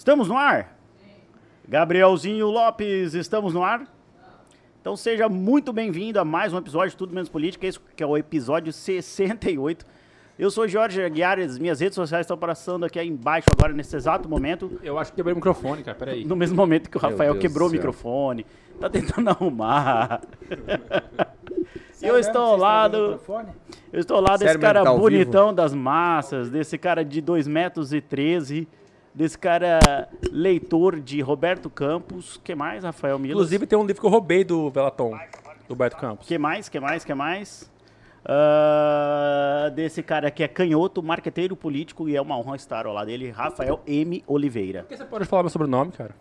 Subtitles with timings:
[0.00, 0.78] Estamos no ar?
[1.68, 3.86] Gabrielzinho Lopes, estamos no ar?
[4.80, 8.06] Então seja muito bem-vindo a mais um episódio de Tudo Menos Política, esse que é
[8.06, 9.84] o episódio 68.
[10.38, 14.26] Eu sou Jorge Aguiar, as minhas redes sociais estão passando aqui embaixo agora, nesse exato
[14.26, 14.80] momento.
[14.82, 16.24] Eu acho que quebrei o microfone, cara, peraí.
[16.24, 18.46] No mesmo momento que o Meu Rafael Deus quebrou o microfone,
[18.80, 20.22] tá tentando arrumar.
[22.00, 23.20] Eu estou ao lado,
[23.92, 27.92] eu estou ao lado desse cara tá bonitão das massas, desse cara de 2 metros
[27.92, 28.66] e 13,
[29.14, 32.40] desse cara leitor de Roberto Campos.
[32.42, 33.36] que mais, Rafael Milas?
[33.36, 35.18] Inclusive tem um livro que eu roubei do Velaton,
[35.68, 36.26] do Berto Campos.
[36.26, 37.70] que mais, que mais, que mais?
[38.24, 43.06] Ah, desse cara que é canhoto, marqueteiro político e é uma honra estar ao lado
[43.06, 44.22] dele, Rafael M.
[44.26, 44.80] Oliveira.
[44.82, 46.14] Por que você pode falar meu sobrenome, cara?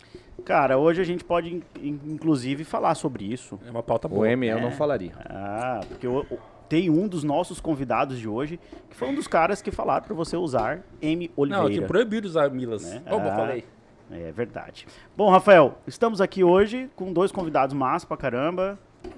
[0.45, 3.59] Cara, hoje a gente pode in- in- inclusive falar sobre isso.
[3.67, 4.29] É uma pauta O boa.
[4.29, 4.61] M eu É.
[4.61, 5.11] não falaria.
[5.25, 8.59] Ah, porque o- o- tem um dos nossos convidados de hoje
[8.89, 11.29] que foi um dos caras que falaram pra você usar M.
[11.35, 11.63] Oliveira.
[11.63, 12.83] Não, eu tinha proibido usar Milas.
[12.89, 13.01] Né?
[13.09, 13.35] Como eu Ah.
[13.35, 13.65] falei.
[14.11, 14.87] É verdade.
[15.17, 18.77] Bom, Rafael, estamos aqui hoje com dois convidados massa pra caramba.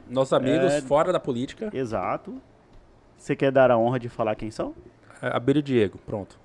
[0.10, 0.82] Nossos amigos É.
[0.82, 1.70] fora da política.
[1.74, 2.42] Exato.
[3.18, 4.74] Você quer dar a honra de falar quem são?
[5.22, 6.40] É, Abílio e Diego, pronto.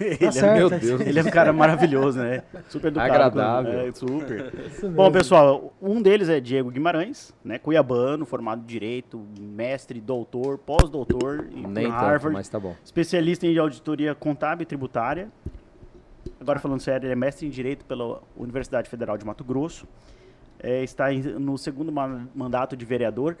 [0.00, 0.54] Ele, Tá é.
[0.58, 1.00] Meu tá Deus.
[1.00, 2.42] ele é um cara maravilhoso, né?
[2.68, 3.12] Super educado.
[3.12, 3.80] Agradável.
[3.80, 4.52] É, super.
[4.66, 7.58] Isso Bom, pessoal, um deles é Diego Guimarães, né?
[7.58, 12.32] Cuiabano, formado em Direito, mestre, doutor, pós-doutor em Nem tanto, Harvard.
[12.36, 12.74] mas tá bom.
[12.84, 15.28] Especialista em auditoria contábil e tributária.
[16.40, 19.86] Agora falando sério, ele é mestre em Direito pela Universidade Federal de Mato Grosso.
[20.58, 23.36] É, está no segundo ma- mandato de vereador.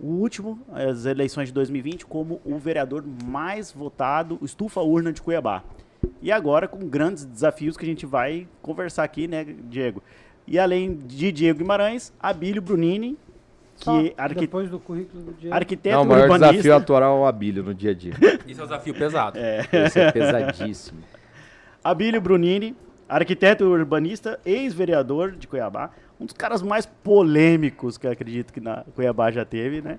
[0.00, 5.62] O último, as eleições de 2020, como o vereador mais votado, estufa urna de Cuiabá.
[6.22, 10.02] E agora com grandes desafios que a gente vai conversar aqui, né, Diego?
[10.46, 13.18] E além de Diego Guimarães, Abílio Brunini,
[13.76, 15.54] que é arqui- depois do currículo do Diego.
[15.54, 16.52] arquiteto Não, o maior urbanista.
[16.52, 18.12] desafio atual é o Abílio no dia a dia.
[18.46, 19.38] Isso é um desafio pesado.
[19.72, 21.00] Esse é pesadíssimo.
[21.82, 22.76] Abílio Brunini,
[23.08, 28.84] arquiteto urbanista, ex-vereador de Cuiabá, um dos caras mais polêmicos que eu acredito que na
[28.94, 29.98] Cuiabá já teve, né?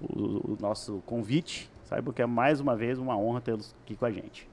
[0.00, 1.70] o, o nosso convite.
[1.84, 4.46] Saibam que é mais uma vez uma honra tê-los aqui com a gente.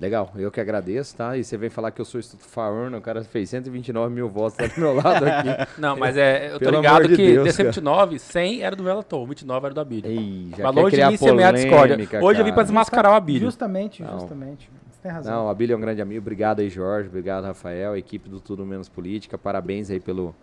[0.00, 1.36] Legal, eu que agradeço, tá?
[1.36, 4.66] E você vem falar que eu sou estufaurno, o cara fez 129 mil votos tá
[4.66, 5.48] do meu lado aqui.
[5.80, 7.68] Não, mas é, eu tô Pelo ligado de que Deus, desse cara.
[7.68, 10.10] 29, 100 era do Velaton, 29 era do Abílio.
[10.10, 11.94] Ei, já longe de criar mim semear discórdia.
[11.96, 12.64] polêmica, Hoje eu vim pra cara.
[12.64, 13.42] desmascarar o Abílio.
[13.42, 14.18] Justamente, Não.
[14.18, 14.70] justamente.
[14.90, 15.34] Você tem razão.
[15.34, 16.20] Não, o Abílio é um grande amigo.
[16.20, 17.08] Obrigado aí, Jorge.
[17.08, 19.36] Obrigado, Rafael, equipe do Tudo Menos Política.
[19.36, 20.34] Parabéns aí pelo,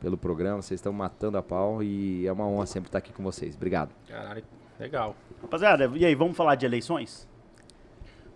[0.00, 0.60] pelo programa.
[0.60, 3.54] Vocês estão matando a pau e é uma honra sempre estar aqui com vocês.
[3.54, 3.90] Obrigado.
[4.08, 4.42] Caralho,
[4.80, 5.14] legal.
[5.40, 7.26] Rapaziada, e aí, vamos falar de eleições?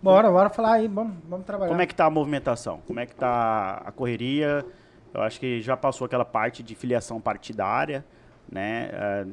[0.02, 1.70] Bora, bora falar aí, vamos, vamos trabalhar.
[1.70, 2.80] Como é que tá a movimentação?
[2.86, 4.64] Como é que tá a correria?
[5.12, 8.04] Eu acho que já passou aquela parte de filiação partidária,
[8.50, 8.88] né?
[8.92, 9.26] Eh,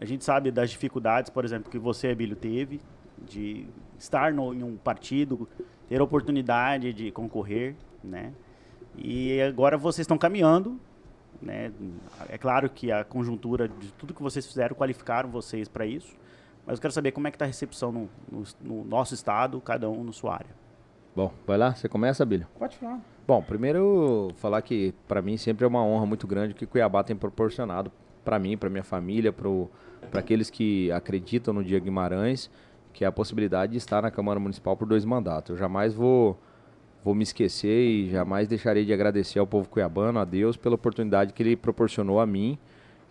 [0.00, 2.80] a gente sabe das dificuldades, por exemplo, que você, Abílio, teve
[3.18, 3.66] de
[3.98, 5.48] estar no, em um partido,
[5.88, 8.32] ter a oportunidade de concorrer, né?
[8.96, 10.80] E agora vocês estão caminhando,
[11.42, 11.72] né?
[12.28, 16.16] É claro que a conjuntura de tudo que vocês fizeram qualificaram vocês para isso,
[16.66, 19.60] mas eu quero saber como é que está a recepção no, no- no nosso estado,
[19.60, 20.50] cada um na sua área.
[21.14, 22.46] Bom, vai lá, você começa, Abílio?
[22.58, 23.00] Pode falar.
[23.26, 27.02] Bom, primeiro falar que para mim sempre é uma honra muito grande o que Cuiabá
[27.04, 27.90] tem proporcionado
[28.24, 32.50] para mim, para minha família, para aqueles que acreditam no Dia Guimarães,
[32.92, 35.50] que é a possibilidade de estar na Câmara Municipal por dois mandatos.
[35.50, 36.38] Eu jamais vou
[37.04, 41.34] vou me esquecer e jamais deixarei de agradecer ao povo cuiabano, a Deus, pela oportunidade
[41.34, 42.58] que ele proporcionou a mim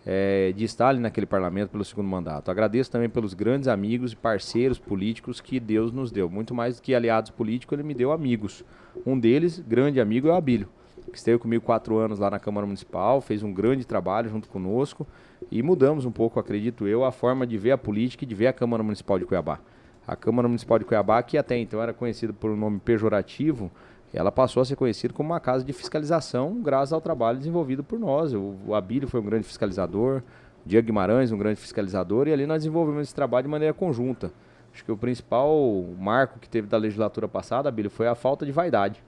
[0.06, 2.50] eh, de estar ali naquele parlamento pelo segundo mandato.
[2.50, 6.28] Agradeço também pelos grandes amigos e parceiros políticos que Deus nos deu.
[6.28, 8.64] Muito mais do que aliados políticos, ele me deu amigos.
[9.06, 10.68] Um deles, grande amigo, é o Abílio,
[11.10, 15.06] que esteve comigo quatro anos lá na Câmara Municipal, fez um grande trabalho junto conosco
[15.50, 18.48] e mudamos um pouco, acredito eu, a forma de ver a política e de ver
[18.48, 19.60] a Câmara Municipal de Cuiabá.
[20.06, 23.70] A Câmara Municipal de Cuiabá, que até então era conhecida por um nome pejorativo,
[24.16, 27.98] ela passou a ser conhecida como uma casa de fiscalização graças ao trabalho desenvolvido por
[27.98, 28.32] nós.
[28.32, 30.18] O, o Abílio foi um grande fiscalizador,
[30.64, 34.30] o Diego Guimarães um grande fiscalizador, e ali nós desenvolvemos esse trabalho de maneira conjunta.
[34.72, 35.56] Acho que o principal
[35.98, 39.02] marco que teve da legislatura passada, Abílio, foi a falta de vaidade.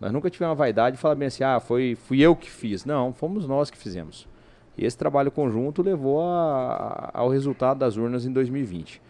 [0.00, 2.84] Nós nunca tivemos uma vaidade de falar bem assim, ah, foi, fui eu que fiz.
[2.84, 4.28] Não, fomos nós que fizemos.
[4.76, 9.00] E esse trabalho conjunto levou a- ao resultado das urnas em 2020.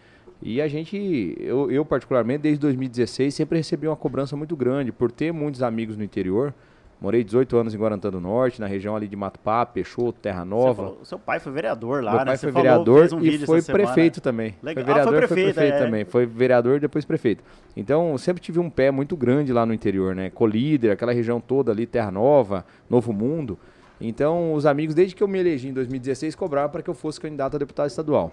[0.41, 5.11] E a gente, eu, eu particularmente, desde 2016, sempre recebi uma cobrança muito grande por
[5.11, 6.53] ter muitos amigos no interior.
[7.01, 10.75] Morei 18 anos em Guarantã do Norte, na região ali de Matupá, Peixoto, Terra Nova.
[10.75, 12.25] falou- seu pai foi vereador lá, Meu né?
[12.25, 14.55] pai Você foi falou, vereador um e vídeo foi prefeito também.
[14.63, 14.83] Legal.
[14.85, 15.85] Foi Ah, foi vereador e foi prefeito, prefeito é.
[15.85, 16.05] também.
[16.05, 17.43] Foi vereador e depois prefeito.
[17.75, 20.29] Então, sempre tive um pé muito grande lá no interior, né?
[20.29, 23.57] Colíder, aquela região toda ali, Terra Nova, Novo Mundo.
[23.99, 27.19] Então, os amigos, desde que eu me elegi em 2016, cobravam para que eu fosse
[27.19, 28.31] candidato a deputado estadual.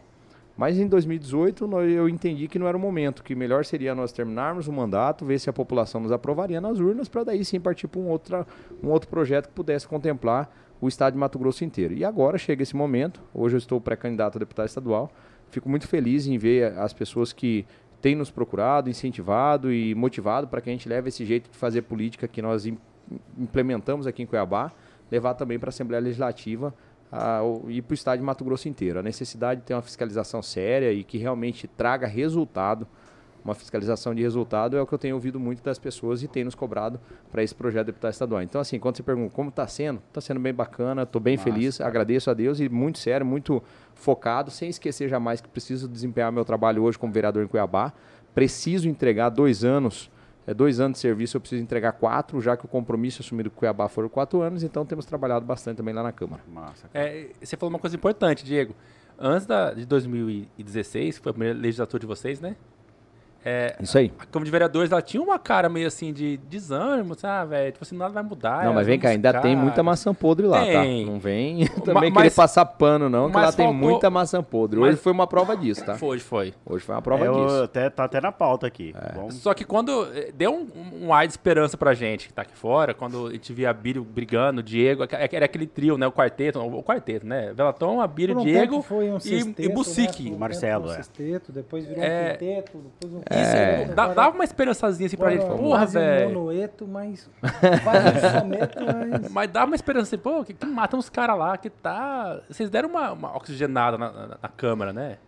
[0.57, 4.13] Mas em 2018 nó- eu entendi que não era o momento, que melhor seria nós
[4.13, 7.89] terminarmos o mandato, ver se a população nos aprovaria nas urnas, para daí sim partir
[7.89, 8.09] para um,
[8.83, 11.95] um outro projeto que pudesse contemplar o estado de Mato Grosso inteiro.
[11.95, 15.11] E agora chega esse momento, hoje eu estou pré-candidato a deputado estadual,
[15.49, 17.65] fico muito feliz em ver as pessoas que
[18.01, 21.83] têm nos procurado, incentivado e motivado para que a gente leve esse jeito de fazer
[21.83, 22.77] política que nós im-
[23.39, 24.73] implementamos aqui em Cuiabá,
[25.11, 26.75] levar também para a Assembleia Legislativa
[27.13, 28.99] a, o- e para o estado de Mato Grosso inteiro.
[28.99, 32.87] A necessidade de ter uma fiscalização séria e que realmente traga resultado.
[33.45, 36.45] Uma fiscalização de resultado é o que eu tenho ouvido muito das pessoas e tem
[36.45, 38.41] nos cobrado para esse projeto de deputado estadual.
[38.41, 41.81] Então, assim, quando você pergunta como está sendo, está sendo bem bacana, estou bem feliz,
[41.81, 43.61] agradeço a Deus e muito sério, muito
[43.97, 47.93] focado, sem esquecer jamais que preciso desempenhar meu trabalho hoje como vereador em Cuiabá.
[48.33, 50.09] Preciso entregar dois anos
[50.47, 53.57] é dois anos de serviço, eu preciso entregar quatro, já que o compromisso assumido com
[53.57, 56.43] o Cuiabá foram quatro anos, então temos trabalhado bastante também lá na Câmara.
[56.49, 56.89] Massa.
[56.93, 58.75] É, você falou uma coisa importante, Diego.
[59.19, 62.57] Antes da, de 2016, que foi a primeira legislatura de vocês, né?
[63.45, 64.13] É, Isso aí.
[64.19, 67.73] a Câmara de Vereadores, ela tinha uma cara meio assim de desânimo, sabe, velho?
[67.73, 68.65] Tipo assim, nada vai mudar.
[68.65, 71.05] não, é mas vem cá, ainda tem muita maçã podre lá, Tem.
[71.07, 71.11] tá?
[71.13, 74.79] Não vem também mas- querer passar pano, não, que lá tem faltou- muita maçã podre.
[74.79, 75.97] Hoje mas- foi uma prova disso, tá?
[75.97, 76.55] Foi, foi.
[76.65, 77.63] Hoje foi uma prova Eu disso.
[77.65, 78.95] até, tá até na pauta aqui.
[79.15, 82.43] Vamos- Só que quando eh, deu um, um ar de esperança pra gente que tá
[82.43, 85.03] aqui fora, quando a gente via a Bírio brigando, o Diego,
[85.33, 86.07] era aquele trio, né?
[86.07, 87.53] O quarteto, o quarteto, né?
[87.55, 89.75] Velaton, a um Diego um e, sexteto, e né?
[89.75, 90.23] Bucique.
[90.23, 90.95] Um tempo Marcelo, um é.
[90.97, 92.29] sexteto, depois virou É.
[92.29, 95.59] um quinteto, depois um Isso, quinteto, dá- uma esperançazinha assim pra agora gente.
[95.59, 96.29] Porra, quase um velho.
[96.35, 97.31] monoeto, mas
[97.85, 99.31] mas...
[99.31, 102.41] Mas dá uma esperança assim, pô, que, que matam os caras lá, que tá.
[102.49, 105.19] Vocês deram uma, uma oxigenada na, na- na Câmara, né?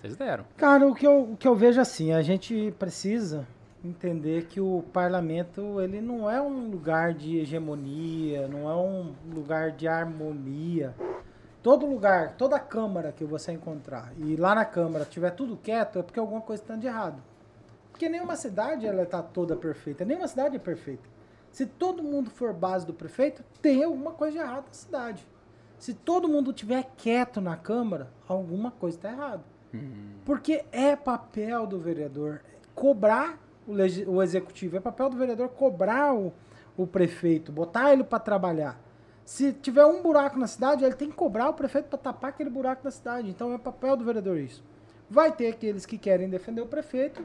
[0.00, 0.44] Vocês deram.
[0.56, 3.46] Cara, o que, eu, o que eu vejo assim, a gente precisa
[3.84, 9.70] entender que o parlamento, ele não é um lugar de hegemonia, não é um lugar
[9.72, 10.94] de harmonia.
[11.62, 16.02] Todo lugar, toda câmara que você encontrar e lá na câmara tiver tudo quieto, é
[16.02, 17.20] porque alguma coisa está de errado.
[17.96, 21.08] Porque nenhuma cidade ela está toda perfeita, nenhuma cidade é perfeita.
[21.50, 25.26] Se todo mundo for base do prefeito, tem alguma coisa de errado na cidade.
[25.78, 29.42] Se todo mundo tiver quieto na câmara, alguma coisa está errada.
[30.26, 32.42] Porque é papel do vereador
[32.74, 33.72] cobrar o,
[34.10, 36.34] o executivo, é papel do vereador cobrar o,
[36.76, 38.78] o prefeito, botar ele para trabalhar.
[39.24, 42.50] Se tiver um buraco na cidade, ele tem que cobrar o prefeito para tapar aquele
[42.50, 43.30] buraco da cidade.
[43.30, 44.62] Então é papel do vereador isso.
[45.08, 47.24] Vai ter aqueles que querem defender o prefeito,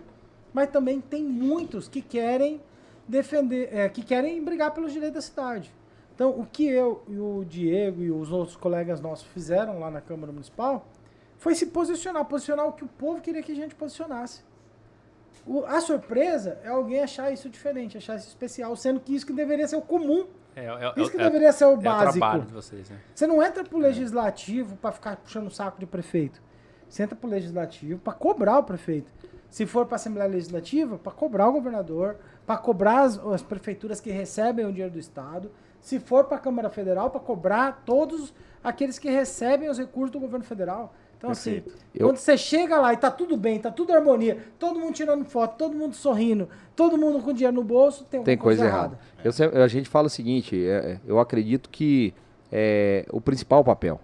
[0.53, 2.61] mas também tem muitos que querem
[3.07, 5.73] defender, é, que querem brigar pelos direitos da cidade.
[6.15, 10.01] Então, o que eu e o Diego e os outros colegas nossos fizeram lá na
[10.01, 10.85] Câmara Municipal
[11.37, 14.41] foi se posicionar, posicionar o que o povo queria que a gente posicionasse.
[15.47, 19.33] O- a surpresa é alguém achar isso diferente, achar isso especial, sendo que isso que
[19.33, 22.39] deveria ser o comum, É, é, isso que é- deveria ser o é o básico.
[22.41, 22.99] de vocês, né?
[23.15, 26.39] Você não entra pro legislativo para ficar puxando o saco de prefeito.
[26.87, 29.09] Você entra pro legislativo para cobrar o prefeito.
[29.51, 32.15] Se for para Assembleia Legislativa, para cobrar o governador,
[32.47, 35.51] para cobrar as, as prefeituras que recebem o dinheiro do Estado.
[35.81, 38.33] Se for para a Câmara Federal, para cobrar todos
[38.63, 40.93] aqueles que recebem os recursos do governo federal.
[41.17, 41.69] Então, Perfeito.
[41.69, 44.93] assim, Eu- quando você chega lá e tá tudo bem, tá tudo harmonia, todo mundo
[44.93, 48.65] tirando foto, todo mundo sorrindo, todo mundo com dinheiro no bolso, tem, Tem alguma coisa
[48.65, 48.97] errada.
[49.23, 52.13] Eu sempre- a gente fala o seguinte, é, é, eu acredito que
[52.51, 53.99] é, o principal papel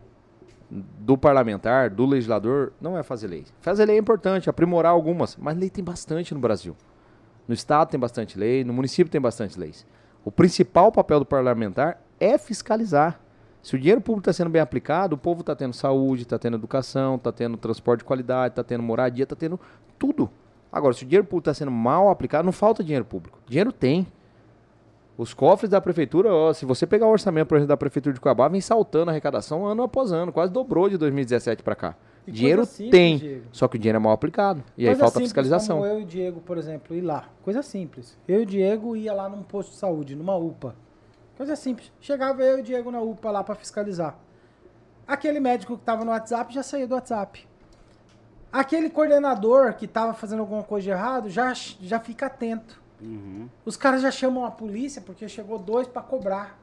[0.69, 3.45] do parlamentar, do legislador, não é fazer lei.
[3.61, 6.75] Fazer lei é importante, aprimorar algumas, mas lei tem bastante no Brasil.
[7.47, 9.85] No estado tem bastante lei, no município tem bastante leis.
[10.25, 13.19] O principal papel do parlamentar é fiscalizar.
[13.61, 16.57] Se o dinheiro público está sendo bem aplicado, o povo está tendo saúde, está tendo
[16.57, 19.59] educação, está tendo transporte de qualidade, está tendo moradia, está tendo
[19.97, 20.30] tudo.
[20.71, 23.39] Agora, se o dinheiro público está sendo mal aplicado, não falta dinheiro público.
[23.47, 24.06] Dinheiro tem.
[25.18, 28.21] Os cofres da prefeitura, ó, se você pegar o orçamento, por exemplo, da prefeitura de
[28.21, 31.95] Cuiabá, vem saltando a arrecadação ano após ano, quase dobrou de 2017 para cá.
[32.28, 33.45] E dinheiro simples, tem, Diego.
[33.52, 34.64] só que o dinheiro é mal aplicado.
[34.78, 35.78] E aí Coisa falta simples fiscalização.
[35.78, 37.26] Como eu e o Diego, por exemplo, ir lá.
[37.42, 38.16] Coisa simples.
[38.28, 40.76] Eu e o Diego ia lá num posto de saúde, numa UPA.
[41.36, 41.92] Coisa simples.
[42.00, 44.19] Chegava eu e o Diego na UPA lá pra fiscalizar.
[45.07, 47.47] Aquele médico que tava no WhatsApp já saía do WhatsApp.
[48.52, 52.81] Aquele coordenador que tava fazendo alguma coisa de errado já, já fica atento.
[53.01, 53.47] Uhum.
[53.66, 56.57] Os caras já chamam a polícia porque chegou dois pra cobrar.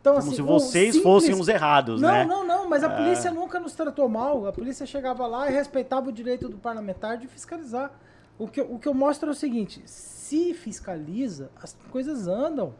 [0.00, 2.24] Então, Como assim, se vocês simples- fossem os errados, não, né?
[2.24, 4.46] não, não, mas a polícia nunca nos tratou mal.
[4.46, 7.90] A polícia chegava lá e respeitava o direito do parlamentar de fiscalizar.
[8.38, 12.72] O que, eu- o que eu mostro é o seguinte: se fiscaliza, as coisas andam.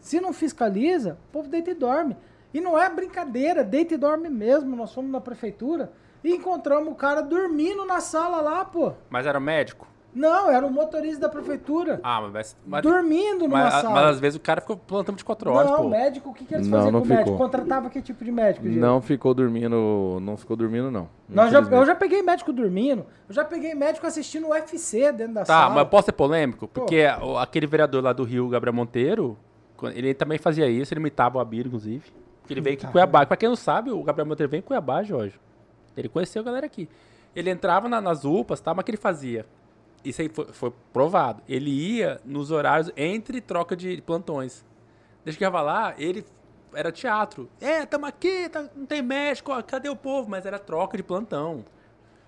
[0.00, 2.16] Se não fiscaliza, o povo deita e dorme.
[2.54, 4.76] E não é brincadeira, deita e dorme mesmo.
[4.76, 5.92] Nós fomos na prefeitura
[6.22, 8.92] e encontramos o cara dormindo na sala lá, pô.
[9.10, 9.88] Mas era médico?
[10.14, 11.98] Não, era o motorista da prefeitura.
[12.02, 12.54] Ah, mas...
[12.66, 13.94] mas dormindo numa mas, sala.
[13.94, 15.88] mas às vezes o cara ficou plantando de 4 horas, não, pô.
[15.88, 17.30] médico, o que, que eles Não, faziam não com o médico?
[17.30, 17.38] ficou.
[17.46, 18.78] Contratava que tipo de médico, Diego?
[18.80, 21.08] Não ficou dormindo, não ficou dormindo, não.
[21.28, 23.06] Não, já, eu já peguei médico dormindo.
[23.28, 25.74] Eu já peguei médico assistindo o UFC dentro da Tá, sala.
[25.76, 26.68] mas posso ser polêmico?
[26.68, 29.38] Porque o- aquele vereador lá do Rio, Gabriel Monteiro,
[29.94, 32.04] ele também fazia isso, ele imitava o Abir, inclusive.
[32.50, 32.90] Ele veio aqui em.
[32.90, 33.24] Cuiabá.
[33.24, 35.40] Pra quem não sabe, o Gabriel Monteiro veio em Cuiabá, Jorge.
[35.96, 36.86] Ele conheceu a galera aqui.
[37.34, 38.74] Ele entrava na- nas UPAs, tá?
[38.74, 39.46] Mas o que ele fazia?
[40.04, 41.42] Isso aí foi, foi provado.
[41.48, 44.64] Ele ia nos horários entre troca de plantões.
[45.24, 46.24] Desde que chegava lá, ele
[46.74, 47.48] era teatro.
[47.60, 50.28] É, tamo aqui, tá- não tem médico, ó, cadê o povo?
[50.28, 51.64] Mas era troca de plantão.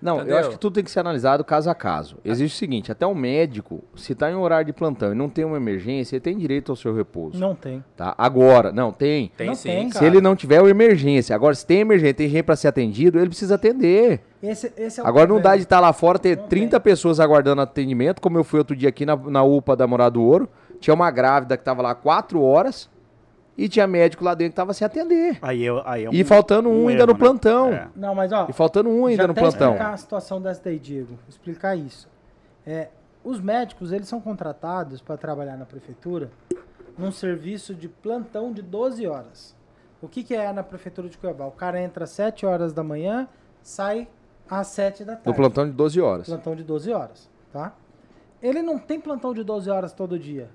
[0.05, 0.35] Não, Entendeu?
[0.35, 2.17] eu acho que tudo tem que ser analisado caso a caso.
[2.23, 5.43] Existe o seguinte, até o médico, se tá em horário de plantão e não tem
[5.43, 7.39] uma emergência, ele tem direito ao seu repouso.
[7.39, 7.83] Não tem.
[7.97, 8.13] Tá?
[8.15, 9.31] Agora, não, tem.
[9.35, 9.99] Tem Não sim, tem, cara.
[9.99, 11.35] Se ele não tiver uma emergência.
[11.35, 14.21] Agora, se tem emergência, tem gente pra ser atendido, ele precisa atender.
[14.43, 17.19] Esse, esse é o Agora não dá de estar lá fora, ter Não 30 pessoas
[17.19, 20.47] aguardando atendimento, como eu fui outro dia aqui na, na UPA da Morada do Ouro.
[20.79, 22.87] Tinha uma grávida que tava lá 4 horas
[23.57, 25.37] e tinha médico lá dentro que tava sem atender.
[25.41, 27.19] Aí, eu- aí é E faltando um ainda erro, no né?
[27.19, 27.73] plantão.
[27.73, 27.87] É.
[27.95, 29.71] Não, mas ó, E faltando um ainda no plantão.
[29.71, 31.17] explicar a situação dessa daí, Diego.
[31.29, 32.07] Explicar isso.
[32.65, 32.89] É,
[33.23, 36.29] os médicos, eles são contratados para trabalhar na prefeitura
[36.97, 39.55] num serviço de plantão de 12 horas.
[40.01, 41.45] O que, que é na prefeitura de Cuiabá?
[41.45, 43.27] O cara entra às 7 horas da manhã,
[43.63, 44.07] sai
[44.49, 45.27] às 7 da tarde.
[45.29, 46.27] No plantão de 12 horas.
[46.27, 47.73] Plantão de 12 horas, tá?
[48.43, 50.49] Ele não tem plantão de 12 horas todo dia.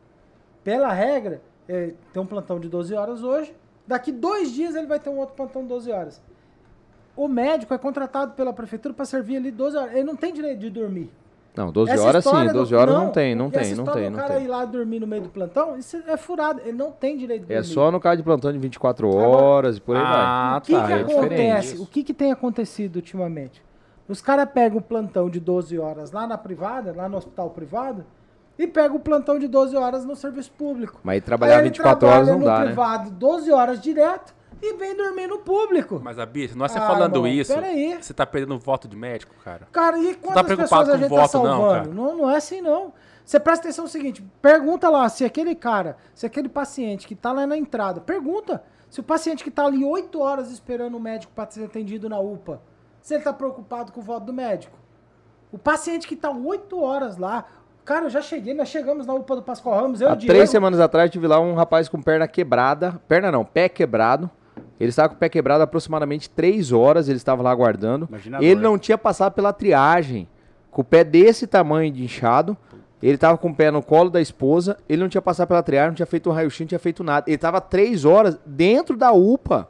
[0.63, 3.55] Pela regra, é, tem um plantão de 12 horas hoje,
[3.87, 6.23] daqui dois dias ele vai ter um outro plantão de 12 horas.
[7.17, 9.93] O médico é contratado pela prefeitura para servir ali 12 horas.
[9.95, 11.11] Ele não tem direito de dormir.
[11.57, 14.09] Não, 12 Essa horas sim, história do- 12 horas não, tem, não tem, não tem,
[14.09, 14.45] não cara tem.
[14.45, 16.61] ir lá dormir no meio do plantão, isso é furado.
[16.61, 17.75] Ele não tem direito de É dormir.
[17.75, 20.13] só no caso de plantão de 24 horas e por aí vai.
[20.13, 20.87] Ah, o que, tá.
[20.87, 21.19] que é acontece?
[21.69, 21.79] diferente.
[21.83, 23.61] O que, que tem acontecido ultimamente?
[24.09, 28.07] Os caras pegam o plantão de 12 horas lá na privada, lá no hospital privado,
[28.63, 31.01] e pegam o plantão de 12 horas no serviço público.
[31.03, 32.67] Mas aí trabalhar Aí ele 24 horas trabalha não no dá, né?
[32.67, 35.99] privado 12 horas direto e vem dormir no público.
[36.05, 37.97] Mas, Abir, não é você Ah, falando irmão, isso, peraí.
[37.99, 39.67] você tá perdendo voto de médico, cara.
[39.73, 41.73] Cara, e quantas preocupado pessoas a com gente voto, tá não, salvando?
[41.73, 41.95] cara?
[41.95, 42.93] Não, não, é assim, não.
[43.25, 47.33] Você presta atenção no seguinte, pergunta lá se aquele cara, se aquele paciente que tá
[47.33, 51.33] lá na entrada, pergunta se o paciente que tá ali 8 horas esperando o médico
[51.35, 52.61] para ser atendido na UPA,
[53.01, 54.77] se ele tá preocupado com o voto do médico.
[55.53, 57.45] O paciente que tá 8 horas lá,
[57.85, 60.33] cara, eu já cheguei, nós chegamos na UPA do Pascoal Ramos, eu Há Diego.
[60.33, 63.01] três semanas atrás eu tive lá um rapaz com perna quebrada.
[63.09, 64.31] Perna não, pé quebrado.
[64.79, 67.09] Ele estava com o pé quebrado há aproximadamente três horas.
[67.09, 68.09] Ele estava lá aguardando.
[68.41, 70.27] Ele não tinha passado pela triagem.
[70.71, 72.57] Com o pé desse tamanho de inchado.
[73.03, 74.77] Ele estava com o pé no colo da esposa.
[74.89, 77.25] Ele não tinha passado pela triagem, não tinha feito um raio-x, não tinha feito nada.
[77.29, 79.69] Ele estava três horas dentro da UPA.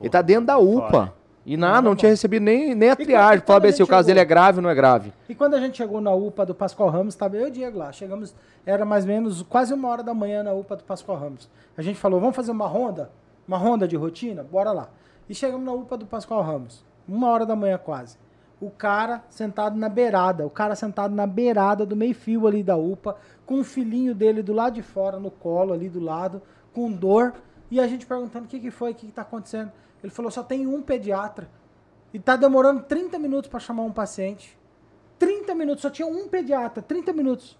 [0.00, 0.90] ele tá dentro da UPA.
[0.90, 1.14] foda.
[1.44, 3.38] E nada, não tinha recebido nem, nem a quando- triagem.
[3.40, 5.12] quando Fala a bem se gente o caso dele é grave ou não é grave.
[5.28, 7.78] E quando a gente chegou na UPA do Pascoal Ramos, estava eu e o Diego
[7.78, 7.90] lá.
[7.90, 8.32] Chegamos,
[8.64, 11.50] era mais ou menos quase uma hora da manhã na UPA do Pascoal Ramos.
[11.76, 13.10] A gente falou, vamos fazer uma ronda?
[13.48, 14.44] Uma ronda de rotina?
[14.44, 14.88] Bora lá.
[15.28, 16.84] E chegamos na UPA do Pascoal Ramos.
[17.08, 18.16] Uma hora da manhã quase.
[18.60, 23.16] O cara sentado na beirada, o cara sentado na beirada do meio-fio ali da UPA,
[23.44, 26.40] com o filhinho dele do lado de fora, no colo ali do lado,
[26.72, 27.34] com dor.
[27.68, 29.72] E a gente perguntando o que, que foi, o que, que tá acontecendo.
[30.02, 31.48] Ele falou, só tem um pediatra.
[32.12, 34.58] E tá demorando 30 minutos para chamar um paciente.
[35.18, 37.56] 30 minutos, só tinha um pediatra, 30 minutos.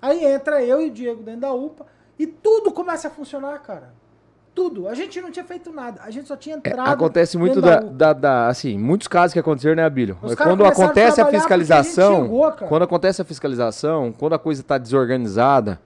[0.00, 1.86] Aí entra eu e o Diego dentro da UPA
[2.18, 3.92] e tudo começa a funcionar, cara.
[4.54, 4.88] Tudo.
[4.88, 6.00] A gente não tinha feito nada.
[6.02, 6.88] A gente só tinha É, entrado.
[6.88, 10.18] acontece muito da, da, da- assim, muitos casos que aconteceram, né, Abílio?
[10.22, 12.66] Os É Quando a acontece a a fiscalização, chegou, cara.
[12.66, 15.80] quando acontece a fiscalização, quando a coisa está desorganizada,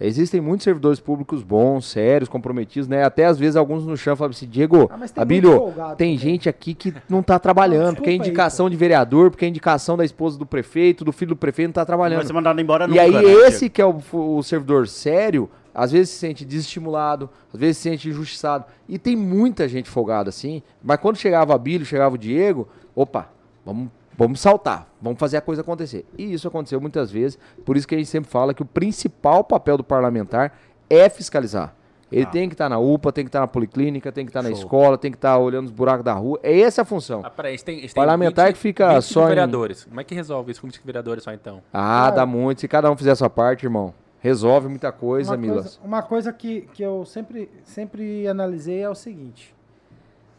[0.00, 3.04] existem muitos servidores públicos bons, sérios, comprometidos, né?
[3.04, 6.48] Até às vezes alguns no chão falam assim, Diego, Ah, tem Abílio, folgado tem gente
[6.48, 9.48] aqui que não tá trabalhando, Não, porque é desculpa aí, indicação de vereador, porque é
[9.48, 12.26] indicação da esposa do prefeito, do filho do prefeito, não tá Não vai trabalhando.
[12.26, 13.74] ser mandado embora E nunca, aí né, esse Diego?
[13.74, 14.00] que é o,
[14.38, 18.64] o servidor sério, às vezes se sente desestimulado, às vezes se sente injustiçado.
[18.88, 23.28] E tem muita gente folgada assim, mas quando chegava a Bílio, chegava o Diego, opa,
[23.64, 26.04] vamos, vamos saltar, vamos fazer a coisa acontecer.
[26.16, 29.44] E isso aconteceu muitas vezes, por isso que a gente sempre fala que o principal
[29.44, 30.58] papel do parlamentar
[30.88, 31.74] é fiscalizar.
[32.10, 32.26] Ele Ah.
[32.26, 34.58] tem que estar na UPA, tem que estar na policlínica, tem que estar na Show.
[34.58, 36.38] escola, tem que estar olhando os buracos da rua.
[36.40, 37.20] É essa a função.
[37.24, 39.84] Ah, peraí, tem, tem Parlamentar que fica 25 só em- vereadores.
[39.84, 41.60] Como é que resolve isso com 25 vereadores só então?
[41.72, 42.10] Ah, Cara.
[42.16, 42.60] dá muito.
[42.60, 45.62] Se cada um fizer a sua parte, irmão, resolve muita coisa, uma Milas.
[45.62, 49.52] coisa, uma coisa que, que eu sempre, sempre analisei é o seguinte: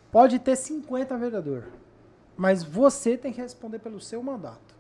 [0.10, 1.64] pode ter 50 vereador,
[2.38, 4.78] mas você tem que responder pelo seu mandato.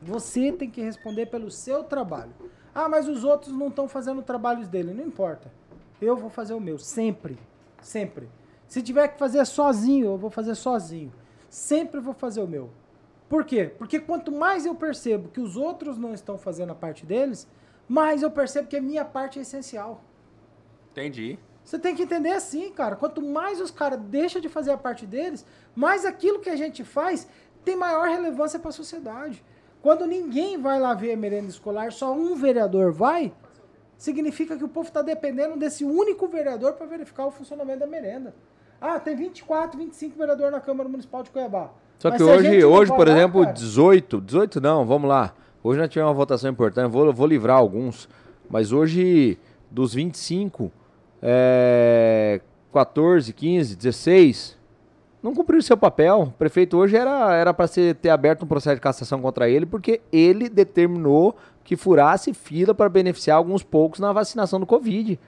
[0.00, 2.32] Você tem que responder pelo seu trabalho.
[2.72, 4.94] Ah, mas os outros não estão fazendo trabalhos dele.
[4.94, 5.50] Não importa.
[6.00, 7.36] Eu vou fazer o meu, sempre.
[7.82, 8.28] Sempre.
[8.68, 11.12] Se tiver que fazer sozinho, eu vou fazer sozinho.
[11.50, 12.70] Sempre vou fazer o meu.
[13.28, 13.72] Por quê?
[13.76, 17.48] Porque quanto mais eu percebo que os outros não estão fazendo a parte deles,
[17.88, 20.02] mais eu percebo que a minha parte é essencial.
[20.92, 21.38] Entendi.
[21.68, 22.96] Você tem que entender assim, cara.
[22.96, 25.44] Quanto mais os caras deixam de fazer a parte deles,
[25.76, 27.28] mais aquilo que a gente faz
[27.62, 29.44] tem maior relevância para a sociedade.
[29.82, 33.34] Quando ninguém vai lá ver a merenda escolar, só um vereador vai,
[33.98, 38.34] significa que o povo está dependendo desse único vereador para verificar o funcionamento da merenda.
[38.80, 41.68] Ah, tem 24, 25 vereadores na Câmara Municipal de Cuiabá.
[41.98, 45.34] Só que hoje, hoje por exemplo, cara, 18, 18 não, vamos lá.
[45.62, 48.08] Hoje nós tivemos uma votação importante, vou, vou livrar alguns.
[48.48, 49.38] Mas hoje,
[49.70, 50.72] dos 25,
[51.22, 52.40] é,
[52.72, 54.58] 14, 15, 16,
[55.22, 56.22] não cumpriram seu papel.
[56.22, 60.00] O prefeito hoje era era para ter aberto um processo de cassação contra ele, porque
[60.12, 65.18] ele determinou que furasse fila para beneficiar alguns poucos na vacinação do Covid.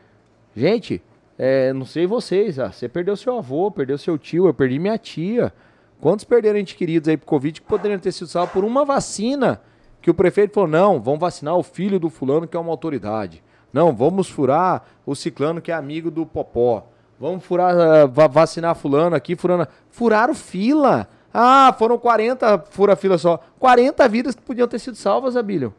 [0.57, 1.03] Gente,
[1.39, 4.99] é, não sei vocês, ah, você perdeu seu avô, perdeu seu tio, eu perdi minha
[4.99, 5.53] tia.
[6.01, 9.61] Quantos perderam entes queridos aí pro Covid que poderiam ter sido salvos por uma vacina?
[10.01, 13.43] Que o prefeito falou: não, vamos vacinar o filho do fulano que é uma autoridade.
[13.73, 16.87] Não, vamos furar o ciclano que é amigo do Popó.
[17.19, 19.69] Vamos furar, va- vacinar fulano aqui, furando.
[19.91, 21.07] Furaram fila.
[21.33, 23.39] Ah, foram 40 fura-fila só.
[23.59, 25.73] 40 vidas que podiam ter sido salvas, Abílio.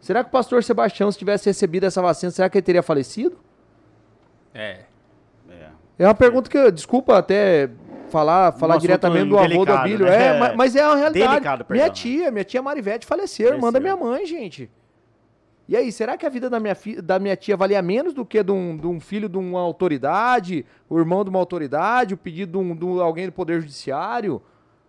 [0.00, 3.36] Será que o pastor Sebastião, se tivesse recebido essa vacina, será que ele teria falecido?
[4.52, 4.80] É.
[5.50, 5.66] É.
[6.00, 7.70] É uma pergunta que, eu- desculpa até
[8.10, 10.36] falar, falar diretamente do avô do Abílio, né?
[10.36, 11.30] é, ma- mas é uma realidade.
[11.30, 14.68] Delicado, minha tia, minha tia Marivete faleceu, irmã da minha mãe, gente.
[15.68, 18.42] E aí, será que a vida da minha, da minha tia valia menos do que
[18.42, 22.52] de um, de um filho de uma autoridade, o irmão de uma autoridade, o pedido
[22.52, 24.42] de, um, de alguém do Poder Judiciário,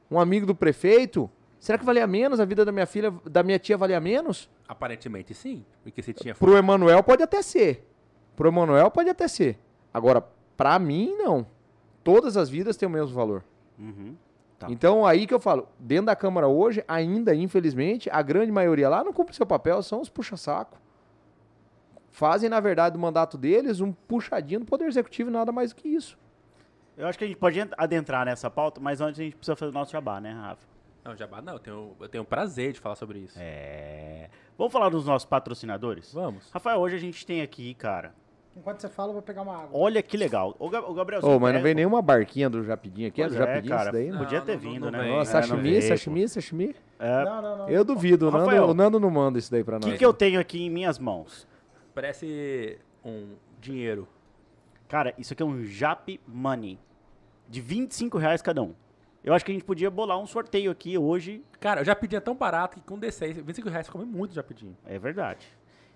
[0.09, 1.29] um amigo do prefeito?
[1.59, 4.49] Será que valia menos a vida da minha filha, da minha tia valia menos?
[4.67, 5.63] Aparentemente sim.
[5.81, 6.35] Porque você tinha.
[6.35, 7.87] Pro Emanuel pode até ser.
[8.35, 9.57] Pro Emanuel pode até ser.
[9.93, 10.21] Agora,
[10.57, 11.45] pra mim, não.
[12.03, 13.45] Todas as vidas têm o mesmo valor.
[13.79, 14.15] Uhum.
[14.67, 14.71] Tá.
[14.71, 19.03] Então, aí que eu falo, dentro da Câmara hoje, ainda, infelizmente, a grande maioria lá
[19.03, 20.77] não cumpre seu papel, são os puxa-saco.
[22.11, 25.75] Fazem, na verdade, do mandato deles um puxadinho do Poder Executivo e nada mais do
[25.75, 26.17] que isso.
[26.95, 29.55] Eu acho que a gente pode ent- adentrar nessa pauta, mas antes a gente precisa
[29.55, 30.73] fazer o nosso jabá, né, Rafa?
[31.03, 31.53] Não, Jabá não.
[31.53, 33.37] Eu tenho, eu tenho prazer de falar sobre isso.
[33.37, 34.29] É.
[34.57, 36.13] Vamos falar dos nossos patrocinadores?
[36.13, 36.49] Vamos.
[36.51, 38.13] Rafael, hoje a gente tem aqui, cara.
[38.55, 39.69] Enquanto você fala, eu vou pegar uma água.
[39.73, 40.55] Olha que legal.
[40.59, 41.21] O, Ga- o Gabriel.
[41.23, 43.83] Ô, mas não veio nenhuma barquinha do Japidinho aqui, é do é, Japidinho cara.
[43.83, 44.17] isso daí, né?
[44.17, 45.07] Podia Não, ter não- vindo, não né?
[45.09, 45.81] Nossa, É, não sashimi, pô.
[45.87, 46.75] sashimi, sashimi.
[46.99, 47.69] É, Não, não, não.
[47.69, 48.65] Eu duvido, o Nando, Rafael.
[48.69, 49.91] o Nando não manda isso daí pra O nós.
[49.91, 51.47] que, que eu tenho aqui em minhas mãos?
[51.95, 54.07] Parece um dinheiro.
[54.87, 56.77] Cara, isso aqui é um Jap Money.
[57.49, 58.73] De 25 reais cada um.
[59.23, 61.43] Eu acho que a gente podia bolar um sorteio aqui hoje.
[61.59, 64.69] Cara, eu já pedi tão barato que com D6, 25 reais come muito já pedi.
[64.85, 65.47] É verdade.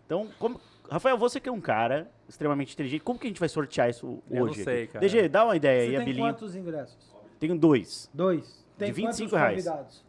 [0.08, 0.60] Então, como...
[0.90, 4.24] Rafael, você que é um cara extremamente inteligente, como que a gente vai sortear isso
[4.32, 4.64] Eu não hoje?
[4.64, 4.94] sei, aqui?
[4.94, 5.00] cara.
[5.06, 6.26] DG, dá uma ideia Você aí, tem Abilinho.
[6.26, 6.98] quantos ingressos?
[7.40, 8.10] Tenho dois.
[8.14, 8.66] Dois.
[8.78, 9.66] Tem De 25 quantos reais.
[9.66, 10.08] convidados?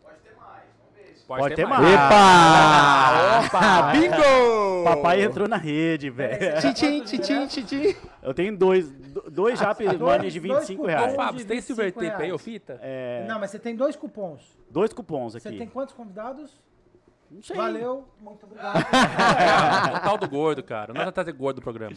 [1.27, 1.85] Pode ter mais.
[1.93, 3.41] Epa!
[3.47, 3.93] Opa!
[3.93, 4.85] Bingo!
[4.85, 6.59] Papai entrou na rede, velho.
[6.61, 6.73] Tchim,
[7.05, 7.97] tchim, tchim, tchim.
[8.23, 10.87] Eu tenho dois, do- dois Jap Money de dois 25 cupons.
[10.87, 11.13] reais.
[11.13, 12.79] Ô, Fábio, você tem silver 25 tape aí, ô fita?
[12.81, 14.57] É, Não, mas você tem dois cupons.
[14.71, 15.59] dois cupons Você aqui.
[15.59, 16.59] tem quantos convidados?
[17.31, 17.57] Não sei.
[17.57, 18.77] Valeu, muito obrigado.
[18.79, 20.93] É, o tal do gordo, cara.
[20.95, 21.95] Não vai trazer gordo do programa.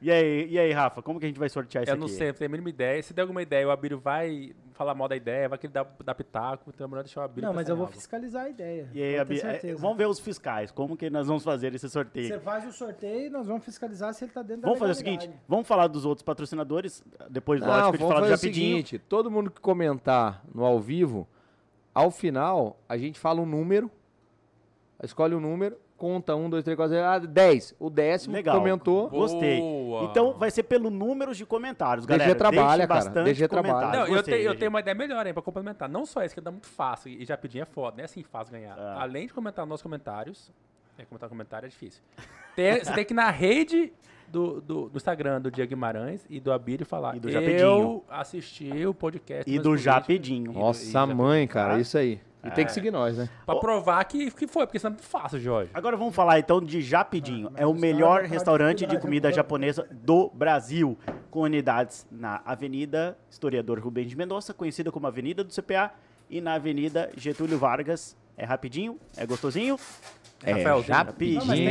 [0.00, 2.00] E aí, e aí, Rafa, como que a gente vai sortear isso Eu aqui?
[2.00, 3.02] não sei, não tenho a mínima ideia.
[3.02, 6.14] Se der alguma ideia, o Abílio vai falar mal da ideia, vai querer dar, dar
[6.14, 7.96] pitaco, então é melhor deixar o Abílio Não, mas eu vou algo.
[7.96, 8.88] fiscalizar a ideia.
[8.94, 9.82] E aí, ter é, certeza.
[9.82, 12.28] vamos ver os fiscais, como que nós vamos fazer esse sorteio.
[12.28, 14.92] Você faz o sorteio e nós vamos fiscalizar se ele tá dentro Vamos da fazer
[14.92, 18.76] o seguinte, vamos falar dos outros patrocinadores, depois, Não, lógico, vamos do fazer o rapidinho.
[18.76, 21.26] seguinte, todo mundo que comentar no ao vivo,
[21.98, 23.90] ao final, a gente fala um número,
[25.02, 27.74] escolhe um número, conta um, dois, três, quatro, cinco, ah, dez.
[27.78, 28.56] O décimo Legal.
[28.56, 29.08] comentou.
[29.08, 29.60] Gostei.
[29.60, 30.04] Boa.
[30.04, 32.38] Então vai ser pelo número de comentários, DG galera.
[32.38, 33.00] trabalha, Deixe cara.
[33.04, 33.86] bastante DG trabalha.
[33.98, 34.58] Não, eu, Gostei, tenho, eu DG.
[34.60, 35.88] tenho uma ideia melhor aí pra complementar.
[35.88, 38.22] Não só isso, que dá muito fácil e já pedi é foda, não é assim
[38.22, 38.78] fácil ganhar.
[38.78, 39.02] Ah.
[39.02, 40.52] Além de comentar nos comentários,
[40.96, 42.02] é, comentar comentário é difícil.
[42.54, 43.92] Tem- você tem que ir na rede
[44.30, 47.16] do, do, do Instagram do Diego Guimarães e do Abílio falar.
[47.16, 48.02] E do eu Japedinho.
[48.08, 49.50] assisti o podcast.
[49.50, 50.52] E do Política", Japedinho.
[50.52, 51.80] do- Nossa, mãe, cara, tá?
[51.80, 52.20] isso aí.
[52.44, 52.74] E tem que É.
[52.74, 53.28] seguir nós, né?
[53.44, 55.70] Pra provar que, que foi, porque isso é muito fácil, Jorge.
[55.74, 57.50] Agora vamos falar então de Japidinho.
[57.56, 60.96] É o melhor vão restaurante de de comida japonesa do Brasil,
[61.32, 65.90] com unidades na Avenida Historiador Rubem de Mendonça, conhecida como Avenida do CPA,
[66.30, 68.16] e na Avenida Getúlio Vargas.
[68.36, 68.96] É rapidinho?
[69.16, 69.76] É gostosinho?
[70.44, 71.40] É, Rafael, já rapidinho.
[71.40, 71.66] Não, mas tem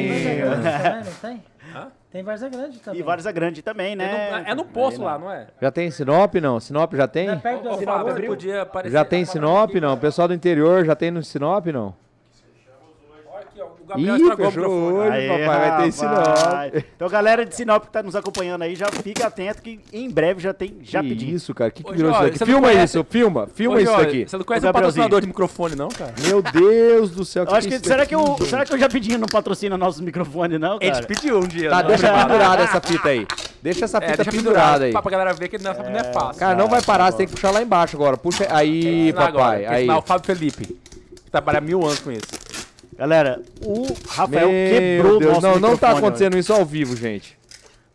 [1.06, 1.44] não tem?
[2.12, 3.00] Tem Várzea Grande também.
[3.00, 4.40] E Várzea Grande também, É né?
[4.42, 5.26] no, é no poço Aí, lá, né?
[5.26, 5.48] não é?
[5.62, 6.60] Já tem Sinop, não?
[6.60, 7.28] Sinop já tem?
[7.28, 8.94] Não é perto do Ô, Sinop Fábio, podia aparecer.
[8.94, 9.94] Já tem Sinop, não?
[9.94, 11.94] O pessoal do interior já tem no Sinop, não?
[13.30, 14.94] Olha aqui, ó, o Gabriel Ih, estragou o microfone.
[14.98, 15.92] hoje, Aê, papai, vai ter.
[15.94, 16.86] Sinop.
[16.96, 20.42] Então, galera de Sinop que tá nos acompanhando aí, já fica atento que em breve
[20.42, 21.34] já tem já Que pedi.
[21.34, 21.72] isso, cara?
[21.72, 22.38] Que que Ô, virou isso Jorge, daqui?
[22.40, 24.30] você não Filma conhece- isso, filma, filma Ô, isso Jorge, daqui.
[24.30, 26.14] Você não conhece o patrocinador de microfone, não, cara?
[26.22, 28.90] Meu Deus do céu, Eu acho que, isso será, que eu, será que eu já
[28.90, 31.08] pedi não patrocina nossos microfones, não, A gente cara?
[31.08, 31.70] pediu um dia.
[31.70, 31.88] Tá, não?
[31.90, 33.26] deixa pendurada essa fita aí.
[33.64, 34.92] Deixa essa É, fita deixa pendurada aí.
[34.92, 36.40] Pra, pra galera ver que não, não é fácil.
[36.40, 38.18] Cara, não vai parar, você tem que puxar lá embaixo agora.
[38.18, 39.60] Puxa aí, papai.
[39.62, 39.90] que Aí.
[39.90, 42.67] o Fábio Felipe, que trabalha mil anos com isso.
[42.98, 46.96] Galera, o Rafael Meu quebrou o Deus, nosso não, não tá acontecendo isso ao vivo,
[46.96, 47.38] gente.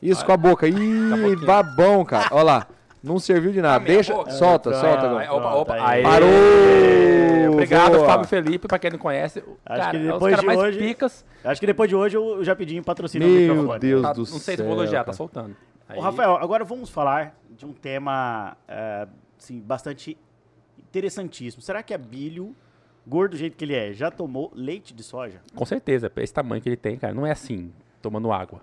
[0.01, 0.67] Isso com a boca.
[0.69, 1.47] Ih, pouquinho.
[1.47, 2.29] babão, cara.
[2.31, 2.67] Olha lá.
[3.03, 3.83] Não serviu de nada.
[3.83, 4.31] Ah, Deixa, boca.
[4.31, 5.23] solta, É, solta é, agora.
[5.25, 6.03] Aí, opa, opa, aí.
[6.05, 6.29] Parou!
[7.53, 8.07] Obrigado, Boa.
[8.07, 9.41] Fábio Felipe, pra quem não conhece.
[9.41, 11.25] o Acho cara, que é os depois caras de mais hoje- picas.
[11.45, 13.81] Acho que depois de hoje eu já pedi um patrocínio Meu no microfone.
[13.81, 15.57] Deus Tá- do não sei se céu, vou elogiar, tá soltando.
[15.88, 19.07] Aí- Ô, Rafael, agora vamos falar de um tema é,
[19.38, 20.17] assim, bastante
[20.79, 21.61] interessantíssimo.
[21.61, 22.55] Será que a Bílio,
[23.07, 25.41] gordo do jeito que ele é, já tomou leite de soja?
[25.55, 28.61] Com certeza, esse tamanho que ele tem, cara, não é assim, tomando água.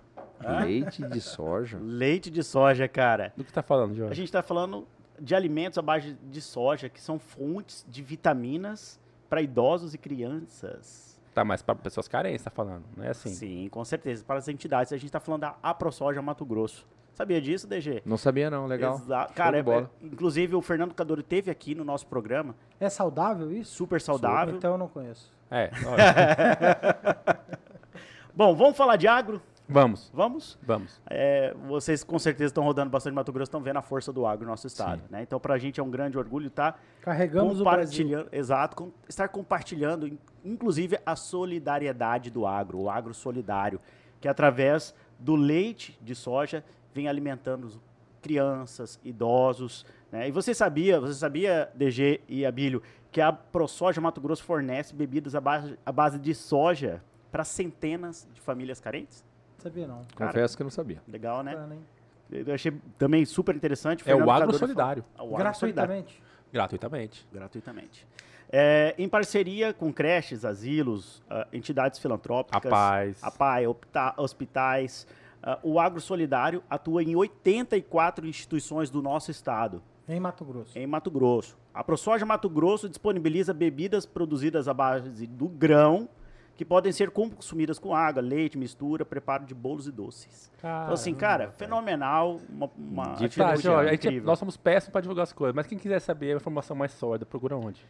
[0.62, 1.78] Leite de soja.
[1.82, 3.32] Leite de soja, cara.
[3.36, 4.14] Do que tá falando, A Jorge?
[4.14, 4.86] gente está falando
[5.20, 8.98] de alimentos à base de soja, que são fontes de vitaminas
[9.28, 11.20] para idosos e crianças.
[11.34, 13.28] Tá, mas pra pessoas carentes, tá falando, não é assim.
[13.28, 14.24] Sim, com certeza.
[14.24, 14.92] Para as entidades.
[14.92, 16.86] A gente está falando da AproSoja Mato Grosso.
[17.20, 18.00] Sabia disso, DG?
[18.06, 18.98] Não sabia não, legal.
[19.34, 19.90] Cara, é- bola.
[20.02, 23.74] é- inclusive o Fernando Cadoro teve aqui no nosso programa, É saudável isso?
[23.74, 24.56] super saudável.
[24.56, 25.30] Então eu não conheço.
[25.50, 25.70] É.
[28.34, 29.42] Bom, vamos falar de agro?
[29.68, 30.58] vamos, Vamos?
[30.62, 31.00] vamos.
[31.10, 34.46] É, vocês com certeza estão rodando bastante Mato Grosso, estão vendo a força do agro
[34.46, 35.02] no nosso estado.
[35.10, 35.22] Né?
[35.22, 38.04] Então, para a gente é um grande orgulho estar Carregamos o Brasil.
[38.06, 43.78] compartilhando, exato, com- estar compartilhando, in- inclusive, a solidariedade do agro, o agro solidário,
[44.22, 47.80] que através do leite de soja vem alimentando os-
[48.22, 49.86] crianças, idosos.
[50.12, 50.28] Né?
[50.28, 55.34] E você sabia, você sabia, DG e Abílio, que a ProSoja Mato Grosso fornece bebidas
[55.34, 59.24] à base, à base de soja para centenas de famílias carentes?
[59.58, 60.04] Sabia não.
[60.16, 61.02] Cara, Confesso que não sabia.
[61.08, 61.52] Legal, né?
[61.54, 61.76] Bacana?
[62.30, 64.04] Eu achei também super interessante.
[64.08, 65.02] É o agro solidário.
[65.16, 65.88] falou- o agro solidário.
[65.90, 66.22] Gratuitamente.
[66.52, 67.26] Gratuitamente.
[67.32, 68.06] Gratuitamente.
[68.52, 73.18] É, em parceria com creches, asilos, ah, entidades filantrópicas, A paz.
[73.22, 73.64] a PAI,
[74.16, 75.19] hospitais, ah,
[75.62, 80.78] o Agro Solidário atua em 84 instituições do nosso estado, Em Mato Grosso.
[80.78, 81.56] em Mato Grosso.
[81.72, 86.08] A ProSoja Mato Grosso disponibiliza bebidas produzidas à base do grão,
[86.56, 90.50] que podem ser consumidas com água, leite, mistura, preparo de bolos e doces.
[90.58, 94.24] Então, assim, cara, fenomenal, uma, uma De Tá, gente- incrível.
[94.26, 97.24] nós somos péssimos pra divulgar as coisas, mas quem quiser saber a informação mais sólida,
[97.24, 97.80] procura onde?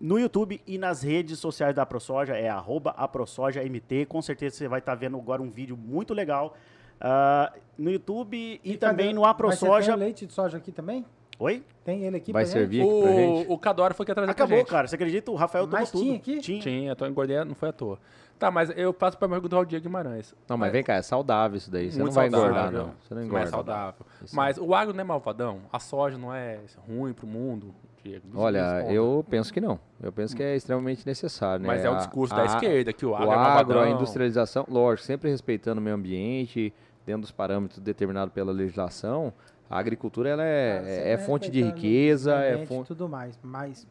[0.00, 4.06] No YouTube e nas redes sociais da ProSoja é arroba aprosojamt.
[4.08, 6.54] Com certeza você vai estar vendo agora um vídeo muito legal
[7.00, 9.94] ah, no YouTube e, também cadê- no tem AproSoja.
[9.94, 11.04] o leite de soja aqui também?
[11.38, 11.62] Oi?
[11.84, 12.90] Tem ele aqui Vai pra servir gente?
[12.90, 13.48] aqui pra gente?
[13.48, 14.68] O, o Cadoro foi que atrás Acabou, gente.
[14.70, 14.88] cara.
[14.88, 15.30] Você acredita?
[15.30, 16.02] O Rafael tomou Mas tudo.
[16.02, 16.38] tinha aqui?
[16.38, 16.60] Tinha.
[16.62, 17.98] Tinha, tô engordando, não foi à toa.
[18.38, 20.34] Tá, mas eu passo pra perguntar ao Diego Guimarães.
[20.48, 21.90] Não, mas vem cá, é saudável isso daí.
[21.90, 22.56] Você Muito não vai saudável.
[22.58, 22.94] engordar, não.
[23.02, 23.46] Você não Não é engorda.
[23.50, 24.06] saudável.
[24.24, 25.60] Isso Mas o agro não é malvadão?
[25.72, 27.74] A soja não é ruim pro mundo?
[28.06, 28.26] Diego?
[28.34, 29.78] Olha, eu penso que não.
[30.02, 31.66] Eu penso que é extremamente necessário, né?
[31.68, 33.88] Mas é o A- discurso a- da esquerda, que o agro o é agro, a
[33.90, 36.72] industrialização, lógico, sempre respeitando o meio ambiente,
[37.04, 39.32] dentro dos parâmetros determinados pela legislação,
[39.68, 42.88] a agricultura ela Ah, é, é fonte de riqueza, é e fonte...
[42.88, 43.38] tudo mais.
[43.42, 43.86] Mas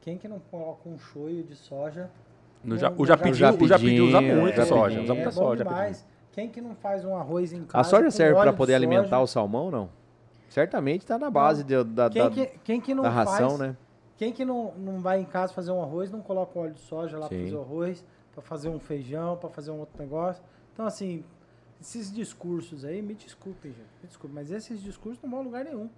[0.00, 2.10] quem que não coloca um choio de soja?
[2.62, 4.68] No ja, o Japidi, o Japidi usa é, muito Japidi.
[4.68, 5.64] soja, usa é muita bom soja.
[6.32, 7.80] Quem que não faz um arroz em casa?
[7.80, 8.76] A soja serve para de poder soja?
[8.86, 9.88] alimentar o salmão, não?
[10.50, 13.60] Certamente está na base de- da, Quem da, que, quem que não da ração, faz,
[13.60, 13.76] né?
[14.18, 17.16] Quem que não, não vai em casa fazer um arroz, não coloca óleo de soja
[17.16, 20.42] lá para fazer o arroz, para fazer um feijão, para fazer um outro negócio.
[20.74, 21.24] Então, assim,
[21.80, 25.64] esses discursos aí, me desculpem, gente, me desculpem, mas esses discursos não vão a lugar
[25.64, 25.88] nenhum.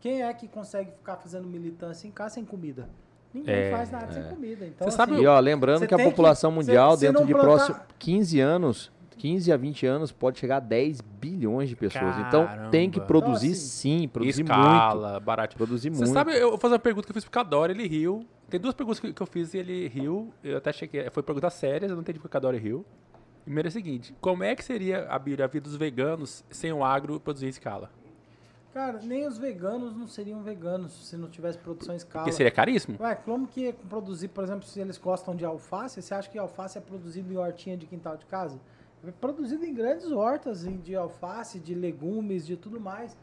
[0.00, 2.88] Quem é que consegue ficar fazendo militância em casa sem comida?
[3.34, 4.64] Ninguém É, faz nada sem comida.
[4.64, 7.32] Então, Você sabe assim, E ó, lembrando que a que- população você- mundial, dentro de
[7.34, 12.16] plantar- próximo 15 anos, 15 a 20 anos, pode chegar a 10 bilhões de pessoas.
[12.26, 13.06] Então tem que Caramba.
[13.06, 14.52] produzir Então, assim, sim, produzir muito.
[14.52, 15.56] Escala, barato.
[15.56, 16.12] Produzir Você muito.
[16.12, 18.24] sabe, eu vou fazer uma pergunta que eu fiz pro Cadoro, ele riu.
[18.48, 20.32] Tem duas perguntas que, eu fiz e ele riu.
[20.42, 21.10] Eu até chequei.
[21.10, 22.84] Foi perguntas sérias, eu não entendi porque o Cadoro riu.
[23.44, 27.18] Primeiro é o seguinte: como é que seria a, vida dos veganos sem o agro
[27.20, 27.90] produzir em escala?
[28.78, 32.24] cara, nem os veganos não seriam veganos se não tivesse produção em escala.
[32.24, 32.96] Porque seria caríssimo?
[33.00, 36.78] Ué, como que produzir, por exemplo, se eles gostam de alface, você acha que alface
[36.78, 38.60] é produzido em hortinha de quintal de casa?
[39.20, 43.16] Produzido em grandes hortas de alface, de legumes, de tudo mais.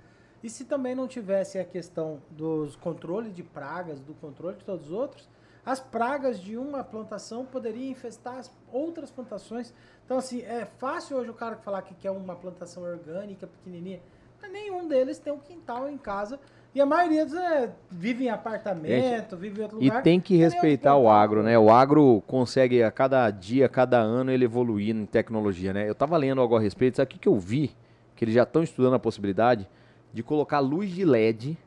[0.43, 4.87] E se também não tivesse a questão dos controles de pragas, do controle de todos
[4.87, 5.27] os outros,
[5.65, 9.73] as pragas de uma plantação poderiam infestar as outras plantações.
[10.05, 13.99] Então, assim, é fácil hoje o cara falar que quer uma plantação orgânica, pequenininha.
[14.39, 16.39] mas nenhum deles tem um quintal em casa.
[16.75, 20.03] E a maioria dos, é, vive em apartamento, vive em outro E lugar.
[20.03, 21.57] tem que respeitar o agro, né?
[21.57, 25.87] O agro consegue a cada dia, a cada ano ele evoluindo em tecnologia, né?
[25.89, 27.73] Eu tava lendo algo a respeito, sabe o que, que eu vi?
[28.13, 29.69] Que eles já estão estudando a possibilidade
[30.13, 31.57] de colocar luz de LED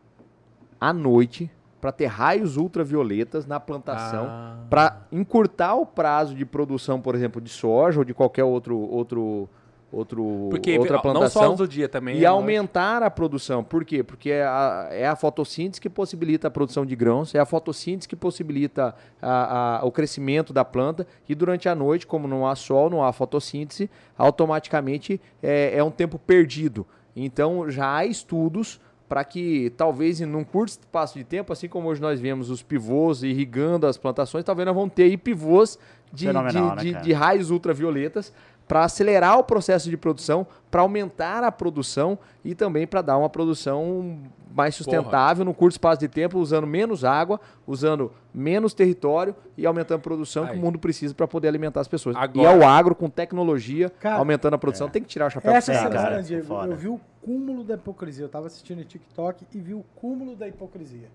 [0.78, 4.56] à noite para ter raios ultravioletas na plantação, Ah.
[4.68, 9.48] para encurtar o prazo de produção, por exemplo, de soja ou de qualquer outro outro
[9.90, 11.42] outro Porque outra não plantação.
[11.42, 12.18] só luz do dia também.
[12.18, 13.64] E à aumentar a produção.
[13.64, 14.02] Por quê?
[14.02, 18.06] Porque é a, é a fotossíntese que possibilita a produção de grãos, é a fotossíntese
[18.06, 21.06] que possibilita a- a- o crescimento da planta.
[21.28, 25.90] E durante a noite, como não há sol, não há fotossíntese, automaticamente é, é um
[25.90, 26.86] tempo perdido.
[27.16, 31.88] Então já há estudos para que talvez em um curto espaço de tempo, assim como
[31.88, 35.78] hoje nós vemos os pivôs irrigando as plantações, talvez nós vamos ter aí pivôs
[36.12, 38.32] de, de- né, de- de raios ultravioletas
[38.68, 43.30] para acelerar o processo de produção, para aumentar a produção e também para dar uma
[43.30, 44.18] produção
[44.54, 49.98] mais sustentável no curto espaço de tempo, usando menos água, usando menos território e aumentando
[49.98, 50.58] a produção que Aí.
[50.58, 52.14] o mundo precisa para poder alimentar as pessoas.
[52.16, 55.30] Agora- E é o agro com tecnologia, Cara, aumentando a produção, tem que tirar o
[55.30, 56.72] chapéu Essa pra É, você, semana, cara, Diego, foda.
[56.72, 58.24] eu vi o cúmulo da hipocrisia.
[58.24, 61.08] Eu tava assistindo o TikTok e vi o cúmulo da hipocrisia.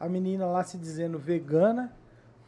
[0.00, 1.92] A menina lá se dizendo vegana,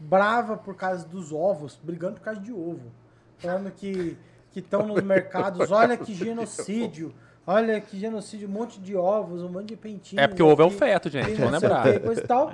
[0.01, 2.90] brava por causa dos ovos, brigando por causa de ovo.
[3.38, 4.16] Falando que
[4.55, 7.12] estão nos mercados, olha que genocídio,
[7.47, 10.23] olha que genocídio, um monte de ovos, um monte de pentinhos.
[10.23, 11.31] É porque o ovo é um feto, gente.
[11.40, 11.87] não Vamos lembrar.
[11.88, 12.53] e tal.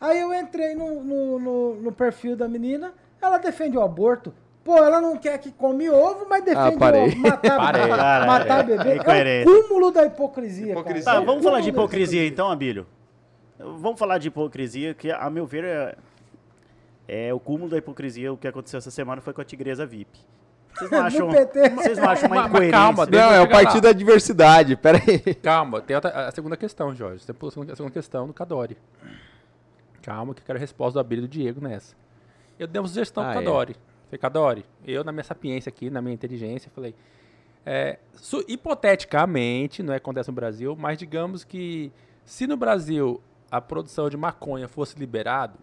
[0.00, 4.34] Aí eu entrei no, no, no- no perfil da menina, ela defende o aborto.
[4.62, 7.02] Pô, ela não quer que come ovo, mas defende parei.
[7.02, 7.88] o ovo, matar, Parei.
[7.88, 8.90] Cara, matar é- bebê.
[9.06, 11.04] é É, o cúmulo da hipocrisia, Hipocrisia.
[11.04, 11.16] cara.
[11.18, 12.84] Tá, É vamos falar de hipocrisia então, Abílio.
[13.58, 15.94] Vamos falar de hipocrisia, que a meu ver é,
[17.08, 18.32] é o cúmulo da hipocrisia.
[18.32, 20.18] O que aconteceu essa semana foi com a Tigresa VIP.
[20.74, 21.68] Vocês não acham, PT.
[21.70, 22.72] vocês não acham uma incoerência?
[22.72, 23.62] calma, Não, é o Chegar lá.
[23.64, 25.34] partido da diversidade, pera aí.
[25.36, 27.24] Calma, tem outra- a segunda questão, Jorge.
[27.24, 28.76] Você pulou a segunda- a segunda questão do Cadori.
[30.02, 31.94] Calma, que eu quero a resposta do Abílio e do Diego nessa.
[32.58, 33.44] Eu dei uma sugestão Ah, pro é.
[33.44, 33.76] Cadori.
[34.06, 36.94] Falei, Cadori, eu na minha sapiência aqui, na minha inteligência, falei,
[37.64, 41.90] é, su- hipoteticamente, não é acontece no Brasil, mas digamos que
[42.24, 45.58] se no Brasil a produção de maconha fosse liberado,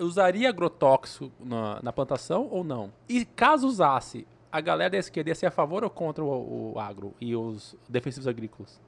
[0.00, 2.92] usaria agrotóxico na, na plantação ou não?
[3.08, 6.78] E caso usasse, a galera da esquerda ia ser a favor ou contra o, o
[6.78, 8.80] agro e os defensivos agrícolas?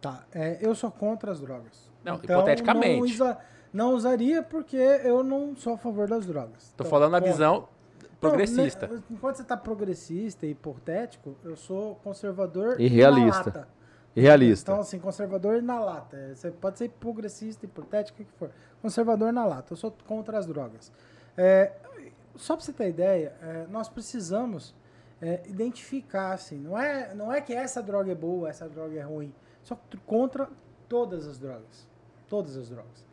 [0.00, 1.90] Tá, é, eu sou contra as drogas.
[2.02, 2.96] Não, hipoteticamente.
[2.98, 3.38] Não, usa-
[3.72, 6.72] não usaria porque eu não sou a favor das drogas.
[6.76, 7.68] Tô Então, falando a visão
[8.20, 8.86] progressista.
[8.88, 13.68] Não, né, enquanto você tá progressista e hipotético, eu sou conservador E realista.
[14.14, 14.72] Realista.
[14.72, 16.16] Então, assim, conservador na lata.
[16.16, 18.50] É, Você pode ser progressista, hipotético, o que for.
[18.82, 19.72] Conservador na lata.
[19.72, 20.90] Eu sou contra as drogas.
[21.36, 21.72] É,
[22.36, 24.74] só pra você ter ideia, é, nós precisamos
[25.22, 29.02] é, identificar, assim, não é, não é que essa droga é boa, essa droga é
[29.02, 29.32] ruim.
[29.62, 30.48] Só tr- contra
[30.88, 31.86] todas as drogas.
[32.28, 33.04] Todas as drogas.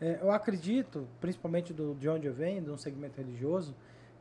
[0.00, 3.74] É, eu acredito, principalmente do, de onde eu venho, de um segmento religioso,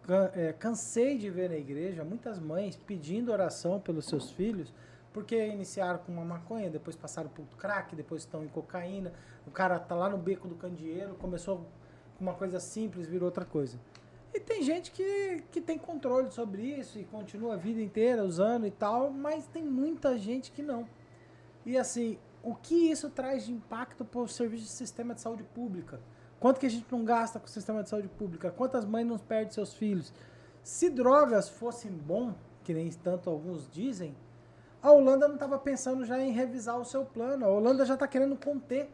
[0.04, 4.74] can- é, cansei de ver na igreja muitas mães pedindo oração pelos seus filhos,
[5.18, 9.12] porque iniciaram com uma maconha, depois passaram por crack, depois estão em cocaína.
[9.48, 11.66] O cara tá lá no beco do candeeiro, começou
[12.16, 13.80] com uma coisa simples, virou outra coisa.
[14.32, 18.68] E tem gente que, que tem controle sobre isso e continua a vida inteira usando
[18.68, 20.88] e tal, mas tem muita gente que não.
[21.66, 25.42] E assim, o que isso traz de impacto para o serviço de sistema de saúde
[25.42, 26.00] pública?
[26.40, 28.52] Quanto que a gente não gasta com o sistema de saúde pública?
[28.52, 30.14] Quantas mães não perdem seus filhos?
[30.62, 34.16] Se drogas fossem bom, que nem tanto alguns dizem,
[34.88, 37.46] a Holanda não estava pensando já em revisar o seu plano.
[37.46, 38.90] A Holanda já está querendo conter.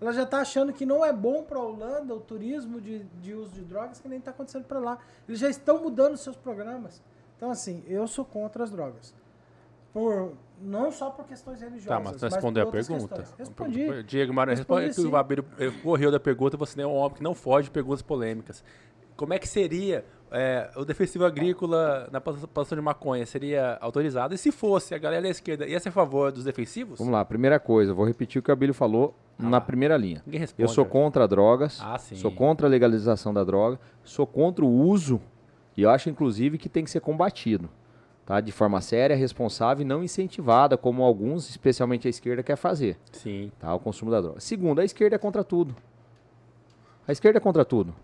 [0.00, 3.34] Ela já está achando que não é bom para a Holanda o turismo de, de
[3.34, 4.98] uso de drogas, que nem está acontecendo para lá.
[5.28, 7.02] Eles já estão mudando seus programas.
[7.36, 9.14] Então, assim, eu sou contra as drogas.
[9.92, 11.86] Por, não só por questões religiosas.
[11.86, 13.16] Tá, mas respondeu a pergunta.
[13.16, 13.34] questões.
[13.38, 14.02] Respondi.
[14.04, 17.16] Diego Maranhão, Respondi responde que o Abílio eh, correu da pergunta, você é um homem
[17.16, 18.64] que não foge de perguntas polêmicas.
[19.16, 23.24] Como é que seria eh, o defensivo agrícola na plantação de maconha?
[23.26, 24.34] Seria autorizado?
[24.34, 26.98] E se fosse, a galera da esquerda ia ser a favor dos defensivos?
[26.98, 29.60] Vamos lá, primeira coisa, vou repetir o que o Abílio falou na lá.
[29.60, 30.22] primeira linha.
[30.26, 30.62] Ninguém responde.
[30.62, 30.90] Eu sou Jorge.
[30.92, 35.20] contra drogas, Ah, sou contra a legalização da droga, sou contra o uso,
[35.76, 37.68] e eu acho inclusive que tem que ser combatido,
[38.26, 38.40] tá?
[38.40, 43.50] De forma séria, responsável e não incentivada, como alguns, especialmente a esquerda, quer fazer, Sim.
[43.58, 43.74] tá?
[43.74, 44.40] O consumo da droga.
[44.40, 45.74] Segundo, a esquerda é contra tudo.
[47.08, 47.94] A esquerda é contra tudo.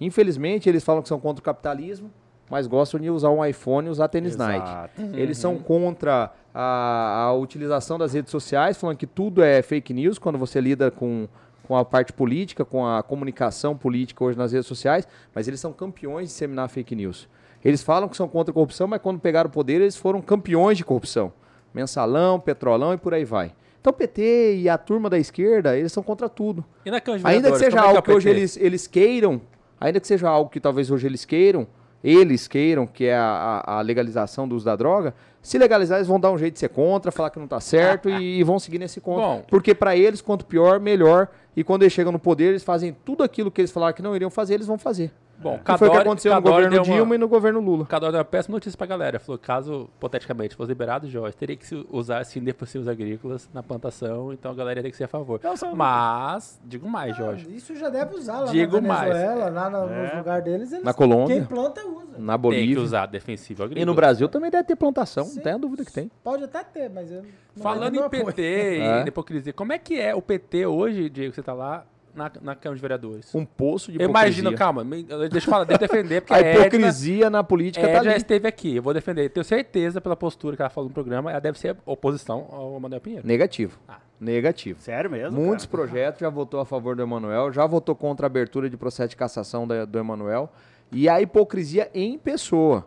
[0.00, 2.10] Infelizmente, eles falam que são contra o capitalismo,
[2.50, 4.68] mas gostam de usar um iPhone e usar tênis Nike.
[4.68, 5.02] Exato.
[5.14, 10.18] Eles são contra a, a utilização das redes sociais, falando que tudo é fake news
[10.18, 11.28] quando você lida com,
[11.62, 15.72] com a parte política, com a comunicação política hoje nas redes sociais, mas eles são
[15.72, 17.28] campeões de disseminar fake news.
[17.64, 20.78] Eles falam que são contra a corrupção, mas quando pegaram o poder, eles foram campeões
[20.78, 21.32] de corrupção.
[21.72, 23.52] Mensalão, Petrolão e por aí vai.
[23.80, 26.64] Então o PT e a turma da esquerda, eles são contra tudo.
[26.84, 29.40] E na Câmara Ainda que seja como é algo que é hoje eles, eles queiram,
[29.80, 31.66] ainda que seja algo que talvez hoje eles queiram,
[32.04, 36.18] eles queiram, que é a, a- legalização do uso da droga, se legalizar, eles vão
[36.20, 38.78] dar um jeito de ser contra, falar que não tá certo e, e vão seguir
[38.78, 39.22] nesse contra.
[39.26, 39.44] Bom.
[39.48, 41.28] Porque para eles, quanto pior, melhor.
[41.56, 44.14] E quando eles chegam no poder, eles fazem tudo aquilo que eles falaram que não
[44.14, 45.10] iriam fazer, eles vão fazer.
[45.42, 47.28] Bom, Que foi o que Cadore- aconteceu no Cadore governo deu uma- Dilma e no
[47.28, 47.86] governo Lula.
[47.86, 49.18] Cadore deu uma péssima notícia pra galera.
[49.18, 53.62] Falou que caso, hipoteticamente, fosse liberado, Jorge, teria que usar fim de possíveis agrícolas na
[53.62, 55.40] plantação, então a galera ia ter que ser a favor.
[55.42, 57.46] Não, só- Mas, digo mais, Jorge.
[57.50, 59.12] Ah, Isso já deve usar lá Digo na mais.
[59.14, 60.02] Venezuela, lá no, É.
[60.08, 60.72] nos lugares deles.
[60.72, 61.36] Eles, Na Colômbia.
[61.36, 62.00] Quem planta usa.
[62.18, 62.80] Na Tem que Bolívia.
[62.80, 63.82] usar defensivo agrícola.
[63.82, 65.36] E no Brasil também deve ter plantação, Sim.
[65.36, 66.10] não tenha dúvida que tem.
[66.22, 68.26] Pode até ter, mas eu não Falando não em apoio.
[68.26, 69.02] PT e É.
[69.02, 72.30] em hipocrisia, como é que é o PT hoje, Diego, que você tá lá na,
[72.42, 73.34] na Câmara de Vereadores?
[73.34, 74.40] Um poço de Eu hipocrisia.
[74.42, 77.84] imagino, calma, deixa eu falar, deixa eu defender, porque A a Edna, hipocrisia na política
[77.86, 78.18] tá Edna já ali.
[78.18, 79.28] esteve aqui, eu vou defender.
[79.30, 83.00] Tenho certeza pela postura que ela falou no programa, ela deve ser oposição ao Manuel
[83.00, 83.26] Pinheiro.
[83.26, 83.78] Negativo.
[83.88, 83.98] Ah.
[84.20, 84.80] Negativo.
[84.80, 85.40] Sério mesmo?
[85.40, 85.76] Muitos cara?
[85.84, 89.16] projetos já votou a favor do Emanuel, já votou contra a abertura de processo de
[89.16, 90.50] cassação da- do Emanuel.
[90.92, 92.86] E a hipocrisia em pessoa.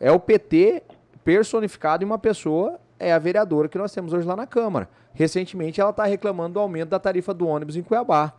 [0.00, 0.82] É o PT
[1.22, 4.88] personificado em uma pessoa, é a vereadora que nós temos hoje lá na Câmara.
[5.12, 8.32] Recentemente ela está reclamando do aumento da tarifa do ônibus em Cuiabá.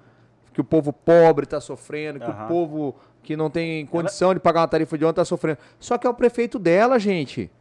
[0.58, 2.48] Que o povo pobre está sofrendo, que o Aham.
[2.48, 5.60] povo que não tem condição de pagar uma tarifa de ônibus está sofrendo.
[5.80, 7.52] Só que é o prefeito dela, gente.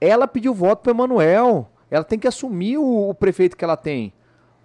[0.00, 1.68] Ela pediu voto para Emanuel.
[1.88, 4.12] Ela tem que assumir o, o prefeito que ela tem.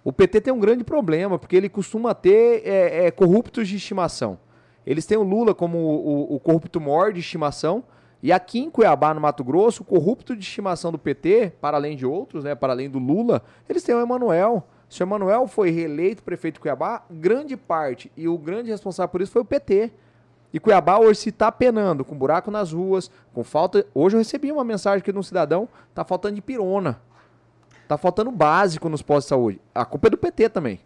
[0.02, 4.36] O PT tem um grande problema, porque ele costuma ter é, é, corruptos de estimação.
[4.84, 7.84] Eles têm o Lula como o, o- o corrupto maior de estimação.
[8.20, 11.96] E aqui em Cuiabá, no Mato Grosso, o corrupto de estimação do PT, para além
[11.96, 14.66] de outros, né, para além do Lula, eles têm o Emanuel.
[14.88, 19.20] Se o Emanuel foi reeleito prefeito de Cuiabá, grande parte, e o grande responsável por
[19.20, 19.90] isso foi o PT.
[20.52, 23.86] E Cuiabá hoje se está penando, com buraco nas ruas, com falta.
[23.94, 27.00] Hoje eu recebi uma mensagem aqui de um cidadão, tá faltando de pirona.
[27.86, 29.60] Tá faltando básico nos postos de saúde.
[29.74, 30.80] A culpa é do PT também.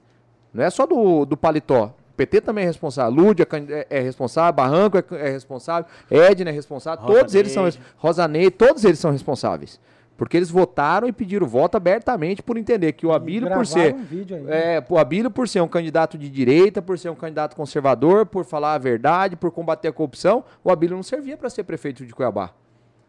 [0.53, 1.95] Não é só do, do paletó.
[2.13, 3.13] O PT também é responsável.
[3.13, 7.05] Lúdia é, é responsável, Barranco é, é responsável, Edna é responsável.
[7.05, 9.81] Rosa todos eles são Rosanei, todos eles são responsáveis.
[10.23, 13.93] Porque eles votaram e pediram voto abertamente por entender que o Abílio, por ser.
[13.93, 14.55] um vídeo ainda.
[14.55, 18.45] É, o Abílio, por ser um candidato de direita, por ser um candidato conservador, por
[18.45, 22.13] falar a verdade, por combater a corrupção, o Abílio não servia para ser prefeito de
[22.15, 22.51] Cuiabá.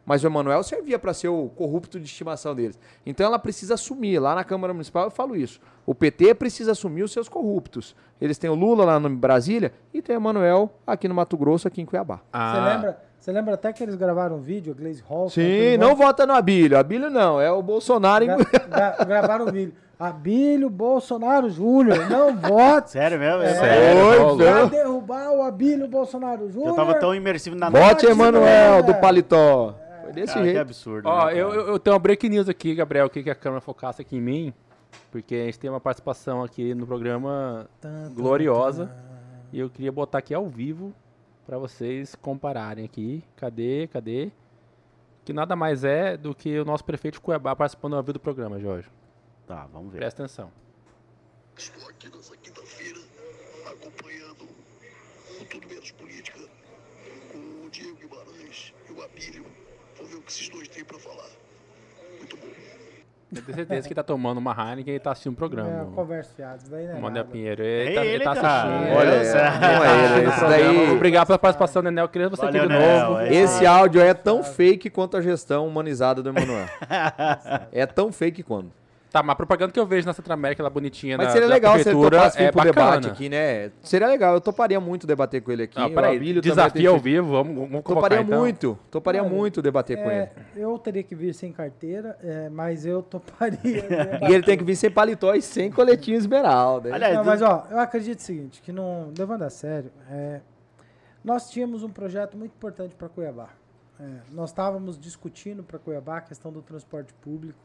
[0.04, 2.80] Mas o Emanuel servia para ser o corrupto de estimação deles.
[3.06, 4.18] Então ela precisa assumir.
[4.18, 5.60] Lá na Câmara Municipal eu falo isso.
[5.86, 7.96] O PT precisa assumir os seus corruptos.
[8.20, 11.68] Eles têm o Lula lá em Brasília e tem o Emanuel aqui no Mato Grosso,
[11.68, 12.16] aqui em Cuiabá.
[12.16, 15.30] Você Ah, lembra, você lembra até que eles gravaram um vídeo, a Glaze Hall?
[15.30, 16.78] Sim, não vota no Abílio.
[16.78, 18.26] Abílio não, é o Bolsonaro.
[18.26, 19.74] em- Gra- gra- gravaram um vídeo.
[19.98, 23.42] Abílio Bolsonaro Júnior, não vote Sério mesmo?
[23.42, 23.54] É.
[23.54, 26.72] Sério, pra derrubar o Abílio Bolsonaro Júnior.
[26.72, 29.74] Eu tava tão imersivo na Vote Vote Emanuel do paletó.
[30.04, 30.60] Foi desse Cara, que jeito.
[30.62, 31.08] absurdo.
[31.08, 34.02] Ó, né, eu, eu, tenho uma break news aqui, Gabriel, que que a câmera focasse
[34.02, 34.54] aqui em mim,
[35.10, 38.92] porque a gente tem uma participação aqui no programa tan, gloriosa, tan.
[39.54, 40.94] e eu queria botar aqui ao vivo
[41.46, 43.24] pra vocês compararem aqui.
[43.36, 44.32] Cadê, cadê?
[45.26, 48.20] Que nada mais é do que o nosso prefeito de Cuiabá participando ao vivo do
[48.20, 48.90] programa, Jorge.
[49.48, 50.00] Tá, vamos ver.
[50.00, 50.52] Presta atenção.
[51.58, 53.00] Estou aqui nessa quinta-feira
[53.66, 54.48] acompanhando
[55.40, 56.40] o Tudo Menos Política
[57.32, 59.46] com o Diego Guimarães e o Abílio.
[59.98, 61.30] Vou ver o que esses dois têm para falar.
[62.18, 62.48] Muito bom.
[63.36, 65.70] Eu tenho certeza que tá tomando uma Heineken e tá assistindo o programa.
[65.70, 67.26] É, o- conversa fiada, isso daí não é Manuel nada.
[67.26, 67.64] Pinheiro.
[67.64, 68.62] Ele, tá, ele tá ele, cara.
[68.64, 68.98] assistindo.
[68.98, 70.92] Olha, é, não é ele, esse daí.
[70.92, 72.08] Obrigado pela participação, Nenel.
[72.10, 73.20] Queria você Valeu, aqui de novo.
[73.20, 76.66] é Esse áudio é tão fake quanto a gestão humanizada do Emanuel.
[77.72, 78.83] é tão fake quanto.
[79.14, 81.48] Tá, mas a propaganda que eu vejo na Centro América, lá bonitinha Mas da, seria
[81.48, 82.74] legal se ele topasse vir é pro bacana.
[82.74, 83.72] debate aqui, né?
[83.84, 85.80] Seria legal, eu toparia muito debater com ele aqui.
[85.80, 88.40] Ah, o peraí, desafio ao vivo, vamos, vamos convocar Toparia então.
[88.40, 90.22] muito, toparia Olha, muito debater com ele.
[90.22, 93.54] É, eu teria que vir sem carteira, é, mas eu toparia.
[94.28, 96.92] E ele tem que vir sem paletó e sem coletinho esmeralda.
[96.92, 100.42] Aliás, Não, mas ó, eu acredito o seguinte, que não, levando a sério, é,
[101.24, 103.50] nós tínhamos um projeto muito importante para Cuiabá.
[104.00, 107.60] É, nós estávamos discutindo para Cuiabá a questão do transporte público,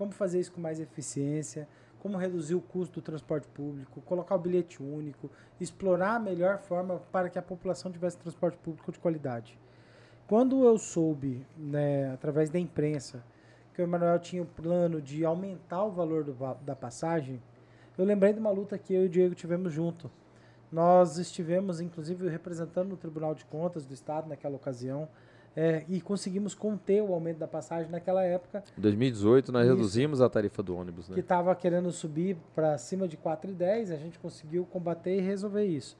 [0.00, 4.38] como fazer isso com mais eficiência, como reduzir o custo do transporte público, colocar o
[4.38, 9.58] bilhete único, explorar a melhor forma para que a população tivesse transporte público de qualidade.
[10.26, 13.22] Quando eu soube, né, através da imprensa,
[13.74, 16.34] que o Emanuel tinha o plano de aumentar o valor do
[16.64, 17.38] da passagem,
[17.98, 20.10] eu lembrei de uma luta que eu e o Diego tivemos junto.
[20.72, 25.06] Nós estivemos, inclusive, representando no Tribunal de Contas do Estado naquela ocasião
[25.56, 29.74] é, e conseguimos conter o aumento da passagem naquela época, Em 2018 nós Isso.
[29.74, 31.14] reduzimos a tarifa do ônibus, né?
[31.14, 35.96] que estava querendo subir para cima de 4,10, a gente conseguiu combater e resolver isso.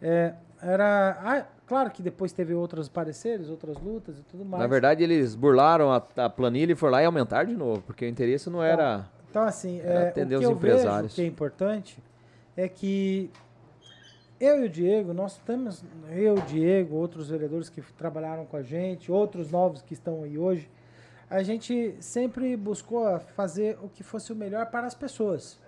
[0.00, 1.16] É, era.
[1.20, 4.60] ah, claro que depois teve outros pareceres, outras lutas e tudo mais.
[4.60, 8.04] Na verdade, eles burlaram a, a planilha e foram lá e aumentaram de novo, porque
[8.04, 9.08] o interesse não era.
[9.30, 11.14] Então, assim, Era é, o atender que os eu vejo empresários.
[11.14, 12.02] que é importante
[12.56, 13.30] é que
[14.44, 18.62] eu e o Diego, nós temos, eu, o Diego, outros vereadores que trabalharam com a
[18.62, 20.68] gente, outros novos que estão aí hoje,
[21.30, 25.60] a gente sempre buscou fazer o que fosse o melhor para as pessoas.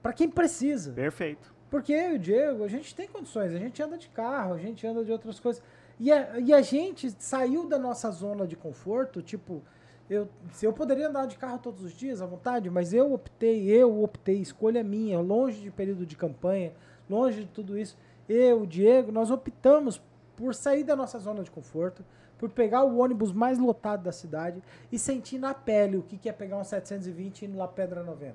[0.00, 0.92] Para quem precisa.
[0.92, 1.52] Perfeito.
[1.68, 4.58] Porque eu e o Diego, a gente tem condições, a gente anda de carro, a
[4.58, 5.60] gente anda de outras coisas.
[5.98, 9.64] E a, e a gente saiu da nossa zona de conforto, tipo,
[10.08, 13.68] eu, se eu poderia andar de carro todos os dias à vontade, mas eu optei,
[13.68, 16.72] eu optei, escolha minha, longe de período de campanha,
[17.10, 17.98] longe de tudo isso.
[18.28, 20.00] Eu, o Diego, nós optamos
[20.36, 22.04] por sair da nossa zona de conforto,
[22.38, 26.32] por pegar o ônibus mais lotado da cidade e sentir na pele o que, é
[26.32, 28.34] pegar um 720 e ir lá Pedra 90.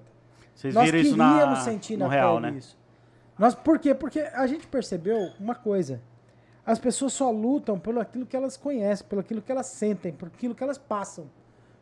[0.53, 2.57] Vocês Nós viram isso queríamos na, sentir no na real, pele né?
[2.59, 2.77] isso.
[3.39, 3.95] Nós, por quê?
[3.95, 5.99] Porque a gente percebeu uma coisa.
[6.65, 10.27] As pessoas só lutam pelo aquilo que elas conhecem, pelo aquilo que elas sentem, por
[10.27, 11.29] aquilo que elas passam.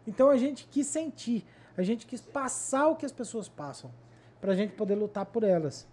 [0.08, 1.46] Então a gente quis sentir,
[1.78, 3.92] a gente quis passar o que as pessoas passam,
[4.42, 5.88] pra gente poder lutar por elas.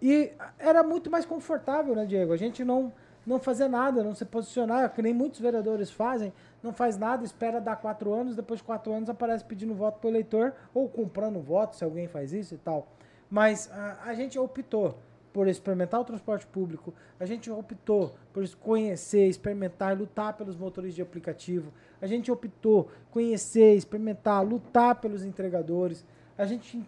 [0.00, 2.32] E era muito mais confortável, né, Diego?
[2.32, 2.92] A gente não
[3.26, 6.32] não fazer nada, não se posicionar, que nem muitos vereadores fazem,
[6.62, 10.08] não faz nada, espera dar quatro anos, depois de quatro anos aparece pedindo voto pro
[10.08, 12.86] eleitor, ou comprando voto, se alguém faz isso e tal.
[13.28, 14.96] Mas a, a gente optou
[15.32, 21.02] por experimentar o transporte público, a gente optou por conhecer, experimentar, lutar pelos motoristas de
[21.02, 26.06] aplicativo, a gente optou conhecer, experimentar, lutar pelos entregadores,
[26.38, 26.82] a gente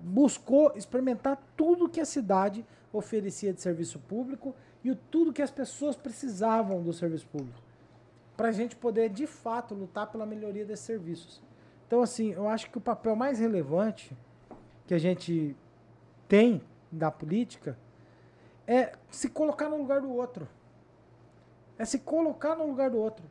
[0.00, 5.50] buscou experimentar tudo que a cidade oferecia de serviço público e o tudo que as
[5.50, 7.60] pessoas precisavam do serviço público,
[8.36, 11.40] para a gente poder de fato lutar pela melhoria desses serviços.
[11.86, 14.16] Então, assim, eu acho que o papel mais relevante
[14.86, 15.54] que a gente
[16.26, 17.76] tem da política
[18.66, 20.48] é se colocar no lugar do outro.
[21.78, 23.24] É se colocar no lugar do outro.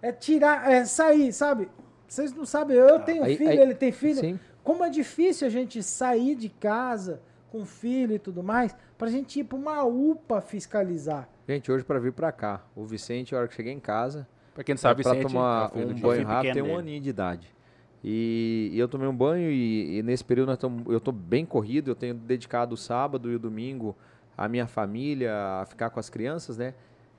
[0.00, 1.68] É tirar, é sair, sabe?
[2.06, 4.20] Vocês não sabem, eu tenho Aí- filho, aí- ele tem filho.
[4.20, 4.38] Sim.
[4.64, 7.20] Como é difícil a gente sair de casa
[7.52, 11.28] com filho e tudo mais, pra gente ir pra uma UPA fiscalizar.
[11.46, 14.64] Gente, hoje pra vir pra cá, o Vicente, a hora que cheguei em casa, Pra
[14.64, 16.78] quem não sabe, pra Vicente, tomar é filho do um banho rápido, tem um dele.
[16.78, 17.54] aninho de idade.
[18.02, 21.90] E, e eu tomei um banho e, e nesse período tamo- eu tô bem corrido,
[21.90, 23.96] eu tenho dedicado o sábado e o domingo
[24.36, 26.74] à minha família, a ficar com as crianças, né?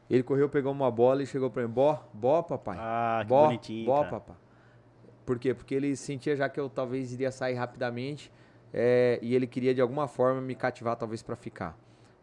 [0.10, 2.78] Ele correu, pegou uma bola e chegou pra mim, bó, bó, papai.
[2.80, 3.86] Ah, que Bó, bonitinho.
[3.86, 4.12] bó, cara.
[4.12, 4.34] papá.
[5.26, 5.54] Por quê?
[5.54, 8.32] Porque ele sentia já que eu talvez iria sair rapidamente
[8.74, 11.78] é, e ele queria de alguma forma me cativar talvez para ficar.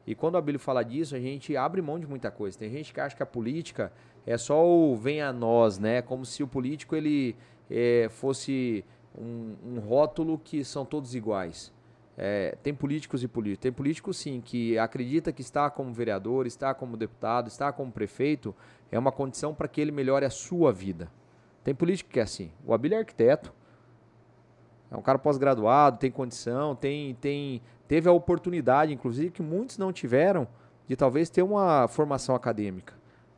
[0.07, 2.59] E quando o Abílio fala disso, a gente abre mão de muita coisa.
[2.59, 3.93] Tem gente que acha que a política
[4.27, 6.03] é só o vem a nós, né?
[6.03, 7.37] Como se o político ele
[7.71, 8.85] é, fosse
[9.17, 11.73] um, um rótulo que são todos iguais.
[12.19, 13.63] É, tem políticos e políticos.
[13.63, 18.55] Tem político sim que acredita que estar como vereador, estar como deputado, estar como prefeito
[18.91, 21.11] é uma condição para que ele melhore a sua vida.
[21.65, 22.51] Tem político que é assim.
[22.67, 23.53] O Abílio é arquiteto.
[24.91, 29.91] É um cara pós-graduado, tem condição, tem, tem, teve a oportunidade, inclusive, que muitos não
[29.93, 30.47] tiveram,
[30.87, 32.93] de talvez ter uma formação acadêmica.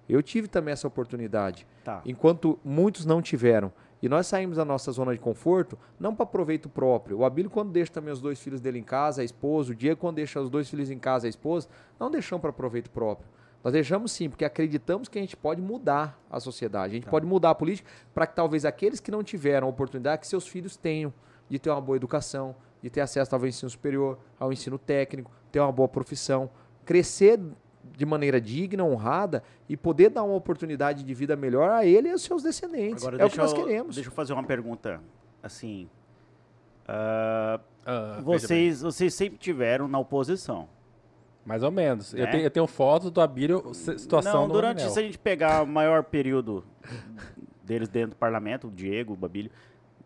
[0.08, 2.02] Eu tive também essa oportunidade, Tá.
[2.04, 3.72] enquanto muitos não tiveram.
[4.02, 7.18] E nós saímos da nossa zona de conforto, não para proveito próprio.
[7.18, 10.00] O Abílio, quando deixa também os dois filhos dele em casa, a esposa, o Diego,
[10.00, 11.68] quando deixa os dois filhos em casa, a esposa,
[11.98, 13.26] não deixamos para proveito próprio.
[13.64, 17.24] Nós deixamos sim, porque acreditamos que a gente pode mudar a sociedade, a gente pode
[17.24, 20.76] mudar a política para que talvez aqueles que não tiveram a oportunidade, que seus filhos
[20.76, 21.10] tenham
[21.48, 25.30] de ter uma boa educação, de ter acesso talvez ao ensino superior, ao ensino técnico,
[25.50, 26.50] ter uma boa profissão,
[26.84, 27.40] crescer
[27.96, 32.12] de maneira digna, honrada e poder dar uma oportunidade de vida melhor a ele e
[32.12, 33.02] aos seus descendentes.
[33.06, 33.94] Agora, é o que nós eu- queremos.
[33.94, 35.00] Deixa eu fazer uma pergunta,
[35.42, 35.88] assim.
[36.86, 38.22] veja bem.
[38.24, 40.68] vocês, vocês sempre tiveram na oposição.
[41.44, 42.14] Mais ou menos.
[42.14, 42.30] Eu, Né?
[42.30, 45.66] tenho, eu tenho fotos do Abílio, si- situação Não, durante, se a gente pegar o
[45.66, 46.64] maior período
[47.62, 49.50] deles dentro do parlamento, o Diego, o Babílio,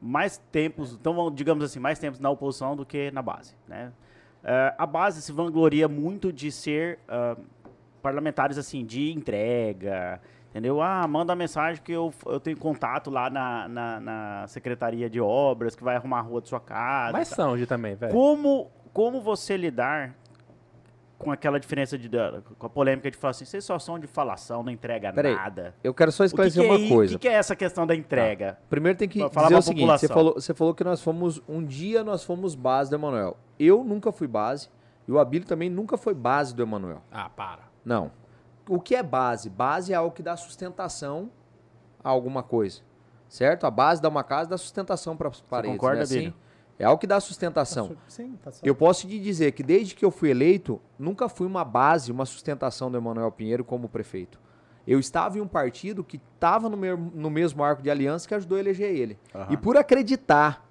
[0.00, 3.92] mais tempos, então digamos assim, mais tempos na oposição do que na base, né?
[4.44, 7.36] Eh, a base se vangloria muito de ser ah,
[8.00, 10.20] parlamentares assim, de entrega,
[10.50, 10.80] entendeu?
[10.80, 15.74] Ah, manda mensagem que eu, eu tenho contato lá na, na, na Secretaria de Obras,
[15.74, 17.12] que vai arrumar a rua de sua casa.
[17.12, 18.12] Mas são de também, velho.
[18.12, 20.14] Como, como você lidar
[21.18, 22.08] com aquela diferença de
[22.58, 25.74] com a polêmica de falar assim, vocês só são de falação, não entrega Peraí, nada.
[25.82, 27.16] Eu quero só O que, que, esclarecer é, uma coisa.
[27.16, 28.56] o que, que é essa questão da entrega?
[28.70, 31.64] Primeiro tem que falar dizer o seguinte, você falou, você falou que nós fomos, um
[31.64, 33.36] dia nós fomos base do Emanuel.
[33.58, 34.68] Eu nunca fui base,
[35.08, 37.02] e o Abílio também nunca foi base do Emanuel.
[37.10, 37.62] Ah, para.
[37.84, 38.12] Não.
[38.68, 39.50] O que é base?
[39.50, 41.30] Base é algo que dá sustentação
[42.04, 42.82] a alguma coisa.
[43.28, 43.66] Certo?
[43.66, 45.76] A base dá uma casa dá sustentação para as paredes.
[45.76, 46.34] concorda, não é assim?
[46.78, 47.88] É algo que dá sustentação.
[47.88, 48.64] Tá Sim, tá certo.
[48.66, 52.24] Eu posso te dizer que desde que eu fui eleito, nunca fui uma base, uma
[52.24, 54.38] sustentação do Emanuel Pinheiro como prefeito.
[54.86, 58.34] Eu estava em um partido que estava no, meu- no mesmo arco de aliança que
[58.34, 59.18] ajudou a eleger ele.
[59.34, 59.52] Aham.
[59.52, 60.67] E por acreditar,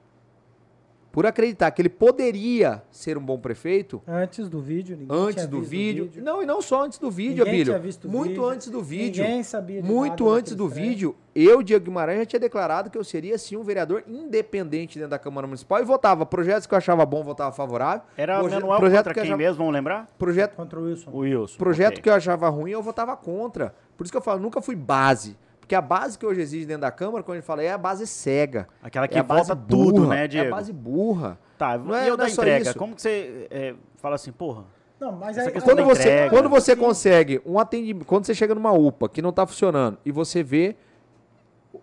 [1.17, 5.47] por acreditar que ele poderia ser um bom prefeito, Antes do vídeo, ninguém antes tinha
[5.47, 8.07] do visto o vídeo, não, e não só antes do vídeo, Ninguém Abílio, tinha visto
[8.07, 10.87] o muito vídeo, antes do vídeo, Ninguém sabia de muito nada antes do trechos.
[10.87, 15.09] vídeo, eu, Diego Guimarães, já tinha declarado que eu seria sim um vereador independente dentro
[15.09, 18.03] da Câmara Municipal e votava projetos que eu achava bom, votava favorável.
[18.15, 20.13] Era Proje- Manuel projeto contra que eu quem achava- mesmo, vamos lembrar?
[20.19, 21.09] Projeto, Contra o Wilson.
[21.11, 21.57] O Wilson.
[21.57, 22.03] projeto ok.
[22.03, 23.73] que eu achava ruim, eu votava contra.
[23.97, 25.35] Por isso que eu falo, nunca fui base.
[25.67, 27.77] Porque a base que hoje existe dentro da Câmara, quando a gente fala, é a
[27.77, 28.69] base cega.
[28.81, 30.49] Aquela que é a base volta tudo, burra, né, É a Diego?
[30.51, 31.37] base burra.
[31.57, 32.69] Tá, Não é- e eu não da é só entrega?
[32.69, 32.79] isso.
[32.79, 34.63] Como que você é, fala assim, porra,
[34.97, 36.29] Não, mas Essa aí, questão Quando da você, entrega.
[36.29, 36.79] quando você Sim.
[36.81, 40.77] consegue um atendimento, quando você chega numa UPA que não está funcionando e você vê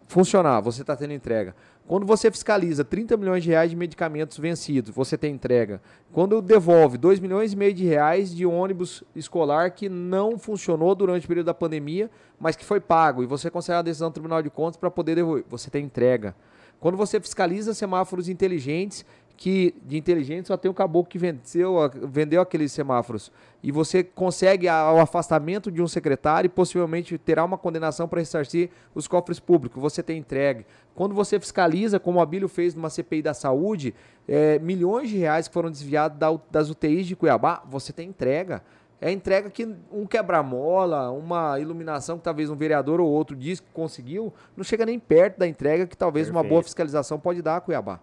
[0.06, 1.54] funcionar, você está tendo entrega.
[1.86, 5.82] Quando você fiscaliza 30 milhões de reais de medicamentos vencidos, você tem entrega.
[6.12, 11.26] Quando devolve 2 milhões e meio de reais de ônibus escolar que não funcionou durante
[11.26, 14.42] o período da pandemia, mas que foi pago, e você consegue a decisão do Tribunal
[14.42, 16.34] de Contas para poder devolver, você tem entrega.
[16.80, 19.04] Quando você fiscaliza semáforos inteligentes,
[19.36, 21.74] que de inteligente só tem o caboclo que venceu,
[22.04, 23.32] vendeu aqueles semáforos,
[23.62, 28.20] e você consegue a- o afastamento de um secretário e possivelmente terá uma condenação para
[28.20, 30.64] ressarcir os cofres públicos, você tem entregue.
[30.94, 33.92] Quando você fiscaliza, como o Abílio fez numa CPI da saúde,
[34.28, 38.62] é, milhões de reais que foram desviados da- das UTIs de Cuiabá, você tem entrega.
[39.00, 43.66] É entrega que um quebra-mola, uma iluminação que talvez um vereador ou outro diz que
[43.72, 46.64] conseguiu, não chega nem perto da entrega que talvez uma boa Perfeito.
[46.66, 47.98] fiscalização pode dar a Cuiabá.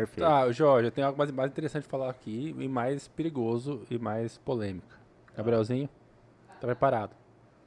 [0.00, 0.26] Perfeito.
[0.28, 3.98] Tá, Jorge, eu tenho algo mais, mais interessante de falar aqui, e mais perigoso e
[3.98, 4.86] mais polêmico.
[5.36, 5.88] Gabrielzinho,
[6.60, 7.12] tá preparado.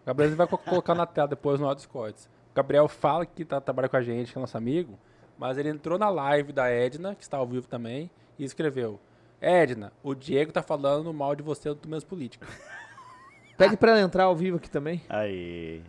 [0.04, 2.16] O Gabrielzinho vai co- colocar na tela depois no áudio Discord.
[2.52, 4.98] O Gabriel fala que tá trabalhando com a gente, que é nosso amigo,
[5.38, 9.00] mas ele entrou na live da Edna, que está ao vivo também, e escreveu:
[9.40, 12.48] Edna, o Diego tá falando mal de você do meus políticos.
[13.58, 15.02] Pede pra ela entrar ao vivo aqui também.
[15.10, 15.84] Aí.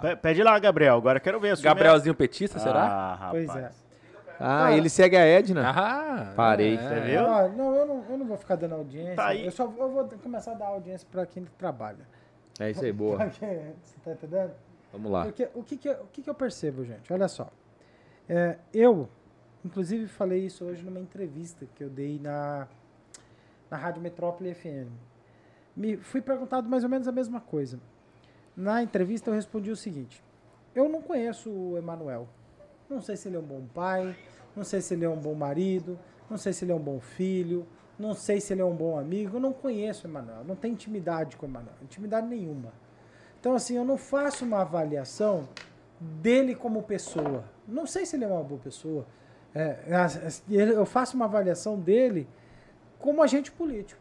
[0.00, 0.96] Pe- Pede lá, Gabriel.
[0.96, 1.64] Agora eu quero ver a sua.
[1.64, 2.84] Gabrielzinho petista, será?
[2.86, 3.46] Ah, rapaz.
[3.46, 3.70] Pois é.
[4.42, 5.62] Ah, Cara, ele segue a Edna.
[5.70, 6.74] Ah, Parei.
[6.74, 6.78] é.
[6.78, 7.26] Você viu?
[7.26, 9.14] Ah, não, eu não, eu não vou ficar dando audiência.
[9.16, 9.44] Tá aí.
[9.44, 12.06] Eu só eu vou começar a dar audiência para quem trabalha.
[12.60, 13.18] É isso aí, boa.
[13.30, 14.52] Você tá entendendo?
[14.92, 15.24] Vamos lá.
[15.24, 17.12] Porque o que, que, eu- o que, que eu percebo, gente?
[17.12, 17.48] Olha só.
[18.28, 19.08] É, eu,
[19.64, 22.66] inclusive, falei isso hoje numa entrevista que eu dei na,
[23.70, 24.88] na Rádio Metrópole FM.
[25.74, 27.78] Me fui perguntado mais ou menos a mesma coisa.
[28.54, 30.22] Na entrevista eu respondi o seguinte:
[30.74, 32.28] Eu não conheço o Emanuel.
[32.90, 34.14] Não sei se ele é um bom pai,
[34.56, 35.98] não sei se ele é um bom marido,
[36.30, 37.66] não sei se ele é um bom filho,
[37.98, 39.36] não sei se ele é um bom amigo.
[39.36, 42.72] Eu não conheço o Emanuel, não tenho intimidade com o Emanuel, intimidade nenhuma.
[43.40, 45.48] Então, assim, eu não faço uma avaliação
[46.00, 47.44] dele como pessoa.
[47.66, 49.06] Não sei se ele é uma boa pessoa.
[49.54, 49.76] É,
[50.48, 52.28] eu faço uma avaliação dele
[52.98, 54.00] como agente político.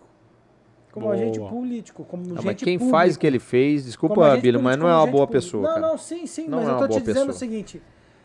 [0.91, 1.15] Como Boa.
[1.15, 2.91] agente político, como Não, mas quem público.
[2.97, 5.31] faz o que ele fez, desculpa, Abílio, mas não é uma boa político.
[5.31, 5.87] pessoa, Não, cara.
[5.87, 7.29] não, sim, sim, Não mas é eu tô te dizendo pessoa.
[7.29, 7.81] o seguinte.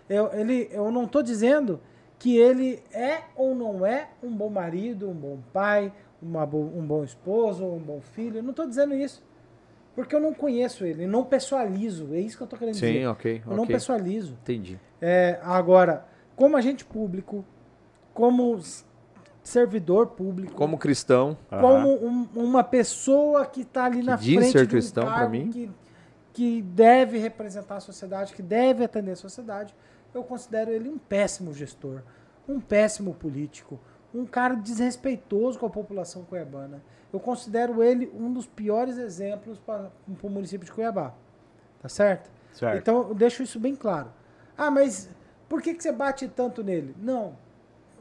[0.08, 1.80] Eu, ele, eu não tô dizendo
[2.18, 5.92] que ele é ou não é um bom marido, um bom pai,
[6.22, 8.38] uma bo- um bom esposo, um bom filho.
[8.38, 9.22] Eu não tô dizendo isso.
[9.94, 12.08] Porque eu não conheço ele, não pessoalizo.
[12.12, 13.06] É isso que eu tô querendo Sim, dizer.
[13.08, 13.74] ok, Eu não ok.
[13.74, 14.34] pessoalizo.
[14.42, 14.78] Entendi.
[15.00, 16.04] É, agora,
[16.34, 17.44] como agente público,
[18.12, 18.58] como
[19.42, 24.52] servidor público, Como cristão, como um- uma pessoa que está ali Que na diz frente
[24.52, 25.50] ser de um cristão cargo mim.
[25.50, 25.70] Que,
[26.32, 29.74] que deve representar a sociedade, que deve atender a sociedade,
[30.16, 32.02] eu considero ele um péssimo gestor,
[32.48, 33.78] um péssimo político,
[34.14, 36.82] um cara desrespeitoso com a população cuiabana.
[37.12, 39.90] Eu considero ele um dos piores exemplos para
[40.22, 41.14] o município de Cuiabá.
[41.80, 42.30] Tá certo?
[42.52, 42.78] Certo.
[42.78, 44.10] Então eu deixo isso bem claro.
[44.56, 45.08] Ah, mas
[45.48, 46.94] por que, que você bate tanto nele?
[47.00, 47.36] Não.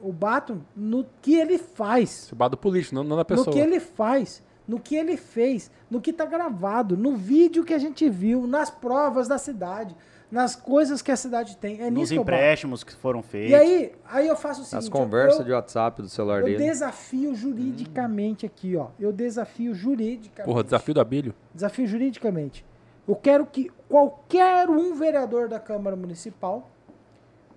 [0.02, 3.48] Eu bato no que ele faz Esse do político, não, não da pessoa.
[3.48, 7.74] no que ele faz, no que ele fez, no que está gravado, no vídeo que
[7.74, 9.96] a gente viu, nas provas da cidade,
[10.36, 11.80] nas coisas que a cidade tem.
[11.80, 13.52] É Nos nisso que eu empréstimos que foram feitos.
[13.52, 16.48] E aí, aí eu faço o seguinte, as conversas eu, de WhatsApp do celular eu
[16.48, 16.58] dele.
[16.58, 18.88] desafio juridicamente aqui, ó.
[19.00, 20.46] Eu desafio juridicamente.
[20.46, 21.34] Porra, desafio do Abílio.
[21.54, 22.66] Desafio juridicamente.
[23.08, 26.70] Eu quero que qualquer um vereador da Câmara Municipal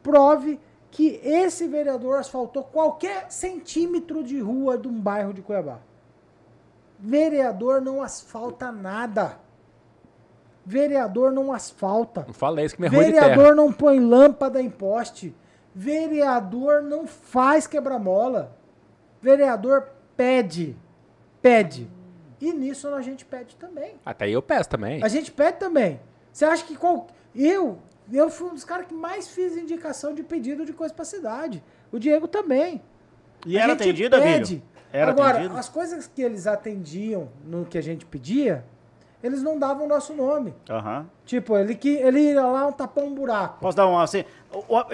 [0.01, 0.61] prove
[0.93, 5.81] que esse vereador asfaltou qualquer centímetro de rua de um bairro de Cuiabá.
[6.97, 9.48] Vereador não asfalta nada.
[10.69, 12.25] Vereador não asfalta.
[12.27, 13.29] Não fala isso que me é ruim de terra.
[13.29, 15.35] Vereador não põe lâmpada em poste.
[15.75, 18.55] Vereador não faz quebra-mola.
[19.23, 20.77] Vereador pede.
[21.41, 21.91] Pede.
[22.39, 23.95] E nisso a gente pede também.
[24.05, 25.03] Até aí eu peço também.
[25.03, 25.99] A gente pede também.
[26.31, 27.07] Você acha que qual...
[27.35, 27.79] eu
[28.13, 31.65] eu fui um dos caras que mais fiz indicação de pedido de coisa pra cidade.
[31.91, 32.83] O Diego também.
[33.47, 34.63] E A era atendido, pede.
[34.93, 35.57] Era Agora, atendido?
[35.57, 38.65] as coisas que eles atendiam no que a gente pedia,
[39.23, 40.55] eles não davam o nosso nome.
[40.69, 41.07] Aham.
[41.25, 43.61] Tipo, ele, que, ele ia lá um tapão um buraco.
[43.61, 44.25] Posso dar um assim?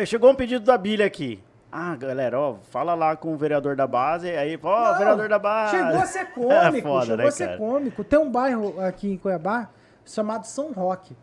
[0.07, 1.43] Chegou um pedido da Bíblia aqui.
[1.71, 5.39] Ah, galera, ó, fala lá com o vereador da base, aí, ó, Não, vereador da
[5.41, 5.77] base.
[5.77, 7.59] Chegou a ser cômico, É foda, chegou né, a ser cara?
[7.59, 8.05] cômico.
[8.05, 9.69] Tem um bairro aqui em Cuiabá
[10.05, 11.17] chamado São Roque.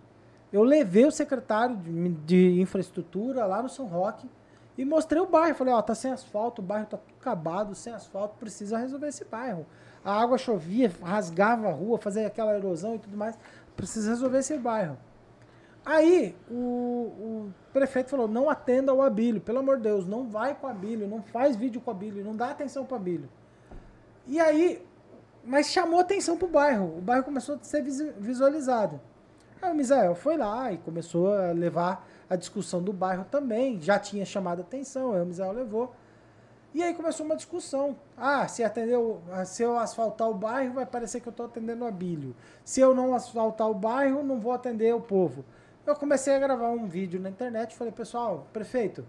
[0.51, 4.29] Eu levei o secretário de, de infraestrutura lá no São Roque
[4.77, 5.55] e mostrei o bairro.
[5.55, 9.23] Falei, ó, tá sem asfalto, o bairro tá tudo acabado, sem asfalto, precisa resolver esse
[9.23, 9.65] bairro.
[10.03, 13.37] A água chovia, rasgava a rua, fazia aquela erosão e tudo mais.
[13.75, 14.97] Precisa resolver esse bairro.
[15.85, 20.53] Aí o, o prefeito falou: não atenda o Abílio, pelo amor de Deus, não vai
[20.55, 23.29] com o Abílio, não faz vídeo com o Abílio, não dá atenção para o Abílio.
[24.27, 24.85] E aí,
[25.43, 28.99] mas chamou atenção pro bairro, o bairro começou a ser visualizado.
[29.61, 33.99] Aí o Misael foi lá e começou a levar a discussão do bairro também, já
[33.99, 35.93] tinha chamado atenção, aí o Misael levou.
[36.73, 37.97] E aí começou uma discussão.
[38.17, 41.45] Ah, se atender o- ah, se eu asfaltar o bairro, vai parecer que eu estou
[41.45, 42.33] atendendo o Abílio.
[42.63, 45.43] Se eu não asfaltar o bairro, não vou atender o povo.
[45.85, 49.05] Eu comecei a gravar um vídeo na internet e falei, pessoal, prefeito,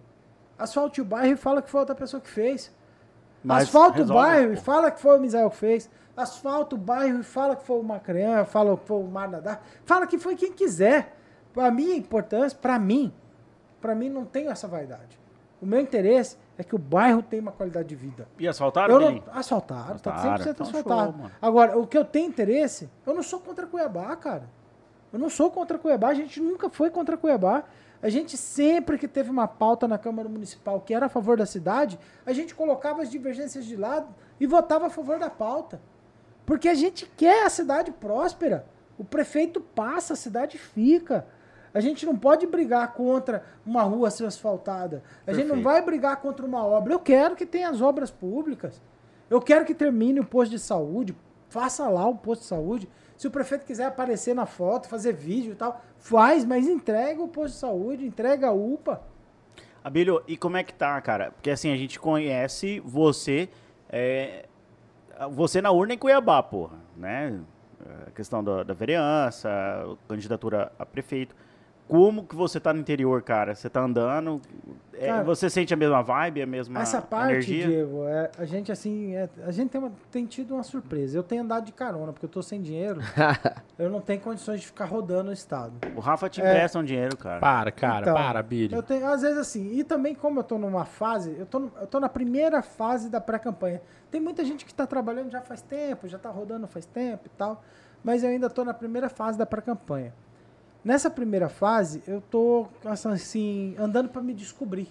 [0.59, 2.73] asfalte o bairro e fala que foi outra pessoa que fez.
[3.45, 5.91] Mas Asfalta o resolve, bairro e fala que foi o Misael que fez.
[6.17, 9.61] Asfalta o bairro e fala que foi o Macrean, fala que foi o Marnadá.
[9.85, 11.17] Fala que foi quem quiser.
[11.53, 13.13] Pra mim, a importância, pra mim,
[13.81, 15.19] pra mim não tem essa vaidade.
[15.63, 18.27] O meu interesse é que o bairro tenha uma qualidade de vida.
[18.37, 21.19] E asfaltaram, Eu não, asfaltaram, tá Asfaltaram, 100% então asfaltado.
[21.19, 21.31] show.
[21.41, 24.51] Agora, o que eu tenho interesse, eu não sou contra Cuiabá, cara.
[25.13, 27.63] Eu não sou contra Cuiabá, a gente nunca foi contra Cuiabá.
[28.03, 31.47] A gente sempre que teve uma pauta na Câmara Municipal que era a favor da
[31.47, 31.97] cidade,
[32.27, 34.09] a gente colocava as divergências de lado
[34.41, 35.81] e votava a favor da pauta.
[36.45, 38.67] Porque a gente quer a cidade próspera.
[38.99, 41.25] O prefeito passa, a cidade fica.
[41.75, 45.03] A gente não pode brigar contra uma rua ser asfaltada.
[45.27, 45.65] A gente não Perfeito.
[45.65, 46.93] vai brigar contra uma obra.
[46.93, 48.81] Eu quero que tenha as obras públicas.
[49.31, 51.17] Eu quero que termine o posto de saúde.
[51.49, 52.89] Faça lá o posto de saúde.
[53.17, 57.29] Se o prefeito quiser aparecer na foto, fazer vídeo e tal, faz, mas entrega o
[57.29, 59.03] posto de saúde, entrega a UPA.
[59.85, 61.31] Abílio, e como é que tá, cara?
[61.31, 63.49] Porque assim, a gente conhece você,
[63.89, 64.47] é,
[65.31, 67.41] você na urna em Cuiabá, porra, né?
[68.07, 69.51] A questão da, da vereança,
[70.09, 71.35] candidatura a prefeito.
[71.93, 73.55] Como que você tá no interior, cara?
[73.55, 74.41] Você tá andando,
[74.95, 77.67] é, Cara, você sente a mesma vibe, a mesma Essa parte, energia?
[77.67, 81.19] Diego, é, a gente assim, é, a gente tem, uma- tem tido uma surpresa.
[81.19, 82.99] Eu tenho andado de carona, porque eu tô sem dinheiro.
[83.79, 85.75] eu não tenho condições de ficar rodando o estado.
[85.95, 86.45] O Rafa te É.
[86.49, 87.41] empresta um dinheiro, cara.
[87.41, 88.75] Para, cara, Então, para, Billy.
[88.75, 91.73] Eu tenho, às vezes assim, e também como eu tô numa fase, eu tô, no-
[91.79, 93.83] eu tô na primeira fase da pré-campanha.
[94.11, 97.31] Tem muita gente que tá trabalhando já faz tempo, já tá rodando faz tempo e
[97.37, 97.63] tal,
[98.03, 100.15] mas eu ainda tô na primeira fase da pré-campanha.
[100.85, 104.89] Nessa primeira fase, eu tô assim, andando para me descobrir.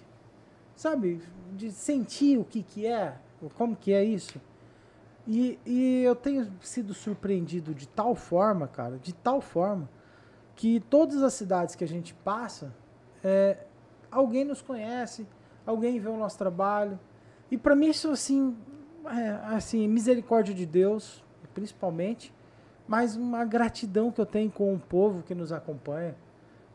[0.74, 1.20] Sabe?
[1.52, 3.14] De sentir o que que é,
[3.56, 4.40] como que é isso.
[5.26, 9.88] E, e eu tenho sido surpreendido de tal forma, cara, de tal forma,
[10.56, 12.74] que todas as cidades que a gente passa,
[13.22, 13.58] é,
[14.10, 15.26] alguém nos conhece,
[15.64, 16.98] alguém vê o nosso trabalho.
[17.50, 18.56] E para mim isso assim,
[19.06, 21.22] é, assim, misericórdia de Deus,
[21.54, 22.32] principalmente,
[22.92, 26.14] mas uma gratidão que eu tenho com o povo que nos acompanha.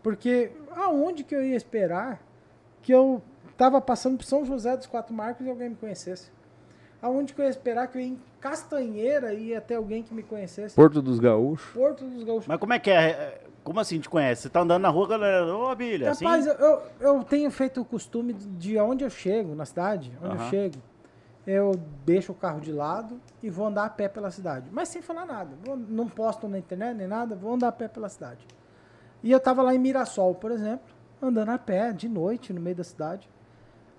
[0.01, 2.19] Porque aonde que eu ia esperar
[2.81, 3.21] que eu
[3.55, 6.31] tava passando por São José dos Quatro Marcos e alguém me conhecesse?
[6.99, 10.11] Aonde que eu ia esperar que eu ia em Castanheira e ia ter alguém que
[10.11, 10.73] me conhecesse?
[10.75, 11.71] Porto dos Gaúchos.
[11.71, 12.47] Porto dos Gaúchos.
[12.47, 13.09] Mas como é que é?
[13.09, 14.41] É, Como assim te conhece?
[14.41, 16.25] Você tá andando na rua, galera, ô Abílio, assim?
[16.25, 20.11] Rapaz, eu, eu, eu tenho feito o costume de, de onde eu chego, na cidade,
[20.19, 20.77] onde eu chego,
[21.47, 21.71] eu
[22.05, 24.69] deixo o carro de lado e vou andar a pé pela cidade.
[24.69, 25.51] Mas sem falar nada.
[25.87, 28.45] Não posto na internet nem nada, vou andar a pé pela cidade.
[29.23, 32.75] E eu tava lá em Mirassol, por exemplo, andando a pé, de noite, no meio
[32.75, 33.29] da cidade.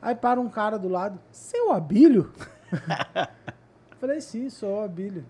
[0.01, 2.31] Aí para um cara do lado, seu Abílio?
[3.99, 5.25] Falei, sim, sou o Abílio.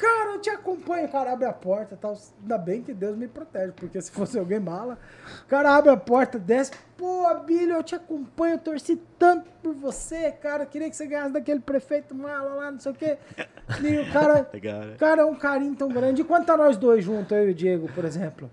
[0.00, 1.06] Cara, eu te acompanho.
[1.06, 2.16] O cara abre a porta tal.
[2.40, 4.98] Ainda bem que Deus me protege, porque se fosse alguém mala,
[5.44, 6.72] o cara abre a porta, desce.
[6.96, 10.64] Pô, Abílio, eu te acompanho, eu torci tanto por você, cara.
[10.64, 13.18] Queria que você ganhasse daquele prefeito mala lá, não sei o quê.
[13.82, 14.96] E o cara, Legal, né?
[14.98, 16.22] cara, é um carinho tão grande.
[16.22, 18.50] E quando tá nós dois juntos, eu e o Diego, por exemplo?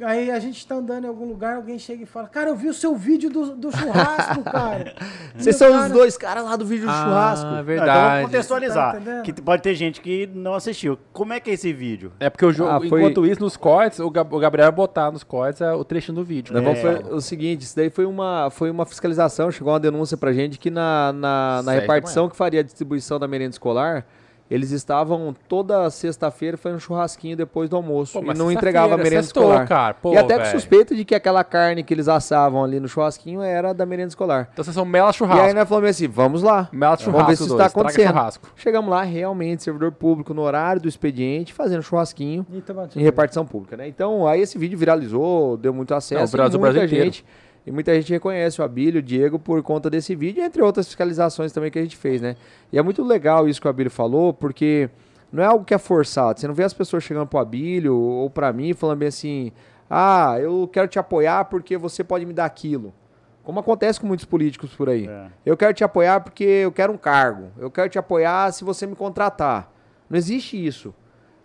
[0.00, 2.68] Aí a gente tá andando em algum lugar, alguém chega e fala, cara, eu vi
[2.68, 4.94] o seu vídeo do, do churrasco, cara.
[5.36, 7.46] Vocês são cara- os dois caras lá do vídeo do Ah, churrasco.
[7.50, 8.08] Então verdade.
[8.10, 9.02] vamos contextualizar.
[9.02, 10.98] Tá que pode ter gente que não assistiu.
[11.12, 12.12] Como é que é esse vídeo?
[12.20, 15.10] É porque o jogo, Ah, foi- enquanto isso, nos cortes, o, Gab- o Gabriel botar
[15.10, 16.54] nos cortes é, o trechinho do vídeo.
[16.54, 16.60] Né?
[16.60, 20.32] vamos foi o seguinte, isso daí foi uma, foi uma fiscalização, chegou uma denúncia pra
[20.32, 24.06] gente que na, na, na repartição que faria a distribuição da merenda escolar,
[24.50, 29.42] eles estavam toda sexta-feira fazendo churrasquinho depois do almoço Pô, e não entregava merenda sextou,
[29.44, 29.68] escolar.
[29.68, 29.94] cara.
[29.94, 30.50] Pô, e até com velho.
[30.52, 34.48] suspeita de que aquela carne que eles assavam ali no churrasquinho era da merenda escolar.
[34.52, 35.54] Então vocês são mela E aí churrasco.
[35.54, 36.68] nós falamos assim, vamos lá.
[36.72, 37.66] Mela churrasco, Vamos ver se isso dois.
[37.66, 38.06] está acontecendo.
[38.08, 38.48] churrasco.
[38.56, 43.76] Chegamos lá, realmente, servidor público no horário do expediente, fazendo churrasquinho E em repartição pública,
[43.76, 43.86] né?
[43.86, 47.24] Então, aí esse vídeo viralizou, deu muito acesso Não, viralizou e o muita Brasil gente
[47.68, 51.52] e muita gente reconhece o Abílio, o Diego por conta desse vídeo, entre outras fiscalizações
[51.52, 52.34] também que a gente fez, né?
[52.72, 54.88] E é muito legal isso que o Abílio falou, porque
[55.30, 56.40] não é algo que é forçado.
[56.40, 59.52] Você não vê as pessoas chegando pro Abílio ou pra mim falando bem assim:
[59.90, 62.94] "Ah, eu quero te apoiar porque você pode me dar aquilo".
[63.42, 65.06] Como acontece com muitos políticos por aí.
[65.06, 65.26] É.
[65.44, 67.48] Eu quero te apoiar porque eu quero um cargo.
[67.58, 69.70] Eu quero te apoiar se você me contratar.
[70.08, 70.94] Não existe isso.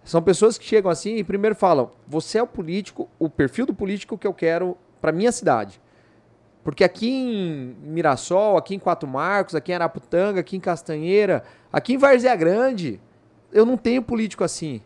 [0.05, 3.73] São pessoas que chegam assim e primeiro falam: você é o político, o perfil do
[3.73, 5.81] político que eu quero para minha cidade.
[6.63, 11.93] Porque aqui em Mirassol, aqui em Quatro Marcos, aqui em Araputanga, aqui em Castanheira, aqui
[11.93, 13.01] em Várzea Grande,
[13.51, 14.81] eu não tenho político assim.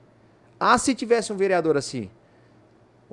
[0.60, 2.10] Ah, se tivesse um vereador assim.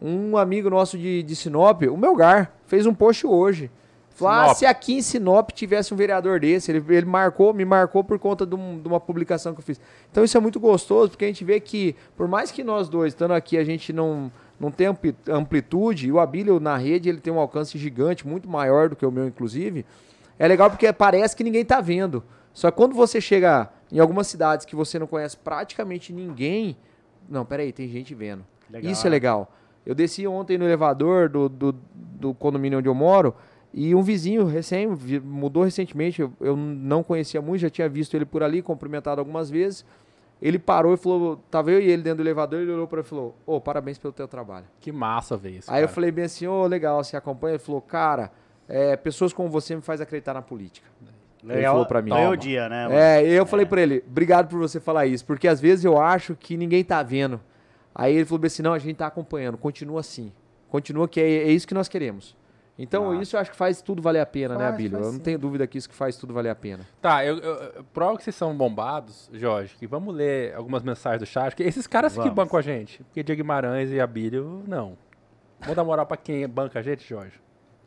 [0.01, 3.71] Um amigo nosso de, de Sinop, o Melgar, fez um post hoje.
[4.11, 8.03] Falou, ah, se aqui em Sinop tivesse um vereador desse, ele, ele marcou, me marcou
[8.03, 9.81] por conta de, um- de uma publicação que eu fiz.
[10.11, 13.12] Então isso é muito gostoso, porque a gente vê que, por mais que nós dois,
[13.12, 14.31] estando aqui, a gente não,
[14.65, 18.49] não tem ampli- amplitude, e o Abílio na rede ele tem um alcance gigante, muito
[18.49, 19.85] maior do que o meu, inclusive,
[20.39, 22.23] é legal porque parece que ninguém tá vendo.
[22.53, 26.77] Só que quando você chega em algumas cidades que você não conhece praticamente ninguém,
[27.29, 28.45] não, peraí, tem gente vendo.
[28.71, 29.53] Legal, Isso é legal.
[29.85, 33.35] Eu desci ontem no elevador do, do, do condomínio onde eu moro
[33.73, 34.87] e um vizinho recém,
[35.23, 39.51] mudou recentemente, eu, eu não conhecia muito, já tinha visto ele por ali, cumprimentado algumas
[39.51, 39.85] vezes.
[40.43, 43.05] Ele parou e falou, tava eu e ele dentro do elevador, ele olhou para mim
[43.07, 44.66] e falou, ô, parabéns pelo teu trabalho.
[44.80, 45.70] Que massa ver isso.
[45.70, 45.95] Aí eu cara.
[45.95, 47.55] falei bem assim, ô, legal, você acompanha?
[47.55, 48.30] Ele falou, cara,
[48.68, 50.87] é, pessoas como você me faz acreditar na política.
[51.47, 52.11] Ele falou pra mim.
[52.11, 52.85] Ganhou o dia, né?
[52.85, 52.95] mano?
[52.95, 56.35] É, eu falei pra ele, obrigado por você falar isso, porque às vezes eu acho
[56.35, 57.41] que ninguém tá vendo.
[57.95, 60.32] Aí ele falou bem assim, não, a gente tá acompanhando, continua assim.
[60.68, 62.37] Continua que é, é isso que nós queremos.
[62.77, 64.91] Então isso eu acho que faz tudo valer a pena, né, Faz, Abílio?
[64.93, 65.25] faz Eu não sim.
[65.25, 66.85] tenho dúvida que isso que faz tudo valer a pena.
[67.01, 71.27] Tá, eu, eu, prova que vocês são bombados, Jorge, que vamos ler algumas mensagens do
[71.27, 72.35] chat, porque esses caras que Vamos.
[72.35, 74.97] bancam a gente, porque Diego Guimarães e Abílio, não.
[75.61, 77.41] Vamos dar moral pra quem banca a gente, Jorge?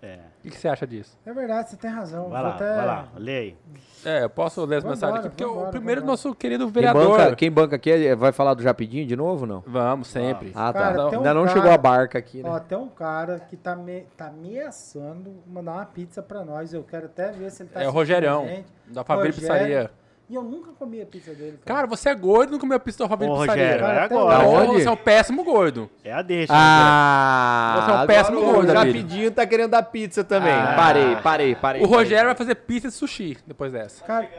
[0.07, 0.19] É.
[0.39, 1.17] O que, que você acha disso?
[1.25, 2.29] É verdade, você tem razão.
[2.29, 3.57] Vai Vou lá, até- vai lá, lê aí.
[4.05, 6.11] É, eu posso ler as Vambora, mensagens aqui, porque o vambora, primeiro vambora.
[6.13, 7.17] nosso querido Quem vereador...
[7.17, 9.63] banca, quem banca aqui é- vai falar do Japidinho de novo não?
[9.67, 10.51] Vamos, sempre.
[10.55, 10.79] Ah, tá.
[10.79, 12.49] Cara, tem um Ainda não cara- chegou a barca aqui, né?
[12.49, 16.73] Ó, tem um cara que tá, me, tá ameaçando mandar uma pizza pra nós.
[16.73, 18.47] Eu quero até ver se ele tá é o Rogerão,
[18.87, 19.33] da Rogério.
[19.33, 19.91] Pizzaria.
[20.29, 21.57] E eu nunca comi a pizza dele.
[21.65, 23.63] Cara, você é gordo e não comeu a pizza da Favela Ô, Pizzaria.
[23.63, 24.35] Rogério, é Cara, até agora.
[24.43, 24.81] Então, Aonde?
[24.81, 25.89] Você é um péssimo gordo.
[26.03, 26.53] É a deixa.
[26.53, 28.75] Ah, Você é um agora péssimo o gordo, Abílio.
[29.01, 30.51] Japidinho tá querendo dar pizza também.
[30.53, 30.73] Ah.
[30.75, 31.81] Parei, parei, parei.
[31.81, 34.03] O Rogério vai fazer pizza de sushi depois dessa.
[34.03, 34.29] Cara,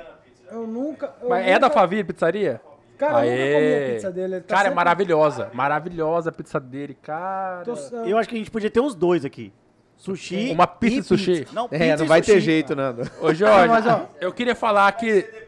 [0.53, 1.14] eu nunca.
[1.22, 2.61] eu Mas é nunca- da Favela Pizzaria?
[2.99, 3.86] Cara, eu nunca comi Aê.
[3.91, 4.34] a pizza dele.
[4.34, 5.51] ele tá Cara, é sempre- maravilhosa.
[5.55, 7.62] Maravilhosa a pizza dele, cara.
[7.64, 7.74] Tô-
[8.05, 9.53] Eu acho que a gente podia ter os dois aqui.
[9.97, 10.51] Sushi.
[10.53, 11.47] Uma pizza e de sushi?
[11.53, 12.32] Não, É, pizza não e vai sushi.
[12.34, 13.03] ter jeito, Nando.
[13.20, 15.47] Ô, Jorge, Mas, ó, eu queria falar que...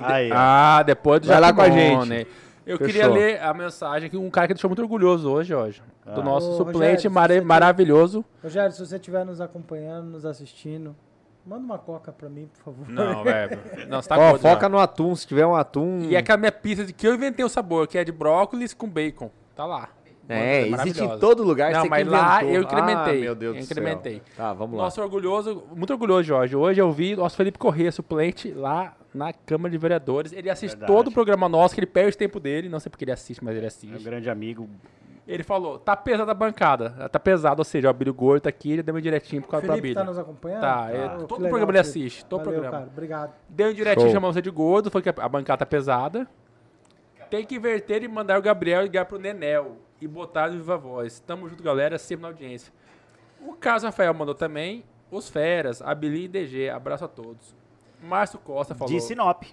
[0.00, 0.30] Aí.
[0.32, 2.26] Ah, depois do Vai lá com a gente.
[2.66, 2.86] Eu Fechou.
[2.86, 5.54] queria ler a mensagem que um cara que deixou muito orgulhoso hoje.
[6.04, 6.24] Do Ah.
[6.24, 8.24] nosso Ô, suplente Rogério, mara- você- maravilhoso.
[8.42, 10.96] Rogério, se você estiver nos acompanhando, nos assistindo,
[11.46, 12.88] manda uma coca pra mim, por favor.
[12.88, 13.58] Não, velho.
[13.88, 14.68] Não, você tá gordo foca já.
[14.68, 16.00] no atum, se tiver um atum.
[16.10, 18.74] E é aquela minha pizza de que eu inventei o sabor, que é de brócolis
[18.74, 19.30] com bacon.
[19.54, 19.88] Tá lá.
[20.28, 21.72] É, existe em todo lugar.
[21.72, 23.18] Não, você mas lá eu incrementei.
[23.18, 24.14] Ah, meu Deus Eu do incrementei.
[24.14, 24.22] céu.
[24.36, 24.84] Tá, vamos lá.
[24.84, 26.56] Nosso orgulhoso, muito orgulhoso, Jorge.
[26.56, 30.32] Hoje eu vi nosso Felipe Corrêa, suplente, lá na Câmara de Vereadores.
[30.32, 30.92] Ele assiste Verdade.
[30.92, 32.68] todo o programa nosso, que ele perde o tempo dele.
[32.68, 34.04] Não sei porque ele assiste, mas ele Meu assiste.
[34.04, 34.68] grande amigo.
[35.28, 36.90] Ele falou, tá pesada a bancada.
[37.10, 39.50] Tá pesado, ou seja, o Abílio Gordo tá aqui, ele deu uma direitinho por O
[39.50, 39.96] causa do Felipe Abílio.
[39.96, 40.60] tá nos acompanhando?
[40.60, 41.98] Tá, é, Ah, todo que o legal, programa ele Felipe.
[42.06, 42.78] assiste, todo o Valeu, programa.
[42.84, 42.90] cara.
[42.92, 43.32] Obrigado.
[43.48, 46.28] Deu um direitinho chamando você de gordo, foi que a a bancada tá pesada.
[47.28, 51.20] Tem que inverter e mandar o Gabriel ligar pro Nenel e botar no Viva Voz.
[51.20, 52.72] Tamo junto, galera, sempre na audiência.
[53.40, 54.84] O Carlos Rafael mandou também.
[55.10, 57.54] Os Feras, Abili e DG, abraço a todos.
[58.02, 58.92] Márcio Costa falou.
[58.92, 59.44] De Sinop.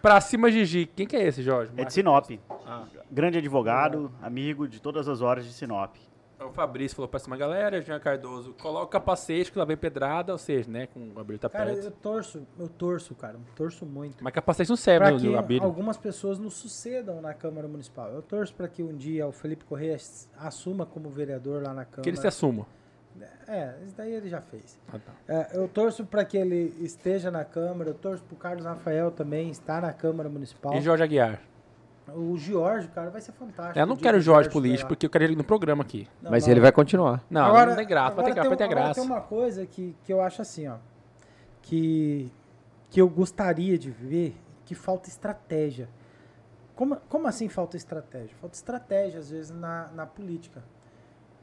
[0.00, 0.86] Pra cima, Gigi.
[0.86, 1.70] Quem que é esse, Jorge?
[1.72, 2.30] É de Márcio Sinop.
[2.66, 2.84] Ah.
[3.10, 5.94] Grande advogado, amigo de todas as horas de Sinop.
[6.40, 7.80] O Fabrício falou pra cima, galera.
[7.82, 11.38] Jean Cardoso, coloca o capacete que lá vem pedrada, ou seja, né, com o Abílio
[11.38, 13.36] tá Cara, eu torço, eu torço, cara.
[13.56, 14.22] Torço muito.
[14.22, 18.10] Mas capacete não serve Pra no, que algumas pessoas nos sucedam na Câmara Municipal.
[18.10, 19.96] Eu torço para que um dia o Felipe Correia
[20.38, 22.02] assuma como vereador lá na Câmara.
[22.02, 22.66] Que ele se assuma.
[23.48, 24.78] É, isso daí ele já fez.
[24.92, 25.12] Ah, tá.
[25.26, 27.90] É, eu torço para que ele esteja na Câmara.
[27.90, 30.74] Eu torço pro Carlos Rafael também estar na Câmara Municipal.
[30.74, 31.40] E Jorge Aguiar?
[32.14, 33.78] O Jorge, cara, vai ser fantástico.
[33.78, 36.08] Eu não quero que o Jorge político, porque eu quero ele no programa aqui.
[36.22, 36.50] Não, Mas não.
[36.52, 37.22] ele vai continuar.
[37.30, 39.00] Não, não tem graça, vai ter, agora gra- vai ter tem, agora graça.
[39.00, 40.76] tem uma coisa que, que eu acho assim, ó.
[41.62, 42.30] Que
[42.90, 44.34] que eu gostaria de ver
[44.64, 45.88] que falta estratégia.
[46.74, 48.34] Como, como assim falta estratégia?
[48.40, 50.64] Falta estratégia, às vezes, na, na política.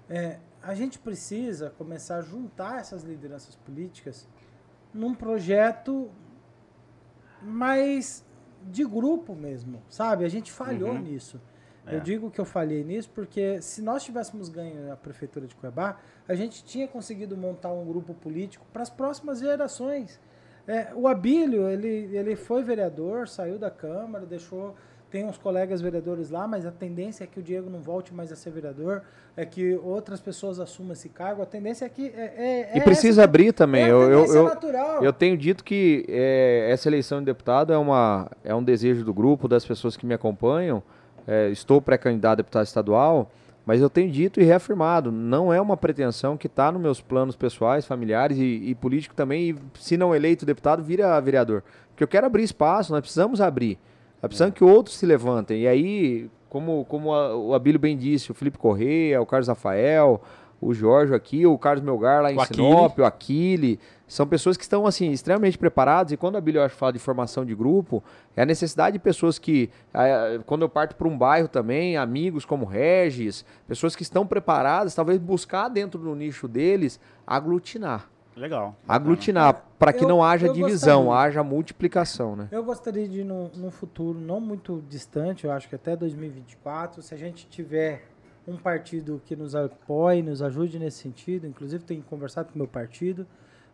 [0.09, 4.27] É, a gente precisa começar a juntar essas lideranças políticas
[4.93, 6.09] num projeto
[7.41, 8.23] mais
[8.65, 10.25] de grupo mesmo, sabe?
[10.25, 10.99] A gente falhou Uhum.
[11.01, 11.39] nisso.
[11.87, 11.95] É.
[11.95, 15.97] Eu digo que eu falhei nisso porque se nós tivéssemos ganho a prefeitura de Cuiabá,
[16.27, 20.19] a gente tinha conseguido montar um grupo político para as próximas gerações.
[20.67, 24.75] É, o Abílio, ele, ele foi vereador, saiu da Câmara, deixou.
[25.15, 28.33] Tem uns colegas vereadores lá, mas a tendência é que o Diego não volte mais
[28.33, 29.01] a ser vereador,
[29.37, 31.41] é que outras pessoas assumam esse cargo.
[31.41, 32.07] A tendência é que.
[32.07, 32.33] É,
[32.73, 33.85] é- E é precisa essa- abrir também.
[33.85, 35.01] É eu, eu, natural.
[35.01, 39.13] eu tenho dito que é, essa eleição de deputado é, uma, é um desejo do
[39.13, 40.83] grupo, das pessoas que me acompanham.
[41.25, 43.31] É, estou pré-candidato a deputado estadual,
[43.65, 47.37] mas eu tenho dito e reafirmado, não é uma pretensão que está nos meus planos
[47.37, 51.63] pessoais, familiares e, e político também, e se não eleito deputado, vira vereador.
[51.91, 53.79] Porque eu quero abrir espaço, nós precisamos abrir.
[54.21, 55.61] Nós precisamos que outros se levantem.
[55.61, 60.21] E aí, como, como a- o Abílio bem disse, o Felipe Correia, o Carlos Rafael,
[60.61, 62.57] o Jorge aqui, o Carlos Melgar lá em O Aquile.
[62.63, 66.65] Sinop, o Aquile, são pessoas que estão assim extremamente preparadas e quando a Bíblia eu
[66.65, 68.03] acho fala de formação de grupo,
[68.35, 69.69] é a necessidade de pessoas que
[70.45, 75.19] quando eu parto para um bairro também, amigos como Regis, pessoas que estão preparadas, talvez
[75.19, 78.75] buscar dentro do nicho deles aglutinar, Legal.
[78.87, 81.27] aglutinar para que Eu- não haja divisão, gostaria.
[81.27, 82.47] haja multiplicação, né?
[82.51, 87.13] Eu gostaria de, num, num futuro não muito distante, eu acho que até 2024, se
[87.13, 88.05] a gente tiver
[88.47, 92.67] um partido que nos apoie, nos ajude nesse sentido, inclusive tenho conversado com o meu
[92.67, 93.25] partido,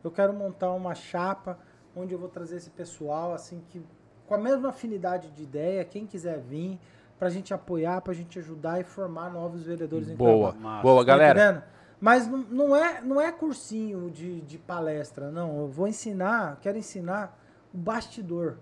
[0.03, 1.57] eu quero montar uma chapa
[1.95, 3.81] onde eu vou trazer esse pessoal, assim, que
[4.27, 6.79] com a mesma afinidade de ideia, quem quiser vir,
[7.19, 11.39] pra gente apoiar, pra gente ajudar e formar novos vereadores em Boa, boa, Tá galera.
[11.39, 11.63] entendendo?
[12.01, 15.59] Mas não, não é, não é cursinho de, de palestra, não.
[15.61, 17.37] Eu vou ensinar, quero ensinar
[17.71, 18.57] o bastidor.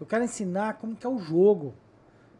[0.00, 1.74] Eu quero ensinar como que é o jogo.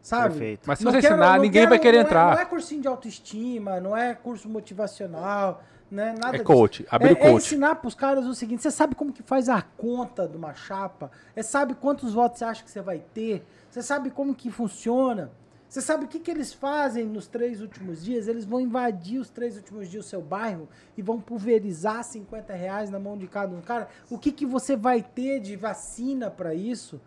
[0.00, 0.30] Sabe?
[0.30, 0.62] Perfeito.
[0.66, 2.34] Mas se Não você quero- ensinar, ninguém quero- vai querer não é- entrar.
[2.34, 6.12] não é cursinho de autoestima, não é curso motivacional, né?
[6.14, 6.44] Nada É disso.
[6.44, 7.28] coach, abrir é, o coach.
[7.30, 10.54] É ensinar pros caras o seguinte: você sabe como que faz a conta de uma
[10.54, 11.10] chapa?
[11.36, 13.46] É sabe quantos votos você acha que você vai ter?
[13.70, 15.30] Você sabe como que funciona?
[15.72, 18.28] Você sabe o que, que eles fazem nos três últimos dias?
[18.28, 20.68] Eles vão invadir os três últimos dias o seu bairro
[20.98, 23.62] e vão pulverizar 50 reais na mão de cada um.
[23.62, 27.00] Cara, o que, que você vai ter de vacina para isso?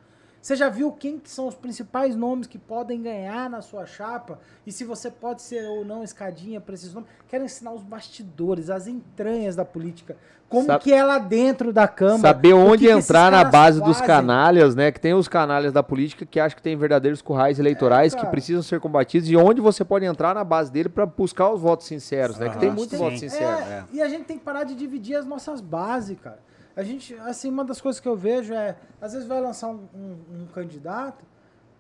[0.45, 4.37] Você já viu quem que são os principais nomes que podem ganhar na sua chapa?
[4.63, 7.09] E se você pode ser ou não escadinha para esses nomes?
[7.27, 10.15] Quero ensinar os bastidores, as entranhas da política.
[10.47, 12.19] Como Sabe- que é lá dentro da Câmara.
[12.19, 14.05] Saber onde que que esses entrar na base dos fazem.
[14.05, 14.91] canalhas, né?
[14.91, 18.27] Que tem os canalhas da política que acham que tem verdadeiros currais eleitorais É, que
[18.27, 21.87] precisam ser combatidos e onde você pode entrar na base dele para buscar os votos
[21.87, 22.49] sinceros, né?
[22.49, 23.61] Que tem muitos votos sinceros.
[23.61, 26.37] É, E a gente tem que parar de dividir as nossas bases, cara.
[26.75, 29.87] A gente, assim, uma das coisas que eu vejo é, às vezes vai lançar um,
[29.95, 31.23] um- um candidato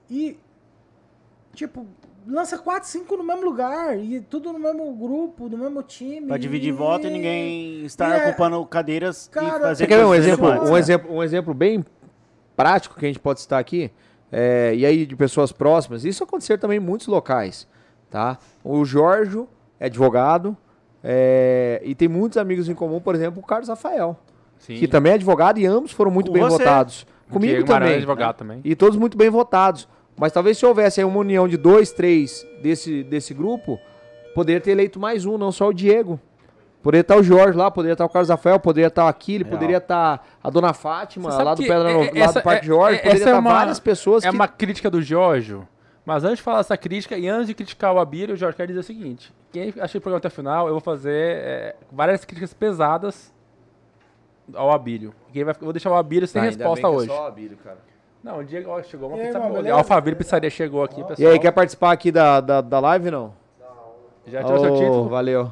[0.09, 0.37] e,
[1.53, 1.85] tipo,
[2.27, 6.27] lança quatro, cinco no mesmo lugar e tudo no mesmo grupo, no mesmo time.
[6.27, 9.87] Pra dividir e- voto e ninguém estar e é- ocupando cadeiras Cara, e Você fazer
[9.87, 11.85] quer ver um exemplo, um exemplo, um exemplo bem
[12.55, 13.91] prático que a gente pode citar aqui?
[14.31, 16.03] É, e aí de pessoas próximas.
[16.05, 17.67] Isso acontecer também em muitos locais,
[18.09, 18.37] tá?
[18.63, 19.45] O Jorge
[19.79, 20.57] é advogado
[21.03, 24.17] é, e tem muitos amigos em comum, por exemplo, o Carlos Rafael,
[24.59, 24.75] Sim.
[24.77, 26.57] que também é advogado e ambos foram muito Com bem você.
[26.63, 27.05] votados.
[27.29, 27.97] Comigo Diego Maranhão é também.
[27.97, 28.61] advogado também.
[28.63, 29.87] E todos muito bem votados.
[30.17, 33.79] Mas talvez se houvesse aí uma união de dois, três desse, desse grupo,
[34.33, 36.19] poderia ter eleito mais um, não só o Diego.
[36.81, 39.51] Poderia estar o Jorge lá, poderia estar o Carlos Rafael, poderia estar o Aquile, Real.
[39.55, 42.67] poderia estar a Dona Fátima, lá do Pedra no, é- lá essa do Parque é-
[42.67, 44.35] Jorge, é- poderia essa é estar uma- várias pessoas É que...
[44.35, 45.57] uma crítica do Jorge.
[46.05, 48.67] Mas antes de falar essa crítica, e antes de criticar o Abílio, o Jorge quer
[48.67, 52.23] dizer o seguinte: quem assistiu o programa até o final, eu vou fazer é, várias
[52.23, 53.33] críticas pesadas
[54.53, 55.13] ao Abílio.
[55.33, 57.07] Vai, eu vou deixar o Abílio sem Ah, ainda resposta bem que é hoje.
[57.11, 57.77] só o Abílio, cara.
[58.23, 59.69] Não, o Diego ó, chegou uma aí, pizza boa.
[59.71, 61.17] A Alphaville Pizzaria chegou aqui, pessoal.
[61.19, 63.33] E aí, quer participar aqui da, da, da live, não?
[64.27, 65.09] Já tirou seu Ô, título?
[65.09, 65.51] Valeu.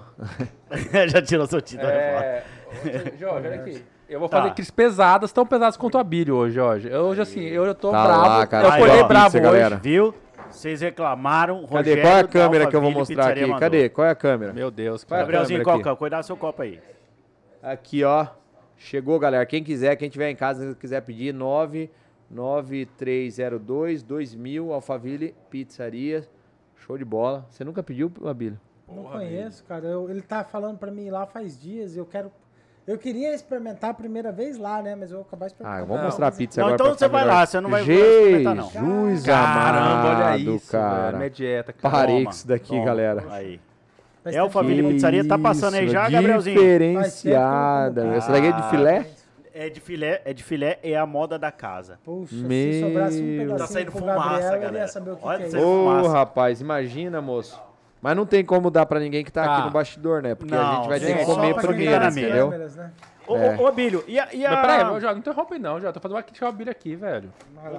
[1.07, 1.87] Já tirou seu título.
[1.91, 2.43] É,
[2.83, 3.83] ô, Jorge, olha aqui.
[4.09, 4.63] Eu vou fazer Tá.
[4.75, 6.89] pesadas, tão pesadas quanto o Abílio hoje, Jorge.
[6.89, 8.21] Eu, hoje, assim, eu, tô Tá bravo.
[8.27, 8.67] lá, cara.
[8.67, 9.45] eu Aí, acordei ó, bravo pizza, hoje.
[9.45, 9.75] galera.
[9.77, 10.13] Viu?
[10.49, 11.65] Vocês reclamaram.
[11.67, 11.77] Cadê?
[11.77, 13.41] Rogério Qual é a câmera que eu vou mostrar aqui?
[13.41, 13.59] mandou.
[13.59, 13.89] Cadê?
[13.89, 14.53] Qual é a câmera?
[14.53, 15.21] Meu Deus, Vai, cara.
[15.21, 15.83] Gabrielzinho, câmera qual, aqui.
[15.83, 16.79] qual, cuidado do seu copo aí.
[17.61, 18.25] Aqui, ó.
[18.83, 19.45] Chegou, galera.
[19.45, 26.27] Quem quiser, quem tiver em casa, quiser pedir, 99302 2000 Alphaville Pizzaria.
[26.75, 27.45] Show de bola.
[27.49, 28.59] Você nunca pediu, Abílio?
[28.87, 29.85] Não conheço, cara.
[29.87, 32.29] Eu- ele tá falando pra mim lá faz dias e eu quero.
[32.85, 34.93] Eu queria experimentar a primeira vez lá, né?
[34.93, 35.83] Mas eu vou acabar Ah, experimentando.
[35.83, 36.03] eu vou Não.
[36.03, 36.83] mostrar a pizza Não, agora.
[36.83, 37.33] então você vai melhor.
[37.35, 38.69] lá, você não vai experimentar, não.
[38.69, 40.61] Jesus Caramba, olha isso, velho.
[40.83, 41.17] cara.
[41.17, 41.95] Minha dieta, cara.
[41.95, 42.83] Parei com isso daqui, toma.
[42.83, 43.23] galera.
[43.29, 43.61] Aí.
[44.25, 46.55] É Alphaville que- Pizzaria, tá passando aí já, Gabrielzinho?
[46.57, 48.07] Que não Diferenciada.
[48.15, 49.05] Essa daqui é de filé?
[49.53, 51.99] é de filé, é de filé, é a moda da casa.
[52.03, 54.87] Puxa, Meu- se sobrasse um pedacinho Tá saindo fumaça, Gabriel, galera.
[54.87, 55.59] saber o que, Olha, que é.
[55.59, 56.09] Ô, fumaça.
[56.11, 57.61] rapaz, imagina, moço.
[58.01, 59.55] Mas não tem como dar pra ninguém que tá, Tá.
[59.57, 60.35] aqui no bastidor, né?
[60.35, 62.49] Porque a Não, gente vai ter gente, que só comer primeiro, tá entendeu?
[62.49, 62.91] câmeras, né?
[63.27, 63.55] Ô, É.
[63.57, 64.27] ô, ô, Bílio, e a...
[64.33, 64.51] E a...
[64.51, 65.93] Mas peraí, Jorge, não interrompe não, Jorge.
[65.93, 67.31] Tô fazendo uma crítica ao Billy aqui, velho.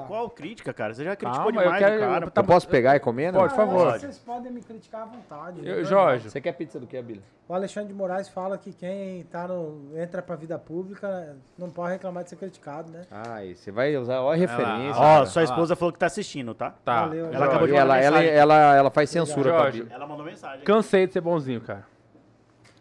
[0.07, 0.95] Qual crítica, cara?
[0.95, 2.31] Você já criticou Calma, eu demais quero- o cara.
[2.31, 3.41] tá Eu posso pegar e comer, não?
[3.41, 3.93] Pode, por Ah, eu favor.
[3.95, 5.67] que Vocês podem me criticar à vontade.
[5.67, 5.85] Eu-.
[5.85, 7.23] Jorge, Você quer pizza do que, Billy?
[7.47, 11.93] O Alexandre de Moraes fala que quem tá no, entra pra vida pública não pode
[11.93, 13.03] reclamar de ser criticado, né?
[13.11, 14.99] Ai, você vai usar ó, a referência.
[14.99, 15.27] Ó, cara.
[15.27, 16.73] sua esposa falou que tá assistindo, tá?
[16.83, 17.03] tá.
[17.03, 17.49] Valeu, Ela Jorge.
[17.49, 18.39] acabou de ela, mandar ela, mensagem.
[18.41, 19.87] ela, ela faz censura Jorge.
[19.91, 20.65] Ela mandou mensagem.
[20.65, 21.85] Cansei de ser bonzinho, cara.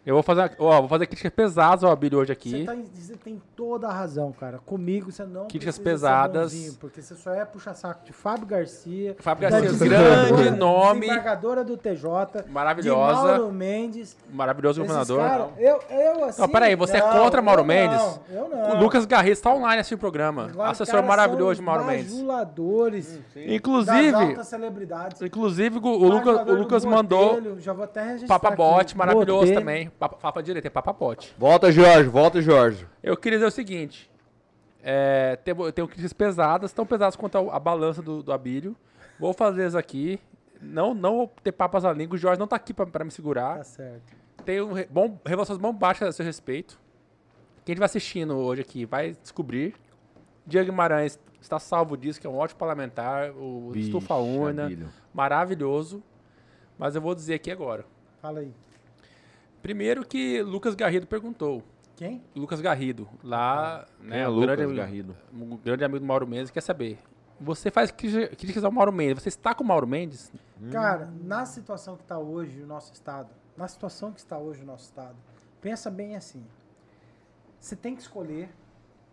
[0.06, 2.64] Eu vou fazer, ó, vou fazer críticas pesadas ao Billy hoje Você, aqui.
[2.64, 4.58] tá você tem toda a razão, cara.
[4.58, 6.52] Comigo você não Críticas pesadas.
[6.52, 9.16] ser bonzinho, porque você só é puxa-saco de Fábio Garcia.
[9.18, 11.00] Fábio Garcia, grande nome.
[11.00, 12.44] Desembargadora do TJ.
[12.50, 13.32] Maravilhosa.
[13.32, 14.14] De Mauro Mendes.
[14.30, 15.20] Maravilhoso governador.
[15.20, 16.42] cara, eu, eu assim...
[16.42, 17.96] Não, peraí, você é não, contra Mauro eu Mendes?
[17.96, 18.76] Não, eu não.
[18.76, 20.50] O Lucas Garris tá online assim o programa.
[20.50, 22.12] Agora, Assessor maravilhoso de Mauro Mendes.
[23.34, 25.22] das Inclusive, altas celebridades.
[25.22, 28.96] inclusive o, o Lucas, o Lucas mandou Botelho, já vou até registrar Papa aqui, Bote,
[28.98, 29.58] maravilhoso Botelho.
[29.58, 29.93] também.
[29.98, 31.34] Papa, papa direito, é Papa Bote.
[31.38, 32.86] Volta, Jorge, volta, Jorge.
[33.02, 34.10] Eu queria dizer o seguinte.
[34.82, 38.76] É, tem- eu tenho críticas pesadas, tão pesadas quanto a, a balança do, do Abílio.
[39.18, 40.20] Vou fazer isso aqui.
[40.60, 42.16] Não, não vou ter papas à língua.
[42.16, 43.58] O Jorge não tá aqui pra, pra me segurar.
[43.58, 44.12] Tá certo.
[44.44, 46.78] Tenho re- bom, revelações bombásticas a seu respeito.
[47.64, 49.74] Quem estiver assistindo hoje aqui vai descobrir.
[50.46, 53.30] Diego Guimarães está salvo disso, que é um ótimo parlamentar.
[53.30, 54.88] O Estufa Urna, Abílio.
[55.14, 56.02] maravilhoso.
[56.78, 57.86] Mas eu vou dizer aqui agora.
[58.20, 58.52] Fala aí.
[59.64, 61.62] Primeiro que Lucas Garrido perguntou.
[61.96, 62.22] Quem?
[62.36, 65.16] Lucas Garrido, lá, né, é o Lucas grande, Garrido?
[65.32, 66.98] um grande amigo do Mauro Mendes, quer saber.
[67.40, 70.30] Você faz críticas ao Mauro Mendes, você está com o Mauro Mendes?
[70.70, 74.66] Cara, na situação que está hoje o nosso Estado, na situação que está hoje o
[74.66, 75.16] nosso Estado,
[75.62, 76.44] pensa bem assim.
[77.58, 78.50] Você tem que escolher,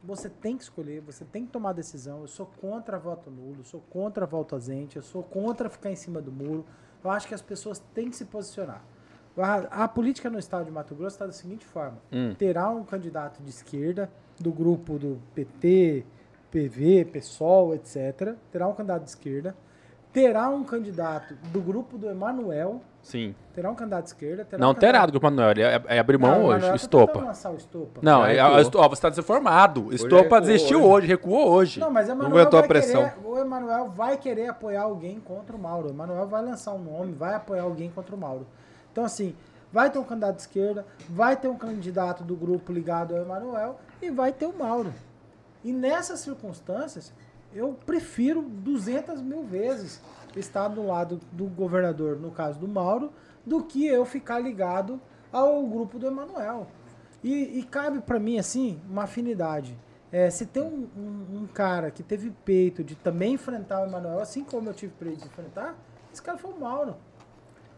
[0.04, 2.20] você tem que escolher, você tem que tomar decisão.
[2.20, 5.96] Eu sou contra voto nulo, eu sou contra voto ausente, eu sou contra ficar em
[5.96, 6.66] cima do muro.
[7.02, 8.84] Eu acho que as pessoas têm que se posicionar.
[9.38, 12.34] A, a política no estado de Mato Grosso está da seguinte forma: Hum.
[12.38, 14.10] terá um candidato de esquerda,
[14.40, 16.06] do grupo do PT,
[16.52, 18.36] PV, PSOL, etc.
[18.52, 19.56] Terá um candidato de esquerda.
[20.12, 22.82] Terá um candidato do grupo do Emanuel.
[23.02, 23.34] Sim.
[23.56, 24.44] Terá um candidato de esquerda.
[24.44, 26.58] Terá Não um terá do Grupo Manuel, ele é, é abrir Não, mão o hoje,
[26.58, 27.20] Emanuel o tá Estopa.
[27.22, 28.00] lançar o Estopa.
[28.04, 28.56] Não, é, recuou.
[28.58, 29.94] a Esto- ó, você está desinformado.
[29.94, 30.90] Estopa recuou desistiu hoje.
[30.92, 31.08] hoje.
[31.08, 31.80] recuou hoje.
[31.80, 33.10] Não, mas o Emanuel aguentou a vai pressão.
[33.10, 35.88] querer, o Emanuel vai querer apoiar alguém contra o Mauro.
[35.88, 38.46] O Emanuel vai lançar um nome, vai apoiar alguém contra o Mauro.
[38.92, 39.36] Então, assim,
[39.72, 43.80] vai ter um candidato de esquerda, vai ter um candidato do grupo ligado ao Emanuel
[44.02, 44.94] e vai ter o Mauro.
[45.64, 47.14] E nessas circunstâncias,
[47.54, 50.02] eu prefiro 200 mil vezes
[50.36, 53.12] estar do lado do governador, no caso do Mauro,
[53.46, 55.00] do que eu ficar ligado
[55.32, 56.68] ao grupo do Emanuel.
[57.24, 59.78] E, e cabe pra mim, assim, uma afinidade.
[60.12, 64.20] É, se tem um, um- um cara que teve peito de também enfrentar o Emanuel,
[64.20, 65.76] assim como eu tive peito de enfrentar,
[66.12, 66.96] esse cara foi o Mauro.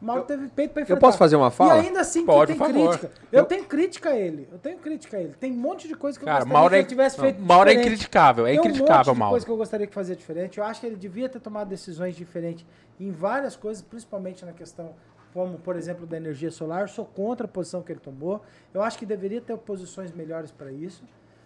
[0.04, 0.99] Mauro teve peito pra enfrentar.
[0.99, 1.78] posso fazer uma fala?
[1.78, 3.12] E ainda assim Pode, tem crítica.
[3.32, 4.47] Eu, tenho crítica a ele.
[4.51, 5.34] Eu tenho crítica a ele.
[5.39, 7.24] Tem um monte de coisa que eu Cara, gostaria Mauro que é, ele tivesse não,
[7.24, 9.32] feito Mauro é incriticável, é Tem um incriticável, monte de Mauro.
[9.32, 10.58] coisa que eu gostaria que fazia diferente.
[10.58, 12.66] Eu acho que ele devia ter tomado decisões diferentes
[12.99, 14.93] em várias coisas, principalmente na questão,
[15.34, 16.82] como, por exemplo, da energia solar.
[16.82, 18.41] Eu sou contra a posição que ele tomou.
[18.74, 21.04] Eu acho que deveria ter posições melhores para isso.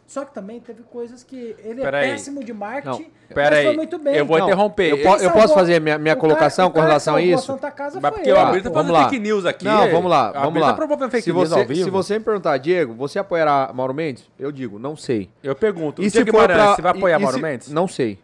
[0.08, 2.12] Só que também teve coisas que ele Pera é aí.
[2.12, 4.16] péssimo de marketing, Pera mas aí, foi muito bem.
[4.16, 4.91] eu vou Não, interromper.
[4.91, 7.45] eu eu posso fazer minha- minha colocação com relação a isso?
[7.45, 8.39] Santa Casa Mas foi porque ele.
[8.39, 9.03] o Tá, tá fazendo lá.
[9.10, 9.66] fake news aqui.
[9.66, 10.74] Não, vamos lá, Abrir vamos tá lá.
[10.76, 11.84] promovendo fake se, news você, ao vivo.
[11.84, 14.24] se você me perguntar, Diego, você apoiará Mauro Mendes?
[14.39, 15.30] Eu digo, não sei.
[15.43, 17.70] Eu pergunto, E o Diego for Guimarães, pra- você vai apoiar e- Mauro se- Mendes?
[17.74, 18.18] Não sei.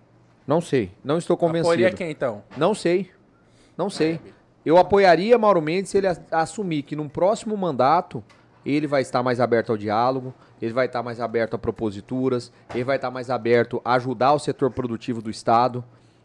[0.48, 0.90] Não sei.
[1.04, 1.74] Não estou convencido.
[1.74, 2.44] Apoiaria quem, então?
[2.56, 3.12] Não sei.
[3.78, 4.22] Não sei.
[4.66, 8.24] Eu apoiaria Mauro Mendes se ele assumir que num próximo mandato
[8.66, 12.84] ele vai estar mais aberto ao diálogo, ele vai estar mais aberto a proposituras, ele
[12.84, 15.84] vai estar mais aberto a ajudar o setor produtivo do Estado,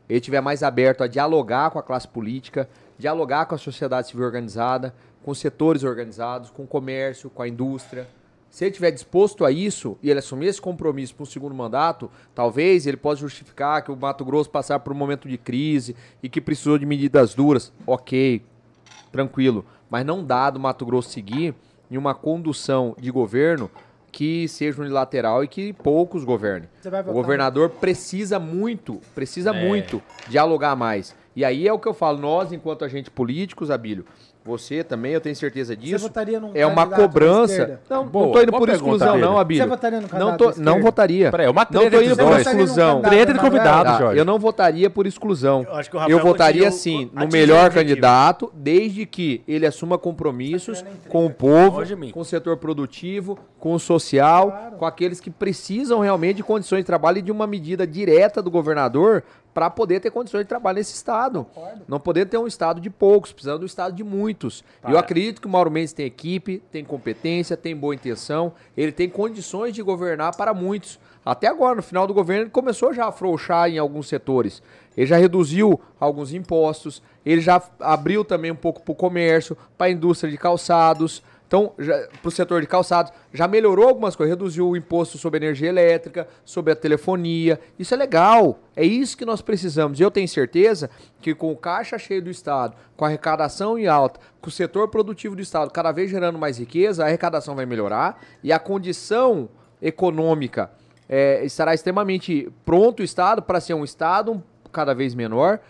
[0.08, 4.24] ele estiver mais aberto a dialogar com a classe política, dialogar com a sociedade civil
[4.24, 8.08] organizada, com os setores organizados, com o comércio, com a indústria.
[8.50, 12.10] Se ele estiver disposto a isso e ele assumir esse compromisso para um segundo mandato,
[12.34, 16.28] talvez ele possa justificar que o Mato Grosso passar por um momento de crise e
[16.30, 17.70] que precisou de medidas duras.
[17.86, 18.42] Ok,
[19.12, 19.66] tranquilo.
[19.90, 21.54] Mas não dá do Mato Grosso seguir
[21.90, 23.70] em uma condução de governo
[24.10, 26.68] que seja unilateral e que poucos governem.
[26.80, 29.66] O votar governador precisa muito, precisa É.
[29.68, 31.14] muito dialogar mais.
[31.36, 34.04] E aí é o que eu falo, nós, enquanto agentes políticos, Abílio,
[34.44, 35.98] você também, eu tenho certeza Você disso.
[36.06, 37.80] votaria num É uma cobrança.
[37.90, 39.62] Não, Boa, não tô indo por exclusão, não, Abílio.
[39.62, 41.30] Você votaria no candidato Não, tô, não votaria.
[41.30, 43.02] Peraí, é uma Não tô indo por exclusão.
[43.02, 44.18] Treta de convidado, Jorge.
[44.18, 45.66] eu não votaria por exclusão.
[45.68, 50.82] Eu acho que o Eu votaria sim no melhor candidato, desde que ele assuma compromissos
[50.82, 51.82] Tá com o povo,
[52.12, 54.76] com o setor produtivo, com o social, Claro.
[54.76, 58.50] com aqueles que precisam realmente de condições de trabalho e de uma medida direta do
[58.50, 59.22] governador
[59.58, 61.44] para poder ter condições de trabalho nesse estado.
[61.52, 61.82] Concordo.
[61.88, 64.62] Não poder ter um estado de poucos, precisando de um estado de muitos.
[64.86, 68.92] E eu acredito que o Mauro Mendes tem equipe, tem competência, tem boa intenção, ele
[68.92, 71.00] tem condições de governar para muitos.
[71.24, 74.62] Até agora, no final do governo, ele começou já a afrouxar em alguns setores.
[74.96, 79.88] Ele já reduziu alguns impostos, ele já abriu também um pouco para o comércio, para
[79.88, 81.20] a indústria de calçados.
[81.48, 85.70] Então, para o setor de calçados, já melhorou algumas coisas, reduziu o imposto sobre energia
[85.70, 87.58] elétrica, sobre a telefonia.
[87.78, 89.98] Isso é legal, é isso que nós precisamos.
[89.98, 90.90] E eu tenho certeza
[91.22, 94.88] que com o caixa cheio do Estado, com a arrecadação em alta, com o setor
[94.88, 99.48] produtivo do Estado cada vez gerando mais riqueza, a arrecadação vai melhorar e a condição
[99.80, 100.70] econômica
[101.08, 105.60] é, estará extremamente pronto o Estado para ser um Estado cada vez menor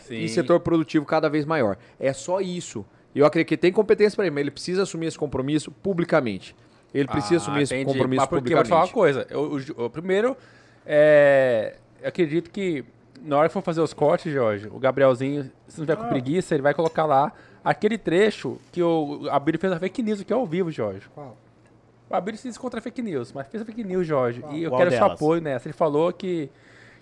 [0.00, 0.16] Sim.
[0.16, 1.78] e setor produtivo cada vez maior.
[1.98, 2.84] É só isso.
[3.14, 6.54] E Eu acredito que tem competência para ele, mas ele precisa assumir esse compromisso publicamente.
[6.94, 7.92] Ele precisa assumir esse Ah, entendi.
[7.92, 9.26] compromisso Mas porque eu vou te falar uma publicamente.
[9.28, 9.66] coisa.
[9.76, 10.36] Eu, o- o primeiro,
[10.86, 12.84] é, eu acredito que
[13.22, 16.54] na hora que for fazer os cortes, Jorge, o Gabrielzinho, se não tiver com preguiça,
[16.54, 17.32] ele vai colocar lá
[17.64, 21.06] aquele trecho que o Abílio fez a fake news aqui ao vivo, Jorge.
[21.14, 21.36] Qual?
[22.10, 24.44] O Abílio se diz contra a fake news, mas fez a fake news, Jorge.
[24.50, 25.14] E eu Qual quero seu delas?
[25.14, 25.66] apoio nessa.
[25.68, 26.50] Ele falou que,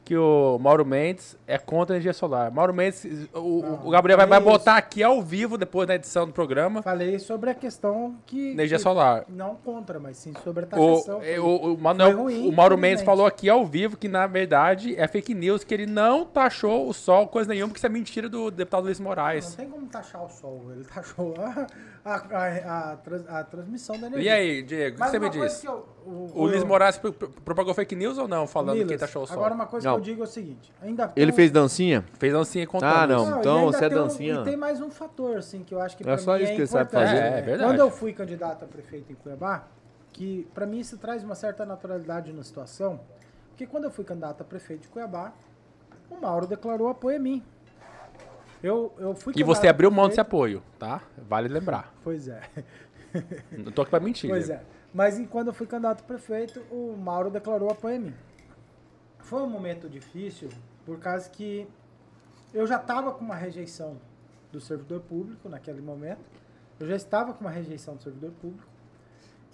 [0.04, 2.50] que o Mauro Mendes é contra a energia solar.
[2.50, 6.26] Mauro Mendes, o, Não, o Gabriel vai, vai botar aqui ao vivo, depois da edição
[6.26, 8.50] do programa, Falei sobre a questão que.
[8.52, 9.24] energia que- solar.
[9.28, 11.22] Não contra, mas sim sobre a O, taxação.
[11.22, 14.26] é, foi- o, o Manuel, ruim, o Mauro Mendes falou aqui ao vivo que, na
[14.26, 17.90] verdade, é fake news, que ele não taxou o sol, coisa nenhuma, que isso é
[17.90, 19.54] mentira do deputado Luiz Não Moraes.
[19.54, 21.66] tem como taxar o sol, ele taxou a,
[22.04, 24.24] a, a, a trans- a transmissão da energia.
[24.30, 25.60] E aí, Diego, o que você me diz?
[25.60, 28.78] que eu- o, O Luiz Moraes pro- pro- propagou fake news ou não, falando que
[28.78, 29.36] ele Milas, taxou o sol?
[29.36, 29.94] Agora, uma coisa Não.
[29.96, 32.04] que eu digo é o seguinte: ainda Ele tem- fez dancinha?
[32.18, 33.36] Fez dancinha contando Ah, não.
[33.36, 34.34] e Então, você é tem um- dancinha.
[34.34, 36.52] E tem mais um fator, assim, que eu acho que É pra só mim isso
[36.52, 37.08] é que ele sabe importante.
[37.10, 37.22] fazer.
[37.22, 37.70] É, é verdade.
[37.70, 39.64] Quando eu fui candidato a prefeito em Cuiabá,
[40.12, 43.00] que pra mim isso traz uma certa naturalidade na situação,
[43.50, 45.32] porque quando eu fui candidato a prefeito de Cuiabá,
[46.10, 47.42] o Mauro declarou apoio a mim.
[48.62, 51.00] Eu, eu fui E você abriu mão desse apoio, tá?
[51.16, 51.94] Vale lembrar.
[52.04, 52.40] Pois é.
[53.52, 54.28] Não tô aqui pra mentir.
[54.28, 54.60] Pois Diego.
[54.60, 54.64] é.
[54.92, 58.14] Mas em- quando eu fui candidato a prefeito, o Mauro declarou apoio a mim.
[59.30, 60.48] Foi um momento difícil,
[60.84, 61.64] por causa que
[62.52, 63.96] eu já estava com uma rejeição
[64.50, 66.28] do servidor público naquele momento.
[66.80, 68.66] Eu já estava com uma rejeição do servidor público.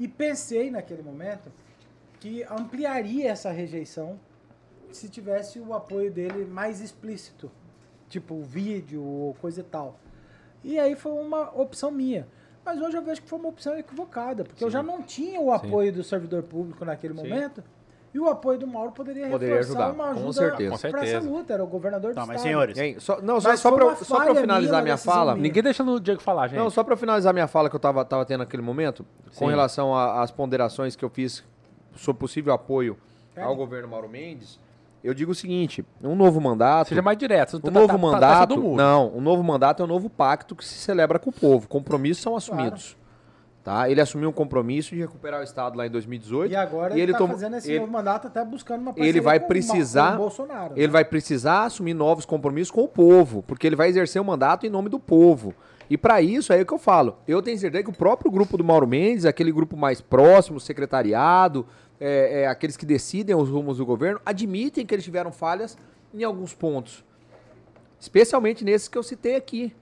[0.00, 1.52] E pensei naquele momento
[2.18, 4.18] que ampliaria essa rejeição
[4.90, 7.50] se tivesse o apoio dele mais explícito.
[8.08, 10.00] Tipo, vídeo ou coisa e tal.
[10.64, 12.26] E aí foi uma opção minha.
[12.64, 15.52] Mas hoje eu vejo que foi uma opção equivocada, porque eu já não tinha o
[15.52, 17.62] apoio do servidor público naquele momento.
[18.16, 20.70] E o apoio do Mauro poderia, Poderia reforçar ajudar, uma com ajuda certeza.
[20.70, 21.30] Com para essa certeza.
[21.30, 21.52] luta.
[21.52, 22.42] Era o governador do Tá, mas estado.
[22.44, 22.96] senhores, Hein?
[22.98, 25.34] Só, não, só, Mas só pra, só pra eu finalizar minha, fala.
[25.34, 25.42] minha.
[25.42, 26.58] Ninguém deixando o Diego falar, gente.
[26.58, 29.04] Não, só pra finalizar minha fala que eu tava, tava tendo naquele momento,
[29.36, 29.50] com Sim.
[29.50, 31.44] relação a- às ponderações que eu fiz
[31.94, 32.96] sobre possível apoio
[33.36, 33.42] É.
[33.42, 34.58] ao governo Mauro Mendes,
[35.04, 36.88] eu digo o seguinte: um novo mandato.
[36.88, 37.58] Seja mais direto.
[37.58, 38.48] Um tá- novo tá- tá- tá mandato.
[38.48, 38.76] todo mundo.
[38.78, 41.68] não, um novo mandato é um novo pacto que se celebra com o povo.
[41.68, 42.96] Compromissos são assumidos.
[43.66, 43.90] Tá?
[43.90, 46.52] Ele assumiu um compromisso de recuperar o Estado lá em 2018.
[46.52, 49.20] E agora e ele, tá tomou- fazendo esse ele- novo mandato até buscando uma ele
[49.20, 50.74] vai precisar- o Bolsonaro.
[50.76, 50.92] Ele né?
[50.92, 54.70] vai precisar assumir novos compromissos com o povo, porque ele vai exercer o mandato em
[54.70, 55.52] nome do povo.
[55.90, 57.16] E para isso, é o que eu falo.
[57.26, 61.66] Eu tenho certeza que o próprio grupo do Mauro Mendes, aquele grupo mais próximo, secretariado,
[61.98, 65.76] é, é, aqueles que decidem os rumos do governo, admitem que eles tiveram falhas
[66.14, 67.04] em alguns pontos.
[67.98, 69.74] Especialmente nesses que eu citei aqui.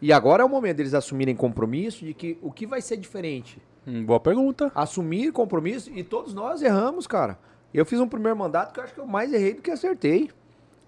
[0.00, 3.60] E agora é o momento deles assumirem compromisso de que o que vai ser diferente
[3.86, 4.70] Hum, boa pergunta.
[4.74, 7.38] assumir compromisso e todos nós erramos, cara.
[7.72, 10.30] Eu fiz um primeiro mandato que eu acho que eu mais errei do que acertei.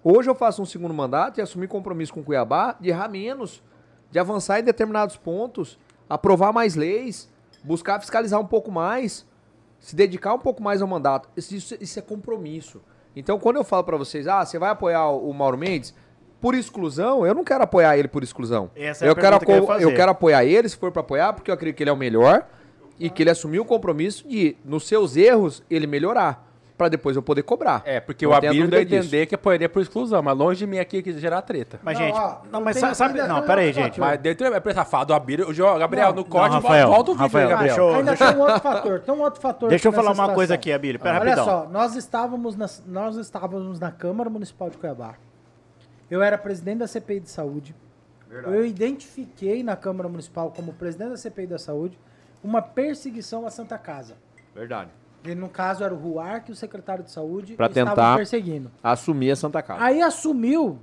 [0.03, 3.63] Hoje eu faço um segundo mandato e assumir compromisso com Cuiabá de errar menos,
[4.11, 5.77] de avançar em determinados pontos,
[6.09, 7.29] aprovar mais leis,
[7.63, 9.25] buscar fiscalizar um pouco mais,
[9.79, 11.29] se dedicar um pouco mais ao mandato.
[11.37, 12.81] Isso, isso- é compromisso.
[13.15, 15.93] Então, quando eu falo pra vocês, ah, você vai apoiar o Mauro Mendes
[16.41, 18.69] por exclusão, eu não quero apoiar ele por exclusão.
[18.75, 19.83] Essa é a eu, quero pergunta que eu fazer.
[19.85, 21.97] eu quero apoiar ele, se for pra apoiar, porque eu acredito que ele é o
[21.97, 22.45] melhor
[22.99, 27.21] e que ele assumiu o compromisso de, nos seus erros, ele melhorar, Pra depois eu
[27.21, 27.81] poder cobrar.
[27.83, 30.65] É, porque Não o Abílio deu a entender que apoiaria por exclusão, mas longe de
[30.65, 31.77] mim aqui que gerar treta.
[31.83, 33.19] Mas, Não, gente, ó, não, eu mas sabe.
[33.19, 33.99] ainda Não, pera aí, gente.
[33.99, 35.49] Mas dentro é pra safado, o Abílio.
[35.49, 37.75] o Gabriel, Não, no corte, não, Rafael, volta o vídeo Rafael, aí, Gabriel.
[37.75, 38.99] deixa eu- Ainda tem um outro fator.
[39.01, 39.69] Tem um outro fator.
[39.69, 40.55] Deixa eu falar uma coisa situação.
[40.55, 40.99] aqui, Abílio.
[41.01, 41.45] Pera Olha rapidão.
[41.45, 45.15] só, nós estávamos, na, nós estávamos na Câmara Municipal de Cuiabá.
[46.09, 47.75] Eu era presidente da CPI de saúde.
[48.29, 51.97] Eu identifiquei na Câmara Municipal, como presidente da CPI da saúde,
[52.43, 54.15] uma perseguição à Santa Casa.
[54.53, 54.91] Verdade.
[55.23, 58.71] E no caso era o Ruar, que o secretário de saúde Pra estavam tentar- perseguindo.
[58.81, 59.83] Assumir a Santa Casa.
[59.83, 60.79] Aí assumiu.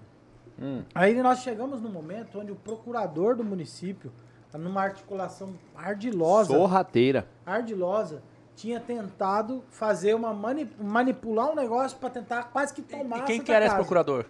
[0.60, 0.82] Hum.
[0.94, 4.12] Aí nós chegamos no momento onde o procurador do município,
[4.54, 7.26] numa articulação ardilosa, Sorrateira.
[7.44, 8.22] ardilosa,
[8.54, 13.24] tinha tentado fazer uma mani- manipular um negócio para tentar quase que tomar E a
[13.24, 13.82] quem Santa que era esse Casa.
[13.84, 14.24] procurador?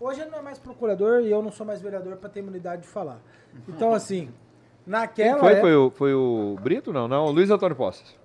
[0.00, 2.82] Hoje ele não é mais procurador e eu não sou mais vereador para ter imunidade
[2.82, 3.18] de falar.
[3.68, 4.30] Então assim,
[4.86, 5.52] naquela Quem foi?
[5.52, 6.92] época- Foi o, foi o Brito?
[6.92, 7.26] Não, não.
[7.26, 8.18] O Luiz Antônio Posses.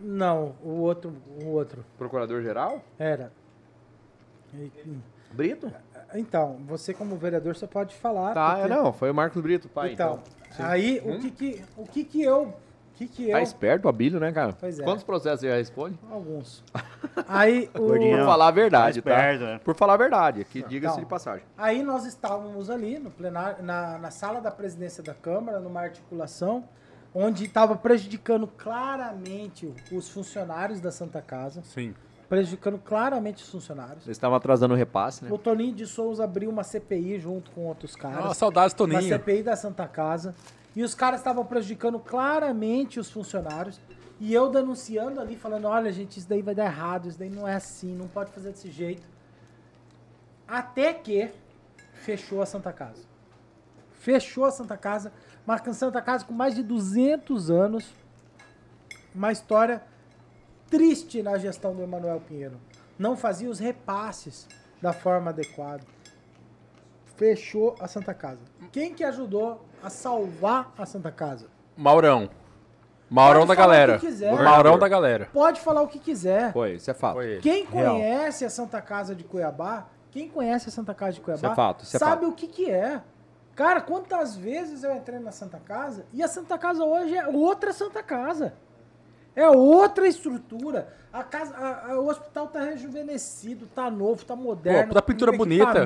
[0.00, 2.82] não, o outro, o outro Procurador-geral?
[2.98, 3.30] era.
[4.54, 4.70] E-
[5.32, 5.70] Brito?
[6.14, 8.34] Então, você como vereador você pode falar.
[8.34, 8.92] Tá, porque- é, não.
[8.92, 9.92] Foi o Marcos Brito, pai.
[9.92, 10.20] então,
[10.50, 10.62] Sim.
[10.62, 12.52] aí o que que o que que eu,
[13.08, 14.52] que que eu Tá esperto o Abílio, né, cara?
[14.58, 14.84] Pois é.
[14.84, 15.98] Quantos processos você já responde?
[16.10, 16.62] alguns.
[17.28, 19.20] Aí o Por falar a verdade, tá tá?
[19.20, 19.60] esperto, né?
[19.64, 21.04] Por falar a verdade, aqui diga-se Então.
[21.04, 21.44] de passagem.
[21.56, 26.64] Aí nós estávamos ali no plenário, na, na sala da presidência da Câmara, numa articulação,
[27.14, 31.94] onde estava prejudicando claramente os funcionários da Santa Casa, Sim.
[32.28, 34.04] prejudicando claramente os funcionários.
[34.06, 35.30] Eles estavam atrasando o repasse, né?
[35.32, 38.26] O Toninho de Souza abriu uma CPI junto com outros caras.
[38.26, 39.02] Ah, saudades, uma Toninho.
[39.02, 40.34] CPI da Santa Casa.
[40.74, 43.80] E os caras estavam prejudicando claramente os funcionários.
[44.20, 47.48] E eu denunciando ali, falando: olha, gente, isso daí vai dar errado, isso daí não
[47.48, 49.08] é assim, não pode fazer desse jeito.
[50.46, 51.30] Até que
[51.94, 53.04] fechou a Santa Casa.
[53.92, 55.12] Fechou a Santa Casa.
[55.46, 57.94] Uma Santa Casa com mais de 200 anos.
[59.14, 59.82] Uma história
[60.68, 62.60] triste na gestão do Emanuel Pinheiro.
[62.98, 64.46] Não fazia os repasses
[64.80, 65.84] da forma adequada.
[67.16, 68.40] Fechou a Santa Casa.
[68.72, 71.46] Quem que ajudou a salvar a Santa Casa?
[71.76, 72.28] Maurão.
[73.08, 73.98] Maurão Pode da falar o galera.
[73.98, 74.32] que quiser.
[74.42, 75.28] Maurão da galera.
[75.32, 76.52] Pode falar o que quiser.
[76.52, 77.18] Foi, isso é fato.
[77.42, 77.94] Quem Real.
[77.96, 81.54] conhece a Santa Casa de Cuiabá, quem conhece a Santa Casa de Cuiabá, Isso é
[81.56, 82.28] fato, isso é sabe fato.
[82.30, 83.00] o que que é.
[83.56, 87.72] Cara, quantas vezes eu entrei na Santa Casa e a Santa Casa hoje é outra
[87.72, 88.54] Santa Casa.
[89.34, 90.88] É outra estrutura.
[91.12, 94.82] A casa, a- a- o hospital tá rejuvenescido, tá novo, tá moderno.
[94.82, 95.84] Pô, puta pintura bonita.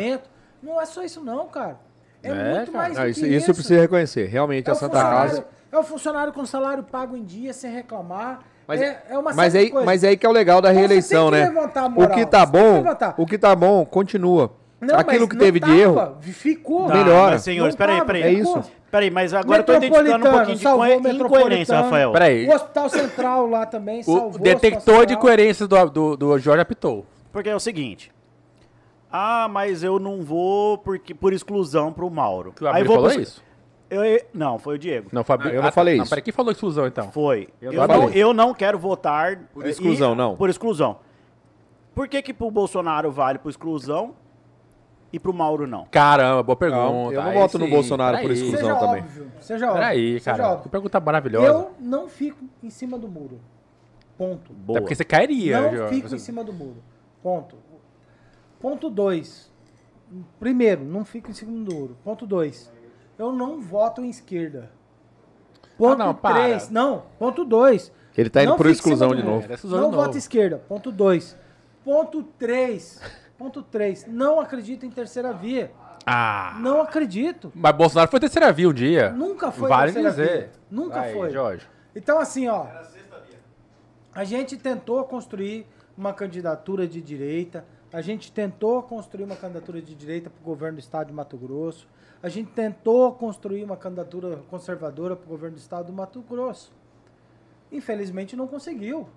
[0.62, 1.78] Não é só isso não, cara.
[2.24, 2.84] É, É, muito cara.
[2.84, 4.26] mais Não, isso, que isso eu preciso reconhecer.
[4.26, 5.44] Realmente, É a Santa Casa.
[5.70, 8.40] É o funcionário com salário pago em dia, sem reclamar.
[8.66, 9.86] Mas, é, é uma mas, aí, de coisas.
[9.86, 11.60] mas aí que é o legal da você reeleição, tem que né?
[11.60, 13.14] O que tá você tem que bom, levantar.
[13.18, 14.52] o que tá bom, continua.
[14.80, 16.86] Não, Aquilo que não teve de erro, tava, Ficou.
[16.86, 17.32] Tá, Melhora.
[17.32, 18.22] Mas, senhores, Não peraí, tava, peraí.
[18.22, 18.62] É isso.
[18.90, 22.12] Peraí, mas agora eu tô identificando um pouquinho de incoerência, Rafael.
[22.12, 22.46] Peraí.
[22.46, 24.40] O Hospital Central lá também O salvou.
[24.40, 27.04] detector Hospital de coerência do, do, do Jorge apitou.
[27.32, 28.12] Porque é o seguinte.
[29.16, 32.52] Ah, mas eu não vou porque, por exclusão pro Mauro.
[32.52, 33.40] Que o vou falou pro- isso?
[33.88, 34.02] Eu,
[34.34, 35.08] não, foi o Diego.
[35.12, 35.50] Não, Fabio.
[35.50, 36.02] eu não falei isso.
[36.02, 37.12] Não, peraí, quem falou exclusão então?
[37.12, 37.48] Foi.
[37.62, 38.22] Eu Eu, não falei.
[38.22, 39.36] eu não quero votar.
[39.52, 40.34] Por exclusão, e- não.
[40.34, 40.96] Por exclusão.
[41.94, 44.14] Por que que pro Bolsonaro vale por exclusão
[45.12, 45.86] e pro Mauro não?
[45.92, 46.82] Caramba, boa pergunta.
[46.82, 48.58] Não, eu não Aí voto no Bolsonaro por exclusão.
[48.58, 49.02] Seja também.
[49.02, 49.32] óbvio.
[49.38, 49.80] Seja óbvio.
[49.80, 50.48] Peraí, seja cara.
[50.48, 50.62] óbvio.
[50.64, 51.46] Que pergunta maravilhosa.
[51.46, 53.38] Eu não fico em cima do muro.
[54.18, 54.52] Ponto.
[54.52, 54.78] Boa.
[54.78, 56.82] É porque você cairia, não fico Você- em cima do muro.
[57.22, 57.56] Ponto.
[58.64, 59.52] Ponto 2.
[60.40, 61.98] Primeiro, não fico em cima do muro.
[62.02, 62.72] Ponto 2.
[63.18, 64.70] Eu não voto em esquerda.
[65.76, 66.44] Ponto Ah, não, para.
[66.44, 66.70] 3.
[66.70, 67.92] Não, ponto 2.
[68.16, 69.44] Ele tá indo Não por exclusão de novo.
[69.44, 70.16] É, Não de voto novo.
[70.16, 70.56] esquerda.
[70.66, 71.36] Ponto 2.
[71.84, 73.02] Ponto 3.
[73.36, 74.06] Ponto 3.
[74.06, 75.70] Não acredito em terceira via.
[76.06, 76.56] Ah.
[76.58, 77.52] Não acredito.
[77.54, 79.10] Mas Bolsonaro foi terceira via um dia.
[79.10, 80.38] Nunca foi Vale terceira dizer.
[80.38, 80.50] via.
[80.70, 81.28] Nunca Aí, foi.
[81.30, 81.66] Jorge.
[81.94, 82.66] Então, assim, ó.
[84.14, 85.66] A gente tentou construir
[85.98, 87.62] uma candidatura de direita.
[87.94, 91.36] A gente tentou construir uma candidatura de direita para o governo do estado de Mato
[91.36, 91.86] Grosso.
[92.20, 96.72] A gente tentou construir uma candidatura conservadora para o governo do estado do Mato Grosso.
[97.70, 99.08] Infelizmente não conseguiu.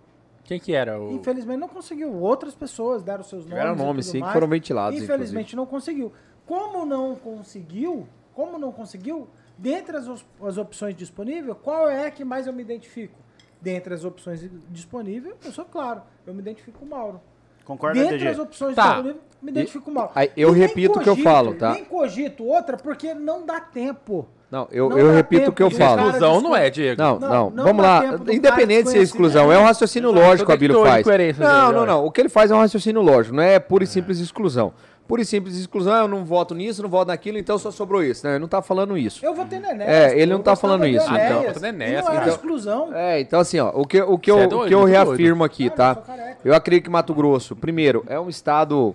[0.44, 1.12] Quem que era o...
[1.12, 2.14] Infelizmente não conseguiu.
[2.22, 3.58] Outras pessoas deram seus nomes.
[3.58, 4.34] Tiveram e nomes, sim, que mais.
[4.34, 6.14] foram ventilados, Infelizmente não conseguiu.
[6.45, 9.28] Como não conseguiu, como não conseguiu,
[9.58, 10.08] dentre as,
[10.40, 13.18] as opções disponíveis, qual é a que mais eu me identifico?
[13.60, 17.20] Dentre as opções disponíveis, eu sou claro, eu me identifico com o Mauro.
[17.68, 18.27] Concorda, Dentre DG?
[18.30, 18.84] as opções Tá.
[18.94, 20.11] disponíveis, me identifico Mauro.
[20.15, 21.73] aí, eu E repito o que eu falo, tá?
[21.73, 24.26] Nem cogito outra, porque não dá tempo.
[24.49, 26.03] Não, eu, Não eu repito tempo o que eu falo.
[26.07, 27.02] Exclusão não é, Diego.
[27.02, 28.02] Não, Não, não, não vamos lá.
[28.31, 28.99] Independente de ser desconhecer.
[29.02, 31.38] exclusão, é um raciocínio Exato, lógico que detector de faz.
[31.38, 32.06] Não, não, não.
[32.06, 34.72] O que ele faz é um raciocínio lógico, não é pura e simples exclusão.
[35.08, 38.26] Pura e simples exclusão, eu não voto nisso, não voto naquilo, então só sobrou isso.
[38.26, 39.26] Não, ele não tá falando isso.
[39.26, 39.90] Eu votei no Enéas.
[39.90, 41.16] É, ele não eu tá falando do isso, então.
[41.16, 42.36] Ah, não, tá Enéas, não era então.
[42.36, 42.94] exclusão.
[42.94, 44.84] É, então assim, ó, o que, o que, Você eu, é doido, o que eu
[44.84, 46.02] reafirmo aqui, Cara, eu tá?
[46.02, 46.38] careca.
[46.44, 48.94] Eu acredito que Mato Grosso, primeiro, é um estado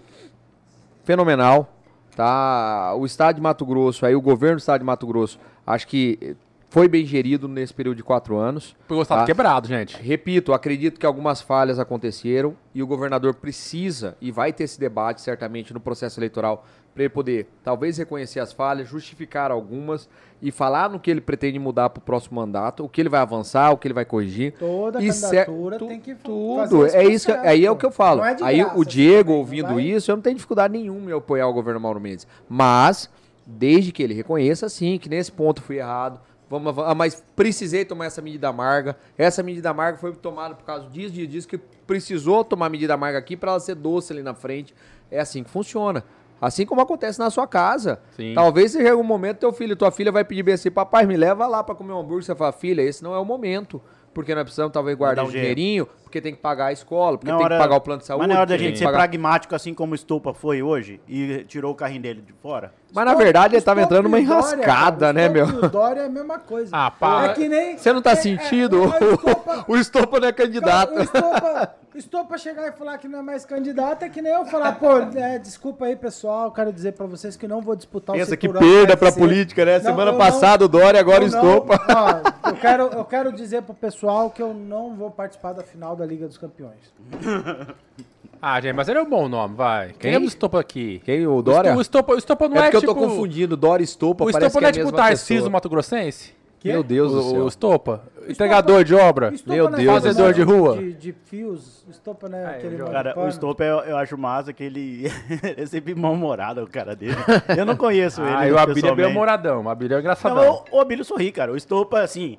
[1.02, 1.72] fenomenal,
[2.14, 2.94] tá?
[2.94, 6.36] O estado de Mato Grosso, aí o governo do estado de Mato Grosso, acho que
[6.72, 8.74] foi bem gerido nesse período de quatro anos.
[8.88, 9.26] Porque o Estado Tá.
[9.26, 9.94] quebrado, gente.
[10.00, 15.20] Repito, acredito que algumas falhas aconteceram e o governador precisa e vai ter esse debate
[15.20, 20.08] certamente no processo eleitoral para ele poder talvez reconhecer as falhas, justificar algumas
[20.40, 23.20] e falar no que ele pretende mudar para o próximo mandato, o que ele vai
[23.20, 24.54] avançar, o que ele vai corrigir.
[24.58, 26.86] Toda E candidatura tu- tem que tudo.
[26.86, 28.20] É isso que, aí é o que eu falo.
[28.20, 30.72] Não é de aí graça, o Diego também, ouvindo vai- isso, eu não tenho dificuldade
[30.72, 32.26] nenhuma em apoiar o governo Mauro Mendes.
[32.48, 33.10] Mas
[33.46, 36.18] desde que ele reconheça sim que nesse ponto fui errado.
[36.52, 38.94] Vamos, ah, mas precisei tomar essa medida amarga.
[39.16, 43.18] Essa medida amarga foi tomada por causa disso, disso, disso, que precisou tomar medida amarga
[43.18, 44.74] aqui para ela ser doce ali na frente.
[45.10, 46.04] É assim que funciona.
[46.38, 48.02] Assim como acontece na sua casa.
[48.14, 48.34] Sim.
[48.34, 51.46] Talvez seja algum momento teu filho, tua filha vai pedir bem assim, papai, me leva
[51.46, 52.24] lá para comer um hambúrguer.
[52.24, 53.80] Você fala, filha, esse não é o momento.
[54.14, 57.30] Porque nós precisamos talvez guardar dar um dinheirinho, porque tem que pagar a escola, porque
[57.30, 58.20] Na tem hora- que pagar o plano de saúde.
[58.26, 61.44] Mas na hora da gente ser pagar- pragmático, assim como o Estupa foi hoje, e
[61.48, 62.72] tirou o carrinho dele de fora.
[62.94, 65.46] Mas na verdade ele tava Stop entrando numa Dória, enrascada, cara, né, meu?
[65.48, 66.68] e Dória é a mesma coisa.
[66.76, 67.30] Ah, para.
[67.30, 67.78] É que nem...
[67.78, 68.84] Você não tá é- é- sentindo?
[68.84, 70.94] é- o Estopa- O Estopa não é candidato.
[70.94, 74.32] O Estopa, o Estopa chegar e falar que não é mais candidato é que nem
[74.32, 78.14] eu falar, pô, é, desculpa aí, pessoal, quero dizer pra vocês que não vou disputar
[78.14, 79.18] o Pensa que perda pra UFC.
[79.20, 79.78] política, né?
[79.78, 81.80] Não, Semana passada o Dória, agora o não- Estopa.
[81.88, 85.96] ó, eu, quero, eu quero dizer pro pessoal que eu não vou participar da final
[85.96, 86.92] da Liga dos Campeões.
[88.44, 89.92] Ah, gente, mas ele é um bom nome, vai.
[89.92, 91.00] Queremos Estopa aqui.
[91.04, 91.24] Quem?
[91.28, 91.76] O Dória?
[91.76, 92.90] O Estopa, o Estopa não é é, porque tipo...
[92.90, 94.92] eu tô confundindo Dória e Estopa, O parece Estopa que não é é tipo o
[94.92, 95.48] Tarcísio.
[95.48, 96.34] Mato Grossense?
[96.68, 97.48] Meu Deus do O, o céu.
[97.48, 98.02] Estopa?
[98.28, 99.32] Entregador de obra?
[99.34, 100.02] Estopa Meu não é Deus do.
[100.08, 100.76] Fazedor de rua?
[100.76, 101.84] De, de fios.
[101.86, 105.10] O Estopa não é Ah, eu- Cara, o Estopa eu, eu acho massa que ele
[105.56, 107.16] é sempre mal-humorado, o cara dele.
[107.56, 108.30] Eu não conheço ele.
[108.34, 109.64] Ah, e o Abílio é bem humoradão.
[109.64, 110.36] O Abílio é engraçadão.
[110.44, 111.52] Não, o, o Abílio sorri, cara.
[111.52, 112.38] O Estopa, assim.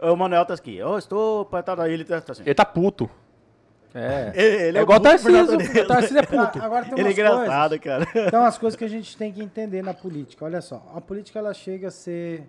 [0.00, 0.82] O Manuel tá aqui.
[0.82, 2.42] Ô, Estopa, tá, tá, ele tá, assim.
[2.44, 3.08] Ele tá puto.
[3.94, 4.32] É.
[4.34, 5.56] Ele, ele é igual o Tarcísio.
[5.56, 6.58] O Tarcísio é puto.
[6.60, 8.30] Ah, Agora tem Ele é engraçado, coisas, cara.
[8.30, 10.44] tem umas coisas que a gente tem que entender na política.
[10.44, 12.46] Olha só, a política ela chega a ser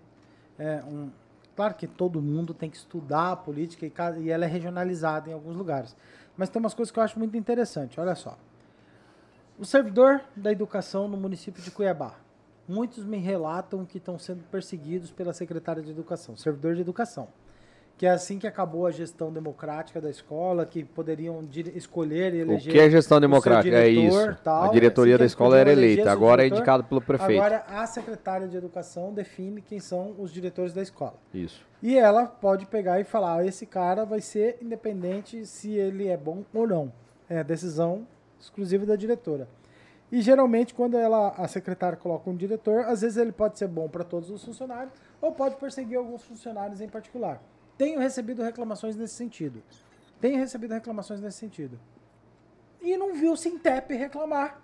[0.58, 1.10] é, um...
[1.56, 5.34] Claro que todo mundo tem que estudar a política e, e ela é regionalizada em
[5.34, 5.96] alguns lugares.
[6.36, 8.00] Mas tem umas coisas que eu acho muito interessante.
[8.00, 8.38] Olha só.
[9.58, 12.16] O servidor da educação no município de Cuiabá.
[12.68, 17.28] Muitos me relatam que estão sendo perseguidos pela secretária de educação, servidor de educação.
[18.04, 21.40] Que é assim que acabou a gestão democrática da escola, que poderiam
[21.74, 23.78] escolher e O eleger que é gestão o democrática?
[23.78, 24.40] É diretor, isso.
[24.44, 26.58] tal, a diretoria assim da eles escola era eleita, agora é diretor.
[26.58, 27.42] indicado pelo prefeito.
[27.42, 31.14] Agora a secretária de educação define quem são os diretores da escola.
[31.34, 31.66] Isso.
[31.82, 36.18] E ela pode pegar e falar: "Ah, esse cara vai ser independente se ele é
[36.18, 36.92] bom ou não.
[37.30, 38.06] É decisão
[38.38, 39.48] exclusiva da diretora.
[40.12, 43.88] E geralmente, quando ela, a secretária coloca um diretor, às vezes ele pode ser bom
[43.88, 47.42] para todos os funcionários ou pode perseguir alguns funcionários em particular.
[47.78, 49.62] Tenho recebido reclamações nesse sentido.
[50.22, 51.80] Tenho recebido reclamações nesse sentido.
[52.82, 54.60] E não vi o Sintep reclamar.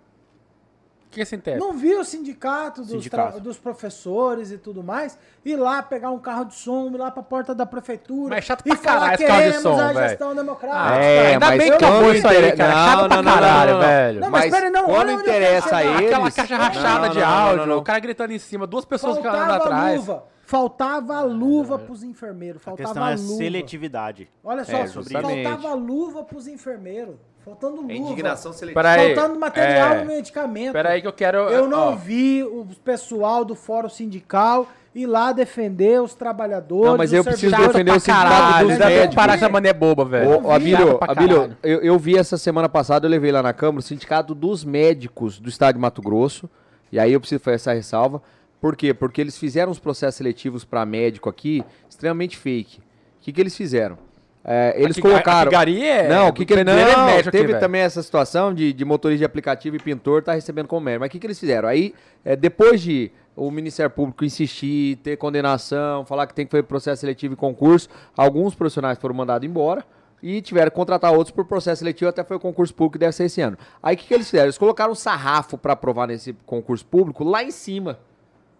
[1.06, 1.58] O que é Sintep?
[1.60, 3.40] Não vi o sindicato dos, Sindicato.
[3.40, 7.24] dos professores e tudo mais ir lá pegar um carro de som, ir lá pra
[7.24, 8.36] porta da prefeitura.
[8.36, 10.36] Mas é chato e pra falar caralho esse carro de queremos som, a velho." gestão
[10.36, 10.80] democrática.
[10.84, 12.72] Ah, É, ainda mas bem que quando acabou isso aí, cara.
[12.72, 13.88] Não, Chato pra não, não, caralho, não, não.
[13.88, 14.20] velho.
[14.20, 15.94] Não, mas Mas pera, não, quando interessa a chegar.
[15.96, 16.06] eles...
[16.14, 17.78] Aquela caixa rachada Não, de não, não, áudio, não, não.
[17.80, 19.98] o cara gritando em cima, duas pessoas ficando Faltava atrás.
[20.00, 20.24] luva.
[20.50, 22.60] Faltava luva pros enfermeiros.
[22.64, 23.38] A Faltava questão é luva.
[23.38, 24.28] seletividade.
[24.44, 27.18] Olha só, É, faltava luva pros enfermeiros.
[27.46, 28.36] Faltando luva.
[28.36, 28.74] seletiva.
[28.74, 29.14] Peraí.
[29.14, 30.74] Faltando material é, e medicamento.
[30.74, 31.38] Pera aí que eu quero...
[31.50, 36.86] Eu não ó, vi o pessoal do Fórum Sindical ir lá defender os trabalhadores.
[36.90, 39.16] Não, mas eu os preciso defender o sindicato dos médicos.
[39.16, 40.48] parar essa mané boba, velho.
[40.48, 43.84] Ô, Abílio, Abílio eu, eu vi essa semana passada, eu levei lá na Câmara o
[43.84, 46.50] Sindicato dos Médicos do Estado de Mato Grosso.
[46.92, 48.20] E aí eu preciso fazer essa ressalva.
[48.62, 48.94] Por quê?
[48.94, 52.80] Porque eles fizeram uns processos seletivos para médico aqui extremamente fake.
[52.80, 52.82] O
[53.22, 53.98] que, que eles fizeram?
[54.44, 55.42] É, eles Aqui- colocaram.
[55.50, 56.74] aqui Gari é- não, o que, que ele não?
[56.74, 57.60] é médico aqui, teve velho.
[57.60, 61.02] também essa situação de, de motorista de aplicativo e pintor tá recebendo como médico.
[61.02, 61.68] Mas o que, que eles fizeram?
[61.68, 66.64] Aí, é, depois de o Ministério Público insistir, ter condenação, falar que tem que fazer
[66.64, 67.88] processo seletivo e concurso,
[68.18, 69.86] alguns profissionais foram mandados embora
[70.22, 73.14] e tiveram que contratar outros por processo seletivo, até foi o concurso público que deve
[73.14, 73.58] ser esse ano.
[73.84, 74.46] Aí o que, que eles fizeram?
[74.48, 78.00] Eles colocaram um sarrafo para aprovar nesse concurso público lá em cima.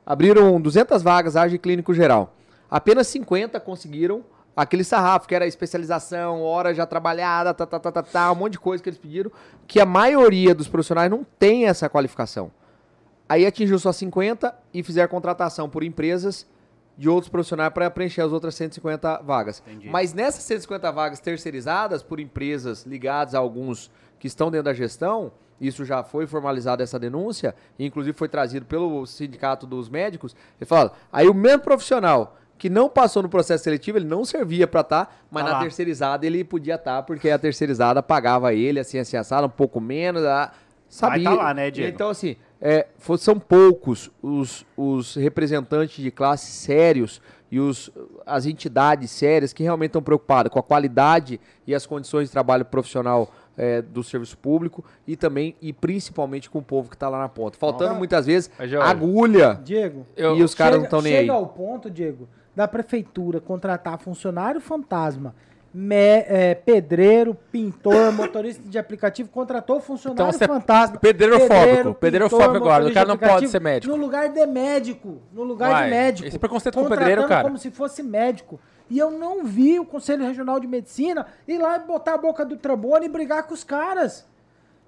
[0.06, 2.36] Abriram 200 vagas, age clínico geral.
[2.70, 4.24] Apenas 50 conseguiram
[4.56, 8.54] aquele sarrafo, que era especialização, hora já trabalhada, tá, tá, tá, tá, tá, um monte
[8.54, 9.32] de coisa que eles pediram,
[9.66, 12.52] que a maioria dos profissionais não tem essa qualificação.
[13.28, 16.48] Aí atingiu só 50 e fizeram contratação por empresas
[16.98, 19.64] de outros profissionais para preencher as outras 150 vagas.
[19.66, 19.88] Entendi.
[19.88, 23.90] Mas nessas 150 vagas terceirizadas por empresas ligadas a alguns
[24.20, 28.66] que estão dentro da gestão, isso já foi formalizado essa denúncia, e inclusive foi trazido
[28.66, 33.64] pelo sindicato dos médicos, ele fala, aí o mesmo profissional que não passou no processo
[33.64, 37.40] seletivo, ele não servia para estar, mas Tá na terceirizada ele podia estar, porque a
[37.40, 40.52] terceirizada pagava ele, assim, assim, assado, um pouco menos, ah,
[40.90, 41.24] sabia.
[41.24, 41.90] tá lá, né, Diego?
[41.90, 42.88] Então, assim, é,
[43.18, 47.90] são poucos os, os representantes de classe sérios e os,
[48.26, 52.66] as entidades sérias que realmente estão preocupadas com a qualidade e as condições de trabalho
[52.66, 57.20] profissional é, do serviço público e também e principalmente com o povo que está lá
[57.20, 57.58] na ponta.
[57.58, 61.20] Faltando muitas vezes Mas, agulha Diego, Eu- e os caras não estão nem aí.
[61.24, 65.36] chega ao ponto, Diego, da prefeitura contratar funcionário fantasma,
[65.74, 70.98] me- é, pedreiro, pintor, motorista de aplicativo, contratou funcionário Então você é fantasma.
[70.98, 73.94] pedreirofóbico, pedreirofóbico agora, o cara não pode ser médico.
[73.96, 76.28] No lugar de médico, no lugar Uai, de médico.
[76.28, 77.44] esse preconceito com pedreiro, cara.
[77.44, 78.60] como se fosse médico.
[78.90, 82.44] E eu não vi o Conselho Regional de Medicina ir lá e botar a boca
[82.44, 84.26] do trombone e brigar com os caras.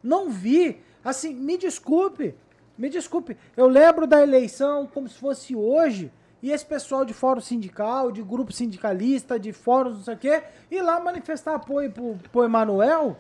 [0.02, 0.82] Não vi.
[1.04, 2.34] Assim, me desculpe.
[2.78, 3.38] Me desculpe.
[3.56, 6.12] Eu lembro da eleição como se fosse hoje.
[6.42, 10.42] E esse pessoal de fórum sindical, de grupo sindicalista, de fóruns, não sei o quê,
[10.72, 13.16] ir lá manifestar apoio pro, pro Emanuel.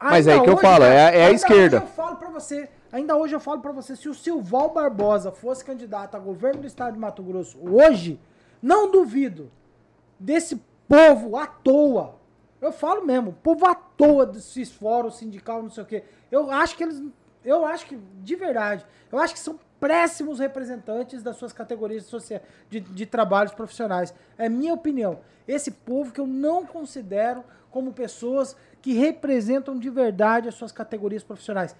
[0.00, 1.78] Mas é aí que eu hoje, falo, é a- é a esquerda.
[1.78, 5.32] hoje eu falo pra você, ainda hoje eu falo pra você, se o Silval Barbosa
[5.32, 8.20] fosse candidato a governo do estado de Mato Grosso hoje,
[8.62, 9.50] não duvido
[10.18, 12.16] desse povo à toa.
[12.60, 16.04] Eu falo mesmo, povo à toa desses fóruns sindical, não sei o quê.
[16.30, 17.02] Eu acho que eles.
[17.44, 22.10] Eu acho que, de verdade, eu acho que são péssimos representantes das suas categorias
[22.68, 24.12] de, de trabalhos profissionais.
[24.36, 25.20] É minha opinião.
[25.46, 31.22] Esse povo que eu não considero como pessoas que representam de verdade as suas categorias
[31.22, 31.76] profissionais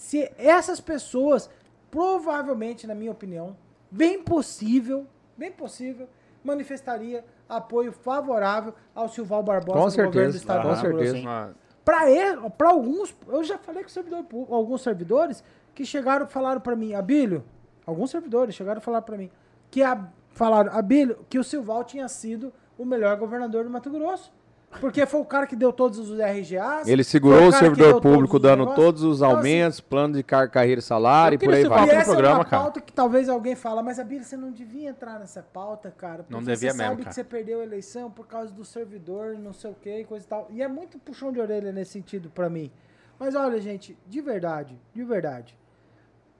[0.00, 1.50] se essas pessoas,
[1.90, 3.54] provavelmente, na minha opinião,
[3.90, 5.06] bem possível,
[5.36, 6.08] bem possível,
[6.42, 10.88] manifestaria apoio favorável ao Silval Barbosa Com no governo do certeza, Estado com do Mato
[10.88, 11.04] Grosso.
[11.04, 11.28] certeza.
[11.28, 15.42] Ah, Para alguns, eu já falei com servidor alguns servidores
[15.74, 17.42] que chegaram e falaram para mim, Abílio,
[17.86, 19.30] alguns servidores chegaram e falaram para mim
[19.70, 24.32] que a, falaram, Abílio, que o Silval tinha sido o melhor governador do Mato Grosso.
[24.78, 26.86] Porque foi o cara que deu todos os RGAs.
[26.86, 28.84] Ele segurou o que servidor todos público os dando negócios.
[28.84, 31.86] todos os Então, assim, aumentos, plano de car carreira e salário e por aí vai.
[31.86, 32.62] E essa é programa, uma cara.
[32.62, 36.18] pauta que talvez alguém fala, mas Abílio, você não devia entrar nessa pauta, cara.
[36.22, 37.08] Porque Não devia você mesmo, sabe cara.
[37.08, 40.24] que você perdeu a eleição por causa do servidor, não sei o que, e coisa
[40.24, 40.46] e tal.
[40.50, 42.70] E é muito puxão de orelha nesse sentido pra mim.
[43.18, 45.58] Mas olha, gente, de verdade, de verdade,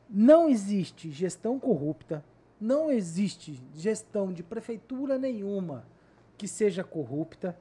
[0.09, 2.25] não existe gestão corrupta,
[2.61, 5.85] não existe gestão de prefeitura nenhuma
[6.39, 7.57] que seja corrupta,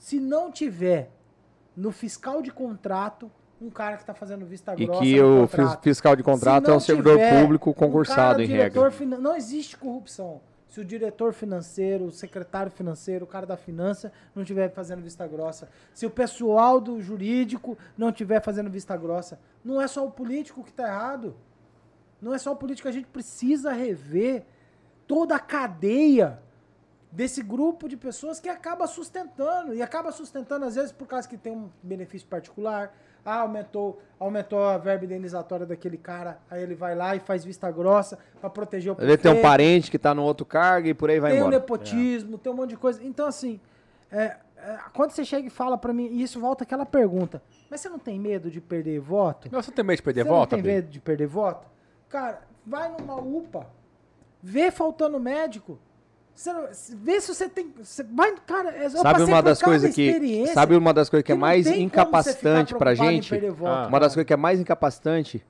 [0.00, 1.10] se não tiver
[1.76, 5.46] no fiscal de contrato um cara que está fazendo vista E grossa que no o
[5.46, 5.82] contrato.
[5.82, 9.18] fiscal de contrato é um servidor público um cara, concursado em diretor regra.
[9.18, 10.40] Não existe corrupção.
[10.70, 15.26] Se o diretor financeiro, o secretário financeiro, o cara da finança não estiver fazendo vista
[15.26, 15.68] grossa.
[15.92, 19.38] Se o pessoal do jurídico não estiver fazendo vista grossa.
[19.62, 21.36] Não é só o político que está errado.
[22.22, 22.88] Não é só o político.
[22.88, 24.44] A gente precisa rever
[25.06, 26.38] toda a cadeia
[27.10, 29.74] desse grupo de pessoas que acaba sustentando.
[29.74, 32.94] E acaba sustentando, às vezes, por causa que tem um benefício particular.
[33.24, 36.38] Ah, aumentou, aumentou a verba indenizatória daquele cara.
[36.50, 39.90] Aí ele vai lá e faz vista grossa para proteger o vezes tem um parente
[39.90, 41.58] que tá no outro cargo e por aí vai tem o embora.
[41.58, 43.04] nepotismo, tem um monte de coisa.
[43.04, 43.60] Então, assim,
[44.10, 47.80] é, é, quando você chega e fala pra mim, e isso volta àquela pergunta, mas
[47.80, 49.48] você não tem medo de perder voto?
[49.52, 51.68] Não, você tem medo de perder você voto, não tem medo de perder voto?
[52.08, 53.66] Cara, vai numa UPA,
[54.42, 55.78] vê faltando médico.
[56.40, 57.70] Você vê se você tem.
[57.70, 61.32] você vai, cara, eu Sabe uma das coisas que experiência sabe uma das coisas que
[61.32, 63.34] é não mais incapacitante pra gente?
[63.62, 63.86] Ah.
[63.86, 65.44] Uma das coisas que é mais incapacitante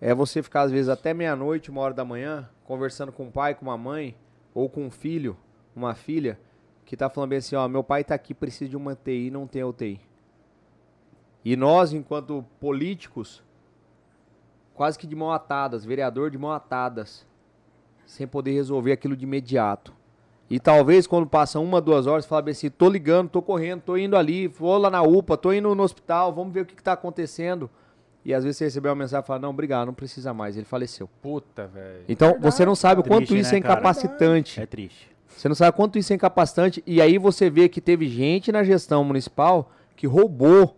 [0.00, 3.54] é você ficar, às vezes, até meia-noite, uma hora da manhã, conversando com um pai,
[3.54, 4.16] com uma mãe,
[4.54, 5.36] ou com um filho,
[5.76, 6.40] uma filha,
[6.86, 9.46] que tá falando bem assim, ó, meu pai tá aqui, precisa de uma UTI, não
[9.46, 10.00] tem UTI.
[11.44, 13.44] E nós, enquanto políticos,
[14.72, 17.26] quase que de mão atadas, vereador de mão atadas,
[18.06, 19.99] sem poder resolver aquilo de imediato.
[20.50, 23.96] E talvez quando passa uma, duas horas, fala bem assim, tô ligando, tô correndo, tô
[23.96, 26.82] indo ali, vou lá na UPA, tô indo no hospital, vamos ver o que, que
[26.82, 27.70] tá acontecendo.
[28.24, 30.66] E às vezes você recebeu uma mensagem e fala, não, obrigado, não precisa mais, ele
[30.66, 31.08] faleceu.
[31.22, 32.04] Puta, velho.
[32.08, 33.74] Então você não sabe o quanto Triste, isso né, é cara?
[33.74, 34.60] incapacitante.
[34.60, 35.08] É triste.
[35.28, 36.82] Você não sabe quanto isso é incapacitante.
[36.84, 40.76] E aí você vê que teve gente na gestão municipal que roubou.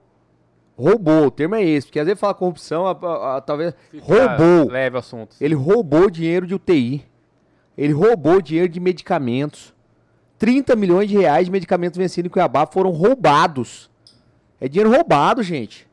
[0.76, 3.74] Roubou, o termo é esse, porque às vezes fala corrupção, a- a- a- talvez.
[3.90, 4.70] Fica roubou.
[4.70, 5.34] Leve o assunto.
[5.40, 7.04] Ele roubou dinheiro de UTI.
[7.76, 9.74] Ele roubou dinheiro de medicamentos.
[10.38, 13.90] 30 milhões de reais de medicamentos vencidos em Cuiabá foram roubados.
[14.60, 15.88] É dinheiro roubado, gente.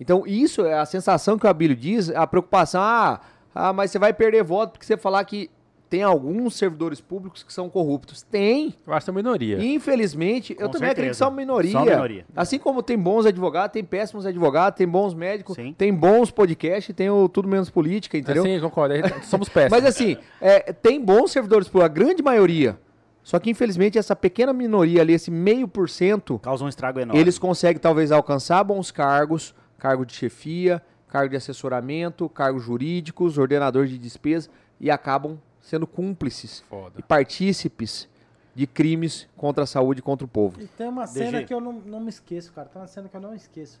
[0.00, 3.20] Então, isso é a sensação que o Abílio diz, a preocupação, ah,
[3.54, 5.50] ah, mas você vai perder voto porque você falar que
[5.88, 8.22] tem alguns servidores públicos que são corruptos.
[8.22, 8.74] Tem.
[8.86, 9.64] Eu acho que é minoria.
[9.64, 11.72] Infelizmente, eu Com também acredito que são minoria.
[11.72, 12.26] São minoria.
[12.36, 15.74] Assim como tem bons advogados, tem péssimos advogados, tem bons médicos, Sim.
[15.76, 18.42] tem bons podcasts, tem o Tudo Menos Política, entendeu?
[18.42, 18.94] Sim, concordo.
[19.24, 19.70] Somos péssimos.
[19.82, 22.78] Mas assim, é, tem bons servidores públicos, a grande maioria.
[23.22, 27.20] Só que infelizmente essa pequena minoria ali, esse meio por cento, Causa um estrago enorme.
[27.20, 33.86] eles conseguem talvez alcançar bons cargos, cargo de chefia, cargo de assessoramento, cargos jurídicos, ordenador
[33.86, 34.48] de despesa
[34.80, 35.38] e acabam
[35.68, 36.94] sendo cúmplices Foda.
[36.98, 38.08] e partícipes
[38.54, 40.60] de crimes contra a saúde e contra o povo.
[40.62, 41.44] E tem uma cena DG.
[41.44, 42.68] que eu não, não me esqueço, cara.
[42.68, 43.78] Tem uma cena que eu não esqueço.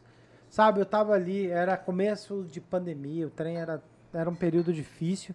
[0.50, 3.82] Sabe, eu tava ali, era começo de pandemia, o trem era,
[4.12, 5.34] era um período difícil.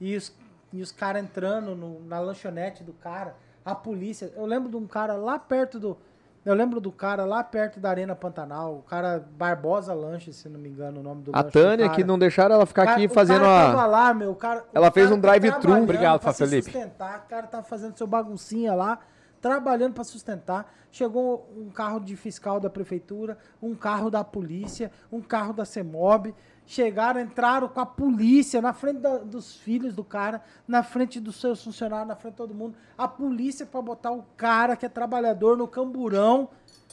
[0.00, 0.34] E os,
[0.72, 4.32] e os caras entrando no- na lanchonete do cara, a polícia.
[4.36, 5.96] Eu lembro de um cara lá perto do.
[6.44, 10.60] Eu lembro do cara lá perto da Arena Pantanal, o cara Barbosa Lanche, se não
[10.60, 11.96] me engano o nome do A lanche Tânia, cara.
[11.96, 13.86] que não deixaram ela ficar Cara, aqui o fazendo cara tava a.
[13.86, 15.82] lá, meu, o cara, o Ela fez cara um drive-thru.
[15.82, 16.64] Obrigado, pra Felipe.
[16.70, 18.98] sustentar, o cara tá fazendo seu baguncinha lá,
[19.40, 20.70] trabalhando pra sustentar.
[20.92, 26.34] Chegou um carro de fiscal da prefeitura, um carro da polícia, um carro da CEMOB.
[26.66, 31.36] Chegaram, entraram com a polícia na frente da- dos filhos do cara, na frente dos
[31.40, 32.74] seus funcionários, na frente de todo mundo.
[32.96, 36.48] A polícia pra botar o cara que é trabalhador no camburão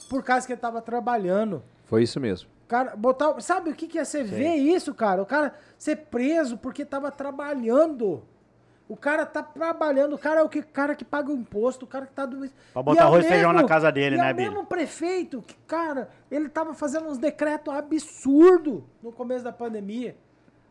[0.09, 1.63] por causa que ele tava trabalhando.
[1.85, 2.49] Foi isso mesmo.
[2.67, 3.39] Cara, botar.
[3.41, 5.21] Sabe o que, que é você ver isso, cara?
[5.21, 8.23] O cara ser preso porque tava trabalhando.
[8.91, 11.87] O cara tá trabalhando, o cara é o que, cara que paga o imposto, o
[11.87, 12.45] cara que tá do.
[12.73, 14.49] Pra botar é o arroz e feijão na casa dele, e né, é o Billy?
[14.49, 20.17] mesmo prefeito que, cara, ele tava fazendo uns decretos absurdos no começo da pandemia.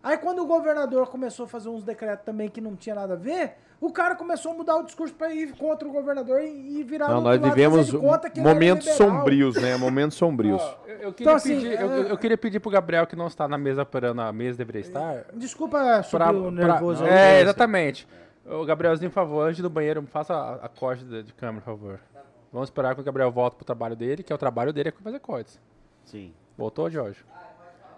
[0.02, 3.16] Aí quando o governador começou a fazer uns decretos também que não tinha nada a
[3.16, 6.82] ver, o cara começou a mudar o discurso pra ir contra o governador e, e
[6.82, 7.93] virar Não, nós vivemos
[8.36, 9.77] momentos sombrios, né?
[9.77, 10.60] Momentos sombrios.
[10.60, 13.14] Ó, eu, eu queria Então, assim, pedir, eu, é- eu queria pedir pro Gabriel, que
[13.16, 15.24] não está na mesa operando, a mesa deveria estar.
[15.35, 17.39] Desculpa sobre pra- o nervoso pra- aí.
[17.39, 18.09] É, exatamente.
[18.47, 21.70] Ô, Gabrielzinho, por favor, antes do banheiro, faça a, a corte de, de câmera, por
[21.72, 22.01] favor.
[22.52, 24.93] Vamos esperar que o Gabriel volte pro trabalho dele, que é o trabalho dele é
[25.02, 25.60] fazer cortes.
[26.05, 26.32] Sim.
[26.59, 27.22] Voltou, Jorge?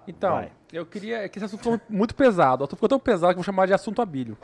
[0.07, 0.53] Então, Vai.
[0.73, 1.19] eu queria.
[1.25, 2.63] é que esse assunto ficou muito pesado.
[2.63, 4.37] O assunto ficou tão pesado que eu vou chamar de assunto abilho.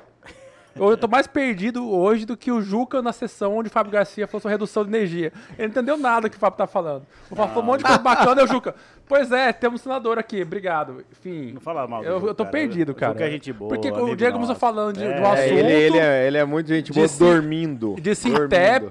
[0.76, 4.28] Eu tô mais perdido hoje do que o Juca na sessão onde o Fábio Garcia
[4.28, 5.32] falou sobre redução de energia.
[5.52, 7.04] Ele não entendeu nada que o Fábio tá falando.
[7.30, 8.74] O Fábio falou um monte de coisa bacana, e o Juca.
[9.08, 11.02] Pois é, temos um senador aqui, obrigado.
[11.10, 11.52] Enfim.
[11.52, 12.50] Não fala mal do Eu, eu tô cara.
[12.50, 13.12] perdido, O cara.
[13.12, 15.38] Juca é gente boa, Porque o Diego começou falando de, do É, assunto.
[15.38, 17.96] É, ele, ele, é, ele é muito gente boa Disse- dormindo.
[17.98, 18.12] De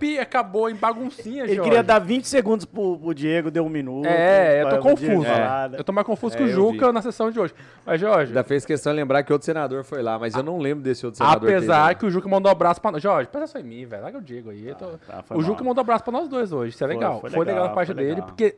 [0.08, 1.70] e acabou em baguncinha, Ele Jorge.
[1.70, 4.06] queria dar 20 segundos pro, pro Diego, deu um minuto.
[4.08, 5.24] É, eu tô confuso.
[5.24, 5.74] falar.
[5.74, 6.94] Eu tô mais confuso É, que o eu Juca vi.
[6.94, 7.54] na sessão de hoje.
[7.86, 10.58] Mas, Jorge, Ainda fez questão de lembrar que outro senador foi lá, mas eu não
[10.58, 11.50] lembro desse outro senador.
[11.50, 13.02] apesar que o Juca mandou um abraço pra nós.
[13.04, 14.02] Jorge, pensa só em mim, velho.
[14.04, 14.68] Larga o Diego aí.
[14.68, 15.70] eu tô- tá, foi o Juca mal.
[15.70, 16.74] mandou um abraço pra nós dois hoje.
[16.74, 17.22] Isso é Foi- legal.
[17.22, 18.56] foi Foi, legal, legal, da parte dele, porque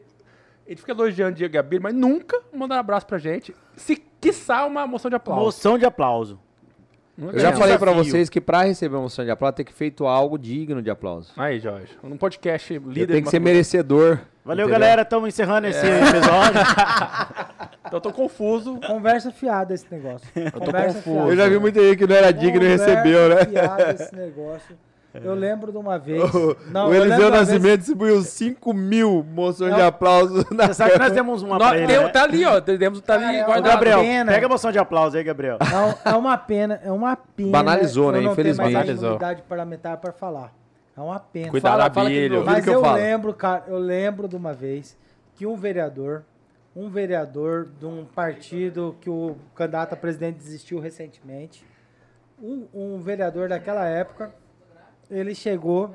[0.70, 3.54] ele fica elogiando o Diego Gabriel, mas nunca mandou um abraço pra gente.
[3.76, 5.44] Se quiçá uma moção de aplauso.
[5.46, 6.40] Moção de aplauso.
[7.18, 8.12] Nunca Eu já falei pra desafio.
[8.12, 11.34] vocês que pra receber uma moção de aplauso tem que feito algo digno de aplauso.
[11.36, 11.98] Aí, Jorge.
[12.02, 13.08] Num podcast Eu líder.
[13.08, 14.20] tenho que ser merecedor.
[14.46, 14.80] Valeu, entendeu?
[14.80, 15.02] galera.
[15.02, 16.00] Estamos encerrando esse É.
[16.00, 16.62] episódio.
[17.90, 18.80] Então eu tô confuso.
[18.86, 20.28] Conversa fiada esse negócio.
[20.52, 21.16] tô Conversa confuso.
[21.16, 21.30] fiada.
[21.32, 23.46] Eu já vi muita gente que não era digno e Conversa recebeu, né?
[23.46, 24.78] fiada esse negócio.
[25.14, 26.22] Eu lembro de uma vez.
[26.34, 29.88] O, Não, o Eliseu de uma vez- Nascimento distribuiu 5 mil moções de Não.
[29.88, 32.10] aplauso na Você sabe que nós temos uma Nós- pra ele, tem- né?
[32.10, 32.62] Tá ali, ó.
[32.62, 33.74] Temos, tá ali é guardado.
[33.74, 34.32] Gabriel, pena.
[34.32, 35.58] pega a moção de aplauso aí, Gabriel.
[35.60, 37.52] É, um- é uma pena, é uma pena.
[37.52, 38.22] Banalizou, né?
[38.22, 38.72] não Infelizmente.
[38.74, 39.20] mais Banalizou.
[39.48, 40.54] parlamentar para falar.
[40.96, 41.50] É uma pena.
[41.50, 42.10] Cuidado, Fala- fala
[42.46, 44.96] Mas eu eu lembro, cara, eu lembro de uma vez
[45.36, 46.24] que um vereador,
[46.76, 51.66] um vereador de um partido que o candidato a presidente desistiu recentemente,
[52.42, 54.32] um, um vereador daquela época,
[55.10, 55.94] ele chegou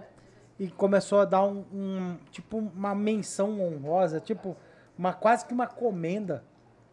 [0.59, 4.57] e começou a dar um, um- tipo uma menção honrosa, tipo
[4.97, 6.45] uma quase que uma comenda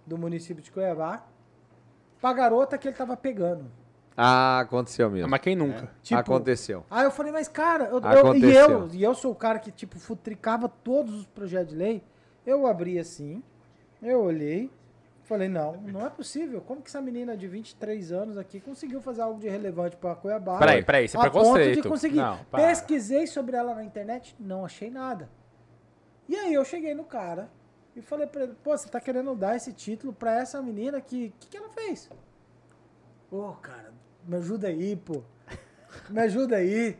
[0.06, 1.24] do município de Cuiabá
[2.20, 3.66] pra garota que ele tava pegando.
[4.18, 5.30] Ah, aconteceu mesmo.
[5.30, 5.90] Mas quem nunca?
[6.04, 6.86] Tipo, aconteceu.
[6.92, 9.72] Aí eu falei, mas cara, eu, eu- e eu, e eu sou o cara que,
[9.72, 12.04] tipo, futricava todos os projetos de lei.
[12.46, 13.42] Eu abri assim,
[14.02, 14.70] eu olhei,
[15.32, 16.60] falei, não, não é possível.
[16.60, 20.60] Como que essa menina de 23 anos aqui conseguiu fazer algo de relevante pra Cuiabá?
[20.60, 21.82] Peraí, peraí, isso é a ponto preconceito.
[21.82, 22.18] de conseguir.
[22.18, 22.68] Não, para.
[22.68, 25.30] Pesquisei sobre ela na internet, não achei nada.
[26.28, 27.50] E aí eu cheguei no cara
[27.96, 31.28] e falei pra ele, pô, você tá querendo dar esse título pra essa menina que...
[31.28, 32.10] O que, que ela fez?
[33.32, 33.94] Ô, cara,
[34.26, 35.24] me ajuda aí, pô.
[36.10, 36.98] Me ajuda aí.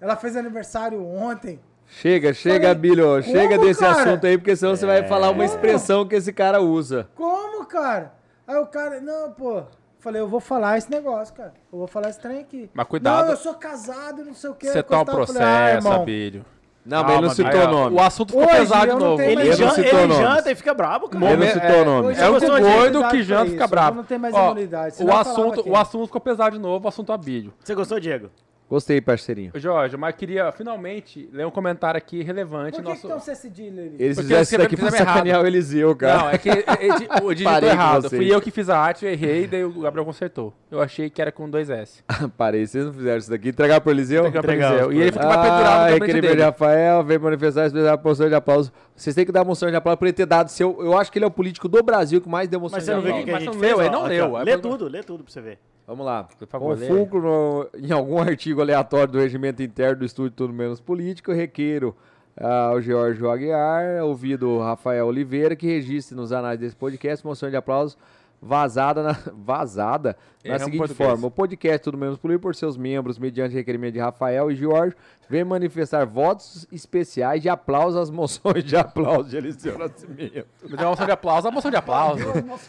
[0.00, 1.60] Ela fez aniversário ontem.
[1.90, 3.22] Chega, chega, Falei, Bilho.
[3.22, 4.02] Chega desse cara?
[4.02, 7.08] assunto aí, porque senão você vai falar uma expressão que esse cara usa.
[7.16, 7.39] Como,
[7.70, 8.12] cara?
[8.46, 9.62] Aí o cara, não, pô.
[9.98, 11.52] Falei, eu vou falar esse negócio, cara.
[11.72, 12.70] Eu vou falar esse trem aqui.
[12.72, 13.24] Mas cuidado.
[13.26, 14.66] Não, eu sou casado, não sei o que.
[14.70, 16.02] Você toma processo, irmão.
[16.02, 16.44] Abílio.
[16.82, 17.96] Não, mas ele não citou o nome.
[17.96, 19.22] O assunto ficou pesado de novo.
[19.22, 21.24] Ele, Ele não jan- citou ele janta e fica brabo, cara.
[21.24, 22.14] Ele não Momento- citou o nome.
[22.14, 23.96] É o doido que janta isso, fica bravo.
[23.98, 27.52] não tem mais imunidade, O assunto, o assunto ficou pesado de novo, o assunto Abílio.
[27.62, 28.30] Você gostou, Diego?
[28.70, 29.50] Gostei, parceirinho.
[29.56, 32.76] Jorge, mas queria finalmente ler um comentário aqui relevante.
[32.76, 33.00] Por que, nosso...
[33.02, 33.96] que tem um C cedilho ali?
[33.98, 36.18] Eles Porque fizeram isso daqui pra sacanear o Eliseu, cara.
[36.18, 38.08] Não, é que ele- ele- o digitou errado.
[38.08, 40.54] Fui eu que fiz a arte, eu errei, daí o Gabriel consertou.
[40.70, 42.04] Eu achei que era com dois S.
[42.38, 43.48] Parei, vocês não fizeram isso daqui.
[43.48, 44.24] Entregar pro Eliseu?
[44.28, 44.92] Entregamos pro Eliseu.
[44.92, 46.42] E ele pro ficou mais pendurado Ah, no gabinete dele.
[46.44, 48.72] Rafael, veio manifestar expressar a moção de aplauso.
[48.94, 50.76] Vocês têm que dar moção de aplauso pra ele ter dado seu.
[50.80, 52.90] Eu acho que ele é o político do Brasil que mais deu moção Mas de
[52.90, 53.24] você não vê o aplauso.
[53.24, 53.72] que, a Mas gente não fez?
[53.72, 53.82] leu, ó?
[53.82, 54.32] ele não Aqui, leu.
[54.32, 54.36] ó.
[54.38, 55.58] Aí Lê tudo, lê tudo pra você ver.
[55.90, 56.22] Vamos lá.
[56.38, 56.76] Por favor,
[57.20, 61.96] no- em algum artigo aleatório do regimento interno do Estúdio Tudo Menos Político, eu requeiro
[62.40, 67.98] ao George Aguiar, ouvido Rafael Oliveira, que registre nos anais desse podcast moção de aplausos
[68.40, 71.10] vazada na, vazada na Erramos seguinte português.
[71.10, 71.26] forma.
[71.26, 74.96] O podcast Tudo Menos Político, por seus membros, mediante requerimento de Rafael e George,
[75.28, 80.46] vem manifestar votos especiais de aplauso às moções de aplauso de Eliseu Nascimento.
[80.64, 82.24] Uma moção de aplauso, uma moção de aplauso.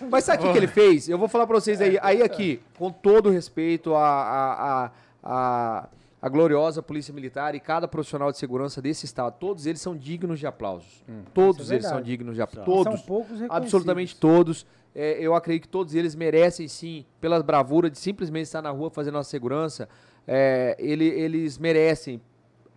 [0.10, 1.08] Mas sabe o que, que ele fez?
[1.08, 1.98] Eu vou falar pra vocês aí.
[2.02, 4.92] Aí aqui, com todo respeito à a, a,
[5.24, 5.90] a,
[6.22, 10.40] a gloriosa Polícia Militar e cada profissional de segurança desse estado, todos eles são dignos
[10.40, 11.04] de aplausos.
[11.34, 12.74] Todos Isso é eles são dignos de aplausos.
[12.76, 13.02] São Todos.
[13.02, 13.58] poucos reconhecidos.
[13.58, 14.66] Absolutamente todos.
[14.94, 18.90] É, eu acredito que todos eles merecem, sim, pela bravura de simplesmente estar na rua
[18.92, 19.88] fazendo a segurança.
[20.28, 22.22] é, ele- eles merecem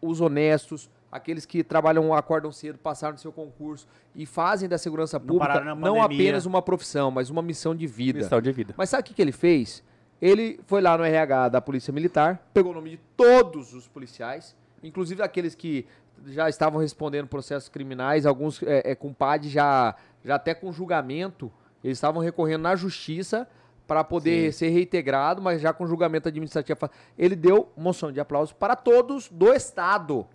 [0.00, 5.18] os honestos, aqueles que trabalham, acordam cedo, passaram no seu concurso e fazem da segurança
[5.18, 6.04] Não pública não pandemia.
[6.04, 8.20] apenas uma profissão, mas uma missão de vida.
[8.20, 8.74] Missão de vida.
[8.78, 9.84] Mas sabe o que, que ele fez?
[10.20, 14.56] Ele foi lá no RH da Polícia Militar, pegou o nome de todos os policiais,
[14.82, 15.86] inclusive aqueles que
[16.26, 21.52] já estavam respondendo processos criminais, alguns é, é, com PAD já, já até com julgamento,
[21.82, 23.46] eles estavam recorrendo na justiça
[23.86, 26.88] para poder ser reintegrado, mas já com julgamento administrativo.
[27.18, 30.26] Ele deu moção de aplauso para todos do Estado,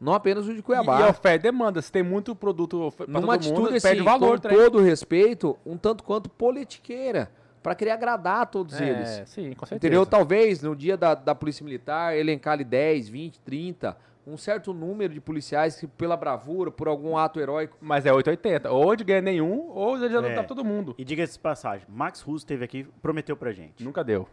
[0.00, 1.00] não apenas o de Cuiabá.
[1.00, 1.80] e oferta e demanda.
[1.80, 4.36] Se tem muito produto Numa todo atitude mundo, assim, perde valor.
[4.36, 4.56] com trem.
[4.56, 7.30] todo respeito, um tanto quanto politiqueira,
[7.66, 9.08] para querer agradar a todos eles.
[9.18, 9.74] É, sim, com certeza.
[9.74, 10.06] Entendeu?
[10.06, 15.12] Talvez no dia da, da Polícia Militar elencar ali 10, 20, 30, um certo número
[15.12, 17.76] de policiais que, pela bravura, por algum ato heróico.
[17.80, 18.70] Mas é 880.
[18.70, 20.34] Ou de ganha nenhum, ou de já não É.
[20.36, 20.94] tá todo mundo.
[20.96, 23.82] E diga-se de passagem, Max Russo esteve aqui prometeu pra gente.
[23.82, 24.28] Nunca deu.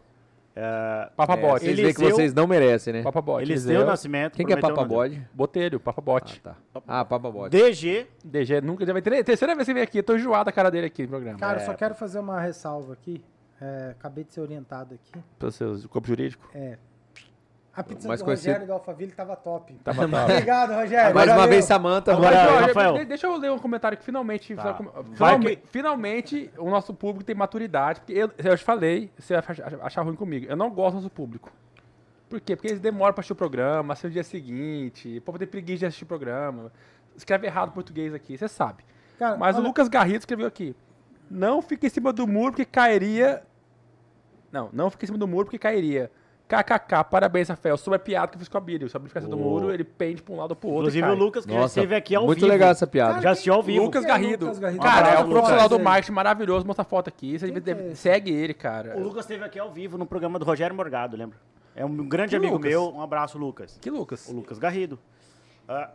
[0.56, 1.64] É, Papa É, Bote.
[1.64, 3.02] vocês veem que Eliseu- vocês não merecem, né?
[3.02, 3.42] Papa Bote.
[3.50, 4.36] Eliseu Nascimento.
[4.36, 4.84] Quem que é Papa.
[4.84, 5.20] Bode?
[5.32, 6.40] Botelho, Papa Bote.
[6.44, 6.82] Ah, tá.
[6.86, 7.56] Ah, Papa Bode.
[7.56, 9.24] DG, DG nunca já vai ter.
[9.24, 11.38] Terceira vez que você vem aqui, eu tô enjoado a cara dele aqui no programa.
[11.38, 11.64] Cara, É.
[11.64, 13.20] só quero fazer uma ressalva aqui.
[13.60, 15.12] É, acabei de ser orientado aqui.
[15.38, 16.48] Pelo seu corpo jurídico.
[16.54, 16.76] É.
[17.76, 19.74] A pizza Mais do conhecido- Rogério do Alphaville tava top.
[19.82, 20.32] Tava top.
[20.32, 21.14] Obrigado, Rogério.
[21.14, 22.12] Mais uma vez, Samanta.
[22.12, 22.98] Agora- ó, Rafael.
[22.98, 24.54] de- deixa eu ler um comentário que finalmente.
[24.54, 24.74] Tá.
[24.74, 28.00] final- Vai finalme- que- Finalmente, o nosso público tem maturidade.
[28.00, 29.44] Porque eu, eu te falei, você vai
[29.82, 30.46] achar, ruim comigo.
[30.48, 31.50] Eu não gosto do nosso público.
[32.28, 32.54] Por quê?
[32.54, 35.80] Porque eles demoram pra assistir o programa, assistir no dia seguinte, o povo tem preguiça
[35.80, 36.70] de assistir o programa.
[37.16, 38.84] Escreve errado o português aqui, você sabe.
[39.18, 40.74] Cara, Mas o olha- Lucas Garrido escreveu aqui.
[41.30, 43.42] Não fica em cima do muro porque cairia.
[44.50, 46.10] Não, não fica em cima do muro porque cairia.
[46.62, 47.76] KKK, parabéns, Rafael.
[47.76, 48.88] Sobre a piada que eu fiz com a Bíblia.
[48.88, 49.40] Sobre a cima do Oh.
[49.50, 50.82] muro, ele pende pra um lado ou pro outro.
[50.82, 51.14] inclusive cai.
[51.14, 52.48] o Lucas, que já Nossa, esteve aqui ao muito vivo.
[52.50, 53.20] legal essa piada.
[53.20, 53.84] Já assistiu ao vivo.
[53.84, 54.44] Lucas é Garrido.
[54.46, 54.82] Lucas Garrido?
[54.82, 56.66] Cara, é um profissional do marketing maravilhoso.
[56.66, 57.38] Mostra a foto aqui.
[57.38, 58.96] Você deve- é segue ele, cara.
[58.96, 61.38] O Lucas esteve aqui ao vivo no programa do Rogério Morgado, lembra?
[61.76, 62.70] É um grande Que amigo Lucas?
[62.70, 62.94] meu.
[62.94, 63.78] Um abraço, Lucas.
[63.80, 64.28] Que Lucas?
[64.28, 64.98] O Lucas Garrido.
[65.68, 65.90] Ah,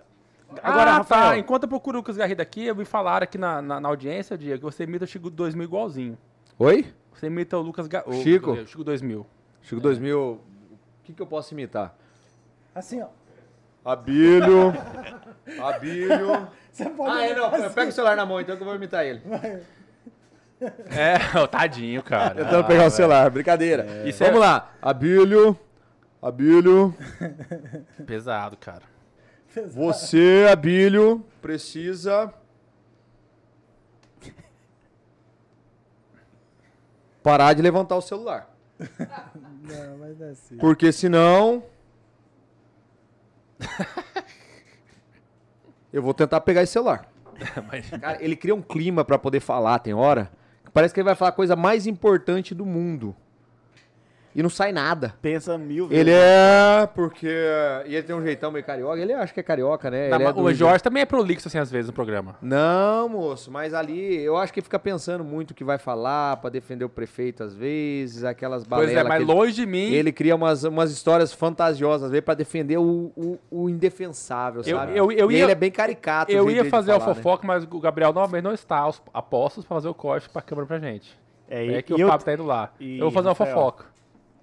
[0.51, 1.29] Agora, agora, Rafael.
[1.31, 1.37] tá.
[1.37, 4.35] Enquanto eu procuro o Lucas Garrido aqui, eu vi falar aqui na, na, na audiência,
[4.37, 6.17] Diego, que você imita o Chico 2000 igualzinho.
[6.57, 6.85] Oi?
[7.13, 8.03] Você imita o Lucas Ga...
[8.07, 8.51] o- Chico?
[8.51, 9.25] o Chico 2000.
[9.61, 10.39] Chico 2000.
[11.09, 11.95] O que, que eu posso imitar?
[12.75, 13.07] Assim, ó.
[13.83, 14.71] Abílio.
[15.59, 16.47] Abílio.
[16.71, 17.49] Você pode Ah, é, não.
[17.73, 19.19] Pega o celular na mão então que eu vou imitar ele.
[20.61, 22.35] É, ô, tadinho, cara.
[22.35, 24.07] Tentando pegar o celular, brincadeira.
[24.07, 24.71] Isso Vamos é- lá.
[24.79, 25.57] Abílio.
[26.21, 26.95] Abílio.
[28.05, 28.83] Pesado, cara.
[29.73, 32.31] Você, Abílio, precisa.
[37.23, 38.47] Parar de levantar o celular.
[39.69, 40.57] Não, mas não é assim.
[40.57, 41.63] Porque senão.
[45.91, 47.11] Eu vou tentar pegar esse celular.
[47.67, 50.31] Mas- Cara, ele cria um clima pra poder falar, tem hora.
[50.63, 53.15] que Parece que ele vai falar a coisa mais importante do mundo.
[54.35, 55.15] E não sai nada.
[55.21, 56.01] Pensa mil vezes.
[56.01, 56.87] Ele é.
[56.93, 57.27] Porque.
[57.87, 58.99] E ele tem um jeitão meio carioca.
[58.99, 60.09] Ele acha que é carioca, né?
[60.09, 62.35] Não, Ele é o Jorge também é prolixo, assim, às vezes, no programa.
[62.41, 66.49] não, moço, mas ali eu acho que fica pensando muito o que vai falar pra
[66.49, 69.05] defender o prefeito às vezes, aquelas Pois balelas.
[69.05, 69.91] é, mas longe de mim.
[69.93, 74.77] ele cria umas, umas histórias fantasiosas às vezes pra defender o, o, o indefensável, Eu-
[74.77, 74.95] sabe?
[74.97, 76.31] eu- eu E ia- ele é bem caricato.
[76.31, 77.15] Eu ia fazer o falar, né?
[77.15, 80.67] fofoca, mas o Gabriel novamente não está aos apostos pra fazer o corte pra câmera
[80.67, 81.17] pra gente.
[81.49, 82.71] É, É, que e o eu, Fábio tá indo lá.
[82.79, 83.53] e eu vou fazer uma Rafael?
[83.55, 83.85] fofoca.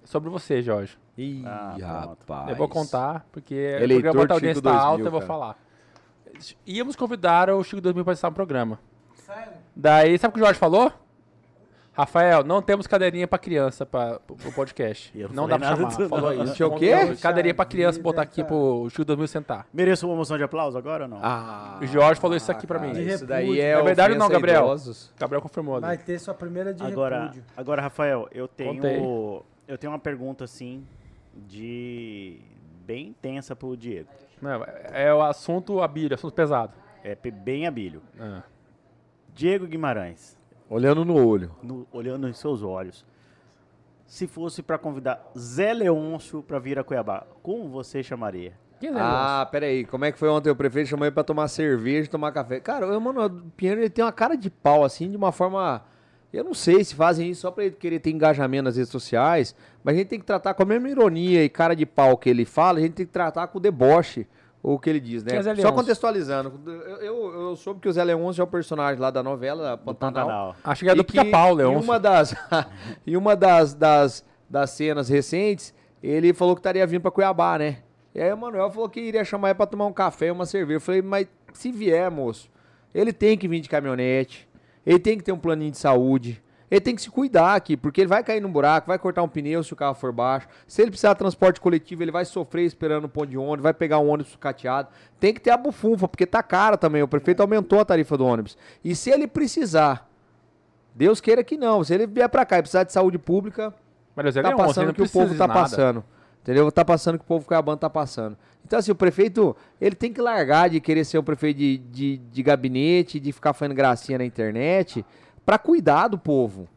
[0.06, 0.96] Sobre você, Jorge.
[1.18, 1.74] Ih, Ah,
[2.16, 2.48] rapaz.
[2.50, 5.20] Eu vou contar, porque Eleitor o programa tá Chico audiência tá 2000, alta, eu vou
[5.20, 5.28] cara.
[5.32, 5.56] falar.
[6.66, 8.78] Íamos convidar o Chico 2000 para estar no programa.
[9.14, 9.52] Sério?
[9.74, 10.92] Daí, sabe o que o Jorge falou?
[11.92, 15.10] Rafael, não temos cadeirinha pra criança pro, pro podcast.
[15.18, 16.08] Eu não não dá nada chamar.
[16.10, 16.44] Falou não.
[16.44, 16.54] isso.
[16.54, 16.92] Tinha o quê?
[17.22, 18.48] Cadeirinha pra criança botar aqui cara.
[18.48, 19.66] pro Chico 2000 sentar.
[19.72, 21.18] Mereço uma moção de aplauso agora ou não?
[21.22, 23.00] Ah, O Jorge falou isso aqui pra cara, mim.
[23.00, 24.64] Isso daí é É verdade ou não, Gabriel?
[24.66, 25.10] idosos.
[25.18, 25.86] Gabriel confirmou ali.
[25.86, 27.44] Vai ter sua primeira de agora, repúdio.
[27.56, 29.00] agora, Rafael, eu tenho, Contei.
[29.66, 30.84] Eu tenho uma pergunta assim
[31.34, 32.38] de
[32.86, 34.08] bem tensa pro Diego.
[34.40, 34.62] Não,
[34.92, 36.72] é o assunto abílio, assunto pesado.
[37.02, 38.02] É bem abilho.
[38.18, 38.42] Ah.
[39.34, 40.36] Diego Guimarães,
[40.68, 41.54] Olhando no olho.
[41.62, 43.04] no- olhando em seus olhos,
[44.06, 48.52] se fosse pra convidar Zé Leôncio pra vir a Cuiabá, como você chamaria?
[48.82, 49.84] É Ah, peraí.
[49.86, 50.50] Como é que foi ontem?
[50.50, 52.60] O prefeito chamou ele pra tomar cerveja tomar café.
[52.60, 55.82] Cara, o Emanuel Pinheiro ele tem uma cara de pau, assim, de uma forma.
[56.32, 59.54] Eu não sei se fazem isso só pra ele querer ter engajamento nas redes sociais,
[59.82, 62.28] mas a gente tem que tratar com a mesma ironia e cara de pau que
[62.28, 64.26] ele fala, a gente tem que tratar com o deboche,
[64.62, 65.36] o que ele diz, né?
[65.36, 65.72] É só Leôncio?
[65.72, 66.60] contextualizando.
[66.66, 70.26] Eu, eu, eu soube que o Zé Leôncio é o personagem lá da novela Pantanal.
[70.26, 70.56] Pantanal.
[70.64, 71.76] Acho que é do E pica-pau, Em Leão.
[71.78, 72.34] uma das,
[73.06, 75.72] em uma das, das, das cenas recentes,
[76.02, 77.78] ele falou que estaria vindo pra Cuiabá, né?
[78.12, 80.46] E aí o Manuel falou que iria chamar ele pra tomar um café e uma
[80.46, 80.76] cerveja.
[80.78, 82.50] Eu falei, mas se vier, moço,
[82.92, 84.48] ele tem que vir de caminhonete,
[84.86, 88.00] ele tem que ter um planinho de saúde, ele tem que se cuidar aqui, porque
[88.00, 90.48] ele vai cair num buraco, vai cortar um pneu se o carro for baixo.
[90.66, 93.74] Se ele precisar de transporte coletivo, ele vai sofrer esperando o ponto de ônibus, vai
[93.74, 94.88] pegar um ônibus cateado.
[95.20, 97.02] Tem que ter a bufunfa, porque tá cara também.
[97.02, 98.56] O prefeito aumentou a tarifa do ônibus.
[98.84, 100.08] E se ele precisar
[100.96, 101.84] Deus queira que não.
[101.84, 103.74] Se ele vier pra cá e precisar de saúde pública,
[104.16, 105.60] Mas tá passando o que o povo tá nada.
[105.60, 106.04] passando.
[106.46, 106.70] Entendeu?
[106.70, 108.36] Tá passando o que o povo Cuiabano tá passando.
[108.64, 112.16] Então, assim, o prefeito, ele tem que largar de querer ser um prefeito de, de,
[112.18, 115.04] de gabinete, de ficar fazendo gracinha na internet,
[115.44, 116.68] pra cuidar do povo.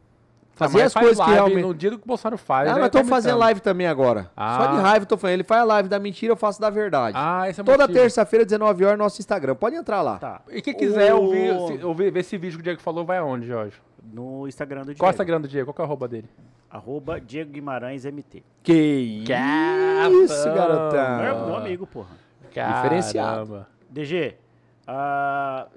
[0.56, 1.62] Tá, Fazer mas as coisas que realmente...
[1.62, 2.68] No dia do que o Bolsonaro faz.
[2.68, 4.24] Ah, nós tá estamos fazendo live também agora.
[4.24, 4.66] Só Ah.
[4.74, 5.34] de raiva eu tô falando.
[5.34, 7.16] Ele faz a live da mentira, eu faço da verdade.
[7.18, 9.54] Ah, esse é Toda terça-feira, 19 horas, nosso Instagram.
[9.54, 10.18] Pode entrar lá.
[10.18, 10.40] Tá.
[10.50, 13.46] E quem quiser O- ouvir, ouvir, ver esse vídeo que o Diego falou, vai aonde,
[13.46, 13.74] Jorge?
[14.02, 14.98] No Instagram do Diego.
[14.98, 15.66] Qual é o Instagram do Diego?
[15.66, 16.28] Qual que é o arroba dele?
[16.70, 18.42] Arroba Diego Guimarães MT.
[18.62, 21.18] Que isso, garotão.
[21.18, 22.16] Meu, meu amigo, porra.
[22.48, 23.46] Diferenciado.
[23.52, 23.68] Caramba.
[23.88, 24.36] DG,
[24.86, 25.68] ah,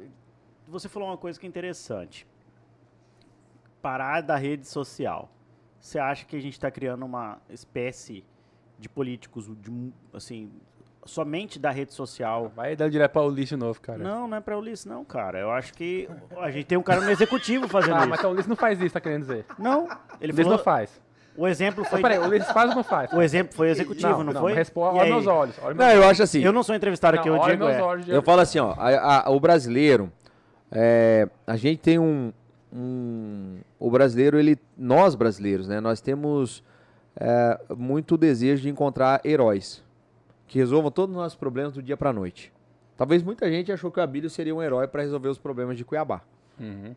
[0.67, 2.25] você falou uma coisa que é interessante.
[3.81, 5.29] Parar da rede social.
[5.79, 8.23] Você acha que a gente está criando uma espécie
[8.79, 10.51] de políticos, de, assim,
[11.05, 12.51] somente da rede social?
[12.55, 13.99] Vai dar direto pra Ulisses de novo, cara.
[13.99, 15.39] Não, não é para Ulisses, não, cara.
[15.39, 18.09] Eu acho que a gente tem um cara no executivo fazendo Ah, isso.
[18.09, 19.45] mas então o Ulisses não faz isso, tá querendo dizer?
[19.59, 19.87] Não,
[20.21, 20.57] Ele Ulisses falou.
[20.57, 21.01] não faz.
[21.35, 21.99] O exemplo foi.
[21.99, 23.11] Mas peraí, o Ulisses faz ou não faz?
[23.11, 24.53] O exemplo foi executivo, não, foi?
[24.53, 25.55] Responde, E olha meus olhos.
[25.63, 26.41] Olha Não, meus eu acho assim.
[26.43, 27.65] Eu não sou entrevistado aqui, Não, eu olha digo.
[27.65, 27.81] meus é.
[27.81, 28.07] olhos.
[28.07, 30.11] Eu falo assim, ó, a- a- o brasileiro,
[30.71, 32.31] é, a gente tem um,
[32.71, 36.63] um- o brasileiro, ele, nós brasileiros, né, nós temos
[37.15, 39.82] é, muito desejo de encontrar heróis
[40.53, 42.53] que resolvam todos os nossos problemas do dia pra noite.
[42.95, 45.83] Talvez muita gente achou que o Abílio seria um herói para resolver os problemas de
[45.83, 46.21] Cuiabá.
[46.59, 46.93] Uhum.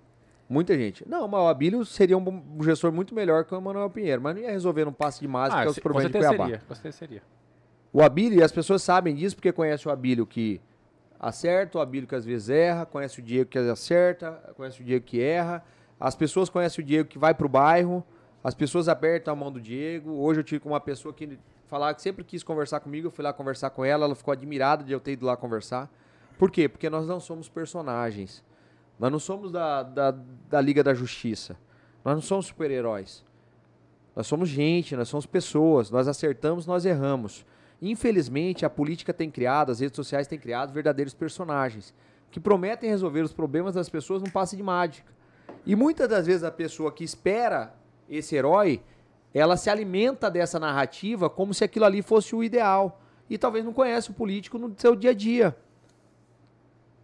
[0.47, 1.09] Muita gente.
[1.09, 4.37] Não, mas o Abílio seria um, um gestor muito melhor que o Emanuel Pinheiro, mas
[4.37, 6.45] não ia resolver num passe de mágica Ah, os se- com problemas de Cuiabá.
[6.45, 6.61] seria.
[6.69, 7.23] Certeza seria.
[7.91, 10.61] O Abílio, e as pessoas sabem disso porque conhecem o Abílio que
[11.19, 15.03] acerta, o Abílio que às vezes erra, conhece o Diego que acerta, conhece o Diego
[15.03, 15.65] que erra.
[15.99, 18.05] As pessoas conhecem o Diego que vai pro bairro,
[18.45, 20.11] as pessoas apertam a mão do Diego.
[20.13, 23.25] Hoje eu tive com uma pessoa que falava que sempre quis conversar comigo, eu fui
[23.25, 25.91] lá conversar com ela, ela ficou admirada de eu ter ido lá conversar.
[26.39, 26.69] Por quê?
[26.69, 28.45] Porque nós não somos personagens.
[28.99, 30.11] Nós não somos da, da,
[30.49, 31.57] da Liga da Justiça.
[32.05, 33.25] Nós não somos super-heróis.
[34.15, 37.45] Nós somos gente, nós somos pessoas, nós acertamos, nós erramos.
[37.83, 41.93] Infelizmente, a política tem criado, as redes sociais têm criado verdadeiros personagens
[42.31, 45.11] que prometem resolver os problemas das pessoas num passe de mágica.
[45.65, 47.75] E muitas das vezes a pessoa que espera
[48.09, 48.83] esse herói,
[49.39, 53.03] ela se alimenta dessa narrativa como se aquilo ali fosse o ideal.
[53.29, 55.55] E talvez não conhece o político no seu dia a dia.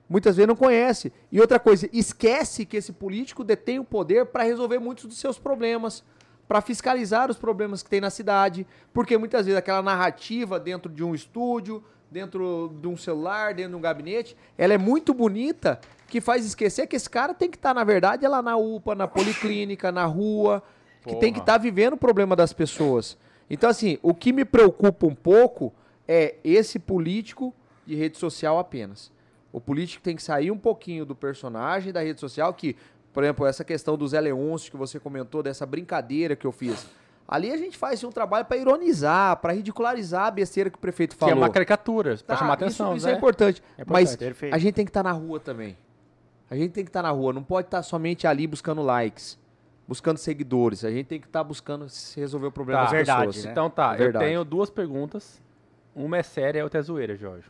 [0.09, 1.13] Muitas vezes não conhece.
[1.31, 5.39] E outra coisa, esquece que esse político detém o poder para resolver muitos dos seus
[5.39, 6.03] problemas,
[6.49, 11.05] para fiscalizar os problemas que tem na cidade, porque muitas vezes aquela narrativa dentro de
[11.05, 15.79] um estúdio, dentro de um celular, dentro de um gabinete, ela é muito bonita,
[16.09, 18.95] que faz esquecer que esse cara tem que estar, na verdade, é lá na UPA,
[18.95, 20.63] na policlínica, na rua,
[21.03, 21.43] que tem que Porra.
[21.43, 23.17] estar vivendo o problema das pessoas.
[23.51, 25.73] Então, assim, o que me preocupa um pouco
[26.09, 27.55] é esse político
[27.87, 29.11] de rede social apenas.
[29.53, 32.77] O político tem que sair um pouquinho do personagem da rede social, que,
[33.13, 36.87] por exemplo, essa questão do Zé Leôncio que você comentou, dessa brincadeira que eu fiz.
[37.29, 41.15] Ali a gente faz um trabalho para ironizar, para ridicularizar a besteira que o prefeito
[41.15, 41.35] Que falou.
[41.35, 42.89] é uma caricatura, pra Tá, chamar atenção.
[42.91, 43.13] Isso, isso né?
[43.13, 43.63] é importante.
[43.79, 44.55] É Mas importante, perfeito.
[44.55, 45.77] a gente tem que estar na rua também.
[46.51, 47.33] A gente tem que estar na rua.
[47.33, 49.39] Não pode estar somente ali buscando likes,
[49.87, 50.85] buscando seguidores.
[50.85, 52.85] A gente tem que estar buscando se resolver o problema Tá.
[52.85, 53.45] das Verdade, pessoas.
[53.45, 53.51] né?
[53.53, 54.25] Então tá, É verdade.
[54.25, 55.41] eu tenho duas perguntas.
[55.95, 57.47] Uma é séria e outra é zoeira, Jorge.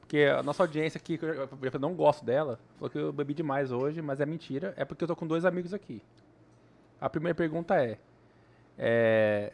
[0.00, 1.48] Porque a nossa audiência aqui, que eu
[1.80, 4.72] não gosto dela, falou que eu bebi demais hoje, mas é mentira.
[4.76, 6.02] É porque eu tô com dois amigos aqui.
[7.00, 7.96] A primeira pergunta é,
[8.76, 9.52] é,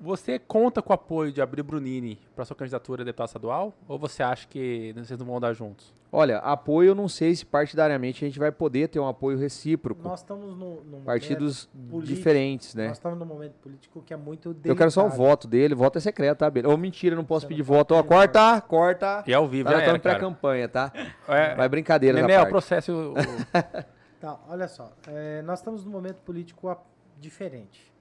[0.00, 3.72] você conta com o apoio de Abril Brunini para sua candidatura a deputado estadual?
[3.88, 5.94] Ou você acha que vocês não vão andar juntos?
[6.14, 10.00] Olha, apoio, eu não sei se partidariamente a gente vai poder ter um apoio recíproco.
[10.02, 12.86] Nós estamos no, num partidos momento político- diferentes, né?
[12.88, 14.68] Nós estamos num momento político que é muito delicado.
[14.70, 16.48] Eu quero só o voto dele, voto é secreto, tá?
[16.50, 16.70] Beleza.
[16.72, 17.94] Ou mentira, não posso Você pedir não voto.
[17.94, 19.24] Ó, pedir corta, corta.
[19.26, 20.18] E ao vivo, Tá, era, estamos cara.
[20.18, 20.92] pré-campanha, tá?
[21.28, 22.92] É, Vai brincadeira Nenê, essa o processo...
[22.92, 23.14] o-
[24.20, 24.92] Tá, olha só.
[25.08, 26.74] é, nós estamos num momento político
[27.20, 27.92] diferente.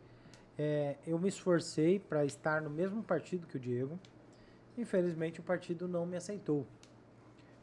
[0.58, 4.00] É, eu me esforcei para estar no mesmo partido que o Diego.
[4.78, 6.66] Infelizmente, o partido não me aceitou.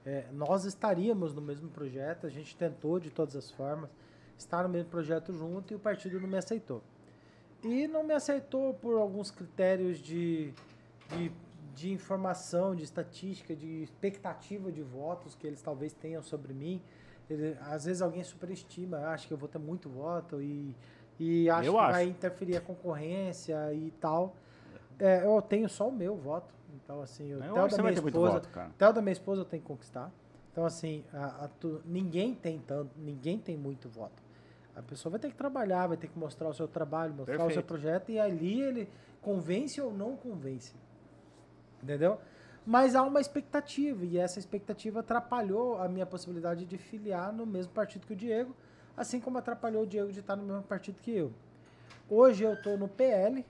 [0.04, 3.90] É, nós estaríamos no mesmo projeto, a gente tentou de todas as formas
[4.38, 6.82] estar no mesmo projeto junto e o partido não me aceitou.
[7.62, 10.54] E não me aceitou por alguns critérios de,
[11.10, 11.30] de,
[11.74, 16.80] de informação, de estatística, de expectativa de votos que eles talvez tenham sobre mim.
[17.28, 20.74] Ele- às vezes alguém superestima, acha que eu vou ter muito voto e,
[21.18, 21.90] e acha Eu que acho.
[21.92, 24.34] vai interferir a concorrência e tal.
[24.98, 26.54] É, eu tenho só o meu voto.
[26.74, 28.48] Então, assim, o Theo da minha esposa, voto.
[28.78, 30.10] Theo da minha esposa eu tenho que conquistar.
[30.52, 34.22] Então, assim, a- a tu- ninguém tem tanto, ninguém tem muito voto.
[34.74, 37.38] A pessoa vai ter que trabalhar, vai ter que mostrar o seu trabalho, mostrar o
[37.38, 37.66] seu Perfeito.
[37.66, 38.88] projeto, e ali ele
[39.20, 40.74] convence ou não convence.
[41.82, 42.18] Entendeu?
[42.66, 47.72] Mas há uma expectativa, e essa expectativa atrapalhou a minha possibilidade de filiar no mesmo
[47.72, 48.54] partido que o Diego,
[48.96, 51.32] assim como atrapalhou o Diego de estar no mesmo partido que eu.
[52.08, 53.44] Hoje eu estou no PL,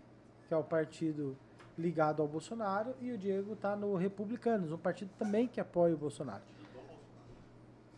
[0.47, 1.37] que é o partido
[1.81, 5.97] ligado ao Bolsonaro, e o Diego está no Republicanos, um partido também que apoia o
[5.97, 6.43] Bolsonaro.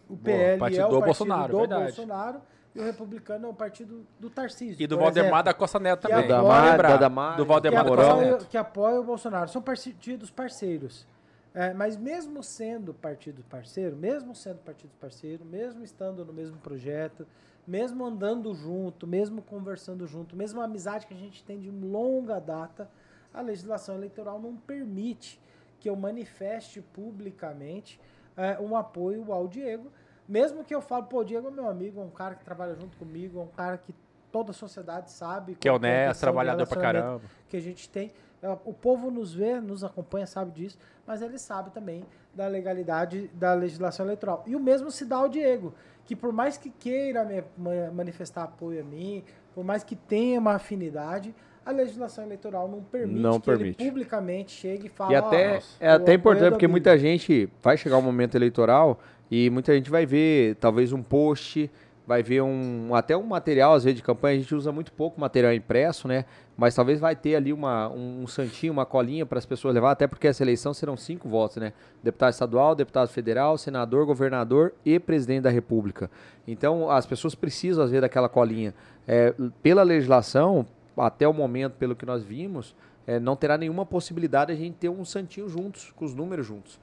[0.08, 1.84] O PL partido é o do partido Bolsonaro, do verdade.
[1.84, 2.40] Bolsonaro
[2.74, 4.82] e o Republicano é o partido do Tarcísio.
[4.82, 6.24] E do Valdemar exemplo, da Costa Neto que também.
[6.32, 6.88] apoia- Vamos lembrar.
[6.90, 7.86] da Damar, do que Valdemar.
[7.86, 8.46] Costa apoia, Neto.
[8.48, 9.48] que apoia o Bolsonaro.
[9.48, 11.06] São partidos parceiros.
[11.54, 17.26] É, mas mesmo sendo partido parceiro, mesmo sendo partido parceiro, mesmo estando no mesmo projeto,
[17.66, 22.40] mesmo andando junto, mesmo conversando junto, mesmo a amizade que a gente tem de longa
[22.40, 22.88] data,
[23.32, 25.40] a legislação eleitoral não permite
[25.80, 28.00] que eu manifeste publicamente
[28.36, 29.90] é, um apoio ao Diego,
[30.28, 32.74] mesmo que eu fale, pô, o Diego é meu amigo, é um cara que trabalha
[32.74, 33.94] junto comigo, é um cara que
[34.30, 37.20] toda a sociedade sabe Que é a honesto, trabalhador pra caramba.
[37.48, 38.10] que a gente tem.
[38.42, 42.04] É, O povo nos vê, nos acompanha, sabe disso, mas ele sabe também
[42.34, 44.42] da legalidade da legislação eleitoral.
[44.46, 48.80] E o mesmo se dá ao Diego, que por mais que queira me- manifestar apoio
[48.80, 49.22] a mim,
[49.54, 51.34] por mais que tenha uma afinidade,
[51.64, 53.80] a legislação eleitoral não permite Não que permite.
[53.82, 55.14] ele publicamente chegue e fale.
[55.14, 58.34] E "Ó, até, nossa, é até importante porque Bíblia." muita gente vai chegar o momento
[58.34, 58.98] eleitoral
[59.30, 61.70] e muita gente vai ver talvez um post,
[62.06, 65.20] vai ver um até um material às vezes de campanha, a gente usa muito pouco
[65.20, 66.24] material impresso, né?
[66.56, 70.06] Mas talvez vai ter ali uma, um santinho, uma colinha para as pessoas levar, até
[70.06, 71.72] porque essa eleição serão cinco votos, né?
[72.02, 76.10] Deputado estadual, deputado federal, senador, governador e presidente da república.
[76.46, 78.74] Então as pessoas precisam às vezes daquela colinha.
[79.08, 79.32] É,
[79.62, 80.66] pela legislação,
[80.96, 82.74] até o momento, pelo que nós vimos,
[83.06, 86.46] é, não terá nenhuma possibilidade de a gente ter um santinho juntos, com os números
[86.46, 86.78] juntos.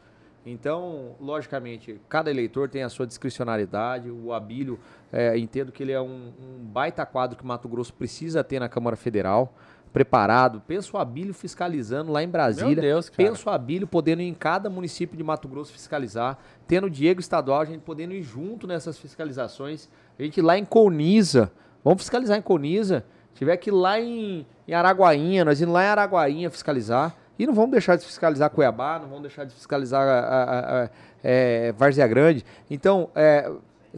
[0.45, 4.09] Então, logicamente, cada eleitor tem a sua discricionalidade.
[4.09, 4.79] O Abílio,
[5.11, 8.69] é, entendo que ele é um, um baita quadro que Mato Grosso precisa ter na
[8.69, 9.53] Câmara Federal,
[9.91, 10.61] preparado.
[10.65, 12.73] Penso o Abílio fiscalizando lá em Brasília.
[12.73, 13.29] Meu Deus, cara.
[13.29, 16.37] Penso o Abílio podendo ir em cada município de Mato Grosso fiscalizar.
[16.67, 19.89] Tendo o Diego Estadual, a gente podendo ir junto nessas fiscalizações.
[20.17, 21.51] A gente lá em Coniza.
[21.83, 23.05] Vamos fiscalizar em Coniza.
[23.39, 27.15] Tiver que ir lá em, em Araguainha, nós indo lá em Araguainha fiscalizar.
[27.39, 30.89] E não vamos deixar de fiscalizar Cuiabá, não vamos deixar de fiscalizar a, a, a,
[31.23, 32.43] é, Várzea Grande.
[32.69, 33.49] Então, é,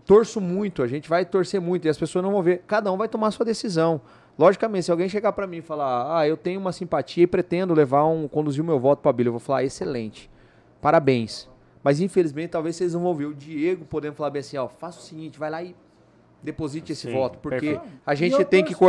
[0.05, 2.61] torço muito, a gente vai torcer muito e as pessoas não vão ver.
[2.67, 3.99] Cada um vai tomar a sua decisão.
[4.37, 7.73] Logicamente, se alguém chegar para mim e falar, ah, eu tenho uma simpatia e pretendo
[7.73, 10.29] levar um, conduzir o meu voto para Bíblia, eu vou falar, excelente,
[10.79, 11.49] parabéns.
[11.83, 14.99] Mas infelizmente, talvez vocês não vão ver o Diego podendo falar bem assim, ó, faça
[14.99, 15.75] o seguinte, vai lá e
[16.43, 17.97] deposite esse Sim, voto, porque perfeito.
[18.05, 18.83] a gente tem que cu-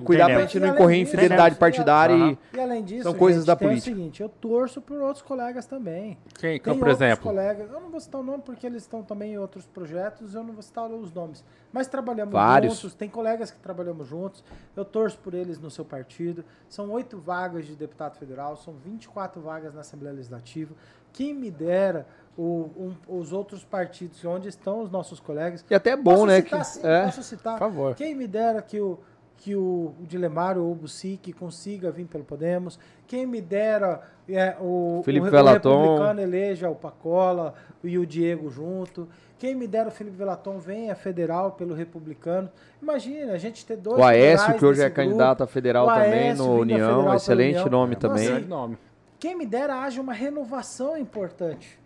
[0.00, 0.42] cuidar pra Entendemos.
[0.52, 2.38] gente não incorrer em fidelidade partidária e...
[2.56, 3.90] E além disso, São coisas gente, da tem política.
[3.92, 6.18] o seguinte, eu torço por outros colegas também.
[6.38, 7.24] Quem, Tem por exemplo?
[7.24, 10.42] colegas, eu não vou citar o nome porque eles estão também em outros projetos, eu
[10.44, 11.44] não vou citar os nomes.
[11.72, 12.74] Mas trabalhamos Vários.
[12.76, 14.44] juntos, tem colegas que trabalhamos juntos,
[14.76, 16.44] eu torço por eles no seu partido.
[16.68, 20.74] São oito vagas de deputado federal, são 24 vagas na Assembleia Legislativa.
[21.12, 22.06] Quem me dera
[22.38, 22.70] o-
[23.08, 25.64] um- os outros partidos onde estão os nossos colegas.
[25.68, 26.36] E até é bom, Posso né?
[26.40, 27.04] citar, que- sim, é.
[27.04, 27.52] Posso citar.
[27.54, 27.94] Por favor.
[27.96, 28.98] Quem me dera que o,
[29.36, 32.78] que o, o Dilemário ou o Bucic consiga vir pelo Podemos.
[33.06, 35.70] Quem me dera é, o, Felipe o, Velaton.
[35.76, 37.54] o republicano eleja o Pacola
[37.84, 39.08] e o Diego junto.
[39.38, 42.50] Quem me dera o Felipe Velaton venha federal pelo republicano.
[42.82, 44.96] Imagina, a gente ter dois O Aécio, que hoje é grupo.
[44.96, 47.68] candidato a federal também no União, federal excelente União.
[47.70, 48.24] nome Então, também.
[48.24, 48.78] assim, Grande nome.
[49.20, 51.77] quem me dera haja uma renovação importante.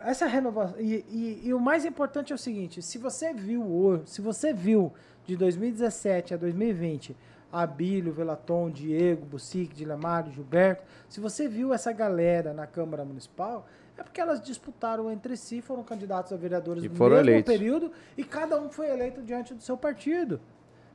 [0.00, 0.80] Essa renovação.
[0.80, 4.52] E, e- e o mais importante é o seguinte: se você viu o- se você
[4.52, 4.92] viu
[5.26, 7.16] de 2017 a 2020
[7.52, 13.66] Abílio, Velaton, Diego, Bucic, Dilemário, Gilberto, se você viu essa galera na Câmara Municipal,
[13.98, 17.52] é porque elas disputaram entre si, foram candidatos a vereadores E no mesmo eleitos.
[17.52, 20.40] período e cada um foi eleito diante do seu partido.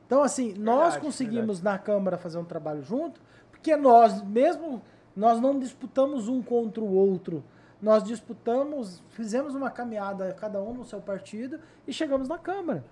[0.06, 3.20] Então, assim, nós Verdade, conseguimos na Câmara fazer um trabalho junto,
[3.50, 4.80] porque nós, mesmo,
[5.14, 7.44] nós não disputamos um contra o outro.
[7.80, 12.84] Nós disputamos, fizemos uma caminhada, cada um no seu partido, e chegamos na Câmara.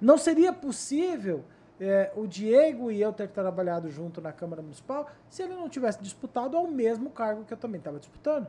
[0.00, 1.44] Não seria possível
[1.80, 6.02] é, o Diego e eu ter trabalhado junto na Câmara Municipal se ele não tivesse
[6.02, 8.46] disputado ao mesmo cargo que eu também estava disputando.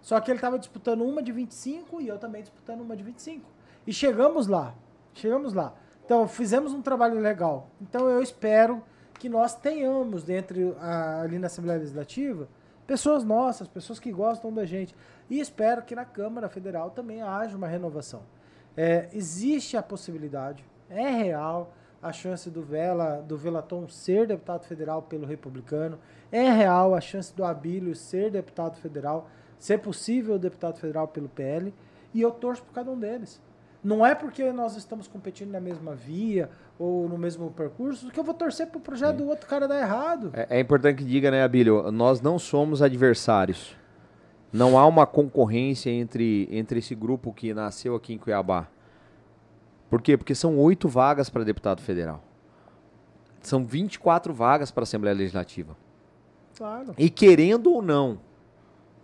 [0.00, 3.48] Só que ele estava disputando uma de 25 e eu também disputando uma de 25.
[3.86, 4.74] E chegamos lá.
[5.14, 5.74] Chegamos lá.
[6.04, 7.68] Então, fizemos um trabalho legal.
[7.80, 8.82] Então, eu espero
[9.14, 12.48] que nós tenhamos dentro a- ali na Assembleia Legislativa
[12.86, 14.94] pessoas nossas, pessoas que gostam da gente.
[15.30, 18.22] E espero que na Câmara Federal também haja uma renovação.
[18.76, 25.02] É, existe a possibilidade, é real a chance do Vela, do Velaton ser deputado federal
[25.02, 25.98] pelo republicano,
[26.32, 29.28] é real a chance do Abílio ser deputado federal,
[29.58, 31.72] ser possível deputado federal pelo PL,
[32.12, 33.40] e eu torço por cada um deles.
[33.82, 36.48] Não é porque nós estamos competindo na mesma via
[36.78, 40.30] ou no mesmo percurso que eu vou torcer pro projeto do outro cara dar errado.
[40.34, 41.90] É, é importante que diga, né, Abílio?
[41.90, 43.76] Nós não somos adversários.
[44.52, 48.68] Não há uma concorrência entre, entre esse grupo que nasceu aqui em Cuiabá.
[49.90, 50.16] Por quê?
[50.16, 52.22] Porque são oito vagas para deputado federal.
[53.40, 55.76] São 24 vagas para a Assembleia Legislativa.
[56.56, 56.94] Claro.
[56.96, 58.20] E querendo ou não,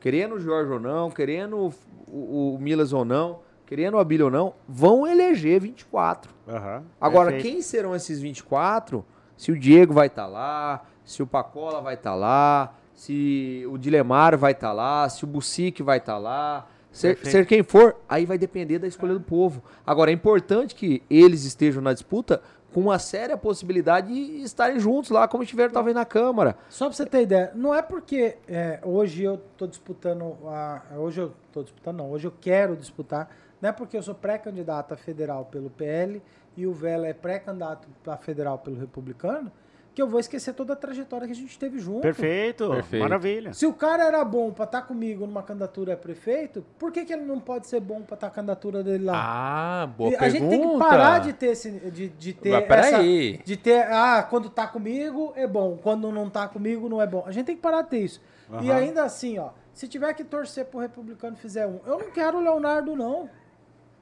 [0.00, 1.74] querendo o Jorge ou não, querendo o,
[2.06, 6.32] o, o Milas ou não, querendo o Abílio ou não, vão eleger 24.
[6.48, 7.52] Aham, Agora, perfeito.
[7.52, 9.04] quem serão esses 24?
[9.36, 14.38] Se o Diego vai estar lá, se o Pacola vai estar lá, se o Dilemar
[14.38, 18.38] vai estar lá, se o Bucic vai estar lá, ser, ser quem for, aí vai
[18.38, 19.62] depender da escolha do povo.
[19.86, 22.40] Agora, é importante que eles estejam na disputa
[22.72, 26.56] com uma séria possibilidade de estarem juntos lá, como estiveram talvez na Câmara.
[26.70, 31.20] Só pra você ter ideia, não é porque é, hoje eu tô disputando a, hoje
[31.20, 34.96] eu tô disputando não, hoje eu quero disputar, não é porque eu sou pré-candidato a
[34.96, 36.22] federal pelo PL
[36.56, 39.50] e o Vela é pré-candidato a federal pelo republicano,
[39.94, 42.02] que eu vou esquecer toda a trajetória que a gente teve junto.
[42.02, 43.02] Perfeito, Perfeito.
[43.02, 43.52] maravilha.
[43.52, 47.12] Se o cara era bom pra estar comigo numa candidatura a prefeito, por que, que
[47.12, 49.14] ele não pode ser bom pra estar a candidatura dele lá?
[49.16, 50.38] Ah, boa E a pergunta.
[50.40, 53.40] gente tem que parar de ter esse, de, de ter Mas essa, peraí.
[53.44, 57.24] de ter, ah, quando tá comigo é bom, quando não tá comigo não é bom.
[57.26, 58.20] A gente tem que parar de ter isso.
[58.62, 58.78] E Aham.
[58.78, 62.38] ainda assim, ó, se tiver que torcer pro republicano e fizer um, eu não quero
[62.38, 63.28] o Leonardo não.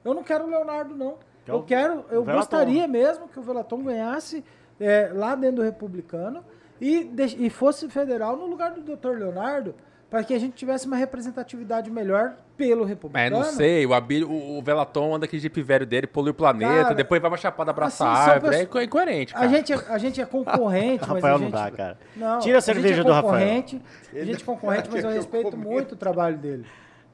[0.03, 1.15] Eu não quero o Leonardo não.
[1.45, 4.43] Que é o- eu quero, eu gostaria mesmo que o Velaton ganhasse
[4.79, 6.43] é, lá dentro do republicano
[6.79, 9.17] e, deix- e fosse federal no lugar do Dr.
[9.17, 9.73] Leonardo,
[10.09, 13.37] para que a gente tivesse uma representatividade melhor pelo republicano.
[13.37, 16.83] não sei, o, Abílio, o, o Velaton anda aquele jeep velho dele, polui o planeta,
[16.83, 18.37] Cara, depois vai uma chapada abraçar assim, árvore.
[18.37, 19.45] É pessoas- inco- é incoerente, cara.
[19.45, 21.53] A gente, é- a gente é concorrente, mas Rafael a não gente...
[21.53, 21.97] dá, cara.
[22.15, 23.33] Não, Tira a gente cerveja é do Rafael.
[23.35, 26.65] A gente é concorrente, mas eu respeito muito o trabalho dele.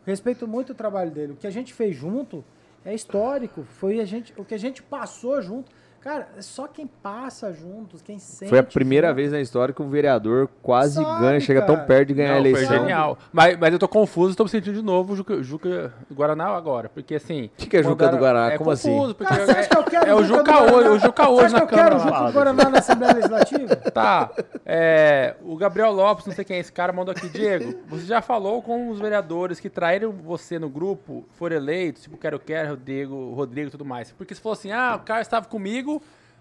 [0.05, 1.33] Respeito muito o trabalho dele.
[1.33, 2.43] O que a gente fez junto
[2.85, 3.63] é histórico.
[3.63, 5.71] Foi a gente, o que a gente passou junto.
[6.03, 8.49] Cara, é só quem passa juntos, quem sente.
[8.49, 9.15] Foi a primeira junto.
[9.15, 11.87] vez na história que um vereador quase Sabe, ganha, chega tão cara.
[11.87, 12.67] perto de ganhar Não, a eleição.
[12.67, 13.17] Foi genial.
[13.31, 16.47] Mas, mas eu tô confuso, tô me sentindo de novo o Juca, Juca do Guaraná
[16.47, 16.89] agora.
[16.89, 17.45] Porque assim.
[17.45, 18.51] O que que é Juca do Guaraná?
[18.53, 18.91] É Como assim?
[18.91, 21.29] confuso, porque Ah, você acha que eu quero é, é o Juca hoje, o Juca
[21.29, 22.17] hoje na que eu quero o Câmara.
[22.17, 23.75] Juca do Guaraná na Assembleia Legislativa?
[23.93, 24.31] Tá.
[24.65, 27.29] É, o Gabriel Lopes, não sei quem é esse cara, mandou aqui.
[27.29, 32.17] Diego, você já falou com os vereadores que traíram você no grupo, foram eleitos, tipo
[32.17, 34.11] Quero Quero, Rodrigo, Rodrigo e tudo mais.
[34.11, 35.92] Porque se fosse assim, ah, o cara estava comigo,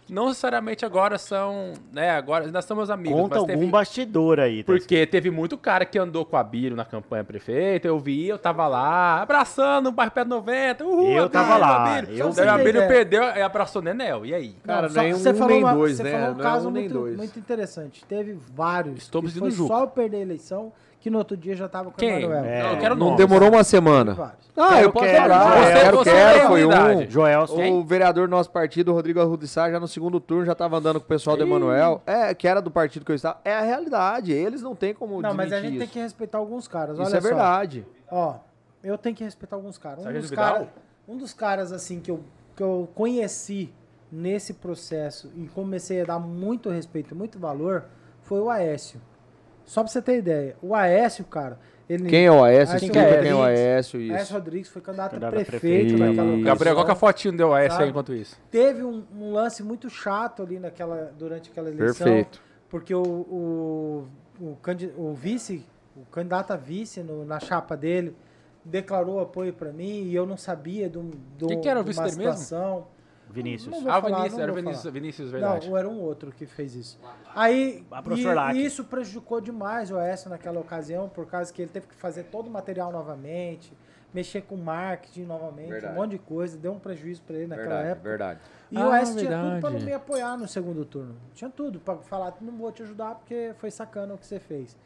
[0.08, 3.18] não necessariamente agora são, né, agora são meus amigos.
[3.18, 4.62] Conta mas algum teve, bastidor aí.
[4.62, 4.66] tá?
[4.72, 8.36] porque teve muito cara que andou com a Bírio na campanha prefeita, eu vi, eu
[8.38, 12.18] tava lá, abraçando o bairro Pé 90, uhul, Eu Abílio, tava lá, Abílio.
[12.18, 12.88] eu Daí a Bírio Ideia.
[12.88, 14.54] perdeu e abraçou o Nenel, e aí?
[14.64, 16.10] Cara, Não, nem você um, falou nem uma- dois, você né?
[16.10, 17.16] falou um Não é caso um nem muito, dois.
[17.16, 18.04] muito interessante.
[18.04, 19.02] Teve vários.
[19.04, 19.68] Estamos que indo foi junto.
[19.68, 20.72] só eu perder a eleição,
[21.02, 22.14] que no outro dia já tava com Quem?
[22.14, 22.44] o Emanuel.
[22.44, 22.62] É.
[22.62, 24.36] Não, eu quero Não demorou uma semana.
[24.56, 25.56] Ah, Quero, eu posso quero, falar.
[25.56, 25.72] Joel.
[25.80, 27.10] quero, Você quero, tem foi um.
[27.10, 30.76] Joel, O vereador do nosso partido, o Rodrigo Arrudissá, já no segundo turno já estava
[30.76, 32.00] andando com o pessoal do Emanuel.
[32.06, 33.40] É, que era do partido que eu estava.
[33.44, 34.30] É a realidade.
[34.30, 35.92] Eles não têm como Não, mas a gente tem isso.
[35.92, 36.96] que respeitar alguns caras.
[36.96, 37.26] Isso Olha é só.
[37.28, 37.84] verdade.
[38.08, 38.36] Ó,
[38.84, 39.98] eu tenho que respeitar alguns caras.
[39.98, 40.68] Um Sargento dos caras,
[41.08, 42.20] um dos caras assim que eu,
[42.54, 43.72] que eu conheci
[44.12, 47.86] nesse processo e comecei a dar muito respeito, muito valor,
[48.20, 49.00] foi o Aécio.
[49.64, 51.58] Só pra você ter ideia, o Aécio, cara,
[51.88, 52.74] ele Quem é o Aécio?
[52.74, 53.42] Aécio Explica quem é o.
[53.42, 54.32] Aécio, Aécio isso.
[54.34, 56.42] Rodrigues foi candidato a Candidato a prefeito, prefeito.
[56.44, 57.84] Gabriel, qual que é a fotinho deu a essa Sabe?
[57.84, 58.38] aí enquanto isso?
[58.50, 62.06] Teve um, um lance muito chato ali naquela, durante aquela eleição.
[62.06, 62.40] Perfeito.
[62.68, 64.08] Porque o, o,
[64.40, 64.56] o,
[64.96, 65.64] o vice,
[65.96, 68.16] o candidato a vice no- na chapa dele,
[68.64, 71.02] declarou apoio para mim e eu não sabia do,
[71.36, 72.32] do Quem que era o de vice uma dele mesmo?
[73.32, 73.74] Vinícius.
[73.74, 74.92] Não vou Ah, o falar, Vinícius, não era Vinícius.
[74.92, 75.68] Vinícius, verdade.
[75.70, 76.98] Não, era um outro que fez isso.
[77.34, 81.70] Aí, Ah, e, e isso prejudicou demais o Oeste naquela ocasião, por causa que ele
[81.70, 83.72] teve que fazer todo o material novamente,
[84.12, 85.94] mexer com marketing novamente, Verdade.
[85.94, 88.08] um monte de coisa, deu um prejuízo para ele naquela Verdade, época.
[88.08, 88.40] verdade.
[88.70, 91.16] E Ah, o Oeste tinha tudo pra não me apoiar no segundo turno.
[91.34, 94.76] Tinha tudo pra falar, não vou te ajudar porque foi sacana o que você fez.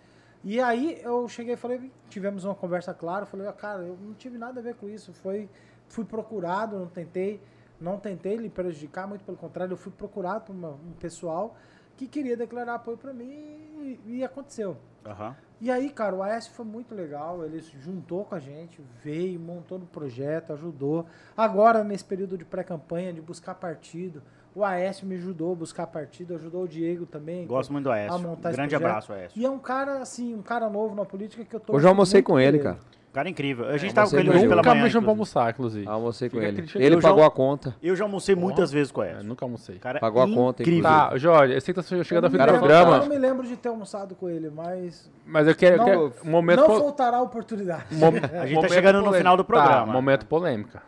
[0.44, 4.14] E aí eu cheguei e falei, tivemos uma conversa clara, falei, "Ah, cara, eu não
[4.14, 5.48] tive nada a ver com isso, foi,
[5.88, 7.40] fui procurado, não tentei.
[7.80, 11.56] Não tentei lhe prejudicar, muito pelo contrário, eu fui procurado por uma- um pessoal
[11.96, 14.76] que queria declarar apoio para mim e, e aconteceu.
[15.04, 15.36] Aham.
[15.58, 19.40] E aí, cara, o Aécio foi muito legal, ele se juntou com a gente, veio,
[19.40, 21.06] montou no projeto, ajudou.
[21.34, 24.22] Agora, nesse período de pré-campanha, de buscar partido,
[24.54, 27.46] o Aécio me ajudou a buscar partido, ajudou o Diego também.
[27.46, 28.18] Gosto muito do a Aécio.
[28.20, 29.40] montar esse Grande abraço, Aécio.
[29.40, 31.74] E é um cara, assim, um cara novo na política que eu tô.
[31.74, 32.78] Hoje eu almocei com ele, cara.
[33.16, 33.66] Cara incrível.
[33.66, 34.84] A gente É, tava você com ele hoje nunca pela Nunca manhã.
[34.84, 35.88] me chamou pra almoçar, inclusive.
[35.88, 36.68] Almocei com Fica ele.
[36.74, 37.74] Ele Eu já- pagou a conta.
[37.82, 39.78] Eu já almocei muitas vezes com o É, nunca almocei.
[39.78, 40.82] Cara, Pagou a conta, incrível.
[40.82, 43.16] Tá, Jorge, eu sei que tá chegando ao fim do eu, programa, eu não me
[43.16, 46.60] lembro de ter almoçado com ele, mas mas eu quero, eu Não, quero um momento...
[46.60, 47.86] não po- faltará oportunidade.
[48.38, 49.86] A gente tá chegando no final do programa.
[49.86, 50.82] Tá, momento polêmica.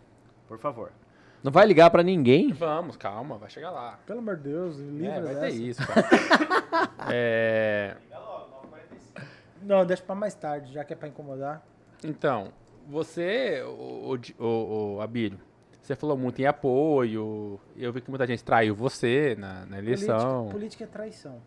[0.47, 0.91] Por favor.
[1.43, 2.53] Não vai ligar pra ninguém?
[2.53, 3.99] Vamos, calma, vai chegar lá.
[4.07, 6.07] Pelo amor de Deus, livre É, vai ter isso, cara.
[7.11, 7.95] é...
[9.63, 11.63] Não, deixa pra mais tarde, já que é pra incomodar.
[12.05, 12.53] Então,
[12.89, 15.39] você, o, o, o Abílio,
[15.83, 20.49] você falou muito em apoio, eu vi que muita gente traiu você na, na eleição.
[20.49, 21.43] Política, política é traição.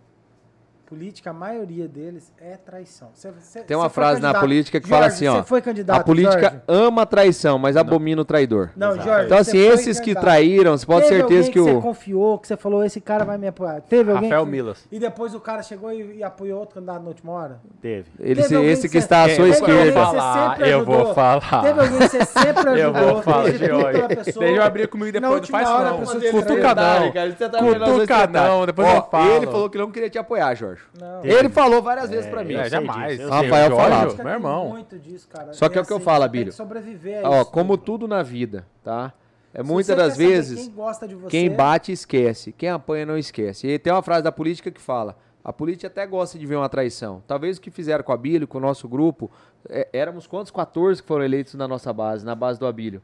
[0.91, 3.11] Política, a maioria deles é traição.
[3.13, 5.35] Você- você- Tem uma você frase na política que fala Jorge, assim, ó.
[5.41, 6.59] Você foi candidato, A política Jorge?
[6.67, 8.71] ama a traição, mas abomina o traidor.
[8.75, 9.07] Não, Exato.
[9.07, 9.25] Jorge.
[9.27, 10.23] Então, você assim, esses que candidato.
[10.25, 11.81] traíram, você pode ter certeza que você o.
[11.81, 13.79] confiou, que você falou, esse cara vai me apoiar.
[13.83, 14.85] Teve alguém Rafael que- Milas.
[14.91, 17.61] E depois o cara chegou e, e apoiou outro candidato na última hora?
[17.81, 18.09] Teve.
[18.19, 19.81] Ele, Teve esse que que você- está à sua esquerda.
[19.83, 21.61] que você falar, eu vou falar.
[21.61, 22.75] Teve alguém que você sempre ajudou.
[23.01, 24.01] Eu vou falar, Jorge.
[24.25, 26.01] Deixa eu abrir comigo depois, não faz não.
[26.31, 27.11] Cutuca não.
[27.13, 29.31] cara, você Cutuca não, depois Ó, eu falo.
[29.31, 30.80] Ele falou que não queria te apoiar, Jorge.
[30.99, 31.23] Não.
[31.23, 32.53] Ele falou várias vezes pra mim.
[32.53, 33.17] eu É, jamais.
[33.17, 33.71] disso, Rafael.
[33.75, 34.69] Política Meu irmão.
[34.69, 35.53] muito disso, cara.
[35.53, 36.47] Só que é o que eu assim, falo, Abílio.
[36.47, 38.07] que sobreviver a Ó, isso como tudo.
[38.07, 39.13] na vida, tá?
[39.53, 43.67] É muitas das vezes Quem gosta de você, quem bate esquece, quem apanha não esquece.
[43.67, 46.69] E tem uma frase da política que fala: a política até gosta de ver uma
[46.69, 47.21] traição.
[47.27, 49.29] Talvez o que fizeram com o Abílio, com o nosso grupo,
[49.69, 50.51] é, éramos quantos?
[50.51, 53.01] 14 que foram eleitos na nossa base, na base do Abílio.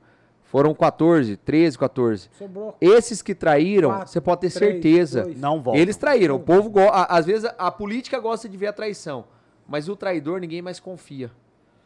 [0.48, 2.30] Foram 14, 13, 14.
[2.38, 5.24] sobrou Esses que traíram, Quatro, você pode ter três, certeza.
[5.24, 5.40] dois.
[5.40, 5.80] Não volta.
[5.80, 6.36] Eles traíram.
[6.36, 9.26] O povo, go- a- às vezes, a política gosta de ver a traição.
[9.68, 11.30] Mas o traidor, ninguém mais confia.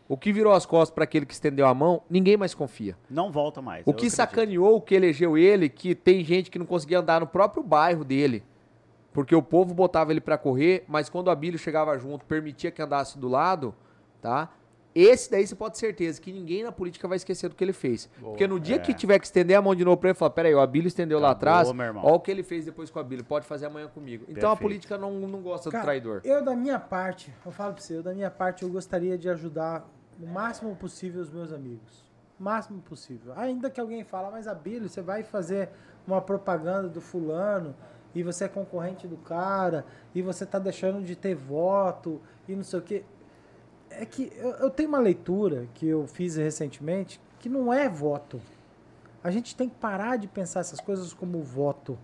[0.07, 2.95] O que virou as costas para aquele que estendeu a mão, ninguém mais confia.
[3.09, 3.81] Não volta mais.
[3.81, 4.15] O que acredito.
[4.15, 8.03] sacaneou, o que elegeu ele, que tem gente que não conseguia andar no próprio bairro
[8.03, 8.43] dele.
[9.13, 12.81] Porque o povo botava ele pra correr, mas quando o Abílio chegava junto, permitia que
[12.81, 13.73] andasse do lado,
[14.21, 14.49] tá?
[14.93, 17.71] Esse daí você pode ter certeza que ninguém na política vai esquecer do que ele
[17.71, 18.09] fez.
[18.19, 20.53] Porque no dia que tiver que estender a mão de novo pra ele, falar, peraí,
[20.53, 22.03] o Abílio estendeu lá Acabou, atrás, meu irmão.
[22.05, 24.25] olha o que ele fez depois com o Abílio, pode fazer amanhã comigo.
[24.27, 24.61] Então a Perfeito.
[24.61, 26.21] política não, não gosta do Cara, traidor.
[26.25, 29.29] Eu, da minha parte, eu falo pra você, eu, da minha parte, eu gostaria de
[29.29, 29.89] ajudar
[30.21, 32.03] o máximo possível os meus amigos.
[32.37, 33.31] O máximo possível.
[33.37, 35.69] Ainda que alguém fala, mas Abílio, você vai fazer
[36.05, 37.73] uma propaganda do fulano
[38.13, 42.63] e você é concorrente do cara e você tá deixando de ter voto e não
[42.63, 43.05] sei o quê.
[43.99, 48.39] É que eu, eu tenho uma leitura que eu fiz recentemente que não é voto.
[49.23, 51.97] A gente tem que parar de pensar essas coisas como voto.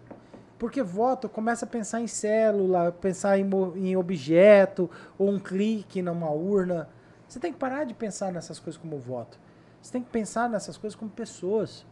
[0.57, 6.31] Porque voto começa a pensar em célula, pensar em, em objeto, ou um clique numa
[6.31, 6.89] urna.
[7.27, 9.39] Você tem que parar de pensar nessas coisas como voto.
[9.81, 11.85] Você tem que pensar nessas coisas como pessoas.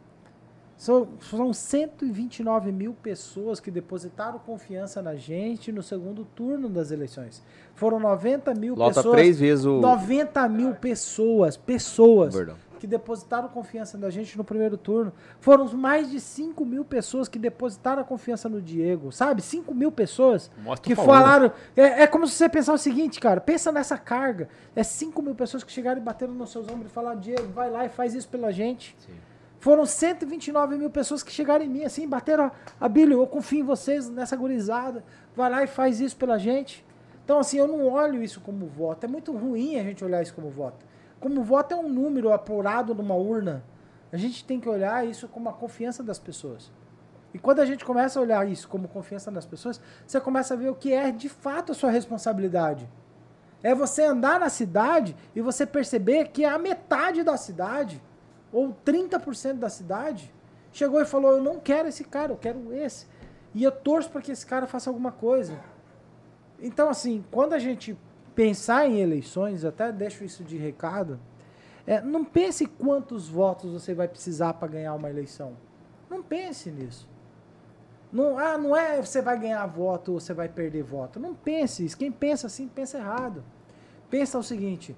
[0.77, 7.41] São, são 129 mil pessoas que depositaram confiança na gente no segundo turno das eleições.
[7.73, 9.15] Foram 90 mil Lota pessoas.
[9.15, 9.79] três vezes o.
[9.79, 12.57] 90 mil pessoas, pessoas Perdão.
[12.77, 15.13] que depositaram confiança na gente no primeiro turno.
[15.39, 19.41] Foram mais de 5 mil pessoas que depositaram a confiança no Diego, sabe?
[19.41, 21.53] 5 mil pessoas Mostra que falaram.
[21.75, 24.49] É, é como se você pensar o seguinte, cara, pensa nessa carga.
[24.75, 27.71] É 5 mil pessoas que chegaram e bateram nos seus ombros e falaram, Diego, vai
[27.71, 28.93] lá e faz isso pela gente.
[29.65, 34.07] Foram 129 mil pessoas que chegaram em mim assim, bateram, Abílio, eu confio em vocês
[34.07, 35.03] nessa gurizada,
[35.35, 36.85] vai lá e faz isso pela gente.
[37.23, 39.05] Então, assim, eu não olho isso como voto.
[39.05, 40.85] É muito ruim a gente olhar isso como voto.
[41.19, 43.63] Como voto é um número apurado numa urna.
[44.13, 46.71] A gente tem que olhar isso como a confiança das pessoas.
[47.33, 50.57] E quando a gente começa a olhar isso como confiança nas pessoas, você começa a
[50.57, 52.87] ver o que é de fato a sua responsabilidade.
[53.63, 57.99] É você andar na cidade e você perceber que a metade da cidade,
[58.55, 60.33] ou 30% da cidade,
[60.71, 63.05] chegou e falou: Eu não quero esse cara, eu quero esse.
[63.53, 65.59] E eu torço para que esse cara faça alguma coisa.
[66.57, 67.97] Então, assim, quando a gente
[68.33, 71.19] pensar em eleições, até deixo isso de recado,
[71.85, 75.57] é, não pense quantos votos você vai precisar para ganhar uma eleição.
[76.09, 77.09] Não pense nisso.
[78.09, 81.19] Não, ah, não é você vai ganhar voto ou você vai perder voto.
[81.19, 81.97] Não pense isso.
[81.97, 83.43] Quem pensa assim, pensa errado.
[84.09, 84.95] Pensa o seguinte: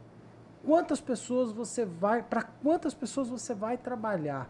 [0.67, 4.49] quantas pessoas você vai, para quantas pessoas você vai trabalhar?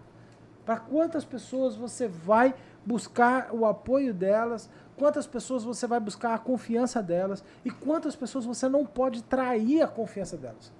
[0.65, 4.67] Para quantas pessoas você vai buscar o apoio delas?
[4.97, 7.43] Quantas pessoas você vai buscar a confiança delas?
[7.63, 10.73] E quantas pessoas você não pode trair a confiança delas?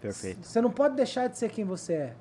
[0.00, 0.46] Perfeito.
[0.46, 2.16] Você não pode deixar de ser quem você é.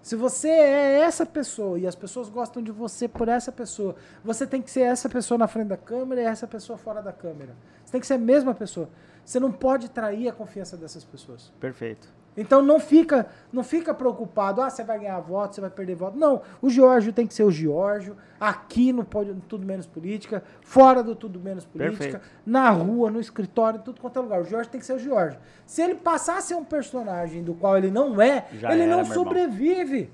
[0.00, 4.46] Se você é essa pessoa e as pessoas gostam de você por essa pessoa, você
[4.46, 7.54] tem que ser essa pessoa na frente da câmera e essa pessoa fora da câmera.
[7.84, 8.88] Você tem que ser a mesma pessoa.
[9.24, 11.52] Você não pode trair a confiança dessas pessoas.
[11.60, 12.08] Perfeito.
[12.36, 16.18] Então não fica, não fica preocupado, ah, você vai ganhar voto, você vai perder voto.
[16.18, 21.02] Não, o Giorgio tem que ser o Giorgio, aqui no no Tudo Menos Política, fora
[21.02, 22.26] do Tudo Menos Política, Perfeito.
[22.46, 24.40] na rua, no escritório, em tudo quanto é lugar.
[24.40, 25.38] O Giorgio tem que ser o Giorgio.
[25.66, 28.90] Se ele passar a ser um personagem do qual ele não é, Já ele era,
[28.90, 29.24] não meu irmão.
[29.24, 30.10] sobrevive.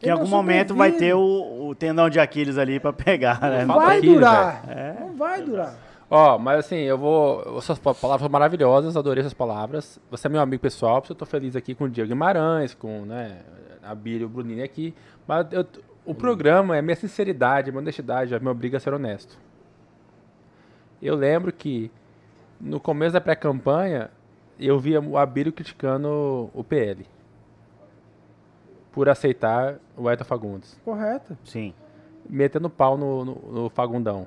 [0.00, 1.12] Que em algum não momento vai sobrevive.
[1.12, 3.64] ter o, o tendão de Aquiles ali pra pegar, né?
[3.64, 4.66] Não vai durar.
[4.66, 5.00] velho.
[5.00, 5.76] Não vai durar.
[6.14, 7.58] Ó, mas assim, eu vou.
[7.62, 9.98] Suas pa- palavras maravilhosas, adorei suas palavras.
[10.10, 12.74] Você é meu amigo pessoal, por isso eu tô feliz aqui com o Diego Guimarães,
[12.74, 13.40] com né,
[13.82, 14.94] a Bíblia e o Bruninho aqui.
[15.26, 15.64] Mas eu-
[16.04, 19.38] o programa é minha sinceridade, minha honestidade, me obriga a ser honesto.
[21.00, 21.90] Eu lembro que
[22.60, 24.10] no começo da pré-campanha
[24.60, 27.06] eu via o Abílio criticando o PL
[28.92, 31.38] por aceitar o Eta Fagundes, Correto.
[31.44, 31.72] Sim.
[32.28, 34.26] metendo pau no, no- no Fagundão.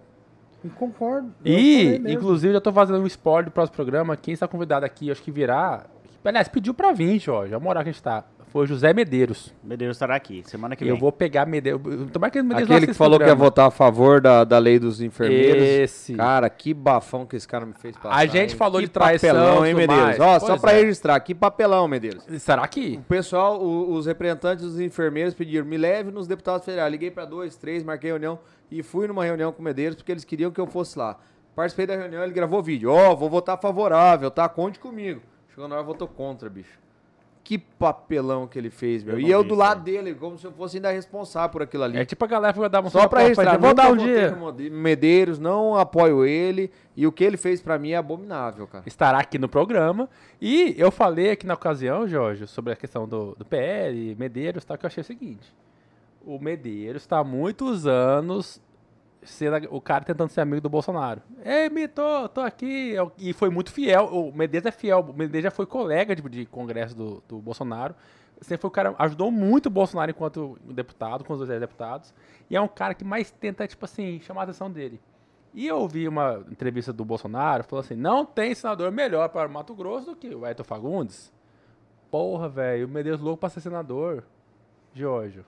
[0.70, 1.34] Concordo.
[1.44, 4.16] Eu E, inclusive, já tô fazendo um spoiler do próximo programa.
[4.18, 5.86] Quem está convidado aqui, acho que virá.
[6.24, 7.54] Aliás, pediu pra vir, Jorge.
[7.54, 8.24] A moral que a gente tá.
[8.56, 9.54] Foi José Medeiros.
[9.62, 10.98] Medeiros estará aqui, semana que Eu vem.
[10.98, 11.82] vou pegar Medeiros.
[12.10, 15.02] Tomara que Medeiros Aquele que falou que ia votar a favor da, da lei dos
[15.02, 15.62] enfermeiros.
[15.62, 16.14] Esse.
[16.16, 18.16] Cara, que bafão que esse cara me fez passar.
[18.16, 18.58] A gente hein?
[18.58, 20.22] falou que de traição papelão, hein, Medeiros?
[20.22, 20.80] Ó, só pra é.
[20.80, 22.24] registrar, que papelão, Medeiros.
[22.40, 22.96] Será que?
[22.96, 26.90] O pessoal, o- os representantes dos enfermeiros pediram, me leve nos deputados federais.
[26.90, 28.40] Liguei pra dois, três, marquei reunião
[28.72, 31.20] e fui numa reunião com o Medeiros porque eles queriam que eu fosse lá.
[31.54, 32.90] Participei da reunião, ele gravou vídeo.
[32.90, 34.48] Ó, vou votar favorável, tá?
[34.48, 35.22] Conte comigo.
[35.50, 36.85] Chegou na hora, votou contra, bicho.
[37.46, 39.20] Que papelão que ele fez, meu.
[39.20, 41.84] Eu e eu vi do lado dele, como se eu fosse ainda responsável por aquilo
[41.84, 41.96] ali.
[41.96, 44.36] É tipo a galera que vai dar um Só pra registrar, Vou dar um dia.
[44.72, 46.72] Medeiros, não apoio ele.
[46.98, 48.84] E o que ele fez pra mim é abominável, cara.
[48.88, 50.10] Estará aqui no programa.
[50.42, 54.76] E eu falei aqui na ocasião, Jorge, sobre a questão do, do PL, Medeiros, tá,
[54.76, 55.54] que eu achei o seguinte.
[56.26, 58.60] O Medeiros está há muitos anos
[59.54, 61.22] a- o cara tentando ser amigo do Bolsonaro.
[61.44, 62.02] Ei, Mito,
[62.34, 62.92] tô aqui.
[62.92, 64.06] Eu- E foi muito fiel.
[64.06, 65.00] O Medeiros é fiel.
[65.02, 67.96] O Medeiros já foi colega de, de congresso do, do Bolsonaro.
[68.42, 72.14] Sempre foi o cara, ajudou muito o Bolsonaro enquanto deputado, com os dois deputados.
[72.50, 75.00] E é um cara que mais tenta, tipo assim, chamar a atenção dele.
[75.54, 79.74] E eu ouvi uma entrevista do Bolsonaro, falou assim, não tem senador melhor para Mato
[79.74, 81.32] Grosso do que o Ayrton Fagundes.
[82.12, 84.24] Porra, velho, o Medeiros louco para ser senador,
[84.94, 85.46] Jorge.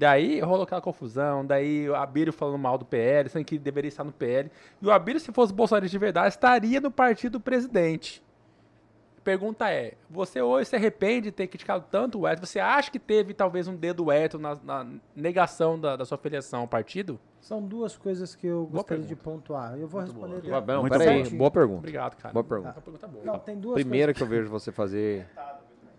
[0.00, 4.02] Daí rolou aquela confusão, daí o Abílio falando mal do PL, sendo que deveria estar
[4.02, 4.50] no PL.
[4.80, 8.22] E o Abílio, se fosse bolsonarista de verdade, estaria no partido do presidente.
[9.22, 12.46] Pergunta é, você hoje se arrepende de ter criticado tanto o Ayrton?
[12.46, 16.16] Você acha que teve talvez um dedo do Ayrton na, na negação da, da sua
[16.16, 17.20] filiação ao partido?
[17.38, 19.76] São duas coisas que eu gostaria de pontuar.
[19.78, 20.48] Eu vou responder.
[20.48, 21.36] Não, não, Muito pera aí, certinho.
[21.36, 21.78] boa pergunta.
[21.80, 22.32] Obrigado, cara.
[22.32, 22.72] Boa pergunta.
[22.72, 23.24] Uma pergunta boa.
[23.26, 24.16] Não, tem duas Primeira coisas.
[24.16, 25.26] que eu vejo você fazer.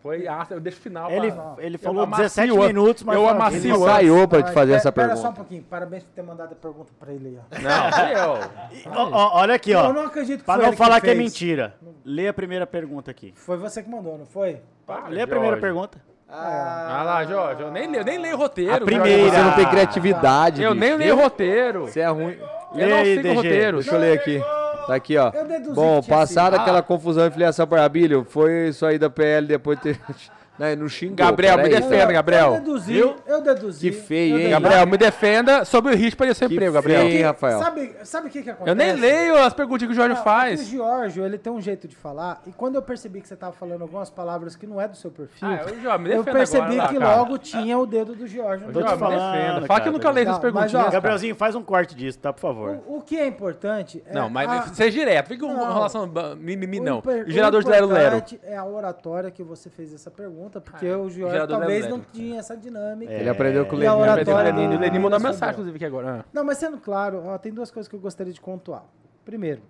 [0.01, 1.11] Foi, ah, eu deixo o final.
[1.11, 2.67] Ele, pra- ele falou amacio 17 antes.
[2.67, 5.27] minutos, mas Eu amacio Ele ensaiou pra te fazer essa Pera pergunta.
[5.27, 5.63] só um pouquinho.
[5.69, 7.37] Parabéns por ter mandado a pergunta pra ele aí.
[7.37, 8.89] ó.
[8.89, 9.11] Não, eu.
[9.33, 9.85] Olha aqui, ó.
[9.89, 11.23] Eu não acredito que Pra foi não ele falar que, é fez.
[11.23, 11.75] mentira.
[12.03, 13.31] Lê a primeira pergunta aqui.
[13.35, 14.61] Foi você que mandou, não foi?
[14.87, 15.61] Para, Lê a primeira Jorge.
[15.61, 16.01] pergunta.
[16.27, 18.71] Ah lá, Jorge, eu nem leio, nem leio o roteiro.
[18.71, 18.85] A Jorge.
[18.95, 19.29] primeira.
[19.31, 20.63] Você não tem criatividade.
[20.63, 20.79] Eu bicho.
[20.79, 21.81] nem leio o roteiro.
[21.87, 22.37] Você é ruim.
[22.73, 23.33] Eu não aí, DG.
[23.35, 23.77] roteiro.
[23.79, 24.41] Deixa eu ler aqui.
[24.87, 25.31] Tá aqui, ó.
[25.33, 26.61] Eu deduzi Bom, passada sido.
[26.61, 26.83] aquela Ah.
[26.83, 29.99] confusão e filiação para Abílio, foi isso aí da PL depois de ter.
[30.61, 31.15] Né, não xingou.
[31.15, 32.53] Gabriel, me defenda, Gabriel.
[32.53, 33.15] Eu deduzi, Viu?
[33.25, 33.79] eu deduzi.
[33.89, 34.49] Que feio, eu hein?
[34.51, 37.01] Gabriel, me defenda sobre o risco para seu emprego, Gabriel.
[37.01, 37.57] feio, Rafael?
[37.57, 38.69] Sabe, sabe o que que acontece?
[38.69, 40.67] Eu nem leio as perguntas que o Jorge Não, que O faz.
[40.67, 43.81] Giorgio, ele tem um jeito de falar, e quando eu percebi que você tava falando
[43.81, 46.77] algumas palavras que não é do seu perfil, Ah, eu já me eu percebi agora,
[46.83, 47.15] lá, que cara.
[47.17, 48.67] logo tinha o dedo do Giorgio.
[48.67, 49.65] no Tô te Jorge, falando, defenda.
[49.65, 50.91] Fala que eu nunca leio essas mas, ó, cara.
[50.91, 52.31] Gabrielzinho, faz um corte disso, tá?
[52.31, 52.79] Por favor.
[52.85, 55.27] O, o que é importante é Não, mas a- seja direto.
[55.27, 56.05] Fica com relação
[56.35, 57.03] mimimi, o não.
[57.25, 58.17] gerador o de lero-lero.
[58.17, 61.99] importante é a oratória que você fez essa pergunta, porque Ah, o gerador talvez não
[62.01, 63.13] tinha essa dinâmica.
[63.13, 64.01] Ele aprendeu com o a Lenin.
[64.01, 66.21] oratória O Lenin- o Lenin mandou uma mensagem, inclusive, aqui agora.
[66.21, 66.25] Ah.
[66.33, 68.83] Não, mas sendo claro, ó, tem duas coisas que eu gostaria de pontuar.
[69.23, 69.61] Primeiro,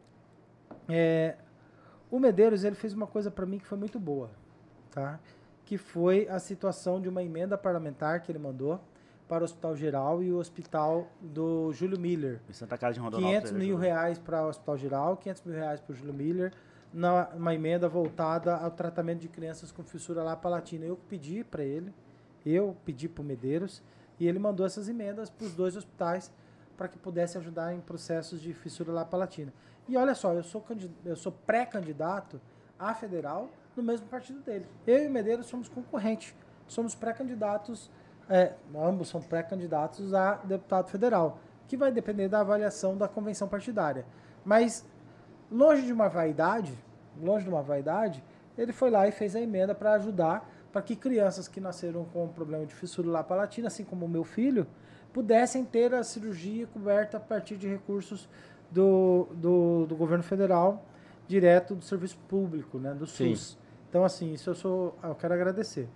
[0.90, 1.36] é,
[2.10, 4.30] o Medeiros ele fez uma coisa para mim que foi muito boa,
[4.92, 5.20] tá?
[5.66, 8.80] Que foi a situação de uma emenda parlamentar que ele mandou
[9.28, 12.42] para o Hospital Geral e o Hospital do Júlio Miller.
[12.50, 13.40] Em Santa Casa de Rondonópolis.
[13.44, 16.52] 500 mil reais para o Hospital Geral, 500 mil reais para o Júlio Miller,
[16.94, 20.86] na, uma emenda voltada ao tratamento de crianças com fissura lá palatina.
[20.86, 21.94] Eu pedi para ele,
[22.46, 23.82] eu pedi para o Medeiros,
[24.20, 26.32] e ele mandou essas emendas para os dois hospitais
[26.78, 29.54] para que pudesse ajudar em processos de fissura lá palatina.
[29.88, 30.64] E olha só, eu sou,
[31.06, 32.42] eu sou pré-candidato
[32.80, 34.66] a federal no mesmo partido dele.
[34.86, 36.34] Eu e o Medeiros somos concorrentes,
[36.68, 37.90] somos pré-candidatos,
[38.30, 44.06] é, ambos são pré-candidatos a deputado federal, que vai depender da avaliação da convenção partidária.
[44.44, 44.86] Mas
[45.52, 46.74] longe de uma vaidade,
[47.22, 48.24] longe de uma vaidade,
[48.58, 52.28] ele foi lá e fez a emenda para ajudar, para que crianças que nasceram com
[52.30, 54.66] problema de fissura palatina, assim como o meu filho,
[55.12, 58.30] pudessem ter a cirurgia coberta a partir de recursos
[58.72, 60.86] do, do, do governo federal,
[61.28, 63.36] direto do serviço público, né, do Sim.
[63.36, 63.58] SUS.
[63.90, 65.90] Então, assim, isso eu, sou, eu quero agradecer.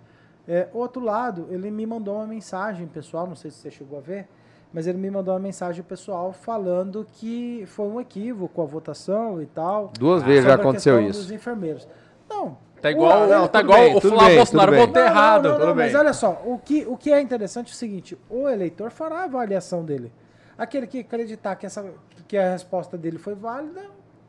[0.46, 4.02] É, outro lado, ele me mandou uma mensagem pessoal, não sei se você chegou a
[4.02, 4.28] ver,
[4.76, 9.46] mas ele me mandou uma mensagem pessoal falando que foi um equívoco a votação e
[9.46, 9.90] tal.
[9.98, 11.18] Duas vezes já aconteceu isso.
[11.22, 11.88] dos enfermeiros.
[12.28, 12.58] Não.
[12.82, 15.42] Tá igual, o- não, tá igual bem, o Flávio bem, Bolsonaro votou Não, não, errado.
[15.44, 15.96] Não, não, tudo mas bem.
[16.02, 19.24] olha só, o que, o que é interessante é o seguinte, o eleitor fará a
[19.24, 20.12] avaliação dele.
[20.58, 21.82] Aquele que acreditar que, essa,
[22.28, 23.80] que a resposta dele foi válida,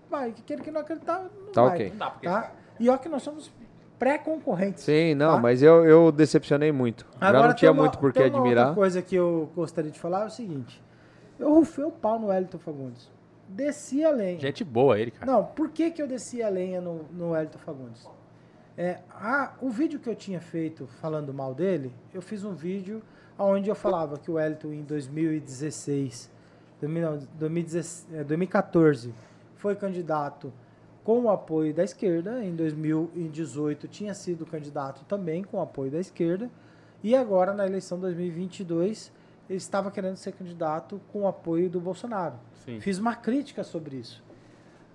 [0.10, 0.30] vai.
[0.30, 1.74] Aquele que não acreditar, não Tá vai.
[1.76, 1.90] ok.
[1.90, 2.52] Não dá, porque- Tá?
[2.80, 3.52] E ó que nós somos
[4.00, 4.84] pré-concorrentes.
[4.84, 5.42] Sim, não, tá?
[5.42, 7.06] mas eu, eu decepcionei muito.
[7.20, 8.68] Já não tinha uma- muito por que admirar.
[8.68, 10.82] Outra coisa que eu gostaria de falar é o seguinte.
[11.40, 13.10] Eu rufei o pau no Wellington Fagundes.
[13.48, 14.40] Desci a lenha.
[14.40, 15.32] Gente boa ele, cara.
[15.32, 18.08] Não, por que, que eu desci a lenha no, no Wellington Fagundes?
[18.78, 23.02] É, a- o vídeo que eu tinha feito falando mal dele, eu fiz um vídeo
[23.40, 26.30] onde eu falava que o Wellington em 2016,
[26.82, 29.14] 2000 não, 2016, é, 2014,
[29.56, 30.52] foi candidato
[31.08, 36.02] com o apoio da esquerda, em 2018 tinha sido candidato também com o apoio da
[36.02, 36.52] esquerda,
[37.02, 39.10] e agora na eleição 2022
[39.50, 42.36] ele estava querendo ser candidato com o apoio do Bolsonaro.
[42.66, 42.82] Sim.
[42.82, 44.22] Fiz uma crítica sobre isso.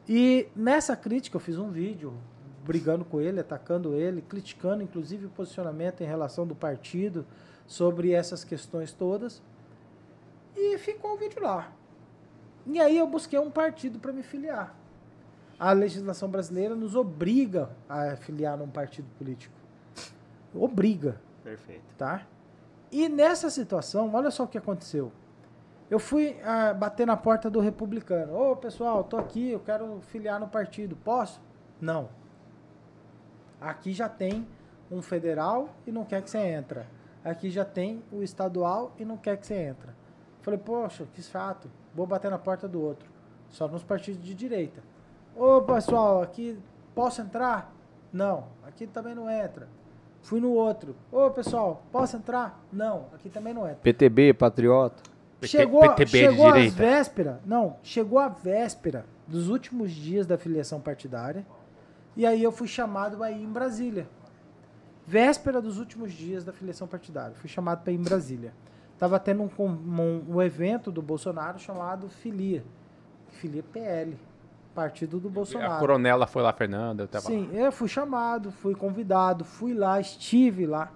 [0.07, 2.13] E nessa crítica eu fiz um vídeo
[2.63, 7.25] brigando com ele, atacando ele, criticando inclusive o posicionamento em relação do partido
[7.67, 9.43] sobre essas questões todas.
[10.55, 11.73] E ficou o vídeo lá.
[12.67, 14.82] E aí eu busquei um partido para me filiar.
[15.59, 19.55] A legislação brasileira nos obriga a filiar num partido político.
[20.55, 21.83] Obriga Perfeito.
[21.97, 22.27] tá?
[22.91, 25.13] E nessa situação, olha só o que aconteceu.
[25.91, 28.35] Eu fui ah, bater na porta do republicano.
[28.35, 30.97] Ô, pessoal, tô aqui, eu quero filiar no partido.
[30.97, 31.41] Posso?
[31.81, 32.09] Não.
[33.61, 34.47] Aqui já tem
[34.91, 36.87] um federal e não quer que você entra.
[37.25, 39.95] Aqui já tem o estadual e não quer que você entra.
[40.43, 41.71] Falei, poxa, que chato.
[41.95, 43.09] Vou bater na porta do outro.
[43.49, 44.83] Só nos partidos de direita.
[45.37, 46.59] Ô, pessoal, aqui
[46.95, 47.75] posso entrar?
[48.13, 49.69] Não, aqui também não entra.
[50.23, 50.95] Fui no outro.
[51.11, 52.63] Ô, pessoal, posso entrar?
[52.73, 53.81] Não, aqui também não entra.
[53.83, 55.03] PTB, Patriota.
[55.43, 56.77] Chegou, PTB de chegou direita.
[56.77, 61.45] véspera, não, chegou a véspera dos últimos dias da filiação partidária.
[62.17, 64.07] E aí eu fui chamado aí em Brasília.
[65.05, 67.35] Véspera dos últimos dias da filiação partidária.
[67.35, 68.53] Fui chamado para ir em Brasília.
[68.99, 72.63] Tava tendo um, um, um evento do Bolsonaro chamado Filia.
[73.31, 74.17] Filia PL.
[74.75, 75.75] Partido do Bolsonaro.
[75.75, 77.03] A coronela foi lá, Fernanda.
[77.03, 80.93] Eu tava Sim, eu fui chamado, fui convidado, fui lá, estive lá.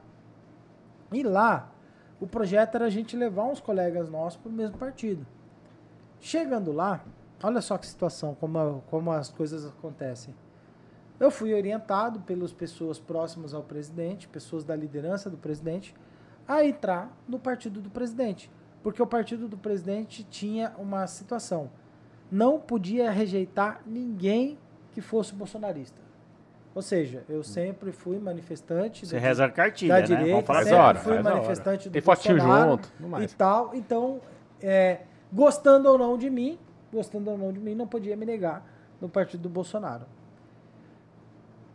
[1.12, 1.70] E lá,
[2.18, 5.26] o projeto era a gente levar uns colegas nossos para o mesmo partido.
[6.18, 7.04] Chegando lá,
[7.42, 10.34] olha só que situação, como, como as coisas acontecem.
[11.20, 15.94] Eu fui orientado pelas pessoas próximas ao presidente, pessoas da liderança do presidente,
[16.46, 18.50] a entrar no partido do presidente.
[18.82, 21.70] Porque o partido do presidente tinha uma situação.
[22.30, 24.58] Não podia rejeitar ninguém
[24.92, 26.00] que fosse bolsonarista.
[26.74, 30.02] Ou seja, eu sempre fui manifestante Você da- reza a da cartilha, né?
[30.02, 31.22] direita, Vamos falar sempre hora, fui hora.
[31.22, 33.74] manifestante do Tem fotinho Bolsonaro junto, e tal.
[33.74, 34.20] Então,
[34.60, 35.00] é,
[35.32, 36.58] gostando ou não de mim,
[36.92, 38.62] gostando ou não de mim, não podia me negar
[39.00, 40.04] no partido do Bolsonaro.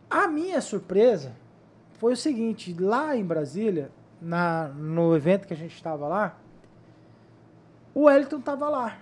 [0.08, 1.32] A minha surpresa
[1.94, 6.38] foi o seguinte, lá em Brasília, na, no evento que a gente estava lá,
[7.94, 8.98] o Wellington estava lá.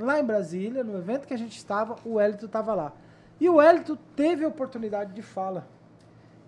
[0.00, 2.92] Lá em Brasília, no evento que a gente estava, o Wellington estava lá.
[3.40, 5.66] E o Wellington teve a oportunidade de fala.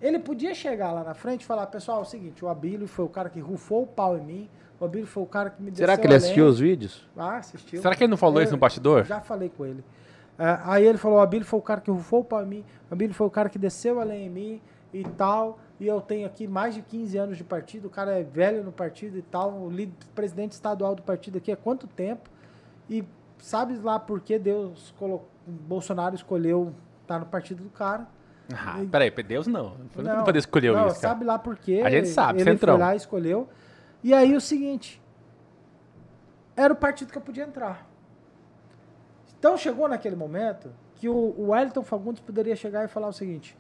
[0.01, 3.05] Ele podia chegar lá na frente e falar, pessoal, é o seguinte, o Abílio foi
[3.05, 4.51] o cara que rufou o pau em mim,
[4.81, 7.09] o Abílio foi o cara que me Será desceu que ele assistiu os vídeos?
[7.17, 7.81] Ah, assistiu.
[7.81, 9.05] Será que ele não falou Eu isso no bastidor?
[9.05, 9.85] Já falei com ele.
[10.37, 12.65] É, aí ele falou, o Abílio foi o cara que rufou o pau em mim,
[12.91, 14.61] o Abílio foi o cara que desceu a lenha em mim
[14.93, 18.25] e tal, e eu tenho aqui mais de 15 anos de partido, o cara é
[18.25, 22.29] velho no partido e tal, o líder, presidente estadual do partido aqui há quanto tempo,
[22.91, 23.05] e
[23.43, 28.07] sabe lá por que Deus colocou, Bolsonaro escolheu estar no partido do cara.
[28.55, 29.77] Ah, peraí, Deus não.
[29.91, 31.15] Foi não, Não, poder escolher não, isso, cara.
[31.15, 31.83] sabe lá por quê.
[31.85, 32.75] A gente sabe, Ele Centrão.
[32.75, 33.49] foi lá e escolheu.
[34.03, 35.03] E aí o seguinte,
[36.57, 37.87] era o partido que eu podia entrar.
[39.39, 43.57] Então chegou naquele momento que o, o Wellington Fagundes poderia chegar e falar o seguinte,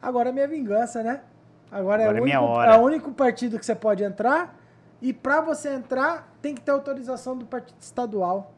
[0.00, 1.22] agora é minha vingança, né?
[1.70, 2.74] Agora, Agora é, é o único, minha hora.
[2.74, 4.56] é o único partido que você pode entrar
[5.02, 8.54] e para você entrar tem que ter autorização do partido estadual.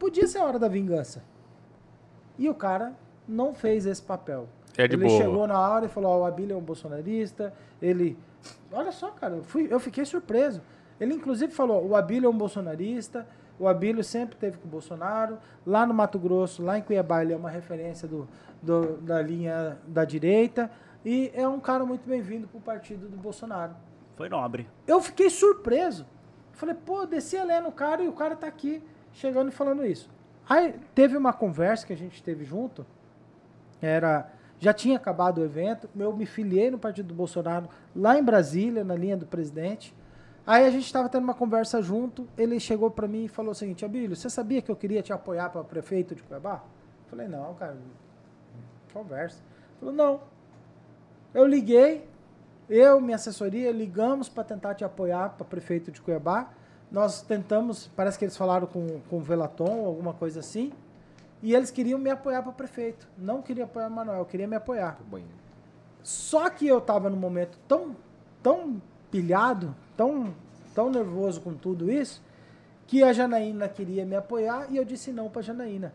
[0.00, 1.22] Podia ser a hora da vingança.
[2.36, 2.94] E o cara
[3.28, 4.48] não fez esse papel.
[4.76, 5.16] É de ele boa.
[5.22, 7.52] chegou na hora e falou: Ó, o Abílio é um bolsonarista.
[7.80, 8.18] Ele.
[8.72, 10.62] Olha só, cara, eu, fui, eu fiquei surpreso.
[10.98, 13.26] Ele, inclusive, falou: o Abílio é um bolsonarista.
[13.58, 15.38] O Abílio sempre teve com o Bolsonaro.
[15.66, 18.26] Lá no Mato Grosso, lá em Cuiabá, ele é uma referência do,
[18.62, 20.70] do- da linha da direita.
[21.04, 23.74] E é um cara muito bem-vindo pro partido do Bolsonaro.
[24.16, 24.66] Foi nobre.
[24.86, 26.06] Eu fiquei surpreso.
[26.52, 28.82] Falei, pô, desci a lenha no cara e o cara tá aqui
[29.20, 30.08] chegando e falando isso.
[30.48, 32.84] Aí teve uma conversa que a gente teve junto.
[33.80, 34.30] Era.
[34.58, 35.88] Já tinha acabado o evento.
[35.96, 39.94] Eu me filiei no partido do Bolsonaro lá em Brasília, na linha do presidente.
[40.46, 42.26] Aí a gente estava tendo uma conversa junto.
[42.36, 45.12] Ele chegou para mim e falou o seguinte: Abílio, você sabia que eu queria te
[45.12, 46.62] apoiar para prefeito de Cuiabá?
[47.08, 47.76] Falei, não, cara.
[48.92, 49.38] Conversa.
[49.38, 50.20] Ele falou, não.
[51.32, 52.08] Eu liguei,
[52.68, 56.50] eu, minha assessoria, ligamos para tentar te apoiar para prefeito de Cuiabá.
[56.90, 60.72] Nós tentamos, parece que eles falaram com, com o Velaton, alguma coisa assim.
[61.42, 63.08] E eles queriam me apoiar para prefeito.
[63.16, 64.98] Não queria apoiar o Manuel, queria me apoiar.
[66.02, 67.96] Só que eu estava num momento tão,
[68.42, 70.34] tão pilhado, tão,
[70.74, 72.22] tão nervoso com tudo isso,
[72.86, 75.94] que a Janaína queria me apoiar e eu disse não para Janaína.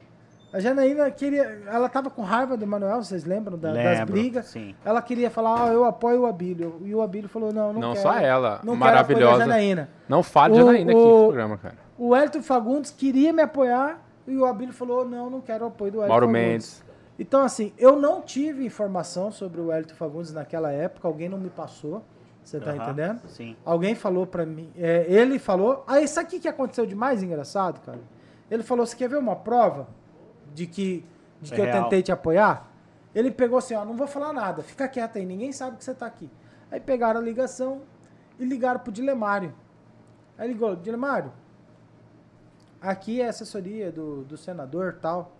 [0.55, 4.45] A Janaína queria, ela estava com raiva do Manuel, vocês lembram da- das Lembro, brigas?
[4.45, 4.73] sim.
[4.85, 6.77] Ela queria falar, ah, eu apoio o Abílio.
[6.85, 8.01] E o Abílio falou, não, não, Não quero.
[8.03, 9.39] só ela, não quero maravilhosa.
[9.39, 9.89] da Janaína.
[10.07, 11.75] Não fale de O- Janaína aqui o- no programa, cara.
[11.97, 15.91] O Elton Fagundes queria me apoiar e o Abílio falou, não, não quero o apoio
[15.91, 16.47] do Elton Mauro Fagundes.
[16.49, 16.83] Mendes.
[17.19, 21.49] Então, assim, eu não tive informação sobre o Elton Fagundes naquela época, alguém não me
[21.49, 22.01] passou,
[22.41, 23.21] você tá Aham, entendendo?
[23.27, 23.57] Sim.
[23.65, 27.21] Alguém falou pra mim, é, ele falou, aí sabe o que, que aconteceu de mais
[27.21, 27.99] engraçado, cara?
[28.49, 29.87] Ele falou, você quer ver uma prova
[30.55, 31.05] de que,
[31.41, 31.83] de É que eu real.
[31.83, 32.71] tentei te apoiar?
[33.13, 35.93] Ele pegou assim, ó, não vou falar nada, fica quieto aí, ninguém sabe que você
[35.93, 36.29] tá aqui.
[36.71, 37.81] Aí pegaram a ligação
[38.39, 39.53] e ligaram pro Dilemário.
[40.37, 41.31] Aí ligou, Dilemário,
[42.81, 45.31] aqui é a assessoria do, do senador tal.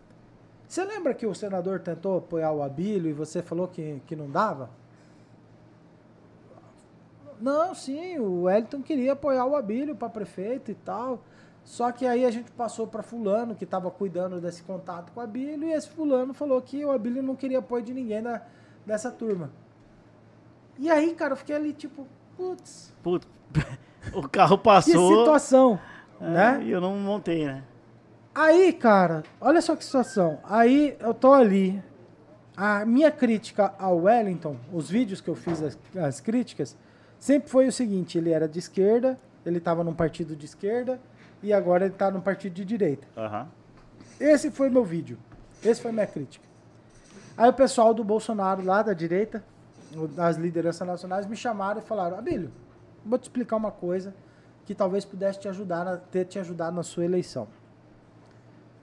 [0.68, 4.30] Você lembra que o senador tentou apoiar o Abílio e você falou que, que não
[4.30, 4.70] dava?
[7.40, 11.22] Não, sim, o Wellington queria apoiar o Abílio para prefeito e tal.
[11.66, 15.24] Só que aí a gente passou para fulano que estava cuidando desse contato com o
[15.24, 18.44] Abílio e esse fulano falou que o Abílio não queria apoio de ninguém da,
[18.86, 19.50] dessa turma.
[20.78, 23.28] E aí, cara, eu fiquei ali tipo, putz, Puta,
[24.14, 25.20] o carro que passou.
[25.20, 25.80] situação,
[26.22, 26.64] é, né?
[26.64, 27.64] E eu não montei, né?
[28.36, 30.40] Aí, cara, olha só que situação.
[30.44, 31.84] Aí eu tô ali.
[32.56, 36.78] A minha crítica ao Wellington, os vídeos que eu fiz, as, as críticas,
[37.20, 41.00] sempre foi o seguinte: ele era de esquerda, ele estava num partido de esquerda
[41.46, 43.08] e agora ele está num partido de direita.
[43.16, 43.48] Aham.
[44.20, 45.18] Esse foi meu vídeo.
[45.64, 46.44] Esse foi minha crítica.
[47.38, 49.44] Aí o pessoal do Bolsonaro lá da direita,
[50.16, 52.52] das lideranças nacionais, me chamaram e falaram: Abílio,
[53.06, 54.14] vou te explicar uma coisa
[54.66, 57.48] que talvez pudesse te ajudar, ter te ajudado na sua eleição.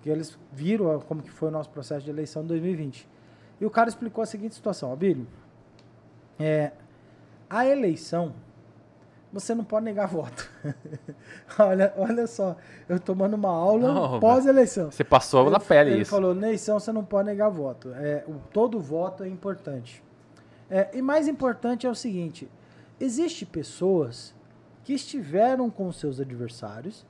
[0.01, 3.09] Que eles viram como que foi o nosso processo de eleição em 2020.
[3.61, 5.27] E o cara explicou a seguinte situação: Abílio,
[6.39, 6.71] é,
[7.51, 8.33] a eleição,
[9.33, 10.51] você não pode negar voto.
[11.59, 12.57] olha, olha só,
[12.89, 14.91] eu tomando uma aula pós-eleição.
[14.91, 16.11] Você passou na Ele- pele ele isso.
[16.11, 17.93] falou, eleição você não pode negar voto.
[17.95, 20.03] É, o- todo voto é importante.
[20.71, 22.49] É, e mais importante é o seguinte,
[23.01, 24.35] existe pessoas
[24.85, 27.07] que estiveram com seus adversários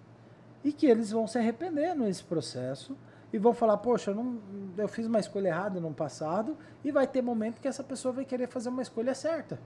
[0.65, 2.97] e que eles vão se arrepender nesse processo
[3.33, 4.39] e vão falar, poxa, eu, não,
[4.77, 8.25] eu fiz uma escolha errada no passado e vai ter momento que essa pessoa vai
[8.25, 9.59] querer fazer uma escolha certa.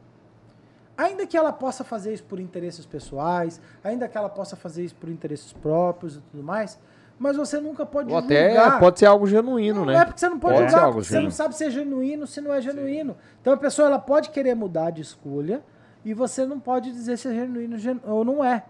[0.97, 4.95] Ainda que ela possa fazer isso por interesses pessoais, ainda que ela possa fazer isso
[4.95, 6.79] por interesses próprios e tudo mais,
[7.19, 8.79] mas você nunca pode Ou até julgar.
[8.81, 9.97] pode ser algo genuíno, Não né?
[9.99, 12.41] é porque você não pode, Pode ser julgar, você não sabe se é genuíno, se
[12.41, 13.17] não é genuíno.
[13.41, 15.63] Então a pessoa ela pode querer mudar de escolha
[16.05, 18.65] e você não pode dizer se é genuíno gen- ou não é.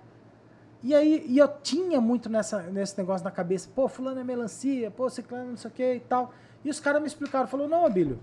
[0.83, 4.91] E aí e eu tinha muito nessa, nesse negócio na cabeça, pô, fulano é melancia,
[4.91, 6.33] pô, ciclano não sei o que e tal.
[6.65, 8.19] E os caras me explicaram, falou, não, Abílio,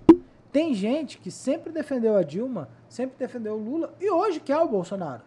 [0.54, 4.68] tem gente que sempre defendeu a Dilma, sempre defendeu o Lula e hoje quer o
[4.68, 5.24] Bolsonaro.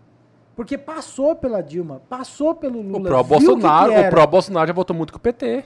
[0.55, 2.99] Porque passou pela Dilma, passou pelo Lula.
[2.99, 5.65] o pró-Bolsonaro, pró-Bolsonaro já votou muito com o PT.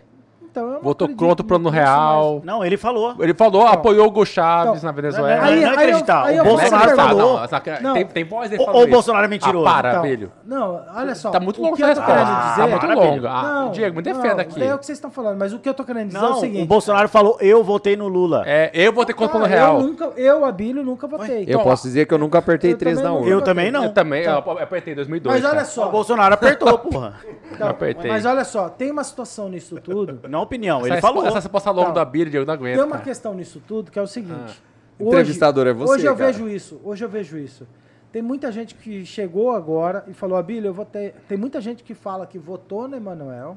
[0.51, 2.41] Então, eu não Votou contra o plano real.
[2.45, 3.15] Não, ele falou.
[3.21, 5.45] Ele falou, Então, apoiou o Hugo Chaves então, na Venezuela.
[5.45, 6.25] aí- não é acreditar.
[6.25, 7.41] aí o Não é Bolsonaro falou.
[7.41, 7.95] não, Não.
[7.95, 8.87] Tem, tem voz dele Ou- o.
[8.89, 9.67] Bolsonaro é mentiroso.
[9.67, 10.33] Ah, para, Então, Bilho.
[10.45, 11.31] Não, olha só.
[11.31, 12.49] Tá muito o longo que eu tô essa querendo resposta.
[12.51, 12.79] dizer.
[12.81, 13.31] Tá muito longa.
[13.31, 14.63] Ah, Diego, me defenda não, aqui.
[14.63, 16.31] É o que vocês estão falando, mas o que eu tô querendo dizer é o
[16.31, 16.63] Não, seguinte.
[16.63, 18.43] o Bolsonaro falou, eu votei no Lula.
[18.47, 19.81] É, eu vou ter conta Ah, no real.
[20.17, 21.45] Eu, Abílio, nunca votei.
[21.47, 23.29] Eu posso dizer que eu nunca apertei três na não- urna.
[23.31, 23.85] Eu também não.
[23.85, 24.43] Eu também, Então.
[24.47, 25.41] eu apertei em 2002.
[25.41, 25.87] Mas olha só.
[25.87, 27.15] O Bolsonaro apertou, porra.
[27.53, 28.11] então, eu apertei.
[28.11, 30.19] Mas olha só, tem uma situação nisso tudo.
[30.41, 31.27] Na opinião, Essa ele falou.
[31.27, 31.95] Essa resposta longa Não.
[31.95, 32.77] da Bíblia, Diego, não aguento.
[32.77, 33.05] Tem uma cara.
[33.05, 34.63] questão nisso tudo que é o seguinte.
[34.99, 35.03] Ah.
[35.03, 36.33] Entrevistador é você, Hoje eu cara.
[36.33, 36.81] vejo isso.
[36.85, 37.67] Hoje eu vejo isso.
[38.13, 41.15] Tem muita gente que chegou agora e falou, Abílio, eu votei.
[41.29, 43.57] Tem muita gente que fala que votou no Emanuel.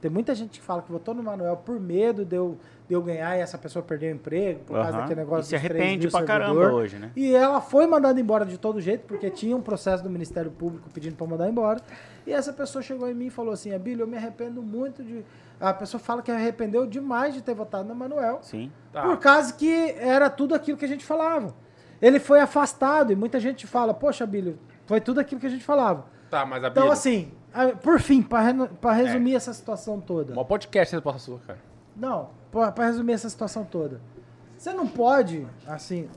[0.00, 3.00] Tem muita gente que fala que votou no Emanuel por medo de eu, de eu
[3.00, 4.98] ganhar e essa pessoa perder o emprego, por causa Aham.
[5.02, 7.12] daquele negócio E se dos 3 arrepende pra caramba hoje, né?
[7.14, 10.90] E ela foi mandada embora de todo jeito, porque tinha um processo do Ministério Público
[10.92, 11.80] pedindo para mandar embora.
[12.26, 15.24] E essa pessoa chegou em mim e falou assim: Abílio, eu me arrependo muito de.
[15.62, 18.40] A pessoa fala que arrependeu demais de ter votado no Emanuel.
[18.42, 18.70] Sim.
[18.92, 19.02] Tá.
[19.02, 21.54] Por causa que era tudo aquilo que a gente falava.
[22.00, 25.62] Ele foi afastado e muita gente fala, poxa, Bílio, foi tudo aquilo que a gente
[25.64, 26.04] falava.
[26.28, 29.02] Tá, mas a Então, assim, a- por fim, pra reno- pra É.
[29.04, 30.34] resumir essa situação toda.
[30.34, 31.58] Mó podcast resposta sua, cara.
[31.94, 34.00] Não, pra, pra resumir essa situação toda.
[34.58, 36.08] Você não pode, assim,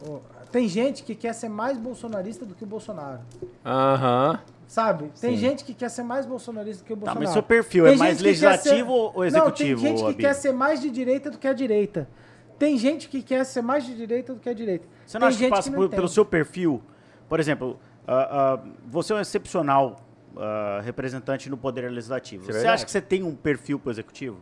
[0.51, 3.19] tem gente que quer ser mais bolsonarista do que o Bolsonaro.
[3.63, 4.39] Aham.
[4.67, 5.11] Sabe?
[5.21, 7.23] Tem gente que quer ser mais bolsonarista do que o Tá, Bolsonaro.
[7.25, 9.97] mas seu perfil é Tem mais gente que quer ser- legislativo ou executivo, Não, tem
[9.97, 12.09] gente que quer ser mais de direita do que a direita.
[12.57, 14.87] Tem gente que quer ser mais de direita do que a direita.
[15.05, 16.81] Você não tem acha que passa não por- pelo seu perfil?
[17.29, 19.97] Por exemplo, ah, ah, você é um excepcional
[20.37, 22.43] ah, representante no Poder Legislativo.
[22.43, 22.73] É você verdade.
[22.73, 24.37] acha que você tem um perfil pro Executivo?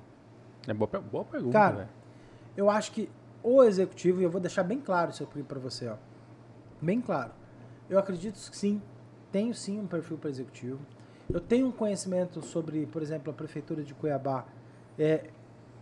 [0.67, 1.89] É boa, boa pergunta, Cara, velho.
[2.55, 3.09] Eu acho que
[3.43, 5.95] o executivo, e eu vou deixar bem claro isso aqui pra você, ó.
[6.81, 7.31] Bem claro.
[7.89, 8.81] Eu acredito que sim,
[9.33, 10.79] tenho sim um perfil para executivo.
[11.27, 14.45] Eu tenho um conhecimento sobre, por exemplo, a prefeitura de Cuiabá.
[14.97, 15.31] É,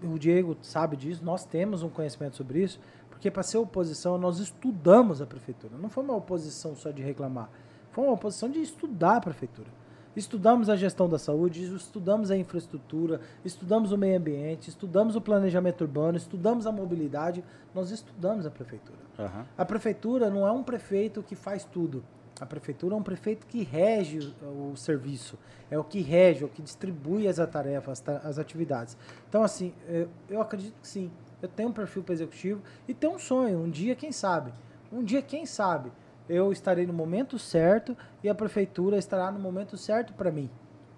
[0.02, 2.80] o Diego sabe disso, nós temos um conhecimento sobre isso,
[3.10, 5.76] porque para ser oposição nós estudamos a prefeitura.
[5.78, 7.50] Não foi uma oposição só de reclamar,
[7.92, 9.68] foi uma oposição de estudar a prefeitura.
[10.16, 15.82] Estudamos a gestão da saúde, estudamos a infraestrutura, estudamos o meio ambiente, estudamos o planejamento
[15.82, 19.00] urbano, estudamos a mobilidade, nós estudamos a prefeitura.
[19.18, 19.46] Aham.
[19.58, 22.04] A prefeitura não é um prefeito que faz tudo.
[22.42, 25.38] A prefeitura é um prefeito que rege o, serviço,
[25.70, 28.98] é o que rege, é o que distribui as tarefas, as, atividades.
[29.30, 31.12] Então, assim, eu, eu acredito que sim.
[31.40, 33.60] Eu tenho um perfil para executivo e tenho um sonho.
[33.60, 34.52] Um dia, quem sabe?
[34.92, 35.92] Um dia, quem sabe?
[36.28, 40.50] Eu estarei no momento certo e a prefeitura estará no momento certo para mim.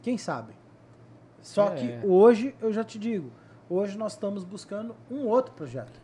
[0.01, 0.53] Quem sabe?
[1.41, 1.75] Só É.
[1.75, 3.29] que hoje, eu já te digo,
[3.69, 6.01] hoje nós estamos buscando um outro projeto.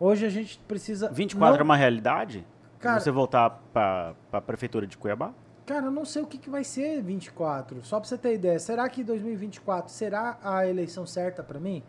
[0.00, 1.10] Hoje a gente precisa.
[1.10, 2.46] 24 é não- uma realidade?
[2.78, 5.32] Cara- você voltar para a prefeitura de Cuiabá?
[5.66, 7.84] Cara, eu não sei o que, que vai ser 24.
[7.84, 8.58] Só pra você ter ideia.
[8.58, 11.82] Será que 2024 será a eleição certa pra mim?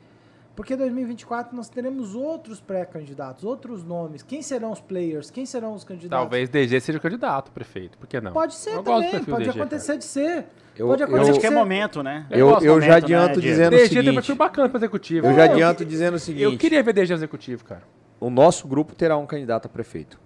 [0.55, 4.21] Porque 2024 nós teremos outros pré-candidatos, outros nomes.
[4.21, 5.31] Quem serão os players?
[5.31, 6.21] Quem serão os candidatos?
[6.23, 7.97] Talvez DG seja o candidato, prefeito.
[7.97, 8.33] Por que não?
[8.33, 10.47] Pode ser Eu também, pode DG, acontecer de ser.
[10.75, 11.55] Eu- pode eu- acontecer que é ser.
[11.55, 12.25] momento, né?
[12.29, 13.41] Eu Eu, eu já momento, né, adianto Diego?
[13.41, 14.37] dizendo o DG tem um perfil seguinte.
[14.37, 15.27] bacana pro executivo.
[15.27, 16.43] Eu já adianto dizendo o seguinte.
[16.43, 17.83] Eu queria ver DG no executivo, cara.
[18.19, 20.19] O nosso grupo terá um candidato a prefeito.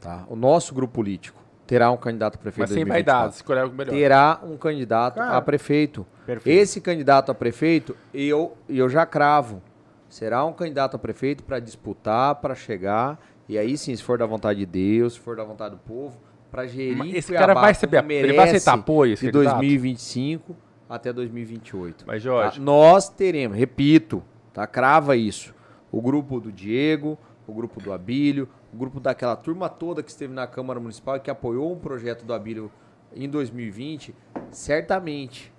[0.00, 0.24] Tá?
[0.28, 3.12] O nosso grupo político terá um candidato a prefeito Mas sem 2024.
[3.20, 3.90] vaidade, escolher algo melhor.
[3.92, 6.06] Terá um candidato Cara, a prefeito.
[6.24, 6.56] perfeito.
[6.62, 9.62] Esse candidato a prefeito, eu, eu já cravo.
[10.08, 13.18] Será um candidato a prefeito para disputar, para chegar.
[13.48, 16.18] E aí sim, se for da vontade de Deus, se for da vontade do povo,
[16.50, 19.54] para gerir Mas esse Cuiabá cara vai receber ele vai aceitar apoio, esse de candidato?
[19.56, 20.56] 2025
[20.88, 22.04] até 2028.
[22.06, 22.28] Mas, Tá?
[22.28, 24.66] Jorge, Nós teremos, repito, tá?
[24.66, 25.54] Crava isso.
[25.90, 30.32] O grupo do Diego, o grupo do Abílio, o grupo daquela turma toda que esteve
[30.32, 32.70] na Câmara Municipal e que apoiou um projeto do Abílio
[33.14, 34.14] em 2020,
[34.50, 35.52] certamente,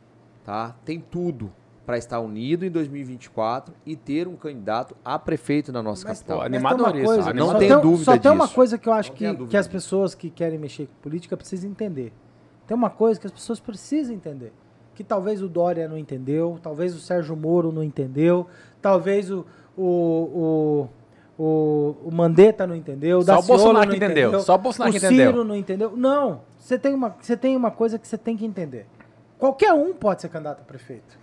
[0.43, 0.75] tá?
[0.85, 1.51] Tem tudo
[1.85, 6.39] para estar unido em 2024 e ter um candidato a prefeito na nossa Mas, capital.
[6.39, 7.33] mas animador uma coisa.
[7.33, 8.55] Não só tem dúvida Só tem uma disso.
[8.55, 9.69] coisa que eu acho que, que as disso.
[9.69, 12.11] pessoas que querem mexer com política precisam entender.
[12.67, 14.51] Tem uma coisa que as pessoas precisam entender.
[14.93, 18.47] Que talvez o Dória não entendeu, talvez o Sérgio Moro não entendeu,
[18.81, 19.45] talvez o,
[19.77, 20.89] o, o,
[21.37, 24.55] o, o Mandetta não entendeu, o Só o Daciolo Bolsonaro não que entendeu, entendeu, só
[24.55, 25.43] o Bolsonaro que Ciro entendeu.
[25.43, 25.93] não entendeu.
[25.95, 28.87] Não, você tem, uma, você tem uma coisa que você tem que entender.
[29.37, 31.17] Qualquer um pode ser candidato a prefeito.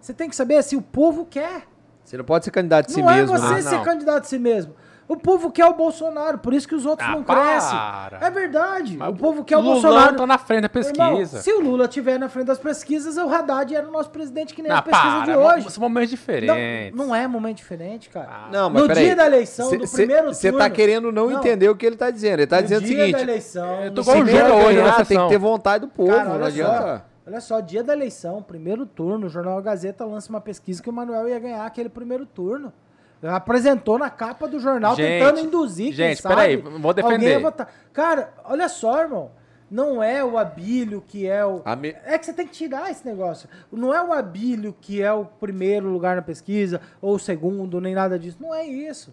[0.00, 1.64] Você tem que saber se o povo quer.
[2.04, 3.58] Você não pode ser candidato de si não mesmo, é você né?
[3.58, 3.84] Ah, ser não.
[3.84, 4.74] candidato a si mesmo.
[5.08, 7.40] O povo quer o Bolsonaro, por isso que os outros Ah, não para.
[7.40, 7.78] crescem.
[8.20, 8.96] É verdade.
[8.96, 10.16] Mas o povo quer o Lulão Bolsonaro.
[10.16, 11.02] tá na frente da pesquisa.
[11.04, 14.52] Irmão, se o Lula estiver na frente das pesquisas, o Haddad era o nosso presidente
[14.52, 15.70] que nem não, a pesquisa para, de hoje.
[15.70, 16.92] São momentos diferentes.
[16.96, 18.28] Não, não é momento diferente, cara.
[18.28, 18.48] Ah.
[18.50, 21.38] Não, mas No dia da eleição, no primeiro Você tá turno- querendo não, Não.
[21.38, 22.40] entender o que ele tá dizendo.
[22.40, 24.32] Ele tá No dizendo o dia seguinte: da eleição, Eu no tô igual o hoje
[24.76, 26.98] ganhar, tem que ter vontade do povo, Cara, não olha adianta.
[26.98, 30.90] só, olha só, dia da eleição, primeiro turno, o Jornal Gazeta lança uma pesquisa que
[30.90, 32.72] o Manuel ia ganhar aquele primeiro turno.
[33.22, 37.40] Apresentou na capa do jornal Gente, tentando induzir, quem gente, sabe, peraí, vou defender.
[37.40, 37.68] votar.
[37.92, 39.30] Cara, olha só, irmão.
[39.68, 41.60] Não é o Abílio que é o.
[41.76, 43.48] Me- É que você tem que tirar esse negócio.
[43.72, 47.92] Não é o Abílio que é o primeiro lugar na pesquisa, ou o segundo, nem
[47.94, 48.36] nada disso.
[48.40, 49.12] Não é isso.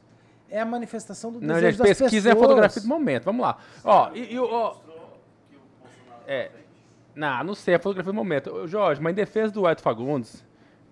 [0.52, 2.50] É a manifestação do Não, desejo gente, das pesquisa é a pessoas.
[2.50, 3.24] fotografia do momento.
[3.24, 3.58] Vamos lá.
[3.84, 4.76] Ó, e, e o- ó,
[6.28, 6.52] É.
[7.16, 8.68] Não, não sei, a fotografia do momento.
[8.68, 10.44] Jorge, mas em defesa do Edson Fagundes,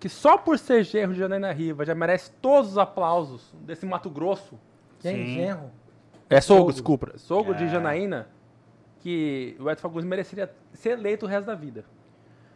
[0.02, 4.10] que só por ser genro de Janaína Riva já merece todos os aplausos desse Mato
[4.10, 4.58] Grosso.
[4.98, 5.14] Quem?
[5.14, 5.34] Sim.
[5.36, 5.70] Genro?
[6.28, 6.72] É sogro, Sogro.
[6.72, 7.12] desculpa.
[7.18, 7.68] Sogro de É.
[7.68, 8.26] Janaína,
[8.98, 11.84] que o Edson Fagundes mereceria ser eleito o resto da vida.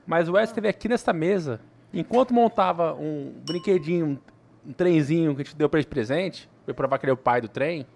[0.04, 1.60] Mas o Edson esteve aqui nessa mesa,
[1.94, 4.20] enquanto montava um brinquedinho,
[4.66, 7.14] um trenzinho que a gente deu pra ele de presente, foi provar que ele é
[7.14, 7.86] o pai do trem,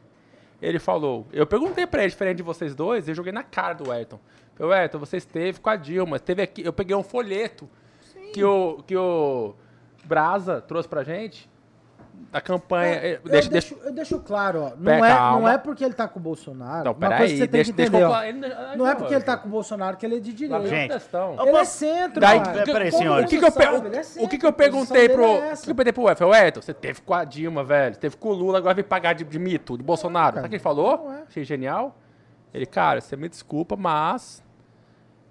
[0.63, 3.91] ele falou, eu perguntei pra ele, diferente de vocês dois, eu joguei na cara do
[3.91, 4.21] Ayrton.
[4.55, 7.69] Falei, Ayrton, você esteve com a Dilma, esteve aqui, eu peguei um folheto
[8.33, 9.55] que o, que o
[10.05, 11.49] Brasa trouxe pra gente,
[12.31, 12.95] da campanha.
[12.95, 13.89] É, eh, eu, deixa, deixo, deixa.
[13.89, 14.71] eu deixo claro, ó.
[14.71, 15.41] Não Pera, é, calma.
[15.41, 16.85] não é porque ele tá com o Bolsonaro.
[16.85, 17.31] Não, uma coisa peraí.
[17.31, 18.11] que você tem Deixa, que deixa entender, eu ó.
[18.13, 18.29] falar.
[18.29, 20.69] Ele- Não é porque ele tá com o Bolsonaro que ele é de direita.
[20.69, 21.35] Gente, Questão.
[21.39, 22.61] eu Ele é centro, Daí, cara.
[22.61, 23.27] o que- peraí, senhores.
[23.27, 25.25] O que, que eu, sabe, é o que, que eu perguntei pro.
[25.25, 26.15] é O que eu perguntei pro Ué?
[26.15, 27.97] Falei, Ué, você teve com a Dilma, velho.
[27.97, 30.37] Teve com o Lula, agora vem pagar de, de mito, de Bolsonaro.
[30.37, 30.99] Sabe o que ele falou?
[31.05, 31.23] Não é.
[31.27, 31.97] Achei genial.
[32.53, 34.43] Ele, cara, você me desculpa, mas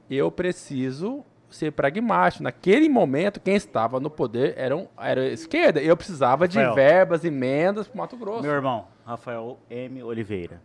[0.09, 2.43] eu preciso ser pragmático.
[2.43, 5.81] Naquele momento, quem estava no poder era, um, era a esquerda.
[5.81, 6.75] Eu precisava de Rafael.
[6.75, 8.41] verbas, emendas pro Mato Grosso.
[8.41, 10.03] Meu irmão, Rafael M.
[10.03, 10.61] Oliveira.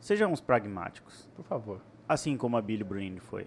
[0.00, 1.28] Sejamos pragmáticos.
[1.34, 1.80] Por favor.
[2.08, 3.46] Assim como a Billy Bruni foi.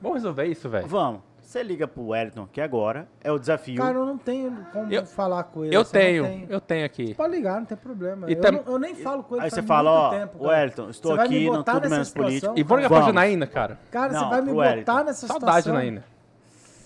[0.00, 0.86] Vamos resolver isso, velho.
[0.86, 1.20] Vamos.
[1.44, 3.76] Você liga pro Wellington, que agora é o desafio.
[3.76, 5.76] Cara, eu não tenho como Eu- falar com ele.
[5.76, 7.14] Eu tenho, eu tenho aqui.
[7.14, 8.28] Pode ligar, não tem problema.
[8.30, 10.44] E eu, tam- não- eu nem falo com ele Aí faz você fala, ó, tempo.
[10.46, 12.54] Wellington, estou Você aqui no Tudo Menos Político.
[12.56, 13.14] E vou ligar pra Vamos.
[13.14, 13.78] Janaína, cara.
[13.90, 15.04] Cara, Não, você vai me botar Wellington.
[15.04, 15.72] nessa Saudade, situação.
[15.74, 16.04] Janaína.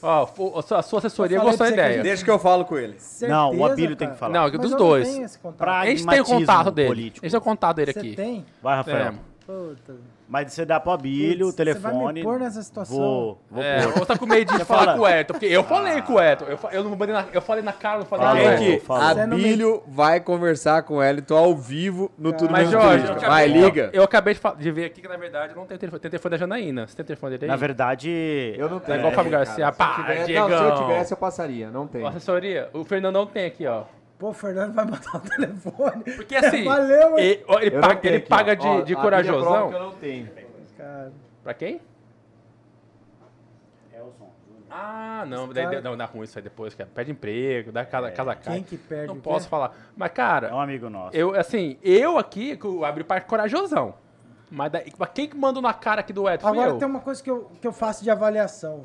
[0.00, 2.02] Ó, fo- a sua, assessoria gostou da pra você ideia.
[2.02, 2.96] Deixa que eu falo com ele.
[3.22, 4.32] Não, o Certeza, Abílio tem que falar.
[4.32, 5.38] Não, dos dois.
[5.42, 5.52] Não.
[5.52, 6.88] Pra- A gente tem o contato dele.
[6.88, 7.24] político.
[7.24, 8.14] A gente tem o contato dele Você aqui.
[8.16, 8.46] tem?
[8.62, 8.96] Vai, Rafael.
[8.96, 9.12] É.
[9.46, 10.17] Puta.
[10.30, 12.22] Mas você dá pro Abílio o Putz, você vai me telefone.
[12.22, 12.96] pôr nessa situação.
[12.98, 14.00] Vou, vou É, pôr.
[14.00, 16.20] ou tá com medo de falar fala- com o Eto, porque eu falei com o
[16.20, 16.44] Eto.
[16.44, 18.58] Eu, eu, não mandei na, eu falei na cara, não falei.
[18.58, 18.84] Gente.
[18.86, 23.06] Você não me- Abílio vai conversar com o Wellington ao vivo no Tudo Mas, Jorge,
[23.06, 23.84] eu acabei, Vai, liga.
[23.90, 26.00] Eu, eu acabei de, de ver aqui que, na verdade, eu não tenho telefone.
[26.00, 26.86] Tem telefone da Janaína.
[26.86, 27.48] Você tem telefone dele aí?
[27.48, 28.54] Na verdade.
[28.58, 29.72] Eu não É igual o Fábio Garcia.
[29.72, 30.48] Pá, Se tivesse- Diegão.
[30.50, 31.70] não, se eu tivesse, eu passaria.
[31.70, 32.06] Não tem.
[32.06, 33.84] Assessoria, o Fernandão tem aqui, ó.
[34.18, 36.02] Pô, o Fernando vai mandar o telefone.
[36.16, 38.54] Porque assim, Valeu, ele, ó, ele paga, ele aqui, paga ó.
[38.54, 39.68] de, Ó, de corajosão.
[39.68, 40.30] que eu não tenho.
[40.76, 41.12] Cara,
[41.44, 41.80] Pra quem?
[44.70, 46.90] Ah, não, daí, cara- não, dá ruim isso aí depois, cara.
[46.94, 48.54] Perde emprego, dá casa, casa cai.
[48.56, 49.22] quem que perde Não o quê?
[49.22, 49.74] posso falar.
[49.96, 51.16] Mas, É cara, um amigo nosso.
[51.16, 53.94] eu, assim, eu aqui, que eu abri parte corajosão.
[54.50, 56.22] Mas, daí, mas quem que mandou na cara aqui do?
[56.24, 56.78] Fui Agora eu.
[56.78, 58.84] tem uma coisa que eu, que eu faço de avaliação.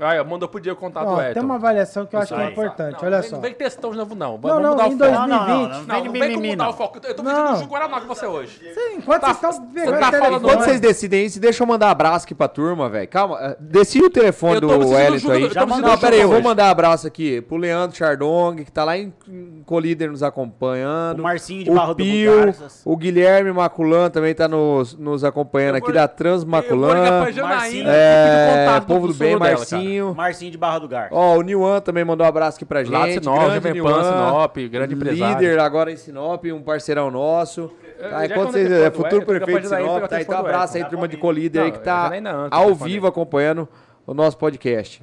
[0.00, 1.34] Ó, mandou pro dia o contato Ó, do Eto.
[1.34, 2.52] tem uma avaliação que eu acho que é aí.
[2.52, 3.34] importante, Não, olha vem- só.
[3.36, 4.32] Não vem textão de novo, não.
[4.32, 4.98] Não, Vamos não, mudar o em foco.
[4.98, 5.28] 2020.
[5.28, 6.70] Não, não, não, Não, vem de não vem com mimimi, mudar não.
[6.70, 7.00] o foco.
[7.02, 7.34] Eu tô Não.
[7.34, 8.60] pedindo um Ju Guaraná com você hoje.
[8.74, 10.20] Sim, enquanto Tá- vocês estão pegando tá o telefone...
[10.30, 13.08] falando Quando vocês decidem isso, deixa eu mandar abraço aqui pra turma, velho.
[13.08, 15.36] Calma, eh, decide o telefone Eu tô do precisando Wellington aí.
[15.36, 16.46] ajuda- eu tô Já precisando Não, de pera aí, eu vou hoje.
[16.46, 21.18] mandar abraço aqui pro Leandro Chardong, que tá lá em, em Colíder nos acompanhando.
[21.18, 22.82] O Marcinho de o Barra do Pio, Bugarsas.
[22.84, 26.60] o Guilherme Maculan também tá nos, nos acompanhando Eu aqui vou- da Eu Trans vou
[26.60, 27.30] ligar pra.
[27.32, 29.58] Janaína e pedir o É, contato povo do bem, sogro dela, cara.
[29.58, 29.87] Marcinho.
[30.14, 31.14] Marcinho de Barra do Garça.
[31.14, 32.92] Ó, o Niwan também mandou um abraço aqui pra gente.
[32.92, 35.38] Lá de Sinop, grande Jovem Pan, Niwan, Sinop, grande empresário.
[35.38, 37.70] Líder agora em Sinop, um parceirão nosso.
[37.98, 40.20] Tá, enquanto quando vocês, é futuro eu prefeito de Sinop, o tá?
[40.20, 42.10] Então do abraço aí, turma de Colíder aí Não, que tá
[42.50, 43.68] ao vivo acompanhando
[44.06, 45.02] o nosso podcast.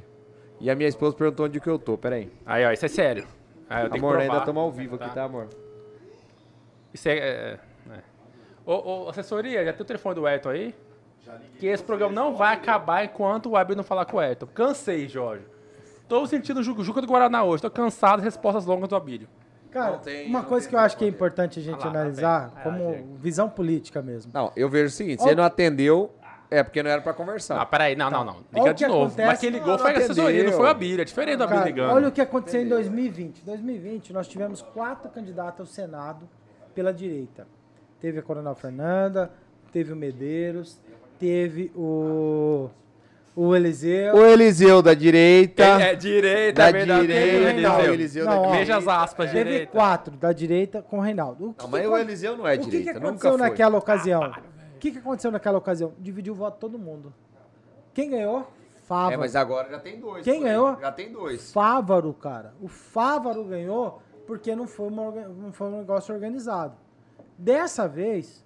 [0.59, 2.31] E a minha esposa perguntou onde que eu tô, peraí.
[2.45, 3.27] Aí, ó, isso é sério.
[3.69, 5.47] Aí eu tenho Amor, ainda estamos ao vivo aqui, tá, amor?
[6.93, 7.17] Isso é...
[7.17, 7.59] é,
[7.91, 7.99] é.
[8.65, 10.73] Ô, ô, assessoria, já tem o telefone do Eto aí?
[11.59, 14.45] Que esse programa não vai acabar enquanto o Abel não falar com o Eto.
[14.47, 15.43] Cansei, Jorge.
[16.07, 17.61] Tô sentindo Ju- Juca do Guaraná hoje.
[17.63, 19.27] Tô cansado das respostas longas do Abílio.
[19.71, 21.89] Cara, tem- uma não coisa tem que eu acho que é importante a gente lá,
[21.89, 24.31] analisar tá como visão política mesmo.
[24.33, 26.13] Não, eu vejo o seguinte, se ele não atendeu,
[26.49, 27.59] é porque não era pra conversar.
[27.59, 27.95] Ah, peraí.
[27.95, 28.33] Não, não, não.
[28.35, 29.05] Olha Liga o de que novo.
[29.07, 31.01] acontece- Mas quem ligou Não, foi a não assessoria, não foi o Abílio.
[31.01, 31.91] É diferente do Abílio ligando.
[31.93, 33.41] olha o que aconteceu em 2020.
[33.41, 36.29] Em 2020, nós tivemos quatro candidatos ao Senado
[36.73, 37.45] pela direita.
[37.99, 39.29] Teve a Coronel Fernanda,
[39.73, 40.79] teve o Medeiros,
[41.19, 42.69] teve o,
[43.35, 44.15] o Eliseu.
[44.15, 45.63] O Eliseu da direita.
[45.63, 47.71] É, é direita, Da é direita, Eliseu.
[47.71, 48.59] o Eliseu Não, da ó, direita.
[48.59, 49.71] Veja as aspas, Teve direita.
[49.71, 51.49] quatro da direita com o Reinaldo.
[51.49, 53.37] O que Não, que mas o Eliseu não é O que, que direita, nunca aconteceu
[53.37, 54.21] naquela ocasião?
[54.75, 55.93] O que, que aconteceu naquela ocasião?
[55.99, 57.13] Dividiu o voto de todo mundo.
[57.93, 58.47] Quem ganhou?
[58.87, 59.15] Fávaro.
[59.15, 60.23] É, mas agora já tem dois.
[60.23, 60.77] Quem ganhou?
[60.79, 61.51] Já tem dois.
[61.51, 62.53] Fávaro, cara.
[62.61, 66.73] O Fávaro ganhou porque não foi, uma não foi um negócio organizado.
[67.37, 68.44] Dessa vez,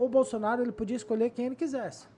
[0.00, 2.08] o Bolsonaro ele podia escolher quem ele quisesse.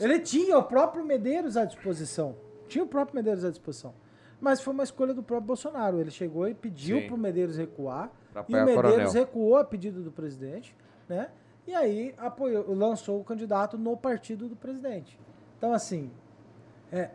[0.00, 2.34] Ele tinha o próprio Medeiros à disposição.
[2.66, 3.94] Tinha o próprio Medeiros à disposição.
[4.40, 6.00] Mas foi uma escolha do próprio Bolsonaro.
[6.00, 8.10] Ele chegou e pediu para o Medeiros recuar.
[8.48, 10.76] E o Medeiros recuou a pedido do presidente,
[11.08, 11.30] né?
[11.66, 15.20] E aí apoiou, lançou o candidato no partido do presidente.
[15.56, 16.10] Então, assim,
[16.90, 17.10] é,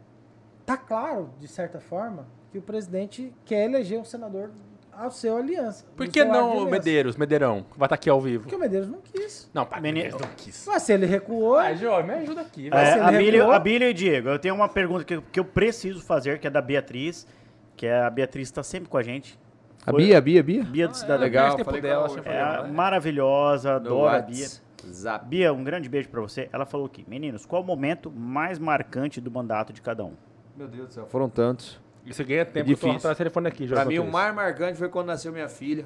[0.65, 4.51] tá claro, de certa forma, que o presidente quer eleger um senador
[4.97, 5.85] ao seu aliança.
[5.95, 6.69] Por que não o.
[6.69, 8.43] Medeiros, Medeirão, vai estar aqui ao vivo?
[8.43, 9.49] Porque o Medeiros não quis.
[9.53, 10.65] Não, para, Mene- Medeiros não quis.
[10.67, 12.69] Mas se ele recuou, Ai, Jorge, me ajuda aqui.
[12.71, 16.47] É, recuou- Abílio e Diego, eu tenho uma pergunta que, que eu preciso fazer, que
[16.47, 17.27] é da Beatriz,
[17.75, 19.39] que é a Beatriz está sempre com a gente.
[19.85, 20.63] A Foi- Bia, Bia, Bia?
[20.63, 21.19] Bia do Cidadão.
[21.23, 22.71] legal, Perde tempo falei dela, É né?
[22.71, 24.47] maravilhosa, No adoro a Bia.
[24.85, 25.25] WhatsApp.
[25.27, 26.49] Bia, um grande beijo pra você.
[26.53, 30.13] Ela falou aqui, meninos, qual o momento mais marcante do mandato de cada um?
[30.55, 31.81] Meu Deus do céu, foram tantos.
[32.05, 32.89] Isso ganha tempo, Difícil.
[32.89, 33.83] eu tô atrás do telefone aqui, Jorge.
[33.83, 35.85] Pra mim, o mais marcante foi quando nasceu minha filha.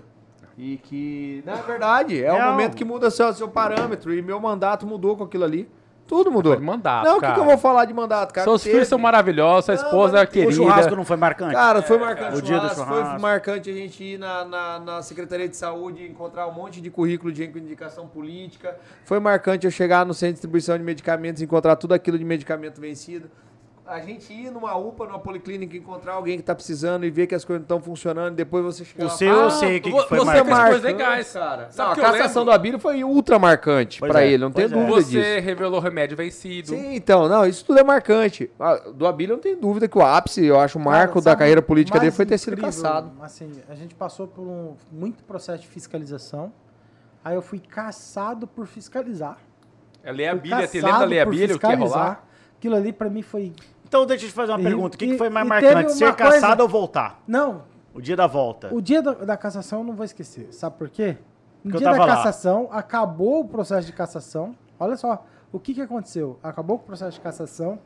[0.57, 2.51] E que, na verdade, é o Não.
[2.51, 4.11] momento que muda seu, seu parâmetro.
[4.13, 5.69] E meu mandato mudou com aquilo ali.
[6.07, 6.53] Tudo mudou.
[6.53, 8.45] Foi de mandato, não, o que, que eu vou falar de mandato, cara?
[8.45, 10.51] Seus filhos são maravilhosos, sua Não, esposa é o O querida.
[10.53, 11.53] churrasco não foi marcante?
[11.53, 13.09] Cara, foi marcante O dia do churrasco, churrasco.
[13.11, 16.89] Foi marcante a gente ir na, na, na Secretaria de Saúde encontrar um monte de
[16.89, 18.77] currículo de indicação política.
[19.03, 22.23] Foi marcante eu chegar no centro de distribuição de medicamentos e encontrar tudo aquilo de
[22.23, 23.29] medicamento vencido.
[23.87, 27.33] A gente ir numa UPA, numa policlínica, encontrar alguém que tá precisando e ver que
[27.33, 28.35] as coisas não estão funcionando.
[28.35, 30.55] Depois você chegar O lá, seu eu sei o que, vo- que foi você marcante.
[30.55, 31.31] fez coisas legais.
[31.33, 31.71] cara.
[31.71, 32.43] Sabe Não, a que eu cassação lembro?
[32.45, 34.75] do Abílio foi ultra marcante Pois pra é, ele, não tem pois é.
[34.85, 35.45] dúvida Você disso.
[35.45, 36.67] revelou remédio vencido.
[36.67, 38.51] Sim, então, não, isso tudo é marcante.
[38.59, 41.31] Ah, Do Abílio não tem dúvida que o ápice, eu acho, o marco Cara, da
[41.31, 42.69] sabe carreira o política dele foi ter sido incrível?
[42.83, 43.11] caçado.
[43.21, 46.51] Assim, a gente passou por um muito processo de fiscalização.
[47.23, 49.37] Aí eu fui caçado por fiscalizar.
[50.03, 52.23] É Leia Fui Bíblia, você caçado lembra da Leia por Bíblia, o que ia rolar?
[52.57, 53.53] Aquilo ali pra mim foi.
[53.87, 54.95] Então deixa eu te fazer uma E- pergunta.
[54.95, 55.93] O que, e- que foi mais marcante?
[55.93, 57.21] Ser coisa- caçado ou voltar?
[57.27, 58.73] Não, O dia da volta.
[58.73, 60.51] o dia da, da cassação eu não vou esquecer.
[60.53, 61.17] Sabe por quê?
[61.63, 62.15] No Porque dia da tava lá.
[62.17, 64.55] cassação, acabou o processo de cassação.
[64.79, 66.39] Olha só, o que, que aconteceu?
[66.43, 67.79] Acabou o processo de cassação.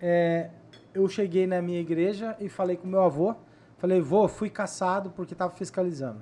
[0.00, 0.50] É,
[0.94, 3.34] eu cheguei na minha igreja e falei com meu avô.
[3.78, 6.20] Falei, vô, fui caçado porque tava fiscalizando.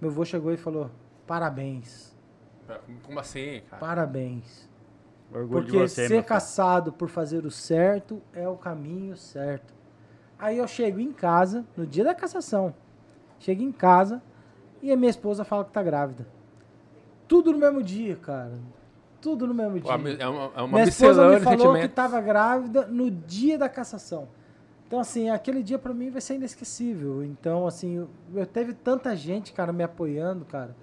[0.00, 0.90] Meu avô chegou e falou,
[1.26, 2.16] parabéns,
[3.04, 3.78] Como assim, cara?
[3.80, 4.68] parabéns.
[5.32, 9.72] Orgulho Porque você, ser caçado por fazer o certo é o caminho certo.
[10.38, 12.74] Aí eu chego em casa, no dia da cassação.
[13.38, 14.22] Chego em casa
[14.82, 16.26] e a minha esposa fala que tá grávida.
[17.28, 18.58] Tudo no mesmo dia, cara.
[19.20, 19.92] Tudo no mesmo dia.
[19.92, 24.28] É uma, é uma minha esposa me falou que tava grávida no dia da cassação.
[24.86, 27.22] Então, assim, aquele dia pra mim vai ser inesquecível.
[27.22, 30.74] Então, assim, eu, eu teve tanta gente, cara, me apoiando, cara.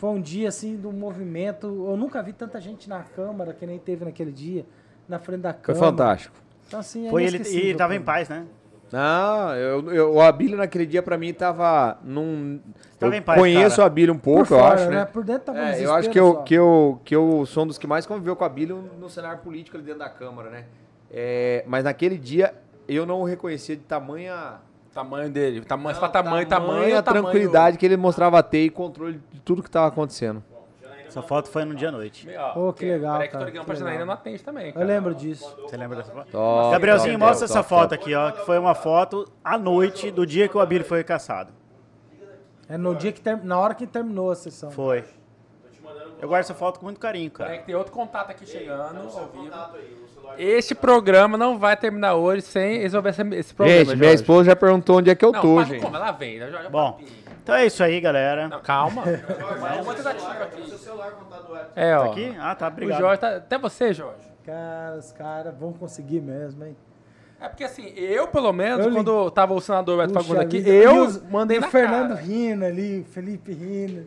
[0.00, 1.66] Foi um dia, assim, do movimento.
[1.66, 4.64] Eu nunca vi tanta gente na Câmara que nem teve naquele dia,
[5.06, 5.84] na frente da Foi Câmara.
[5.90, 6.34] fantástico.
[6.66, 8.46] Então, assim, é Foi ele e tava em paz, né?
[8.90, 12.60] Não, eu, eu- o Abílio naquele dia pra mim tava num.
[12.98, 13.82] Tava eu em paz, conheço cara.
[13.82, 15.04] o Abílio um pouco, eu fora, acho, né?
[15.04, 16.42] Por dentro tava É, eu acho que eu, só.
[16.44, 19.40] que, eu, que eu sou um dos que mais conviveu com o Abílio no cenário
[19.40, 20.64] político ali dentro da Câmara, né?
[21.10, 22.54] É, mas naquele dia
[22.88, 24.60] eu não o reconhecia de tamanha.
[24.92, 25.60] Tamanho dele.
[25.62, 26.98] Tamanho, Não, fala tamanho, tamanho.
[26.98, 30.42] a tamanho- tranquilidade que ele mostrava ter e controle de tudo que tava acontecendo.
[31.06, 32.28] Essa foto foi no dia à noite.
[32.54, 34.74] Ó, que legal, Peraí que eu cara, tô ligando pra Janaína, não atende também, Eu
[34.74, 34.86] cara.
[34.86, 35.56] lembro disso.
[35.62, 36.30] Você lembra dessa foto?
[36.30, 37.68] Top, Gabrielzinho, top, mostra top, essa top.
[37.68, 38.30] foto aqui, ó.
[38.30, 41.52] Que foi uma foto à noite do dia que o Abílio foi caçado.
[42.68, 43.36] É no dia que ter...
[43.42, 44.70] na hora que terminou a sessão.
[44.70, 45.04] Foi.
[46.20, 47.58] Eu guardo essa foto com muito carinho, cara.
[47.58, 49.50] que tem outro contato aqui chegando ao vivo.
[50.38, 54.14] Este programa não vai terminar hoje sem resolver esse, esse problema, Gente, minha Jorge.
[54.22, 55.82] esposa já perguntou onde é que eu Não, tô, para gente.
[55.82, 55.96] como?
[55.96, 56.38] Ela vem.
[56.38, 56.50] né?
[56.50, 57.00] Joga Bom,
[57.42, 58.48] então é isso aí, galera.
[58.48, 59.02] Não, calma.
[59.08, 60.62] É uma tentativa aqui.
[61.74, 62.04] É, ó.
[62.12, 62.36] Aqui?
[62.38, 63.00] Ah, tá, O obrigado.
[63.00, 63.36] Jorge tá...
[63.36, 64.20] Até você, Jorge.
[64.44, 66.76] Cara, os caras vão conseguir mesmo, hein?
[67.40, 70.58] É porque assim, eu pelo menos, Eu li- quando tava o senador Beto Fagundes aqui,
[70.58, 70.70] vida.
[70.70, 72.20] eu E os- mandei e na o Fernando cara.
[72.20, 74.06] rindo ali, o Felipe rindo.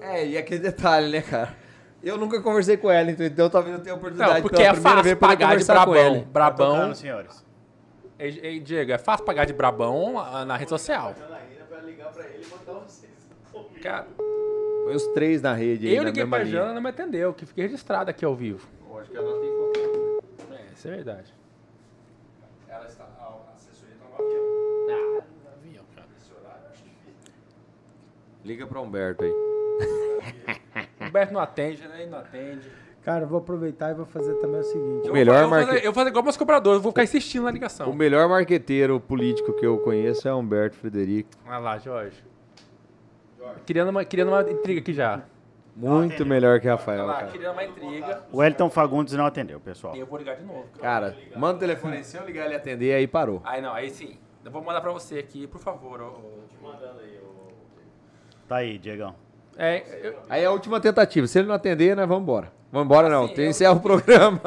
[0.00, 1.54] É, e aquele detalhe, né, cara?
[2.02, 4.72] Eu nunca conversei com ela, então talvez eu tenha a oportunidade Não, porque pela é
[4.72, 5.94] primeira fácil vez pagar de brabão.
[5.96, 6.20] ele.
[6.20, 6.74] Tá Brabão.
[6.76, 7.44] tocando, senhores.
[8.18, 11.14] Ei, ei, Diego, é fácil pagar de brabão ah, na rede social.
[13.82, 14.06] Cara,
[14.84, 16.50] Foi os três na rede aí, eu liguei pra linha.
[16.50, 18.68] Jana, não me atendeu, que fiquei registrado aqui ao vivo.
[18.98, 21.34] Acho que ela tem É, isso é verdade.
[22.68, 23.04] Ela está.
[23.04, 24.44] A assessoria tá no avião.
[24.90, 26.06] Ah, no avião, cara.
[28.44, 29.32] Liga pra Humberto aí.
[31.10, 32.02] O Humberto não atende, né?
[32.02, 32.70] Ele não atende.
[33.02, 35.08] Cara, eu vou aproveitar e vou fazer também o seguinte.
[35.08, 36.92] Eu melhor vou, eu vou marque- fazer, eu vou fazer igual meus cobradores, eu vou
[36.92, 37.90] ficar insistindo na ligação.
[37.90, 41.30] O melhor marqueteiro político que eu conheço é Humberto Frederico.
[41.46, 42.22] Olha lá, Jorge.
[43.66, 45.22] Criando uma, criando uma intriga aqui já.
[45.74, 47.26] Muito melhor que Olha Rafael, lá, cara.
[47.28, 48.22] criando uma intriga.
[48.30, 49.96] O Elton Fagundes não atendeu, pessoal.
[49.96, 50.66] E eu vou ligar de novo.
[50.78, 51.12] cara.
[51.12, 52.04] Cara, manda o telefone aí.
[52.04, 53.40] Se eu ligar ele atender, aí parou.
[53.44, 54.18] Aí não, aí sim.
[54.44, 56.00] Eu vou mandar pra você aqui, por favor.
[56.02, 56.04] ô-
[56.66, 56.70] ô-
[58.46, 59.14] Tá aí, Diegão.
[59.62, 61.26] É, eu, Aí é a última tentativa.
[61.26, 62.50] Se ele não atender, nós vamos embora.
[62.72, 64.40] Vamos embora não, Assim, tem eu- encerra o programa.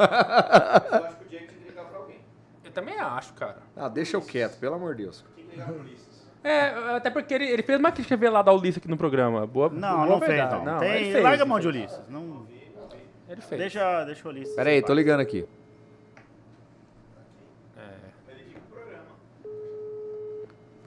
[2.64, 3.58] eu também acho, cara.
[3.76, 5.24] ah, deixa eu quieto, pelo amor de Deus.
[6.42, 9.46] É, até porque ele, ele fez uma crítica velada ao Ulisses aqui no programa.
[9.46, 10.64] Boa, Não, boa não fez, verdade.
[10.64, 10.82] não.
[10.82, 11.12] ele Tem...
[11.12, 11.76] fez, Larga a mão de fez.
[11.76, 12.08] Ulisses.
[12.08, 12.46] Não...
[13.28, 13.60] Ele fez.
[13.60, 14.54] Deixa, deixa o Ulisses.
[14.56, 15.46] Pera aí, tô ligando aqui.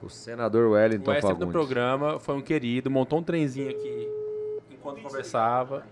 [0.02, 1.52] O senador Wellington O Wesley do Fagundes.
[1.52, 4.08] programa foi um querido, montou um trenzinho aqui
[4.92, 5.84] enquanto conversava.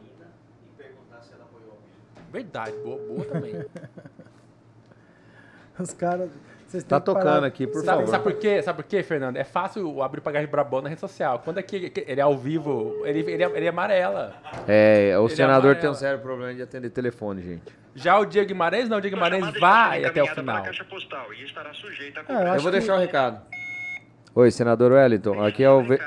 [2.33, 3.55] Verdade, boa, boa também.
[5.78, 6.31] Os caras.
[6.66, 8.10] Vocês Tá que parar- tocando aqui, por sabe, favor.
[8.10, 8.60] sabe por quê?
[8.62, 9.36] Sabe por quê, Fernando?
[9.36, 11.39] É fácil abrir pagar de brabão na rede social.
[11.44, 14.34] Quando é que que ele é ao vivo, ele, ele, ele amarela.
[14.66, 17.62] É, o Ele é senador tem um sério problema de atender telefone, gente.
[17.94, 20.65] Já o Diego Guimarães, não, o Diego Guimarães vai até o final.
[20.65, 23.41] Caixa postal e estará sujeita a É, eu Eu vou que- deixar o recado.
[24.34, 25.42] Oi, senador Wellington.
[25.44, 25.99] Aqui é o ve...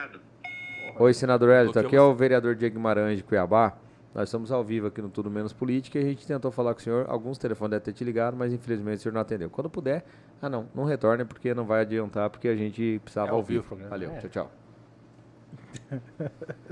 [1.00, 1.80] Oi, senador Wellington.
[1.80, 3.78] Aqui é o vereador Diego Guimarães de Cuiabá.
[4.14, 6.80] Nós estamos ao vivo aqui no Tudo Menos Política e a gente tentou falar com
[6.80, 7.06] o senhor.
[7.08, 9.50] Alguns telefones devem ter te ligado, mas infelizmente o senhor não atendeu.
[9.50, 10.04] Quando puder,
[10.42, 13.44] ah não, não retorne porque não vai adiantar, porque a gente precisava É ao ao
[13.44, 13.68] vivo o vivo.
[13.68, 13.90] programa.
[13.92, 14.20] Valeu, É.
[14.20, 14.52] tchau, tchau.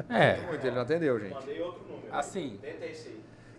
[0.09, 1.35] É, Muito, ele não atendeu, gente.
[2.11, 2.59] assim.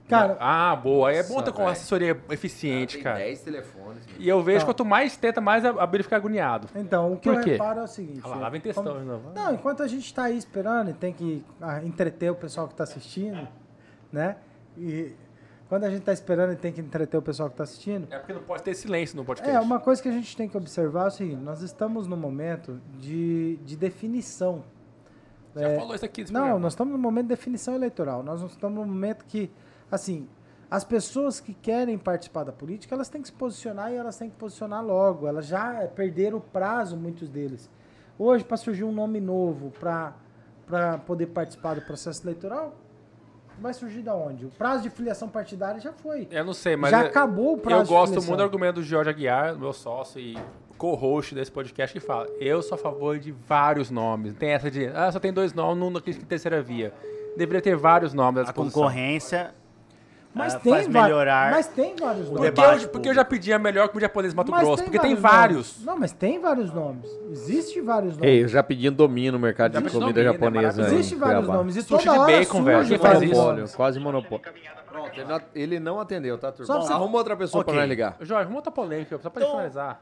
[0.09, 1.11] Cara, Ah, boa.
[1.11, 3.19] Aí é bom ter com assessoria eficiente, cara.
[3.45, 4.03] telefones.
[4.19, 4.65] E eu vejo Tá.
[4.67, 6.69] quanto mais tenta, mais a, a Bíblia fica agoniado.
[6.75, 7.51] então, o que Por eu quê?
[7.53, 8.21] reparo é o seguinte.
[8.25, 9.31] Ah lá, lá vem textão como- de novo.
[9.35, 12.75] Não, enquanto a gente tá aí esperando e tem que ah, entreter o pessoal que
[12.75, 13.47] tá assistindo,
[14.11, 14.37] né?
[14.77, 15.13] E
[15.69, 18.19] quando a gente tá esperando e tem que entreter o pessoal que tá assistindo, É
[18.19, 19.55] porque não pode ter silêncio no podcast.
[19.55, 22.17] é, uma coisa que a gente tem que observar é o seguinte, nós estamos num
[22.17, 24.65] momento de, de definição.
[25.55, 26.23] Já É, falou isso aqui.
[26.23, 26.59] Não, programa.
[26.61, 28.23] nós estamos num momento de definição eleitoral.
[28.23, 29.51] Nós não estamos num momento que,
[29.91, 30.29] assim,
[30.71, 34.29] as pessoas que querem participar da política, elas têm que se posicionar e elas têm
[34.29, 35.27] que posicionar logo.
[35.27, 37.71] Elas já perderam o prazo, muitos deles.
[38.19, 42.75] Hoje, para surgir um nome novo para poder participar do processo eleitoral,
[43.61, 44.47] vai surgir da onde?
[44.47, 46.29] O prazo de filiação partidária já foi.
[46.31, 46.91] Eu não sei, mas.
[46.91, 50.21] já eu- acabou o prazo Eu gosto muito do argumento do Jorge Aguiar, meu sócio
[50.21, 50.37] e
[50.77, 54.35] co-host desse podcast, que fala: eu sou a favor de vários nomes.
[54.35, 56.93] Tem essa de, ah, só tem dois nomes, não naquele que terceira via.
[57.37, 58.83] Deveria ter vários nomes A disposição.
[58.83, 59.55] concorrência
[60.39, 62.39] Mas, ah, tem melhorar mas tem vários nomes.
[62.39, 64.99] Porque debate eu, porque eu já pedi a melhor comida japonesa Mato Mas Grosso, porque
[64.99, 65.73] tem vários.
[65.75, 65.85] nomes.
[65.85, 67.11] Não, mas tem vários nomes.
[67.31, 68.29] Existe vários nomes.
[68.31, 70.83] Ei, eu já pedi domínio no mercado Já de comida domínio, é japonesa.
[70.83, 71.59] Existe vários Cuiabá.
[71.59, 71.77] nomes.
[71.77, 72.99] E Sushi de bacon, velho.
[72.99, 73.35] Faz isso?
[73.35, 74.45] monopólio, quase monopólio.
[74.89, 75.11] Pronto,
[75.55, 76.81] ele não, não atendeu, tá, turma?
[76.81, 77.73] Você- Arruma outra pessoa Ok.
[77.73, 78.17] pra nós ligar.
[78.21, 80.01] Jorge, vamos outra polêmica, só pra Então- finalizar.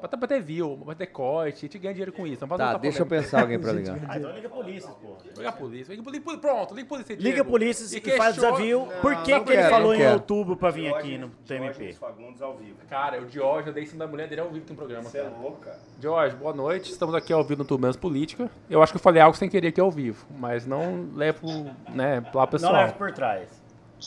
[0.00, 2.46] Pra ter, pra ter view, pra ter corte, a gente ganha dinheiro com isso.
[2.46, 3.30] Fazer Tá, deixa eu polêmica.
[3.30, 3.98] pensar alguém pra ligar.
[4.06, 5.16] Ah, então liga a polícia, pô.
[5.36, 5.90] Liga a polícia.
[5.92, 6.38] Liga a polícia.
[6.38, 7.16] Pronto, liga a polícia.
[7.18, 8.86] Liga a polícia e, E faz desafio.
[9.00, 10.12] Por que, não que ele quero, falou não em quero.
[10.14, 11.94] outubro pra vir aqui no TMP?
[11.94, 12.76] Fagundes ao vivo.
[12.90, 15.04] Cara, o Jorge, eu dei em cima da mulher dele ao vivo no programa.
[15.08, 15.78] Você é louco, cara.
[16.00, 16.90] Jorge, boa noite.
[16.92, 18.50] Estamos aqui ao vivo no Menos Política.
[18.68, 21.46] Eu acho que eu falei algo sem querer aqui ao vivo, mas não levo,
[21.94, 22.72] né, lá Não pessoal.
[22.74, 23.48] leva por trás.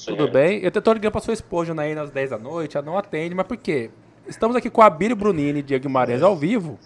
[0.06, 0.60] Tudo bem?
[0.64, 3.48] Eu tô ligando pra sua esposa Janaína às 10 da noite, ela não atende, mas
[3.48, 3.90] por quê?
[4.28, 6.78] Estamos aqui com a Abílio Brunini e Diego Guimarães ao vivo.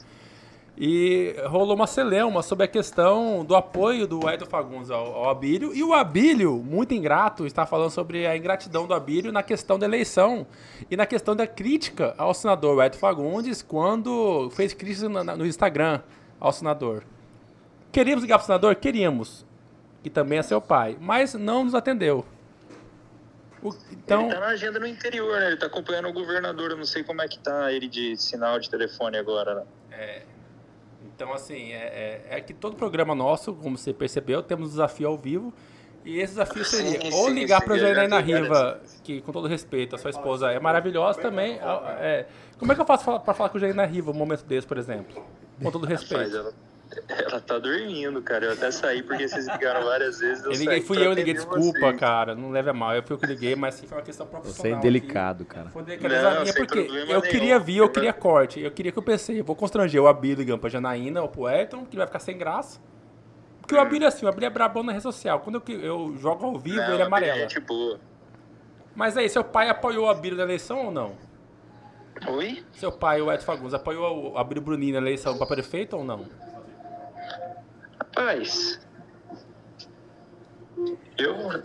[0.78, 5.74] E rolou uma celeuma sobre a questão do apoio do Edson Fagundes ao, ao Abílio.
[5.76, 9.88] E o Abílio, muito ingrato, está falando sobre a ingratidão do Abílio na questão da
[9.88, 10.46] eleição
[10.90, 16.02] e na questão da crítica ao senador Edson Fagundes quando fez crítica no Instagram
[16.40, 17.04] ao senador.
[17.92, 18.76] Queríamos ligar pro senador?
[18.76, 19.46] Queríamos.
[20.04, 20.96] Que também é seu pai.
[21.02, 22.24] Mas não nos atendeu.
[23.64, 25.48] O- então, Ele tá na agenda no interior, né?
[25.48, 26.72] Ele tá acompanhando o governador.
[26.72, 30.22] Eu não sei como é que tá ele de sinal de telefone agora, né?
[31.06, 35.08] Então, assim, é, é- é que todo programa nosso, como você percebeu, temos um desafio
[35.08, 35.54] ao vivo.
[36.04, 39.32] E esse desafio seria Sim, ou ligar sim, para a já Janaína Riva, que com
[39.32, 41.60] todo respeito, a sua esposa é maravilhosa também.
[42.00, 42.26] é,
[42.58, 44.80] como é que eu faço para falar com a Janaína Riva um momento desse, por
[44.80, 45.24] exemplo?
[45.62, 46.56] Com todo respeito.
[47.08, 48.46] Ela, tá dormindo, cara.
[48.46, 50.44] Eu até saí porque vocês ligaram várias vezes.
[50.44, 52.00] Eu Eu saí liguei, fui eu, liguei, desculpa, vocês.
[52.00, 54.26] cara, não leve a mal, eu fui eu que liguei, mas sim, foi uma questão
[54.26, 54.72] Você profissional.
[54.72, 54.88] é aqui.
[54.88, 55.70] indelicado, cara.
[55.70, 57.32] Foi delicadeza Não, minha, sem porque problema eu nenhum.
[57.32, 58.60] queria vir, eu queria corte.
[58.60, 61.46] Eu queria que eu pensei, eu vou constranger o Abílio ligando pra Janaína ou pro
[61.48, 62.80] Ayrton, que vai ficar sem graça.
[63.62, 65.40] Porque o Abílio é assim, o Abílio é brabão na rede social.
[65.40, 67.38] Quando eu, eu jogo ao vivo, Não, ele é a amarela.
[67.40, 68.00] gente boa.
[68.94, 71.16] Mas aí, seu pai apoiou o Abílio na eleição ou não?
[72.28, 72.64] Oi?
[72.74, 76.26] Seu pai, o Edson Fagundes, apoiou o Abílio Bruninho na eleição pra prefeito ou não?
[78.16, 78.80] Rapaz.
[81.18, 81.36] Eu.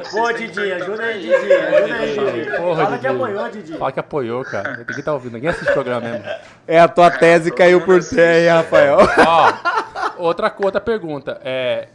[0.00, 1.20] Que que Didi, ajuda aí.
[1.20, 1.52] Didi.
[1.52, 2.56] Ajuda aí, Didi.
[2.56, 3.76] Porra, Fala que apoiou, Didi.
[3.76, 4.76] Fala que apoiou, cara.
[4.88, 6.24] Ninguém tá ouvindo, ninguém assiste o programa mesmo.
[6.66, 8.98] É, a tua tese caiu por terra, hein, Rafael?
[9.26, 11.40] Ó, outra, outra pergunta.
[11.44, 11.88] É,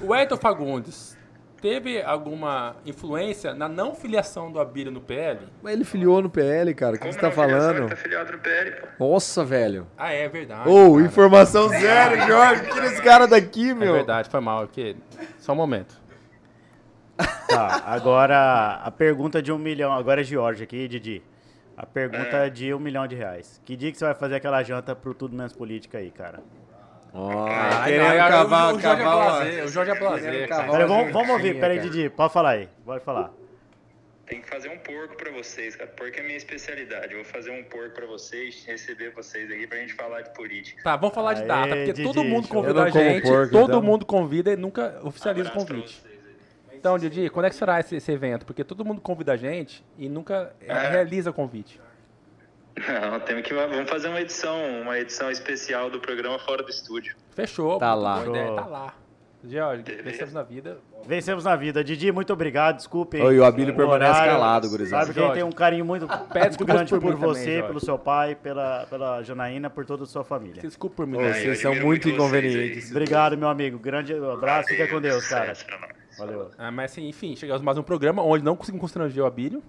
[0.00, 1.16] o Ayrton Fagundes
[1.62, 5.46] teve alguma influência na não filiação do Abílio no PL?
[5.62, 6.96] Mas ele filiou no PL, cara.
[6.96, 7.78] O que você tá falando?
[7.82, 9.12] Ele tá filiado no PL, pô.
[9.12, 9.86] Nossa, velho.
[9.96, 10.68] Ah, é verdade.
[10.68, 11.06] Ô, cara.
[11.06, 12.66] informação zero, Jorge.
[12.70, 13.92] Tira esse cara daqui, É meu.
[13.94, 14.62] verdade, foi mal.
[14.64, 14.96] Aqui.
[15.38, 16.02] Só um momento.
[17.48, 19.92] Tá, agora a pergunta de um milhão.
[19.92, 21.22] Agora é Jorge aqui, Didi.
[21.76, 23.60] A pergunta é de um milhão de reais.
[23.64, 26.40] Que dia que você vai fazer aquela janta pro Tudo Menos Política aí, cara?
[27.14, 29.36] Ai, querendo não, cavar, o, o Jorge é cavar, ó.
[29.36, 31.60] blazer, o Jorge é Peraí, uma vamos, vamos ouvir.
[31.60, 31.78] Peraí.
[31.80, 32.08] Didi.
[32.08, 32.68] Pode falar aí.
[32.84, 33.30] Pode falar.
[34.26, 35.90] Tem que fazer um porco pra vocês, cara.
[35.90, 37.12] Porco é a minha especialidade.
[37.12, 40.82] Eu vou fazer um porco pra vocês, receber vocês aqui pra gente falar de política.
[40.82, 43.64] Tá, vamos falar de Aê, data, porque Didi, todo mundo convida a gente, porco, todo
[43.72, 43.82] então.
[43.82, 46.02] mundo convida e nunca oficializa o convite.
[46.72, 48.46] Então, Didi, quando é que será esse, esse evento?
[48.46, 50.88] Porque todo mundo convida a gente e nunca eh, É.
[50.88, 51.78] realiza o convite.
[52.76, 57.16] Não, temos que vamos fazer uma edição, uma edição especial do programa fora do estúdio.
[57.34, 57.78] Fechou.
[57.78, 58.20] Tá lá.
[58.20, 58.56] boa.
[58.56, 58.94] Tá lá.
[60.04, 60.78] Vencemos na vida.
[61.04, 61.82] Vencemos na vida.
[61.82, 62.76] Didi, muito obrigado.
[62.76, 63.20] Desculpe.
[63.20, 64.32] Oi, o Abílio o permanece horário.
[64.32, 65.06] calado, gurizada.
[65.06, 67.66] Sabe que ele tem um carinho muito, muito grande por por, também, você, Jorge.
[67.66, 70.62] pelo seu pai, pela, pela Janaína, por toda a sua família.
[70.62, 71.18] Desculpa por mim.
[71.18, 71.32] Né?
[71.32, 72.90] vocês são muito inconvenientes.
[72.90, 73.78] Obrigado, meu amigo.
[73.80, 74.68] Grande abraço.
[74.68, 75.52] Fica com Deus, cara.
[75.52, 76.16] É.
[76.18, 76.50] Valeu.
[76.56, 79.60] Ah, mas assim, enfim, chegamos a mais um programa onde não conseguimos constranger o Abílio,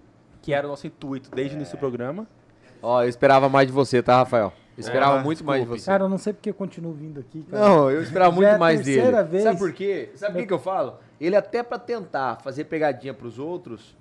[0.41, 2.27] que era o nosso intuito desde o início do programa.
[2.83, 4.51] Ó, eu esperava mais de você, tá, Rafael?
[4.77, 5.85] Eu esperava É, muito mais de você.
[5.85, 7.63] Cara, eu não sei porque eu continuo vindo aqui, cara.
[7.67, 8.97] Não, eu esperava Já muito é a mais dele.
[8.97, 9.43] terceira vez.
[9.43, 10.09] Sabe por quê?
[10.15, 10.95] Sabe o que, que eu falo?
[11.21, 13.95] Ele até pra tentar fazer pegadinha pros outros,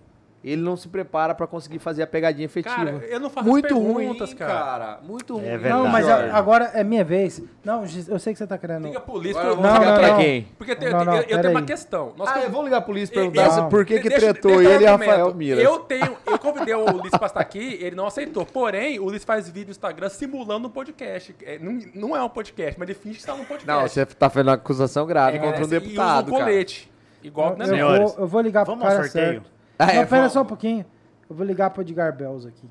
[0.44, 2.74] ele não se prepara pra conseguir fazer a pegadinha efetiva.
[2.74, 4.52] Cara, eu não faço muito perguntas, ruim, cara.
[4.52, 4.98] cara.
[5.02, 5.44] Muito ruim.
[5.46, 5.88] É Não, verdade.
[5.92, 6.28] mas Jorge.
[6.30, 7.42] a- agora é minha vez.
[7.64, 8.84] Não, eu sei que você tá querendo.
[8.86, 10.18] Liga pro Ulisses, Agora porque- vamos Não, ligar não, pra não.
[10.24, 10.48] quem?
[10.58, 12.12] porque tem- Não, não, eu, eu tenho uma questão.
[12.16, 13.68] Nós Ah, eu vou ligar pro Ulisses e Eu- perguntar Não.
[13.68, 14.86] por que que Deixa- tretou deixa eu ele e.
[14.86, 15.62] Rafael Miras.
[15.64, 18.44] Eu tenho, eu convidei o Ulisses pra estar aqui, ele não aceitou.
[18.44, 21.34] Porém, o Ulisses faz vídeo no Instagram simulando um podcast.
[21.44, 23.66] É, não, não é um podcast, mas ele finge que está num podcast.
[23.66, 26.44] Não, você tá fazendo uma acusação grave É, contra um e usa deputado, um cara.
[26.46, 26.90] colete.
[27.22, 29.32] Igual Eu, né, eu Senhores, vou, eu vou ligar vamos pro ao cara sorteio?
[29.34, 29.51] certo.
[29.86, 30.32] Ah, é, não, pera vamos.
[30.32, 30.84] só um pouquinho.
[31.28, 32.68] Eu vou ligar pro Edgar Bells aqui.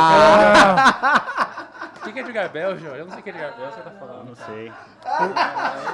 [0.00, 1.22] Ah,
[1.96, 2.98] O que que é de Garbel, Jorge?
[2.98, 4.28] Eu não sei o que é de Garbel, você tá falando.
[4.28, 4.72] Não sei.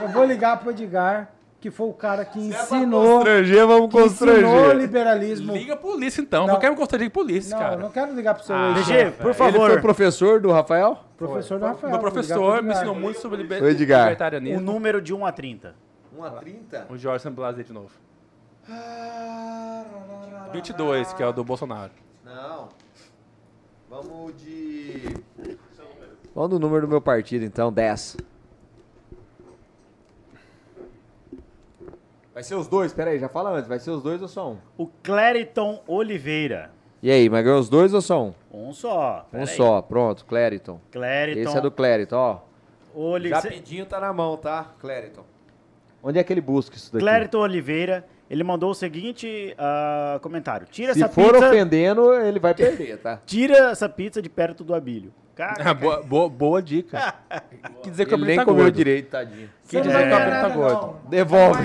[0.02, 1.28] Eu vou ligar pro Edgar,
[1.60, 4.76] que foi o cara que ensinou, constranger, vamos que ensinou o constranger.
[4.76, 5.52] liberalismo.
[5.52, 6.46] Liga pro Ulisses, então.
[6.46, 6.54] Não.
[6.54, 7.74] Eu quero me constranger pro Ulisses, não, cara.
[7.74, 9.70] eu não quero ligar pro seu Ah, DG, por Ele favor.
[9.72, 10.98] foi professor do Rafael?
[11.16, 11.90] Professor do Rafael.
[11.90, 12.76] Meu professor pro me Edgar.
[12.76, 13.62] ensinou muito sobre liber...
[13.64, 14.00] Edgar.
[14.00, 14.60] O libertarianismo.
[14.60, 15.74] número de 1 a 30.
[16.16, 16.86] 1 a 30?
[16.88, 17.90] O Jorge Samblazer de novo.
[20.52, 21.92] 22, que é o do Bolsonaro.
[22.24, 22.68] Não.
[23.88, 25.02] Vamos de.
[26.34, 28.16] Vamos do número do meu partido, então, 10.
[32.34, 32.92] Vai ser os dois?
[32.92, 33.66] Pera aí, já fala antes.
[33.66, 34.58] Vai ser os dois ou só um?
[34.76, 36.70] O Clériton Oliveira.
[37.02, 38.34] E aí, mas ganhou os dois ou só um?
[38.52, 39.26] Um só.
[39.32, 40.80] Um só, pronto, Clériton.
[40.90, 42.40] Clériton Esse é do Clériton, ó.
[42.94, 43.30] Oli...
[43.30, 44.74] Rapidinho tá na mão, tá?
[44.80, 45.24] Clériton.
[46.02, 47.04] Onde é que ele busca isso daqui?
[47.04, 50.66] Clériton Oliveira, ele mandou o seguinte ah, comentário.
[50.70, 53.20] Tira Se essa for pizza, ofendendo, ele vai perder, tá?
[53.26, 55.12] tira essa pizza de perto do Abílio.
[55.34, 57.14] Cara, Ah, boa, boa, boa dica.
[57.82, 58.74] Quer dizer que o Ele nem tá comeu gordo.
[58.74, 59.50] direito, tadinho.
[59.62, 60.96] Você não dizer vai que o tá gordo.
[61.10, 61.62] Devolve.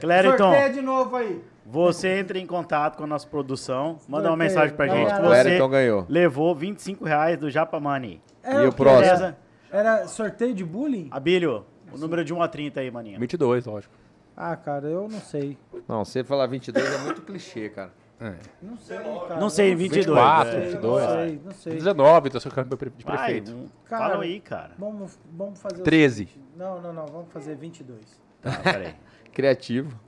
[0.00, 0.52] Clériton.
[0.72, 1.40] De novo aí.
[1.64, 5.06] você entra em contato com a nossa produção, manda uma mensagem pra gente.
[5.14, 6.06] Clériton Você ganhou.
[6.08, 8.20] levou 25 reais do Japa Money.
[8.42, 9.02] Era E o próximo?
[9.02, 9.36] Beleza?
[9.70, 11.08] Era sorteio de bullying?
[11.10, 13.18] Abílio, o número de 1 a 30 aí, maninho.
[13.20, 13.94] 22, lógico.
[14.36, 15.56] Ah, cara, eu não sei.
[15.86, 17.92] Não, você falar 22 é muito clichê, cara.
[18.20, 18.34] É.
[18.62, 19.36] Não sei, cara.
[19.40, 20.06] Não sei, Eu 22.
[20.06, 20.60] 24, é.
[20.60, 20.82] 22.
[20.84, 21.72] Não sei, não sei.
[21.74, 23.50] 19, tô seu campo de Vai, prefeito.
[23.52, 24.72] um- Cara, Fala aí, cara.
[24.78, 25.80] Vamos, vamos fazer...
[25.80, 26.26] o 13.
[26.26, 26.40] seguinte.
[26.56, 27.06] Não, não, não.
[27.06, 28.22] Vamos fazer 22.
[28.40, 28.94] Tá, peraí.
[29.32, 29.98] Criativo.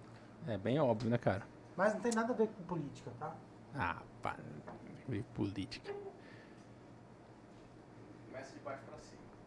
[0.46, 1.42] É bem óbvio, né, cara?
[1.76, 3.34] Mas não tem nada a ver com política, tá?
[3.74, 4.36] Ah, pá.
[5.34, 5.92] Política.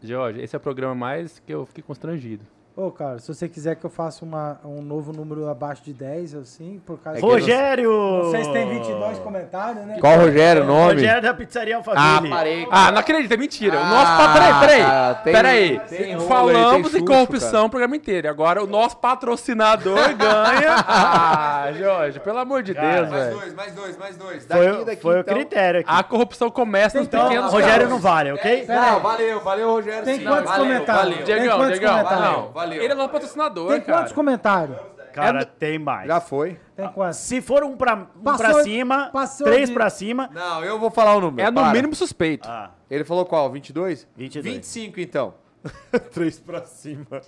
[0.02, 2.46] Jorge, esse é o programa mais que eu fiquei constrangido.
[2.82, 6.34] Ô, cara, se você quiser que eu faça uma, um novo número abaixo de 10,
[6.36, 7.20] assim, por causa...
[7.20, 7.92] É que Rogério!
[7.92, 9.98] Não se tem 22 comentários, né?
[10.00, 10.94] Qual Rogério o nome?
[10.94, 12.30] Rogério da Pizzaria Ah, Alphaville.
[12.34, 12.68] parei.
[12.72, 13.76] Ah, não acredito, é mentira.
[13.76, 14.18] o Ah, nosso.
[14.18, 14.82] pa- Peraí, peraí.
[14.82, 15.80] cara, tem- peraí.
[15.90, 18.28] tem rolo aí, Falamos chucho, corrupção o programa inteiro.
[18.28, 20.76] E Agora o nosso patrocinador ganha.
[20.88, 23.36] Ah, Jorge, pelo amor de Cara, Deus, velho.
[23.40, 24.46] dois, mais dois, mais dois.
[24.48, 25.90] Foi, foi o critério aqui.
[25.92, 27.52] A corrupção começa nos Então, pequenos.
[27.52, 28.64] Rogério não vale, ok?
[28.66, 29.00] Pera aí.
[29.02, 30.06] valeu, valeu, Rogério.
[30.06, 30.24] Tem sim.
[30.24, 31.10] quantos valeu, comentários?
[31.18, 31.26] valeu.
[31.26, 32.69] Diegão, Diegão, não.
[32.70, 32.84] Valeu.
[32.84, 33.98] Ele é nosso patrocinador, Tem cara.
[34.00, 34.78] quantos comentários?
[35.14, 36.08] Cara, É tem mais.
[36.08, 36.60] Já foi.
[36.76, 37.18] Tem quantos?
[37.18, 40.30] Se for um pra, um Passou- pra cima, passou três de- pra cima.
[40.32, 41.48] Não, eu vou falar o número.
[41.48, 41.74] É no para.
[41.74, 42.48] mínimo suspeito.
[42.48, 43.50] Ah, Ele falou qual?
[43.52, 44.08] 22?
[44.16, 44.56] 22.
[44.56, 45.34] 25, então.
[46.14, 47.22] Três pra cima.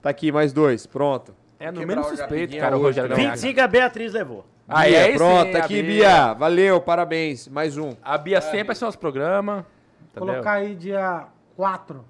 [0.00, 0.86] Tá aqui, mais dois.
[0.86, 1.34] Pronto.
[1.58, 3.16] É no Quebrar mínimo o suspeito, Japinha cara, o hoje, Rogério não.
[3.16, 3.30] ganhar.
[3.32, 4.46] 25 a Beatriz levou.
[4.68, 5.92] Aí, Bia, sim, pronto, a aqui, Bia.
[5.94, 6.32] Bia.
[6.34, 7.48] Valeu, parabéns.
[7.48, 7.94] Mais um.
[8.02, 9.66] A Bia sempre assiste nosso programa.
[10.10, 10.32] Entendeu?
[10.34, 11.24] Colocar aí dia
[11.56, 12.04] 4.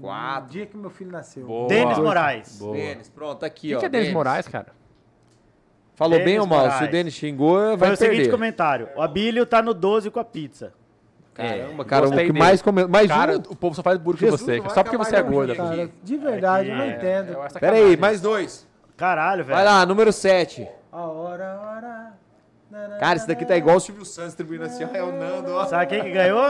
[0.00, 0.50] Quatro.
[0.50, 1.46] Dia que meu filho nasceu.
[1.46, 1.68] Boa.
[1.68, 2.58] Denis Moraes.
[2.58, 2.72] Boa.
[2.76, 3.80] Denis, pronto, aqui, Quem ó.
[3.80, 4.68] que é Denis Moraes, cara?
[5.94, 6.70] Falou Denis bem ou mal?
[6.72, 8.30] Se o Denis xingou, Foi vai o seguinte perder.
[8.30, 8.88] comentário.
[8.96, 10.72] O Abílio tá no 12 com a pizza.
[11.34, 12.32] Caramba, cara, o que dele.
[12.38, 12.88] mais comeu...
[12.88, 13.42] Mais Cara, um?
[13.50, 14.60] o povo só faz burro com Jesus, você.
[14.74, 15.54] Só porque você é gorda.
[15.54, 17.32] Cara, de verdade, eu não entendo.
[17.32, 17.96] eu acho Pera aí, sacanagem.
[17.96, 18.68] mais dois.
[18.96, 19.56] Caralho, velho.
[19.56, 20.68] Vai lá, número 7.
[20.92, 22.12] A hora, a hora.
[22.98, 24.88] Cara, esse daqui tá igual o Silvio Santos distribuindo assim, ó.
[24.94, 25.64] É o Nando, ó.
[25.64, 26.40] Sabe quem que ganhou?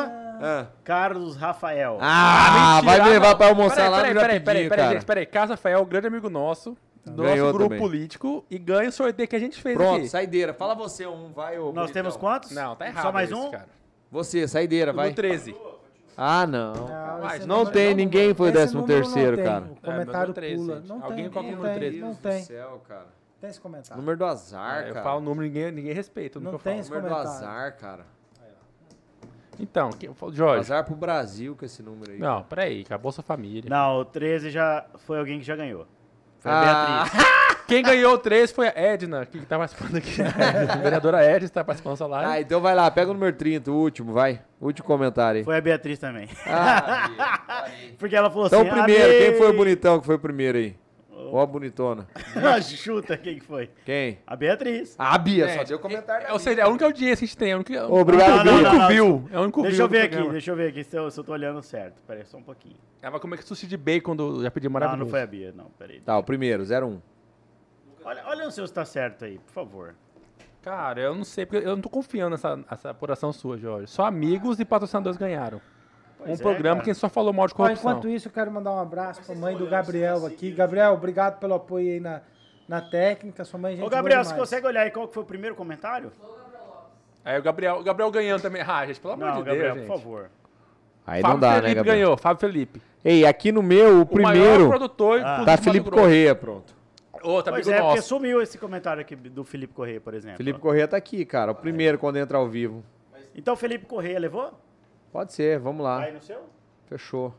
[0.40, 1.98] Ah, Carlos Rafael.
[2.00, 4.84] Ah, Mentira, vai me levar pra almoçar Peraí, lá no peraí, peraí, Japidinho, peraí, peraí,
[4.86, 4.94] cara.
[4.98, 5.26] gente, peraí.
[5.26, 7.78] Casa Rafael, grande amigo nosso, do Ganhou nosso grupo também.
[7.78, 10.08] político, e ganha o sorteio que a gente fez Pronto, aqui.
[10.08, 10.54] saideira.
[10.54, 11.92] Fala você um, vai, ô Nós bonitão.
[11.92, 12.50] temos quantos?
[12.52, 13.50] Não, tá errado Só mais esse, um?
[13.50, 13.68] cara.
[14.10, 15.10] Você, saideira, vai.
[15.10, 15.54] No 13.
[16.16, 16.72] Ah, não.
[16.74, 19.44] Não, Vai, esse Não número- tem, ninguém foi o décimo terceiro, tem.
[19.46, 19.64] cara.
[19.64, 20.82] O É, comentário 13, pula.
[20.86, 22.00] Não Alguém tem, coloca o não número tem, 13.
[22.00, 22.42] não tem.
[22.42, 23.06] céu, cara.
[23.40, 23.96] Tem esse comentário.
[24.00, 25.04] Número do azar, eu cara.
[25.04, 26.38] falo o número, ninguém, ninguém respeita.
[26.38, 27.38] o Não tem eu esse Número do comentário.
[27.48, 28.06] azar, cara.
[29.60, 30.60] Então, quem- Jorge.
[30.60, 32.18] Azar pro Brasil com esse número aí.
[32.18, 33.68] Não, peraí, acabou sua família.
[33.68, 35.86] Não, o 13 já foi alguém que já ganhou.
[36.38, 36.60] Foi Ah.
[36.60, 37.24] a Beatriz.
[37.70, 40.16] Quem ganhou o 3 foi a Edna, que tá participando aqui.
[40.72, 42.30] a vereadora Edna tá participando da live.
[42.32, 44.40] Ah, então vai lá, pega o número 30, o último, vai.
[44.60, 45.44] Último comentário aí.
[45.44, 46.28] Foi a Beatriz também.
[46.46, 48.70] Ah, Porque ela falou então o assim.
[48.72, 50.76] primeiro, "Amei." quem foi o bonitão que foi o primeiro aí?
[51.32, 52.06] Ó a bonitona.
[52.62, 53.70] Chuta quem que foi.
[53.84, 54.18] Quem?
[54.26, 54.94] A Beatriz.
[54.98, 56.32] A Bia, só Gente, deu comentário.
[56.32, 57.50] Ou seja, é a única audiência que a gente tem.
[57.50, 58.72] É a única, Obrigado, é único Bia.
[58.72, 59.28] Não, não, view.
[59.32, 60.32] É o único Deixa view eu do ver aqui, programa.
[60.32, 62.02] deixa eu ver aqui se eu, se eu tô olhando certo.
[62.06, 62.76] Pera aí, só um pouquinho.
[63.02, 65.04] Ela vai comer sushi de bacon do Já Pedi Não, Maravilhoso.
[65.04, 65.66] não foi a Bia, não.
[65.78, 66.00] Pera aí.
[66.00, 67.00] Tá, o primeiro, 01.
[68.04, 69.94] Olha, olha o seu se tá certo aí, por favor.
[70.62, 73.86] Cara, eu não sei, porque eu não tô confiando nessa, nessa apuração sua, Jorge.
[73.86, 75.60] Só amigos e patrocinadores ganharam.
[76.26, 76.84] Um é, programa cara.
[76.84, 77.90] que só falou mal de Ó, corrupção.
[77.90, 80.50] enquanto isso, eu quero mandar um abraço pra mãe do Gabriel aqui.
[80.50, 82.20] Gabriel, obrigado pelo apoio aí na,
[82.68, 83.44] na técnica.
[83.44, 85.54] Sua mãe, é gente Ô, Gabriel, você consegue olhar aí qual que foi o primeiro
[85.56, 86.12] comentário?
[87.24, 88.62] Aí o Gabriel, o Gabriel ganhando também.
[88.66, 90.02] Ah, gente, pelo amor Não, de Gabriel, Deus, por gente.
[90.02, 90.30] favor.
[91.06, 91.96] Aí Fábio não dá, Felipe né, Gabriel?
[91.96, 92.82] ganhou, Fábio Felipe.
[93.04, 95.42] Ei, aqui no meu, o O maior primeiro produtor Ah.
[95.44, 95.90] tá Felipe.
[95.90, 96.74] Correia, pronto.
[97.22, 98.08] Outro Pois amigo é, porque nosso.
[98.08, 100.38] sumiu esse comentário aqui do Felipe Correia, por exemplo.
[100.38, 101.52] Felipe Correia tá aqui, cara.
[101.52, 102.82] O primeiro quando entra ao vivo.
[103.34, 104.52] Então, Felipe Correia levou?
[105.12, 106.00] Pode ser, vamos lá.
[106.00, 106.42] Aí no seu?
[106.86, 107.34] Fechou.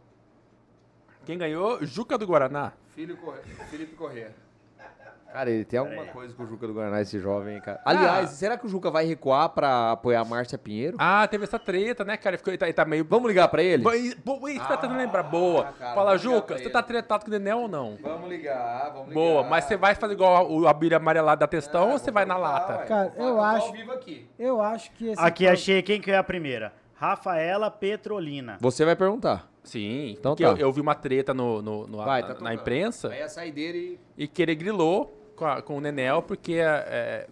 [1.25, 1.83] Quem ganhou?
[1.85, 2.74] Juca do Guaraná.
[2.95, 3.43] Filho Correia.
[3.69, 4.35] Felipe Correia.
[5.32, 7.80] Cara, ele tem alguma coisa com o Juca do Guaraná, esse jovem, hein, cara.
[7.85, 10.98] Aliás, será que o Juca vai recuar pra apoiar a Márcia Pinheiro?
[11.00, 12.32] Ah, teve essa treta, né, cara?
[12.32, 13.06] Ele, ficou, ele, tá, ele tá meio...
[13.06, 13.82] Vamos ligar pra ele?
[13.82, 15.24] Boa, boa, isso tá tentando lembrar.
[15.24, 15.72] Boa.
[15.72, 16.69] cara, Fala, vamos ligar Juca, pra você ele.
[16.72, 17.98] tá tretado com o Nenel ou não?
[18.01, 19.14] Vamos ligar, vamos ligar.
[19.14, 22.35] Boa, mas você vai fazer igual o Abílio amarelado da testão ou você vai na
[22.35, 22.80] lata?
[22.85, 23.74] Cara, eu acho,
[24.38, 25.22] eu acho que esse...
[25.22, 26.74] Aqui achei quem que é a primeira.
[27.02, 28.58] Rafaela Petrolina.
[28.62, 29.50] Você vai perguntar.
[29.64, 30.52] Sim, Então porque tá.
[30.52, 32.54] eu, eu vi uma treta no, no- no- Vai, na, tá na tocando.
[32.54, 34.00] imprensa Aí a saideira e...
[34.16, 37.28] e que ele grilou com, a- com o Nenel porque é,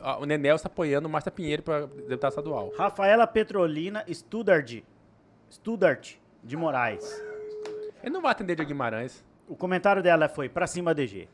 [0.00, 2.72] a- o Nenel está apoiando o Márcia Pinheiro para deputado estadual.
[2.78, 4.82] Rafaela Petrolina Studart.
[5.50, 6.14] Studart
[6.44, 7.20] de Moraes.
[8.04, 9.24] Ele não vai atender de Guimarães.
[9.48, 11.28] O comentário dela foi pra cima DG.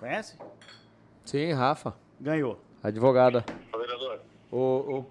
[0.00, 0.36] Conhece?
[1.24, 1.94] Sim, Rafa.
[2.20, 2.58] Ganhou.
[2.82, 3.44] Advogada.
[3.76, 5.04] Vereador, Ô, ô,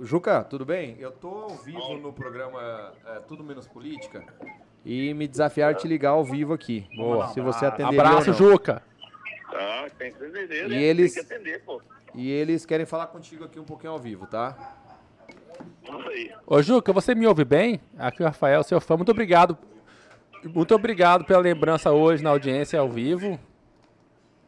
[0.00, 0.96] Juca, tudo bem?
[1.00, 4.24] Eu tô ao vivo no programa é, Tudo Menos Política
[4.84, 6.86] e me desafiaram a te ligar ao vivo aqui.
[6.96, 7.28] Boa.
[7.28, 8.82] Se você atender Abraço, Juca.
[9.50, 10.82] tá, tem que entender, E né?
[10.82, 11.82] eles- Tem que atender, pô.
[12.14, 14.76] E eles querem falar contigo aqui um pouquinho ao vivo, tá?
[15.82, 16.32] Isso aí.
[16.46, 17.80] Ô, Juca, você me ouve bem?
[17.98, 18.96] Aqui é o Rafael, seu fã.
[18.96, 19.58] Muito obrigado.
[20.44, 23.38] Muito obrigado pela lembrança hoje na audiência ao vivo.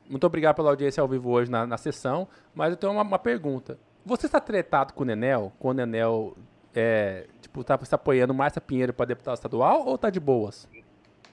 [0.09, 2.29] Muito obrigado pela audiência ao vivo hoje na, na sessão.
[2.55, 3.77] Mas eu tenho uma, uma pergunta.
[4.05, 5.53] Você está tretado com o Nenel?
[5.59, 6.37] Com o Nenel,
[6.75, 10.69] é, tipo, tá se apoiando Márcia Pinheiro para deputado estadual ou tá de boas?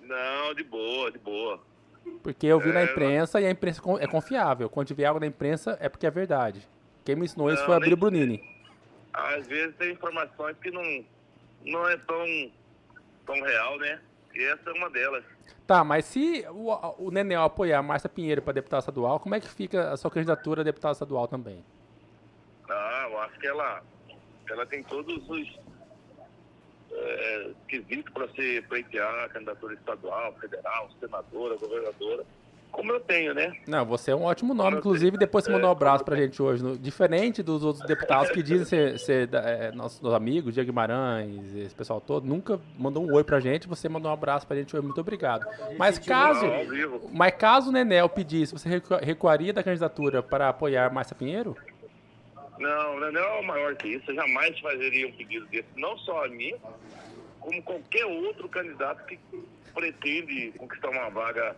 [0.01, 1.59] Não, de boa, de boa.
[2.23, 4.69] Porque eu vi na É, imprensa e a imprensa é confiável.
[4.69, 6.67] Quando tiver algo na imprensa é porque é verdade.
[7.03, 8.43] Quem me ensinou isso Não, foi a Bíblia Brunini.
[9.13, 11.05] Às vezes tem informações que não,
[11.65, 12.51] não é tão,
[13.25, 13.99] tão real, né?
[14.33, 15.23] E essa é uma delas.
[15.65, 19.39] Tá, mas se o, o Nenel apoiar a Márcia Pinheiro para deputado estadual, como é
[19.39, 21.63] que fica a sua candidatura a deputado estadual também?
[22.69, 23.81] Ah, eu acho que ela,
[24.49, 25.59] ela tem todos os
[26.91, 32.23] é, quesitos para ser pleitear a candidatura estadual, federal, senadora, governadora.
[32.69, 33.55] Como eu tenho, né?
[33.65, 35.17] Não, você é um ótimo nome, inclusive sei.
[35.19, 36.27] depois você É, mandou um abraço pra eu sei.
[36.27, 36.61] gente hoje.
[36.63, 41.55] no- diferente dos outros deputados que dizem ser, ser é, nossos, nossos amigos, Diego Guimarães,
[41.55, 44.75] esse pessoal todo, nunca mandou um oi pra gente, você mandou um abraço pra gente
[44.75, 45.45] hoje, muito obrigado.
[45.77, 46.45] Mas caso,
[47.13, 51.55] mas caso o Nenel pedisse, você recu- recuaria da candidatura para apoiar Márcia Pinheiro?
[52.59, 54.09] Não, o Nenel é maior que isso.
[54.11, 56.53] Eu jamais fazeria um pedido desse, não só a mim,
[57.39, 59.19] como qualquer outro candidato que
[59.73, 61.55] pretende conquistar uma vaga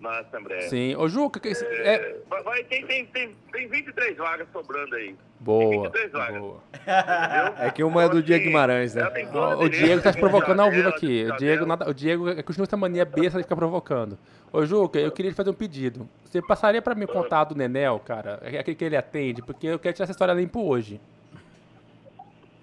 [0.00, 0.68] na Assembleia.
[0.68, 0.94] Sim.
[0.96, 5.14] Ô, Juca, que, é, É, vai, vai- tem, tem, tem, tem 23 vagas sobrando aí.
[5.40, 6.40] boa, 23 vagas.
[6.40, 6.60] boa.
[6.80, 7.54] Entendeu?
[7.66, 9.04] É que uma é do Então, Diego assim, Guimarães, né?
[9.32, 11.26] todo Ó, O Diego tá te provocando ao vivo aqui.
[11.32, 11.36] O.
[11.36, 14.18] Diego, nada, o Diego é, continua essa mania besta de ficar provocando.
[14.52, 16.08] Ô, Juca, eu queria te fazer um pedido.
[16.24, 18.38] Você passaria pra mim o contato do Nenel, cara?
[18.42, 21.00] É Aquele que ele atende, porque eu quero tirar essa história limpo hoje.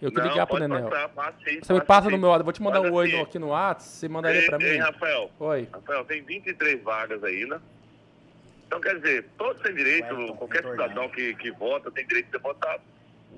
[0.03, 0.89] Eu queria ligar pro Nenel.
[0.89, 3.39] passar, passa sim, Você me passa no meu eu vou te mandar um oi aqui
[3.39, 4.65] no WhatsApp, você mandaria Ei, pra mim?
[4.65, 5.69] ei, Rafael, Oi.
[5.71, 7.61] Rafael, tem 23 vagas aí, né?
[8.67, 12.31] Então, quer dizer, todos têm direito, Wellington, qualquer cidadão que, que vota tem direito de
[12.31, 12.81] ser votado.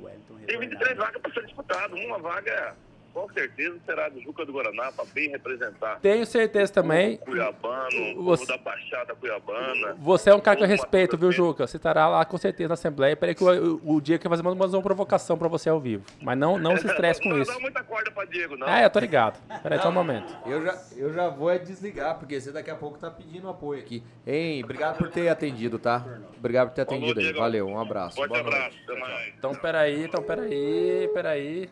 [0.02, 1.96] Wellington Tem 23 vagas para ser disputado.
[1.96, 2.76] Uma vaga
[3.16, 6.00] com certeza será do Juca do Guaraná para bem representar.
[6.02, 7.16] Tenho certeza também.
[7.18, 9.96] Cuiabano, o Você- da Baixada Cuiabana.
[10.00, 11.32] Você é um cara que eu respeito, viu.
[11.32, 11.66] Juca?
[11.66, 13.16] Você estará lá com certeza na Assembleia.
[13.16, 15.80] Peraí que o, o, o dia que vai fazer mais uma provocação pra você ao
[15.80, 16.04] vivo.
[16.22, 17.54] Mas não, não se estresse com não isso.
[17.54, 18.68] dá muita corda pra Diego, não.
[18.68, 19.40] Ah, eu tô ligado.
[19.64, 20.36] Peraí, só um momento.
[20.46, 23.80] Eu já, eu já vou é desligar, porque você daqui a pouco tá pedindo apoio
[23.80, 24.04] aqui.
[24.28, 26.06] Hein, obrigado por ter atendido, tá?
[26.38, 27.26] Obrigado por ter Falou, atendido aí.
[27.28, 27.40] Diego.
[27.40, 28.18] Valeu, um abraço.
[28.18, 29.34] Forte abraço, até mais.
[29.38, 31.70] Então, peraí, então, peraí, peraí.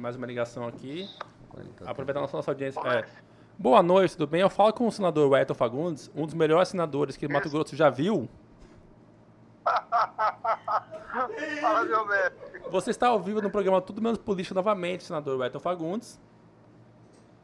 [0.00, 1.06] Mais uma ligação aqui.
[1.84, 2.80] Aproveitando a nossa, nossa audiência.
[2.80, 3.04] É.
[3.58, 4.40] Boa noite, tudo bem?
[4.40, 7.90] Eu falo com o senador Wellington Fagundes, um dos melhores senadores que Mato Grosso já
[7.90, 8.26] viu.
[11.60, 12.62] Fala, meu mestre.
[12.70, 16.18] Você está ao vivo no programa Tudo Menos Política novamente, senador Wellington Fagundes.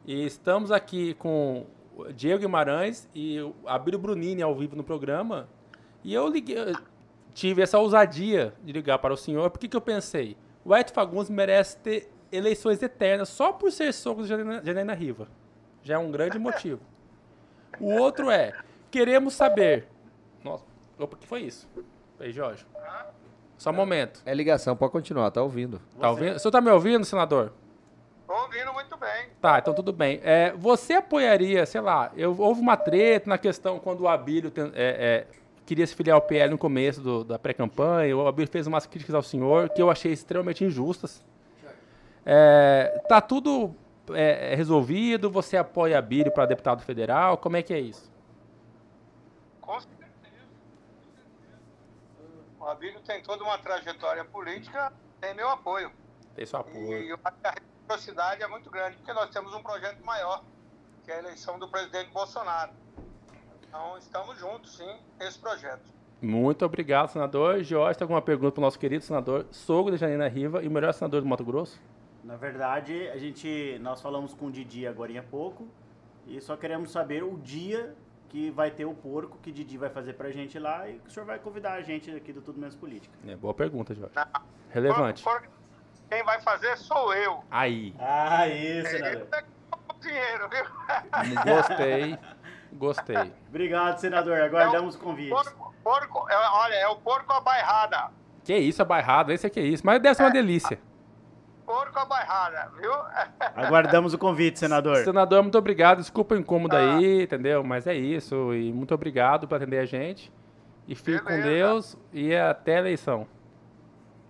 [0.03, 5.47] E estamos aqui com o Diego Guimarães e o Abílio Brunini ao vivo no programa.
[6.03, 6.75] E eu liguei, eu
[7.35, 10.35] tive essa ousadia de ligar para o senhor, porque que eu pensei?
[10.65, 15.27] O Wellington Fagundes merece ter eleições eternas só por ser sogro de Janaína- Riva.
[15.83, 16.81] Já é um grande motivo.
[17.79, 18.53] O outro é,
[18.91, 19.87] queremos saber...
[20.43, 20.65] Nossa,
[20.97, 21.67] opa, o que foi isso?
[22.19, 22.65] Aí, Jorge.
[23.57, 24.21] Só um momento.
[24.25, 25.81] É ligação, pode continuar, tá ouvindo.
[25.99, 26.35] Tá ouvindo?
[26.35, 27.51] O senhor tá me ouvindo, senador?
[28.27, 29.29] Tô ouvindo muito bem.
[29.41, 30.19] Tá, então tudo bem.
[30.23, 34.71] É, você apoiaria, sei lá, eu, houve uma treta na questão quando o Abílio ten-
[34.75, 35.27] é, é,
[35.65, 39.15] queria se filiar ao PL no começo do- da pré-campanha, o Abílio fez umas críticas
[39.15, 41.23] ao senhor que eu achei extremamente injustas.
[42.29, 43.73] É, tá tudo
[44.11, 45.31] é, é, resolvido?
[45.31, 47.37] Você apoia Abílio para deputado federal?
[47.37, 48.11] Como é que é isso?
[49.61, 50.11] Com certeza.
[52.59, 54.91] O Abílio tem toda uma trajetória política,
[55.21, 55.89] tem meu apoio.
[56.35, 57.01] Tem seu apoio.
[57.01, 60.43] E eu acho que a reciprocidade é muito grande, porque nós temos um projeto maior,
[61.05, 62.73] que é a eleição do presidente Bolsonaro.
[63.61, 65.93] Então, estamos juntos, sim, nesse projeto.
[66.21, 67.63] Muito obrigado, senador.
[67.63, 70.71] Jorge, tem alguma pergunta para o nosso querido senador, sogro de Janina Riva e o
[70.71, 71.79] melhor senador do Mato Grosso?
[72.27, 75.65] Na verdade, a gente, nós falamos com o Didi agora há pouco
[76.27, 77.95] e só queremos saber o dia
[78.27, 81.09] que vai ter o porco que Didi vai fazer pra gente lá e que o
[81.09, 83.17] senhor vai convidar a gente aqui do Tudo Menos Política.
[83.25, 84.13] É, boa pergunta, Jorge.
[84.71, 85.23] Relevante.
[85.23, 85.49] For- for-
[86.09, 87.41] Quem vai fazer sou eu.
[87.49, 87.95] Aí.
[87.97, 89.43] Ah, isso, Eu é
[89.89, 90.65] o dinheiro, viu?
[91.55, 92.19] Gostei.
[92.73, 93.33] Gostei.
[93.47, 94.37] Obrigado, senador.
[94.41, 95.29] Aguardamos o convite.
[95.29, 98.11] Porco, porco, é- olha, é o porco à bairrada.
[98.43, 99.85] Que isso, a bairrada, esse é que isso.
[99.85, 100.77] Mas deve ser uma delícia.
[101.67, 102.93] Porco à bairrada, viu?
[103.53, 105.03] Aguardamos o convite, senador.
[105.03, 105.97] Senador, muito obrigado.
[105.97, 107.61] Desculpa o incômodo aí, entendeu?
[107.61, 108.53] Mas é isso.
[108.53, 110.31] E muito obrigado por atender a gente.
[110.87, 111.49] E fique com Beleza.
[111.49, 113.27] Deus e até a eleição.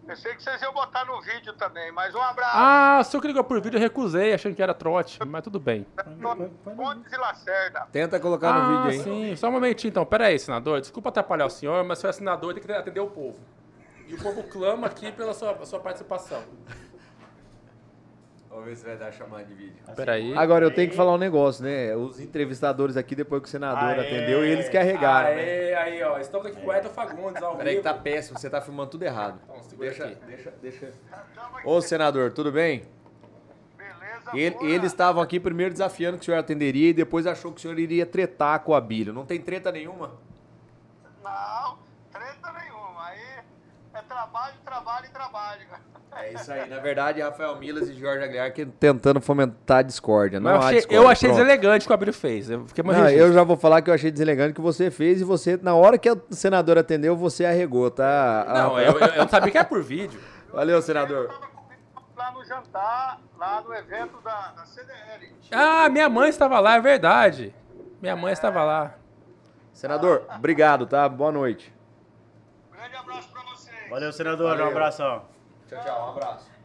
[0.07, 2.55] Pensei que vocês iam botar no vídeo também, mas um abraço.
[2.55, 5.19] Ah, o senhor que ligou por vídeo, eu recusei, achando que era trote.
[5.23, 5.85] Mas tudo bem.
[6.75, 7.87] Pontes e Lacerda.
[7.91, 9.03] Tenta colocar no ah, vídeo aí.
[9.03, 9.35] sim.
[9.35, 10.03] Só um momentinho, então.
[10.07, 10.81] Pera aí, senador.
[10.81, 13.37] Desculpa atrapalhar o senhor, mas o senhor é senador tem que atender o povo.
[14.07, 16.41] E o povo clama aqui pela sua, sua participação.
[18.57, 19.75] Vamos ver se vai dar chamada de vídeo.
[19.95, 20.35] Pera aí.
[20.35, 21.95] Agora eu tenho que falar um negócio, né?
[21.95, 23.99] Os entrevistadores aqui, depois que o senador Aê.
[23.99, 25.41] atendeu, eles que arregaram, né?
[25.43, 26.17] Aê, aí, ó.
[26.17, 29.03] Estamos aqui com o Edson Fagundes ao Peraí que tá péssimo, você tá filmando tudo
[29.03, 29.39] errado.
[29.43, 30.15] Então, Deixa, aqui.
[30.25, 30.91] deixa, deixa.
[31.63, 32.81] Ô, senador, tudo bem?
[33.77, 34.31] Beleza?
[34.33, 37.61] Ele- eles estavam aqui primeiro desafiando que o senhor atenderia e depois achou que o
[37.61, 39.13] senhor iria tretar com o Abílio.
[39.13, 40.13] Não tem treta nenhuma?
[41.23, 41.77] Não,
[42.11, 43.05] treta nenhuma.
[43.05, 43.19] Aí
[43.93, 45.61] é trabalho, trabalho e trabalho.
[46.15, 46.67] É isso aí.
[46.67, 50.39] Na verdade, Rafael Milas e Jorge Aguiar que tentando fomentar a discórdia.
[50.39, 50.97] Não eu há achei, discórdia.
[50.97, 51.39] eu achei Pronto.
[51.41, 52.49] deselegante o que o Abílio fez.
[52.49, 55.23] Eu fiquei Não, eu já vou falar que eu achei deselegante que você fez e
[55.23, 58.45] você, na hora que o senador atendeu, você arregou, tá?
[58.47, 60.19] Não, eu, eu, eu não sabia que era por vídeo.
[60.51, 61.29] Valeu, senador.
[62.15, 65.35] Lá no jantar, lá no evento da, da CDL.
[65.51, 67.53] Ah, minha mãe estava lá, é verdade.
[68.01, 68.95] Minha mãe estava lá.
[69.71, 71.07] Senador, obrigado, tá?
[71.07, 71.71] Boa noite.
[72.71, 73.56] Grande abraço pra vocês.
[73.89, 74.49] Valeu, senador.
[74.49, 74.65] Valeu.
[74.65, 75.25] Um abração.
[75.67, 76.07] Tchau, tchau.
[76.07, 76.56] Um abraço.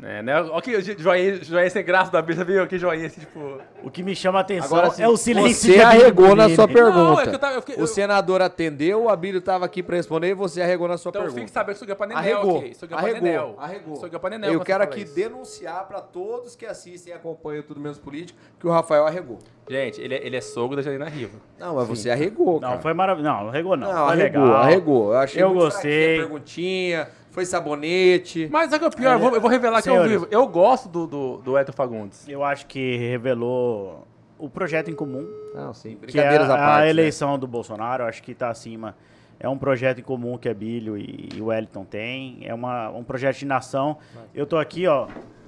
[0.00, 0.40] É, né?
[0.42, 2.66] Olha que joinha, joinha sem graça da Bíblia, viu?
[2.68, 3.58] Que joinha assim, tipo.
[3.82, 6.68] O que me chama a atenção Agora sim, é o silêncio você arregou na sua
[6.68, 6.92] pergunta.
[6.94, 9.82] Não, é que eu tava- eu fiquei- o eu- senador atendeu, o Abílio estava aqui
[9.82, 11.40] para responder e você arregou na sua Então pergunta.
[11.40, 12.74] fique sabendo que sou Gapanenel Arregou, aqui.
[12.76, 13.54] Sou arregou, Gapanenel.
[13.58, 13.96] arregou.
[13.96, 14.52] Sou Gapanenel.
[14.52, 15.14] Eu quero aqui isso.
[15.16, 19.38] denunciar para todos que assistem e acompanham Tudo Menos Político que o Rafael arregou.
[19.68, 21.38] Gente, ele, é- ele é sogro da Janina Riva.
[21.58, 22.74] Não, mas você arregou, cara.
[22.76, 23.34] Não, foi maravilhoso.
[23.34, 23.88] Não, arregou não.
[23.92, 24.56] Não, foi arregou, legal.
[24.62, 25.12] arregou.
[25.12, 26.18] Eu achei Eu gostei.
[26.18, 28.48] perguntinha, foi sabonete.
[28.50, 29.12] Mas o que é o pior?
[29.12, 30.10] Eu vou, eu vou revelar que eu Senhores.
[30.10, 30.28] vivo.
[30.28, 32.28] Eu gosto do, do, do Eto Fagundes.
[32.28, 34.04] Eu acho que revelou
[34.36, 36.62] o projeto em comum, Não, sim, que é a, à parte.
[36.62, 36.90] a né?
[36.90, 38.02] eleição do Bolsonaro.
[38.02, 38.96] Eu acho que está acima.
[39.38, 42.40] É um projeto em comum que a Bílio e, e o Wellington têm.
[42.42, 43.98] É uma, um projeto de nação.
[44.34, 45.06] Eu tô aqui, ó.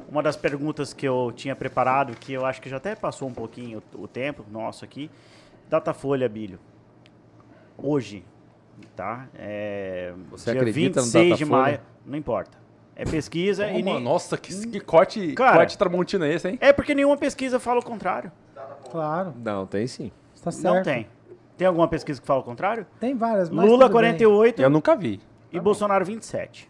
[0.08, 3.34] Uma das perguntas que eu tinha preparado, que eu acho que já até passou um
[3.34, 5.10] pouquinho o, o tempo nosso aqui.
[5.68, 6.60] Datafolha, Bílio.
[7.76, 8.24] Hoje,
[8.88, 9.26] tá?
[9.38, 11.80] É, Você dia acredita no 26 de maio.
[12.06, 12.58] Não importa.
[12.96, 14.02] É pesquisa e Uma- nem...
[14.02, 15.56] Nossa, que, que corte, Cara.
[15.56, 16.58] corte tramontina é esse, hein?
[16.60, 18.30] É porque nenhuma pesquisa fala o contrário.
[18.90, 20.10] Claro, Não, tem sim.
[20.34, 20.74] está certo.
[20.74, 21.06] Não tem.
[21.56, 22.86] Tem alguma pesquisa que fala o contrário?
[22.98, 24.12] Tem várias, mas Lula tudo bem.
[24.16, 25.20] 48 Eu nunca vi.
[25.52, 26.68] e Bolsonaro 27.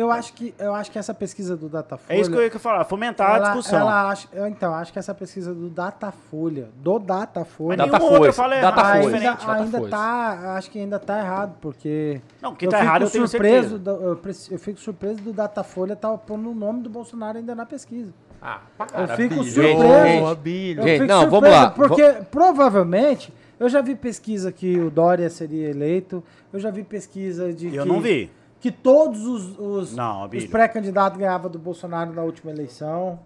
[0.00, 2.50] Eu acho que eu acho que essa pesquisa do Datafolha É isso que eu ia
[2.58, 3.80] falar, fomentar a ela- discussão.
[3.80, 8.04] ela acha- eu, então, acho que essa pesquisa do Datafolha, do Datafolha, Mas Data nenhuma
[8.18, 9.46] outra Force, fala Data errado, ainda, diferente.
[9.46, 13.28] Data ainda tá, acho que ainda tá errado, porque Não, que tá errado eu tenho
[13.28, 13.78] surpreso, certeza.
[13.78, 14.20] do- eu,
[14.52, 18.12] eu fico surpreso do Datafolha estar pondo o nome do Bolsonaro ainda na pesquisa.
[18.40, 18.60] Ah,
[18.96, 19.44] Eu fico Bilho.
[19.44, 19.82] surpreso.
[19.82, 21.70] gente, Eu Gente, fico não, vamos surpreso, lá.
[21.72, 26.22] Porque provavelmente eu já vi pesquisa que o Dória seria eleito,
[26.52, 28.30] eu já vi pesquisa de Eu que, não vi.
[28.60, 29.96] Que todos os, os,
[30.34, 33.18] os pré-candidatos ganhavam do Bolsonaro na última eleição.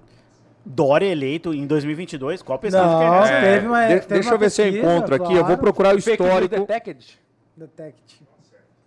[0.65, 2.41] Dória eleito em 2022?
[2.41, 3.41] Qual pesquisa Não, que é essa?
[3.47, 3.87] teve uma.
[3.87, 5.25] De- teve deixa uma eu ver se eu encontro aqui.
[5.33, 5.61] Eu vou claro.
[5.61, 6.57] procurar o Fake histórico.
[6.57, 7.21] detected.
[7.57, 8.23] Detect.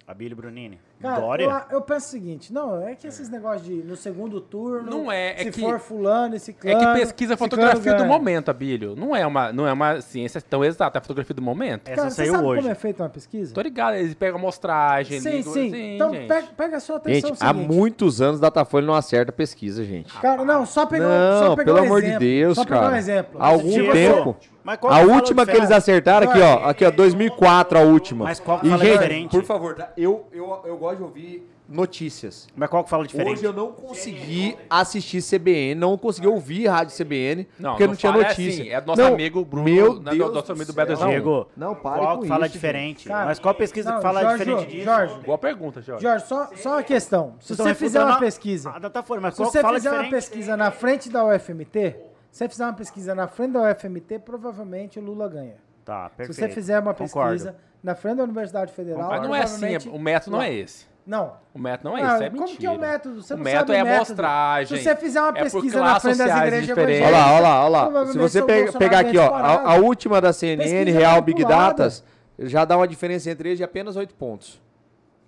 [0.07, 0.79] Abílio Brunini.
[1.01, 1.43] Cara, Dória?
[1.69, 5.11] eu, eu penso o seguinte, não, é que esses negócios de no segundo turno, Não
[5.11, 8.49] é, é se que- for fulano, esse É clã, que pesquisa a fotografia do momento,
[8.49, 8.95] Abílio.
[8.95, 11.87] Não é uma, não é uma ciência tão exata, é a fotografia do momento.
[11.87, 12.61] Essa Cara, você saiu sabe hoje.
[12.61, 13.53] como é feita uma pesquisa?
[13.53, 15.21] Tô ligado, eles pegam amostragem.
[15.21, 15.95] Sim, ligam- sim.
[15.95, 16.27] Então gente.
[16.27, 20.11] pega, pega a sua atenção Gente, é há muitos anos Datafolha não acerta pesquisa, gente.
[20.19, 22.93] Cara, não, só pegar, Não, só pegar pelo um amor de Deus, só pegar cara.
[22.93, 23.39] um exemplo.
[23.41, 24.35] Há algum tempo.
[24.73, 26.69] A que última que eles acertaram aqui, ó.
[26.69, 28.25] Aqui, ó, 2004, a última.
[28.25, 29.31] Mas qual que E, fala gente, diferente?
[29.31, 29.91] por favor, tá?
[29.97, 32.47] eu, eu, eu gosto de ouvir notícias.
[32.55, 33.33] Mas qual que fala diferente?
[33.39, 37.97] Hoje eu não consegui assistir CBN, não consegui ouvir rádio CBN, Não, porque não não
[37.97, 38.61] tinha fala notícia.
[38.63, 40.81] assim, é do nosso Não, amigo Bruno, Meu né, Deus nosso amigo do.
[40.81, 43.07] B2 Diego, Não, pare qual com que fala isso, diferente?
[43.07, 44.85] Cara, Mas qual pesquisa não, que fala Jorge, diferente disso?
[44.85, 46.01] Jorge, Boa pergunta, Jorge.
[46.03, 47.35] Jorge, só, só uma questão.
[47.41, 49.61] Se Vocês você fizer uma refutando a- pesquisa, A Datafolha, mas se qual que você
[49.61, 51.95] fala fizer uma pesquisa na frente da UFMT,
[52.31, 55.55] se você fizer uma pesquisa na frente da UFMT, provavelmente o Lula ganha.
[55.85, 56.33] Tá, perfeito.
[56.33, 57.31] Se você fizer uma Concordo.
[57.33, 60.53] pesquisa na frente da Universidade Federal, Mas não é assim, provavelmente- o método não é
[60.53, 60.85] esse.
[61.05, 61.37] Não.
[61.53, 62.59] O método não é Ah, esse, é como mentira.
[62.59, 63.23] que é o método?
[63.23, 63.95] Você o não método sabe é o método.
[64.11, 64.77] amostragem.
[64.77, 67.07] Se você fizer uma é pesquisa na classes frente das igrejas diferentes.
[67.07, 68.05] Olha lá, olha lá, olha lá.
[68.07, 71.21] Se você o pe- Bolsonaro pegar aqui, ó, a, a última da CNN, Pesquisa Real
[71.21, 71.45] Big.
[71.45, 72.03] Datas,
[72.39, 74.61] já dá uma diferença entre eles de apenas 8 pontos,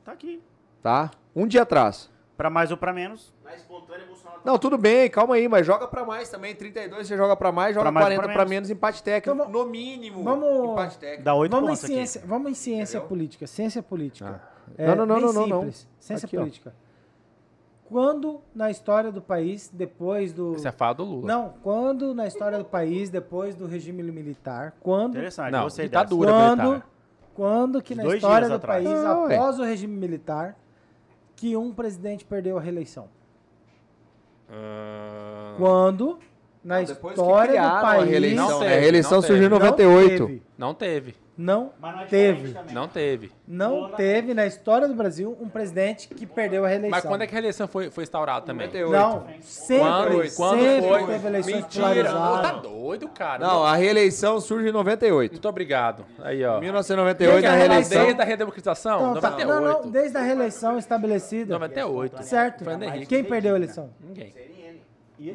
[0.04, 0.44] Tá aqui.
[0.84, 1.12] tá?
[1.34, 2.10] Um dia atrás.
[2.36, 3.34] Pra mais ou pra menos.
[4.46, 6.56] Não, tudo bem, calma aí, mas joga pra mais também.
[6.56, 8.50] 32 você joga pra mais, joga Pra mais, 40 pra pra menos.
[8.50, 9.40] menos, empate técnico.
[9.42, 11.24] Então, no mínimo, vamos- empate técnico.
[11.24, 11.94] Dá oito Vamos em pontos aqui.
[11.94, 14.42] ciência, vamos em ciência política, ciência política.
[14.78, 15.60] É Não, não, não, bem não, não, não.
[15.62, 16.42] simples, Ciência Aqui, ó.
[16.42, 16.74] política.
[17.86, 21.28] Quando na história do país, depois do Você fala do Lula.
[21.28, 26.32] Não, quando na história do país, depois do regime militar, quando Interessante, Não, gostei ditadura.
[26.32, 26.90] quando, militar.
[27.34, 28.84] quando que na dois história do atrás.
[28.84, 29.36] país, Ah, ué.
[29.36, 30.56] após o regime militar,
[31.36, 33.08] que um presidente perdeu a reeleição?
[34.52, 36.20] Ah, Quando
[36.64, 38.66] na Depois que história do criaram a país reeleição, Não né?
[38.66, 39.60] teve, A reeleição não surgiu em teve.
[39.64, 40.26] não 98.
[40.28, 41.16] teve, não teve.
[41.40, 42.56] Não Mas não é teve.
[42.74, 43.32] Não teve.
[43.48, 47.00] não teve na história do Brasil um presidente que perdeu a reeleição.
[47.00, 48.68] Mas quando é que a eleição foi, foi instaurada também?
[48.68, 48.92] 98.
[48.92, 51.06] Não, sempre, Quando, quando sempre foi?
[51.06, 52.12] teve eleições Mentira.
[52.12, 53.48] Não, tá doido, cara.
[53.48, 55.32] Não, a reeleição surge em 98.
[55.32, 56.06] Muito obrigado.
[56.22, 56.60] Aí, ó.
[56.60, 58.04] 1998, Desde a reeleição.
[58.04, 59.02] Desde a redemocratização?
[59.02, 59.48] Não, tá- 98.
[59.48, 61.54] não, não, desde a reeleição estabelecida.
[61.54, 62.22] 98.
[62.24, 62.66] Certo.
[63.08, 63.92] Quem perdeu a eleição?
[64.02, 64.34] Ninguém.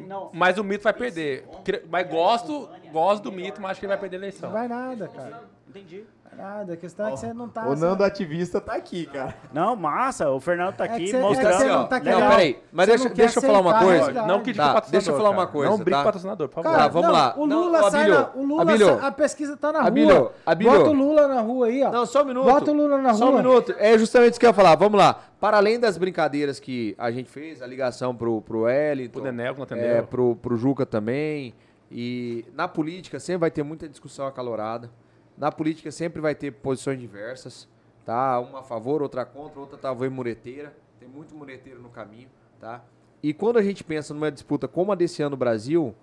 [0.07, 1.47] Não, Mas o mito vai perder.
[1.89, 4.49] Mas gosto, gosto do mito, mas acho que ele vai perder a eleição.
[4.49, 5.54] Não vai nada, cara.
[5.79, 6.03] Entendi.
[6.35, 6.73] Nada.
[6.73, 7.65] A questão é que você não tá.
[7.65, 9.33] O Nando ativista tá aqui, cara.
[9.53, 11.65] Não, massa, o Fernando tá É que aqui é que mostrando.
[11.69, 13.85] não tá Não, peraí, mas você deixa, não quer deixa eu falar uma aceitar a
[13.87, 13.99] coisa.
[14.01, 14.27] realidade.
[14.27, 14.91] Não critique Tá, patrocinador.
[14.91, 15.51] deixa eu falar uma cara.
[15.53, 16.01] coisa, Não brigue tá?
[16.01, 16.69] o patrocinador, por favor.
[16.71, 17.33] Cara, Tá, vamos não, lá.
[17.37, 18.87] O Não, Lula ô, sai Abílio, na, O Lula Abílio.
[18.87, 20.31] sai- a pesquisa tá na Abílio, rua.
[20.45, 20.73] Abílio.
[20.73, 21.91] Bota o Lula na rua aí, ó.
[21.91, 22.43] Não, só um minuto.
[22.45, 23.37] Bota o Lula na Só um rua.
[23.37, 23.73] minuto.
[23.77, 24.75] É justamente isso que eu ia falar.
[24.75, 25.17] Vamos lá.
[25.39, 29.31] Para além das brincadeiras que a gente fez, a ligação pro, pro Wellington, Pro que
[29.31, 29.85] não atendeu.
[29.85, 31.53] é, pro, pro Juca também.
[31.89, 34.89] E na política sempre vai ter muita discussão acalorada.
[35.37, 37.67] Na política sempre vai ter posições diversas,
[38.05, 38.39] tá?
[38.39, 40.75] Uma a favor, outra contra, outra talvez mureteira.
[40.99, 42.83] Tem muito mureteiro no caminho, tá?
[43.21, 45.93] E quando a gente pensa numa disputa como a desse ano no Brasil,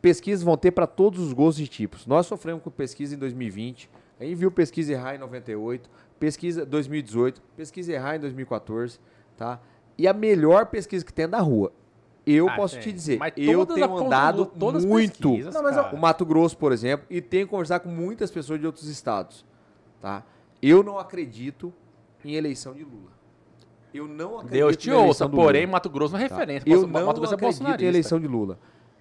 [0.00, 2.06] pesquisas vão ter para todos os gostos e tipos.
[2.06, 7.42] Nós sofremos com pesquisa em 2020, a gente viu pesquisa errar em 98, pesquisa 2018,
[7.56, 8.98] pesquisa errar em 2014,
[9.36, 9.60] tá?
[9.96, 11.72] E a melhor pesquisa que tem é da rua.
[12.30, 12.82] Eu Ah, posso tem.
[12.84, 14.50] te dizer, Mas eu tenho andado
[14.86, 15.94] muito Não, mas cara.
[15.94, 19.44] o Mato Grosso, por exemplo, e tenho conversado com muitas pessoas de outros estados,
[20.00, 20.22] tá?
[20.62, 21.72] Eu não acredito
[22.24, 23.10] em eleição de Lula.
[23.92, 25.66] Eu não acredito Deus te na eleição ouça, porém.
[25.66, 26.34] Mato Grosso é uma Tá?
[26.36, 26.68] referência.
[26.68, 27.84] Eu Mato não Grosso é acredito em bolsonarista.
[27.88, 28.58] eleição de Lula.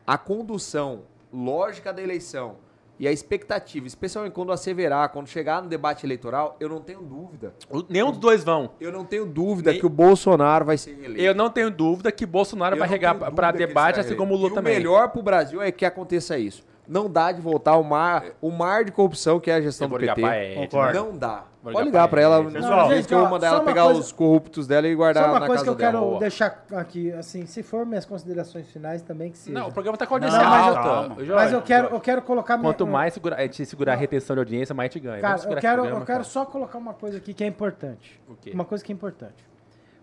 [0.07, 1.01] A condução
[1.31, 2.55] lógica da eleição
[2.99, 7.53] e a expectativa, especialmente quando asseverar, quando chegar no debate eleitoral, eu não tenho dúvida.
[7.69, 8.71] O- Nenhum dos dois vão.
[8.81, 11.21] Eu não tenho dúvida Nem- que o Bolsonaro vai ser reeleito.
[11.23, 14.49] Eu não tenho dúvida que Bolsonaro Eu vai regar ele debate, assim como o Lula
[14.49, 14.55] reeleito.
[14.55, 14.73] também.
[14.73, 16.67] E o melhor pro Brasil é que aconteça isso.
[16.89, 19.95] Não dá de voltar ao mar, o mar de corrupção que é a gestão do
[19.95, 20.55] PT.
[20.55, 20.93] Concordo.
[20.99, 21.43] Não dá.
[21.61, 22.43] Vou Pode ligar pra pra ela.
[22.51, 25.29] Pessoal, gente, que eu vou mandar ela pegar coisa- os corruptos dela e guardar Só
[25.31, 26.19] uma na coisa casa que eu quero dela.
[26.19, 29.59] deixar aqui, assim, se for minhas considerações finais também que seja.
[29.59, 32.57] Não, o programa tá com audiência Não, mas eu- mas eu quero, eu quero colocar
[32.57, 35.21] minha- Quanto mais segura, a gente segurar a retenção de audiência, mais a gente ganha.
[35.21, 36.23] Cara, eu quero, programa, eu quero cara.
[36.23, 38.19] só colocar uma coisa aqui que é importante.
[38.27, 38.51] O quê?
[38.51, 39.47] Uma coisa que é importante.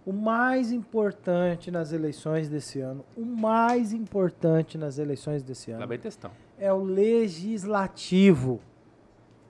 [0.05, 5.87] O mais importante nas eleições desse ano, o mais importante nas eleições desse Lá ano
[5.89, 6.31] bem textão.
[6.59, 8.61] É o legislativo.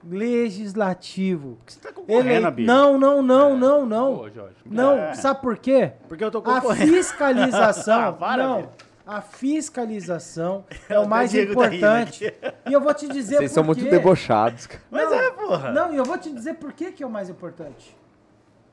[0.05, 1.59] Legislativo.
[1.67, 2.65] Você tá concorrendo, Ele...
[2.67, 4.15] Não, não, não, não, não.
[4.21, 4.55] Ô, Jorge.
[4.65, 5.15] Não, É.
[5.15, 5.93] sabe por quê?
[6.09, 6.93] Porque eu tô A concorrendo.
[6.93, 8.13] fiscalização.
[8.19, 8.69] Para, não.
[9.07, 12.33] A fiscalização é o mais tá importante.
[12.69, 14.83] e eu vou te dizer Vocês por são muito debochados, cara.
[14.91, 15.73] Mas Não, é, porra.
[15.73, 17.97] Não, e eu vou te dizer por que, que é o mais importante.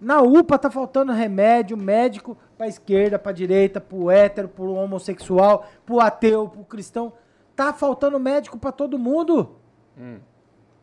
[0.01, 5.99] Na UPA tá faltando remédio médico pra esquerda, pra direita, pro hétero, pro homossexual, pro
[6.01, 7.13] ateu, pro cristão.
[7.55, 9.55] Tá faltando médico pra todo mundo.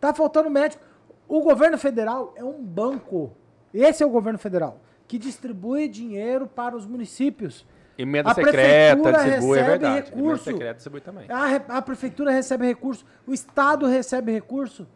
[0.00, 0.82] Tá faltando médico.
[1.28, 3.32] O governo federal é um banco.
[3.72, 7.66] Esse é o governo federal que distribui dinheiro para os municípios.
[7.98, 9.96] Emenda A secreta, distribui, é recebe verdade.
[9.96, 10.44] Emenda recurso.
[10.44, 11.26] secreta, distribui também.
[11.28, 14.86] A, a prefeitura recebe recurso, o Estado recebe recurso.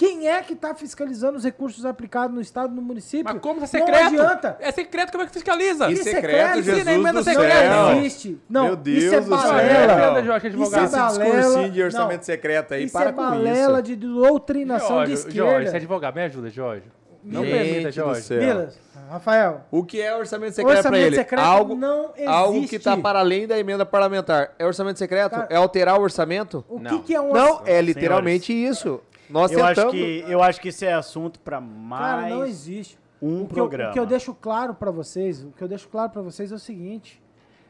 [0.00, 3.22] Quem é que está fiscalizando os recursos aplicados no Estado e no município?
[3.30, 4.06] Mas como é Não secreto?
[4.06, 4.56] adianta.
[4.58, 5.86] É secreto, como é que fiscaliza?
[5.88, 7.54] Que Isso secreto, secreto, ensina Jesus a emenda do secreta.
[7.54, 7.70] céu.
[7.70, 8.40] Não existe.
[8.48, 9.36] Não, Meu Deus isso é do céu.
[9.36, 10.24] balela.
[10.24, 11.68] Jorge, Isso é balela.
[11.68, 12.22] de orçamento Não.
[12.24, 13.82] secreto aí, Isso para é com balela isso.
[13.82, 15.34] de doutrinação de Jorge, esquerda.
[15.50, 16.84] Jorge, você é advogado, me ajuda, Jorge.
[17.22, 18.34] Não Gente permita, Jorge.
[18.34, 18.78] Milas,
[19.10, 21.16] Rafael, O que é orçamento secreto Orçamento pra ele?
[21.16, 22.26] secreto algo, não existe.
[22.26, 24.52] algo que tá para além da emenda parlamentar.
[24.58, 25.32] É orçamento secreto?
[25.32, 26.64] Cara, é alterar o orçamento?
[26.66, 26.90] o Não.
[27.00, 29.02] que, que é um Não, é literalmente isso.
[29.30, 32.98] Nós Eu acho, que, eu acho que isso é assunto pra mais Cara, não existe.
[33.22, 33.90] um o que, eu, programa.
[33.90, 36.54] o que eu deixo claro pra vocês, o que eu deixo claro para vocês é
[36.54, 37.22] o seguinte: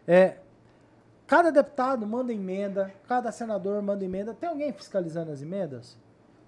[0.07, 0.37] é
[1.27, 4.35] cada deputado manda emenda, cada senador manda emenda.
[4.35, 5.97] Tem alguém fiscalizando as emendas?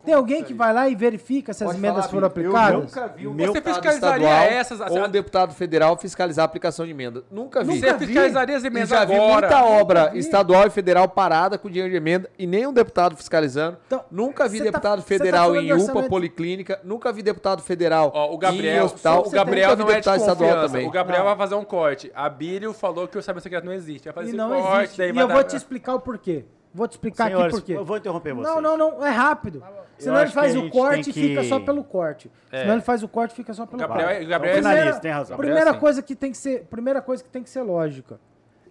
[0.05, 2.43] Tem alguém que vai lá e verifica se as Pode emendas falar, foram Bia.
[2.45, 2.81] Eu aplicadas?
[2.95, 6.85] nunca vi um Você deputado fiscalizaria estadual essas- ou um deputado federal fiscalizar a aplicação
[6.85, 7.23] de emenda.
[7.31, 7.79] Nunca vi.
[7.79, 8.07] Você vi.
[8.07, 9.33] fiscalizaria as E emendas já vi agora.
[9.49, 10.19] muita obra vi.
[10.19, 13.79] estadual e federal parada com dinheiro de emenda e nenhum deputado fiscalizando.
[13.87, 16.81] Então, nunca vi tá- deputado tá federal falando em UPA, orçamento- policlínica.
[16.83, 19.25] Nunca vi deputado federal Ó, o em Gabriel, hospital.
[19.27, 20.87] o Gabriel nunca vi não é de deputado estadual também.
[20.87, 21.27] O Gabriel Não.
[21.29, 22.11] vai fazer um corte.
[22.15, 24.05] A Bílio falou que o orçamento secreto não existe.
[24.07, 25.03] Vai fazer E não corte, existe.
[25.03, 26.45] E eu vou te explicar o porquê.
[26.75, 27.73] Vou te explicar Senhores, aqui por quê.
[27.77, 28.55] eu vou interromper vocês.
[28.55, 29.63] Não, não, não, é rápido.
[29.99, 32.31] Senão ele faz o corte e fica que- só pelo corte.
[32.51, 32.61] É.
[32.61, 34.27] Senão ele faz o corte e fica só pelo Gabriel é- corte.
[34.27, 35.35] o Gabriel é Então, primeira, tem razão.
[35.35, 35.79] É Primeira assim.
[35.81, 38.19] coisa que tem que ser, primeira coisa que tem que ser lógica.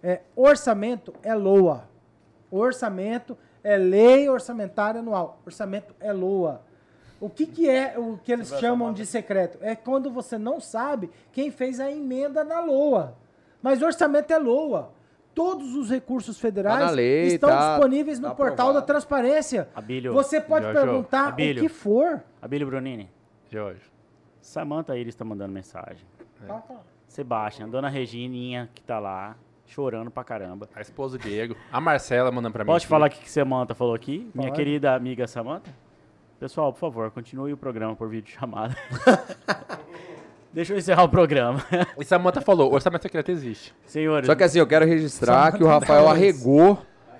[0.02, 1.88] É, orçamento é LOA.
[2.50, 5.40] Orçamento é lei orçamentária anual.
[5.46, 6.60] Orçamento é LOA.
[7.20, 9.56] O que, que é o que eles chamam de secreto?
[9.62, 13.14] É quando você não sabe quem fez a emenda na LOA.
[13.62, 14.90] Mas orçamento é LOA.
[15.34, 18.80] Todos os recursos federais Tá lei, estão tá- disponíveis no tá portal aprovado.
[18.80, 19.68] da transparência.
[19.74, 21.62] Abílio, Você pode Jojo, perguntar Abílio.
[21.64, 22.22] o que for.
[22.40, 23.10] Abílio Brunini,
[23.50, 23.80] Jorge.
[24.40, 26.04] Samanta Iris tá mandando mensagem.
[26.46, 26.74] Tá, tá.
[27.06, 29.36] Sebastião, Dona Regininha, que tá lá,
[29.66, 30.68] chorando pra caramba.
[30.74, 31.54] A esposa do Diego.
[31.72, 32.68] A Marcela mandando pra mim.
[32.70, 34.30] Pode falar o que Samanta falou aqui?
[34.34, 34.56] Minha Pode.
[34.58, 35.70] querida amiga Samanta?
[36.40, 38.76] Pessoal, por favor, continue o programa por vídeo chamada.
[40.52, 41.64] Deixa eu encerrar o programa.
[41.98, 43.74] E Samanta falou, o orçamento secreto existe.
[43.86, 46.78] Senhores, Só que assim, eu quero registrar que o Rafael arregou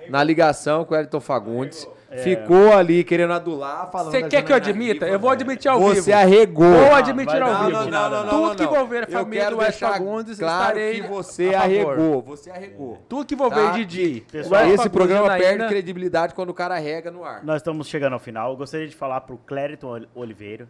[0.08, 1.88] na ligação com o Elton Fagundes.
[2.22, 4.10] Ficou ali querendo adular, falando.
[4.12, 5.06] Você quer que eu admita?
[5.06, 5.94] Viva, Eu vou admitir ao vivo.
[5.94, 6.70] Você arregou.
[6.70, 7.90] Vou admitir vai ao dar, vivo.
[7.90, 8.70] não, não, não, Tudo não, que não.
[8.74, 11.64] envolver a Eu família quero do Wes Fagundes, claro estarei que você a favor.
[11.64, 12.22] arregou.
[12.22, 12.98] Você arregou.
[13.08, 13.70] Tudo que envolver Tá?
[13.70, 14.26] Didi.
[14.30, 17.42] Pessoal, Esse programa Janaína, perde credibilidade quando o cara rega no ar.
[17.42, 18.50] nós estamos chegando ao final.
[18.50, 20.68] Eu gostaria de falar pro Clériton Ol- Oliveira,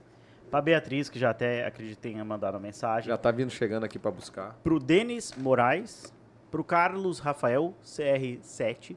[0.52, 3.98] pra Beatriz, que já até acredito tenha mandado a mensagem, Já tá vindo chegando aqui
[3.98, 4.54] pra buscar.
[4.62, 6.12] pro Denis Moraes,
[6.50, 8.94] pro Carlos Rafael, CR7,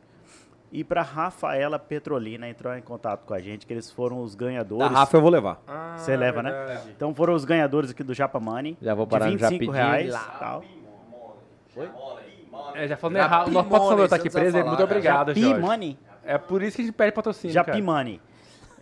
[0.72, 4.46] e pra Rafaela Petrolina entrar em contato com a gente, que eles foram os Da
[4.46, 4.92] ganhadores.
[4.92, 5.62] Rafa eu vou levar.
[5.66, 6.52] Ah, Você leva, né?
[6.52, 6.90] verdade.
[6.94, 8.78] Então foram os ganhadores aqui do Japa Money.
[8.82, 10.12] Já vou de parar no 25 Japidinho reais.
[10.12, 10.20] lá.
[10.38, 10.64] Tal.
[12.74, 13.48] É, já falando Já errado.
[13.48, 14.58] O nosso patrocinador tá aqui preso.
[14.58, 15.62] falar, Muito obrigado, Japi Jorge.
[15.62, 15.98] Money.
[16.26, 17.84] É por isso que a gente perde patrocínio, Japi cara.
[17.84, 18.22] Money.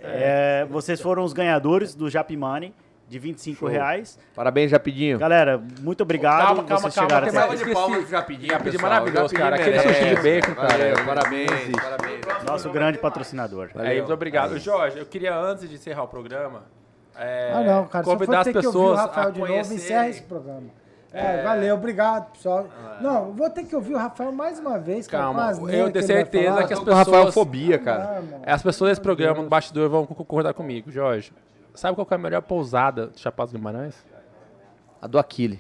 [0.04, 2.74] É, vocês foram os ganhadores do Japi Money
[3.08, 3.68] de 25 Show.
[3.70, 4.18] reais.
[4.36, 5.20] Parabém, Japidinho.
[5.20, 6.46] Galera, muito obrigado.
[6.48, 7.72] Calma, calma, vocês calma, chegaram tem até mais- aqui.
[7.72, 7.92] esqueci.
[8.02, 8.92] pro Japidinho, Japidinho pessoal.
[8.92, 9.56] maravilhoso, cara.
[9.56, 10.68] Aquele sushi de bacon, cara.
[10.72, 11.82] Valeu, parabéns, existe.
[11.82, 12.22] parabéns.
[12.48, 13.70] Nosso grande patrocinador.
[13.76, 14.58] É, muito obrigado.
[14.58, 16.64] Jorge, eu queria, antes de encerrar o programa,
[17.16, 18.04] é, Ah, não, cara.
[18.04, 19.78] Convidar as ouvir o pessoas Rafael a de novo, conhecerem...
[19.78, 20.68] encerra esse programa.
[21.14, 22.68] É, valeu, obrigado, pessoal.
[23.00, 25.26] Não, vou ter que ouvir o Rafael mais uma vez, cara.
[25.26, 26.68] Calma, com as eu neiras tenho ele vai certeza falar.
[26.68, 27.34] que as Com Rafael pessoas...
[27.34, 28.10] fobia, cara.
[28.10, 28.42] Ah, irmão.
[28.46, 30.92] As pessoas desse programa, no bastidor, vão concordar comigo.
[30.92, 31.32] Jorge,
[31.76, 33.96] sabe qual que é a melhor pousada de Chapada dos Guimarães?
[35.02, 35.60] A do Aquile.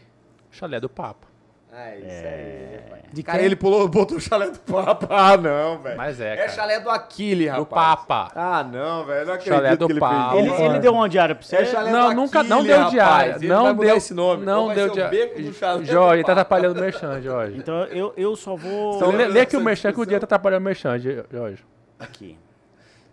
[0.49, 1.27] Chalé do Papa.
[1.75, 3.03] É isso aí.
[3.11, 3.45] De Cara, quem?
[3.45, 5.07] ele pulou, botou o chalé do Papa.
[5.13, 5.97] Ah, não, velho.
[5.97, 6.49] Mas é, É cara.
[6.49, 7.63] chalé do Aquile, rapaz.
[7.63, 8.31] Do Papa.
[8.35, 9.25] Ah, não, velho.
[9.27, 10.31] Não acredito Chalé do que ele Papa.
[10.31, 11.55] fez Ele, ele deu uma diária pra você?
[11.57, 12.91] É chalé Não, do nunca, não Aquile, deu rapaz.
[12.93, 13.35] diária.
[13.37, 14.45] Ele Não deu esse nome.
[14.45, 15.09] Não deu diária.
[15.19, 16.41] beco do chalé do Jorge, tá Papa.
[16.41, 17.57] atrapalhando o merchan, Jorge.
[17.57, 18.95] Então eu, eu só vou...
[18.95, 21.63] Então lê, lê aqui o merchan que o dia tá atrapalhando o merchan, Jorge.
[21.99, 22.37] Aqui.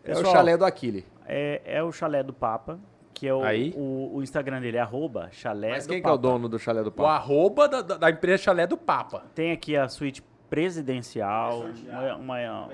[0.02, 1.06] É o Pessoal, chalé do Aquile.
[1.26, 2.78] É, é o chalé do Papa,
[3.20, 3.74] que é o, Aí.
[3.76, 6.58] o, o Instagram dele, é arroba chalé Mas do quem que é o dono do
[6.58, 7.10] chalé do O Papa?
[7.12, 9.24] arroba da, da, da empresa chalé do Papa.
[9.34, 11.64] Tem aqui a suíte presidencial.
[11.90, 12.68] Uma, uma-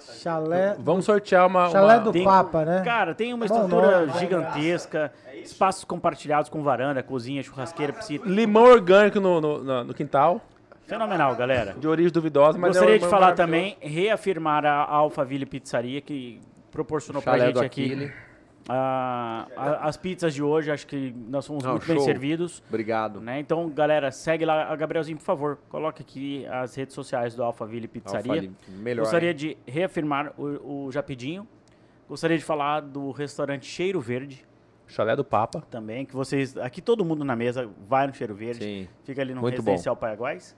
[0.00, 1.68] Chalé, Vamos sortear uma...
[1.70, 2.82] chalé uma- do tem- Papa, né?
[2.84, 4.18] Cara, tem uma Bom estrutura nome.
[4.18, 5.12] gigantesca,
[5.42, 8.24] espaços compartilhados com varanda, cozinha, churrasqueira, piscina.
[8.26, 10.40] Limão orgânico no, no, na- no quintal,
[10.86, 11.74] Fenomenal, galera.
[11.78, 13.46] de origem duvidosa, mas Gostaria é um- de é falar maravilhoso.
[13.46, 16.40] também, reafirmar a Alphaville Pizzaria, que
[16.70, 18.12] proporcionou pra Chalé gente do aqui Aquile.
[18.68, 20.70] Ah, a- as pizzas de hoje.
[20.70, 22.04] Acho que nós fomos Não, muito bem show.
[22.04, 22.62] servidos.
[22.68, 23.20] Obrigado.
[23.20, 23.40] Né?
[23.40, 24.72] Então, galera, segue lá.
[24.72, 28.32] A Gabrielzinho, por favor, coloque aqui as redes sociais do Alphaville Pizzaria.
[28.42, 29.02] Alfa, melhor.
[29.02, 29.36] Gostaria hein?
[29.36, 31.46] de reafirmar o, o Japidinho.
[32.08, 34.44] Gostaria de falar do restaurante Cheiro Verde
[34.86, 35.62] Chalé do Papa.
[35.70, 36.56] também, que vocês...
[36.58, 38.62] Aqui todo mundo na mesa vai no Cheiro Verde.
[38.62, 38.88] Sim.
[39.04, 40.54] Fica ali no Muito Residencial Paraguais.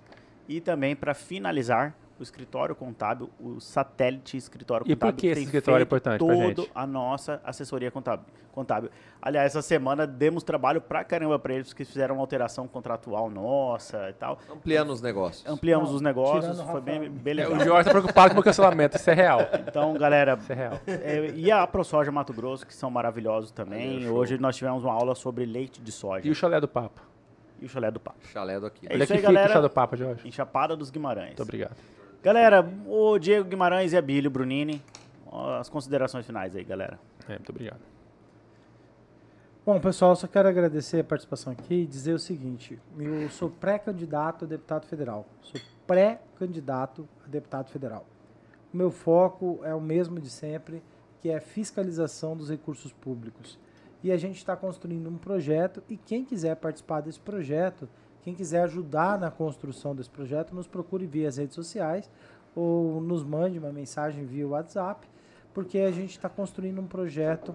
[0.48, 5.16] E também, para finalizar, o escritório contábil, o satélite escritório E por contábil.
[5.20, 6.70] que esse tem escritório é importante toda gente?
[6.74, 8.24] a nossa assessoria contábil.
[8.52, 8.88] contábil.
[9.20, 14.10] Aliás, essa semana demos trabalho pra caramba para eles, que fizeram uma alteração contratual nossa
[14.10, 14.38] e tal.
[14.48, 15.44] Ampliando os negócios.
[15.50, 17.52] Ampliamos Não, os negócios, foi bem, bem É, legal.
[17.54, 19.40] o Jorge tá preocupado com o cancelamento, isso é real.
[19.66, 20.80] Então, galera, Isso é real.
[20.86, 24.08] é, e a ProSoja Mato Grosso, que são maravilhosos também.
[24.08, 27.02] Hoje nós tivemos uma aula sobre leite de soja E o chalé do Papa?
[27.60, 28.18] e o chalé do papo.
[28.32, 28.92] Chalé do Aquile.
[28.92, 29.48] É é isso que aí, fica galera.
[29.48, 30.28] o chalé do Papa, Jorge?
[30.28, 31.28] Em Chapada dos Guimarães.
[31.28, 31.74] Muito obrigado.
[32.24, 34.82] Galera, o Diego Guimarães e a Bílio Brunini,
[35.60, 36.98] as considerações finais aí, galera.
[37.28, 37.82] É, muito obrigado.
[39.66, 44.46] Bom, pessoal, só quero agradecer a participação aqui e dizer o seguinte: eu sou pré-candidato
[44.46, 45.26] a deputado federal.
[45.42, 48.06] Sou pré-candidato a deputado federal.
[48.72, 50.82] O meu foco é o mesmo de sempre,
[51.20, 53.58] que é fiscalização dos recursos públicos.
[54.02, 57.86] E a gente está construindo um projeto e quem quiser participar desse projeto,
[58.24, 62.10] quem quiser ajudar na construção desse projeto, nos procure via as redes sociais
[62.56, 65.06] ou nos mande uma mensagem via WhatsApp,
[65.52, 67.54] porque a gente está construindo um projeto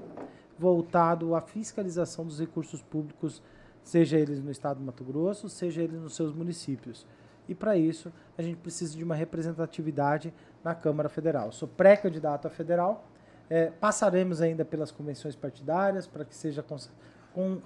[0.57, 3.41] voltado à fiscalização dos recursos públicos,
[3.83, 7.05] seja eles no estado do Mato Grosso, seja eles nos seus municípios.
[7.47, 10.31] E para isso, a gente precisa de uma representatividade
[10.63, 11.51] na Câmara Federal.
[11.51, 13.05] Sou pré-candidato a federal,
[13.49, 16.77] eh, passaremos ainda pelas convenções partidárias para que seja com,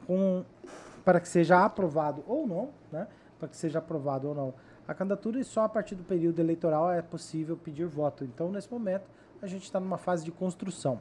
[0.08, 0.46] com-
[1.04, 3.08] para que seja aprovado ou não, né?
[3.40, 4.54] Para que seja aprovado ou não
[4.88, 8.24] a candidatura e só a partir do período eleitoral é possível pedir voto.
[8.24, 9.06] Então, nesse momento,
[9.42, 11.00] a gente está numa fase de construção.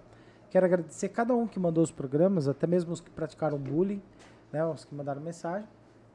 [0.50, 4.02] Quero agradecer cada um que mandou os programas, até mesmo os que praticaram bullying,
[4.52, 5.68] né, os que mandaram mensagem,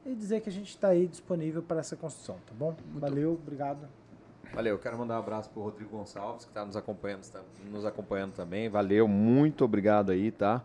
[0.06, 2.74] e dizer que a gente está aí disponível para essa construção, tá bom?
[2.94, 3.88] Valeu, obrigado.
[4.54, 7.84] Valeu, eu quero mandar um abraço pro Rodrigo Gonçalves, que está nos acompanhando, tá nos
[7.84, 8.68] acompanhando também.
[8.68, 10.62] Valeu, muito obrigado aí, tá?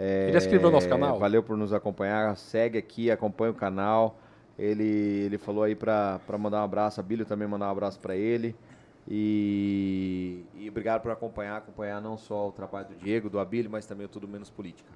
[0.00, 1.18] É, Ele inscreveu no nosso canal?
[1.18, 2.36] Valeu por nos acompanhar.
[2.36, 4.16] Segue aqui, acompanha o canal.
[4.56, 4.84] Ele,
[5.26, 7.00] ele falou aí pra, pra mandar um abraço.
[7.00, 8.54] A Bílio também mandar um abraço pra ele.
[9.10, 13.86] E, e obrigado por acompanhar, acompanhar não só o trabalho do Diego, do Abílio, mas
[13.86, 14.88] também o Tudo Menos Política.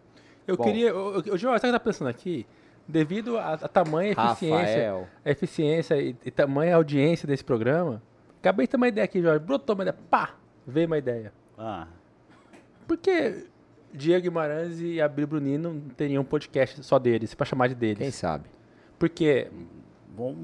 [0.46, 0.64] Eu Bom.
[0.64, 0.94] queria.
[0.94, 2.46] O Jorge, sabe o que tava pensando aqui?
[2.86, 5.06] Devido a, a tamanha eficiência, Rafael.
[5.24, 8.02] a eficiência e, e tamanha audiência desse programa,
[8.38, 9.38] acabei de ter uma ideia aqui, Jorge.
[9.38, 9.96] Brotou uma ideia.
[10.10, 10.34] Pá!
[10.66, 11.32] Veio uma ideia.
[11.56, 11.86] Ah,
[12.86, 13.46] Por que
[13.92, 17.98] Diego Guimarães e Abílio Brunino não teriam um podcast só deles, pra chamar de deles?
[17.98, 18.44] Quem sabe?
[18.98, 19.48] Porque
[20.08, 20.34] bom,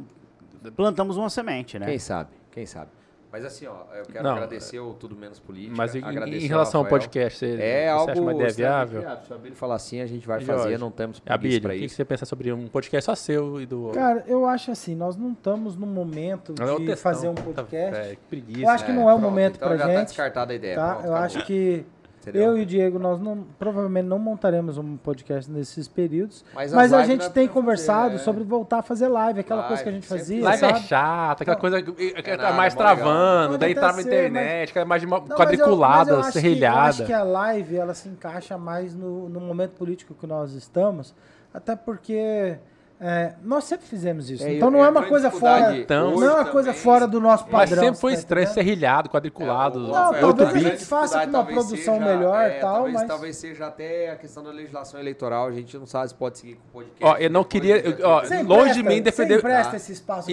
[0.76, 1.86] plantamos uma semente, né?
[1.86, 2.30] Quem sabe?
[2.50, 2.90] Quem sabe?
[3.30, 5.74] Mas assim, ó, eu quero Não, agradecer o Tudo Menos Política.
[5.76, 7.00] Mas em, agradecer em relação ao Rafael.
[7.02, 9.02] podcast, você, É você algo acha uma ideia viável?
[9.22, 11.78] Se o Abílio falar assim, a gente vai Jorge, fazer, não temos Abílio, pra o
[11.78, 11.94] que, isso.
[11.94, 14.00] você pensa sobre um podcast só seu e do outro?
[14.00, 17.12] Cara, eu acho assim, nós não estamos no momento Não é o de textão.
[17.12, 17.90] fazer um podcast.
[18.00, 18.62] velho, que preguiça.
[18.62, 20.06] Eu acho que não é o pronto, momento então pra já tá gente.
[20.06, 20.76] descartada a ideia.
[20.76, 20.86] Tá?
[20.94, 21.26] pronto, eu acabou.
[21.26, 21.84] acho que
[22.28, 22.50] Entendeu?
[22.50, 26.44] eu e o Diego, nós não, provavelmente não montaremos um podcast nesses períodos.
[26.54, 28.18] Mas Mas, as a gente tem conversado fazer, é.
[28.24, 30.72] sobre voltar a fazer live, aquela coisa que a Live, gente fazia, Live sabe?
[30.78, 34.70] é chato, aquela coisa que que tá nada, mais travando, daí trava na ser, internet,
[34.70, 36.76] aquela mais de uma Não, mas eu- quadriculada, mas eu acho que- serrilhada.
[36.78, 40.52] eu acho que a live ela se encaixa mais no, no momento político que nós
[40.52, 41.14] estamos,
[41.52, 42.56] até porque
[43.00, 44.44] é, nós sempre fizemos isso.
[44.44, 47.06] É, então eu- não é eu uma coisa fora, Então- não é uma coisa fora
[47.06, 47.84] do nosso Mas padrão.
[47.84, 51.28] sempre foi tá estranho, serrilhado, quadriculado, É, o- Não, Rafael, talvez a gente faça com
[51.28, 54.50] uma produção seja- melhor é, e tal, talvez, mas- talvez seja até a questão da
[54.50, 57.04] legislação eleitoral, a gente não sabe se pode seguir com o podcast.
[57.04, 58.36] Ó, eu não queria- eu- ó, 30.
[58.36, 59.76] Você longe de empresta- mim defender- Você empresta Ah.
[59.76, 60.30] esse espaço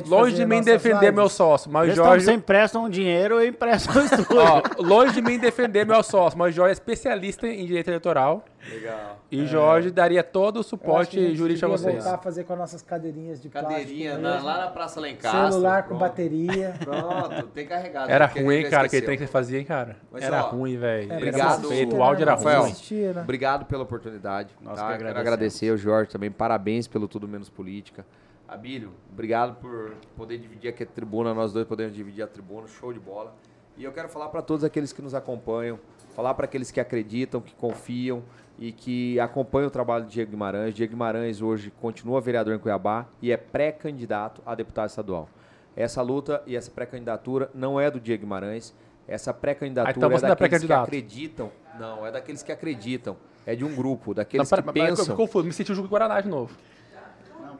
[0.00, 1.14] gente Longe de mim defender lives?
[1.14, 2.24] meu sócio, mas Eles Jorge.
[2.24, 4.38] sempre emprestam dinheiro e emprestam o estúdio.
[4.40, 8.44] Ó, longe de mim defender meu sócio, mas o Jorge é especialista em direito eleitoral
[8.70, 9.18] Legal.
[9.30, 11.94] e o Jorge daria todo o suporte jurídico a vocês.
[11.96, 14.46] voltar a fazer com as nossas cadeirinhas de Cadeirinha plástico mesmo.
[14.46, 15.52] lá na Praça Lencastre.
[15.52, 16.00] Celular com pronto.
[16.00, 16.74] bateria.
[16.78, 18.10] Pronto, tem carregado.
[18.10, 19.96] Era a ruim, hein, cara, aquele trem que você fazia, hein, cara.
[20.10, 21.12] Mas, era ó, ruim, velho.
[21.12, 21.98] Obrigado, feito, né?
[21.98, 22.62] o áudio era Rafael.
[22.62, 22.70] ruim.
[22.72, 23.22] Assistia, né?
[23.22, 24.54] Obrigado pela oportunidade.
[24.60, 24.92] Nós tá?
[24.92, 26.30] que Quero agradecer ao Jorge também.
[26.30, 28.04] Parabéns pelo Tudo Menos Política.
[28.46, 31.34] Abílio, obrigado por poder dividir aqui a tribuna.
[31.34, 32.66] Nós dois podemos dividir a tribuna.
[32.66, 33.34] Show de bola.
[33.76, 35.78] E eu quero falar para todos aqueles que nos acompanham,
[36.16, 38.22] falar para aqueles que acreditam, que confiam
[38.58, 40.74] e que acompanham o trabalho de Diego Guimarães.
[40.74, 45.28] Diego Guimarães hoje continua vereador em Cuiabá e é pré-candidato a deputado estadual.
[45.76, 48.74] Essa luta e essa pré-candidatura não é do Diego Guimarães.
[49.06, 50.82] Essa pré-candidatura Ah, então é não é daqueles que pré-candidato.
[50.86, 51.52] acreditam.
[51.78, 53.16] Não, é daqueles que acreditam.
[53.46, 55.04] É de um grupo, Não, daqueles pera, que mas- mas eu pensam.
[55.06, 56.54] fico confuso, me senti o Juca Guaraná de novo.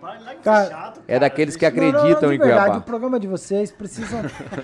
[0.00, 2.38] Não, para lá que Cara, chato, É daqueles que Não, não, não, acreditam de em
[2.38, 2.78] verdade, Cuiabá.
[2.78, 4.20] o programa de vocês precisam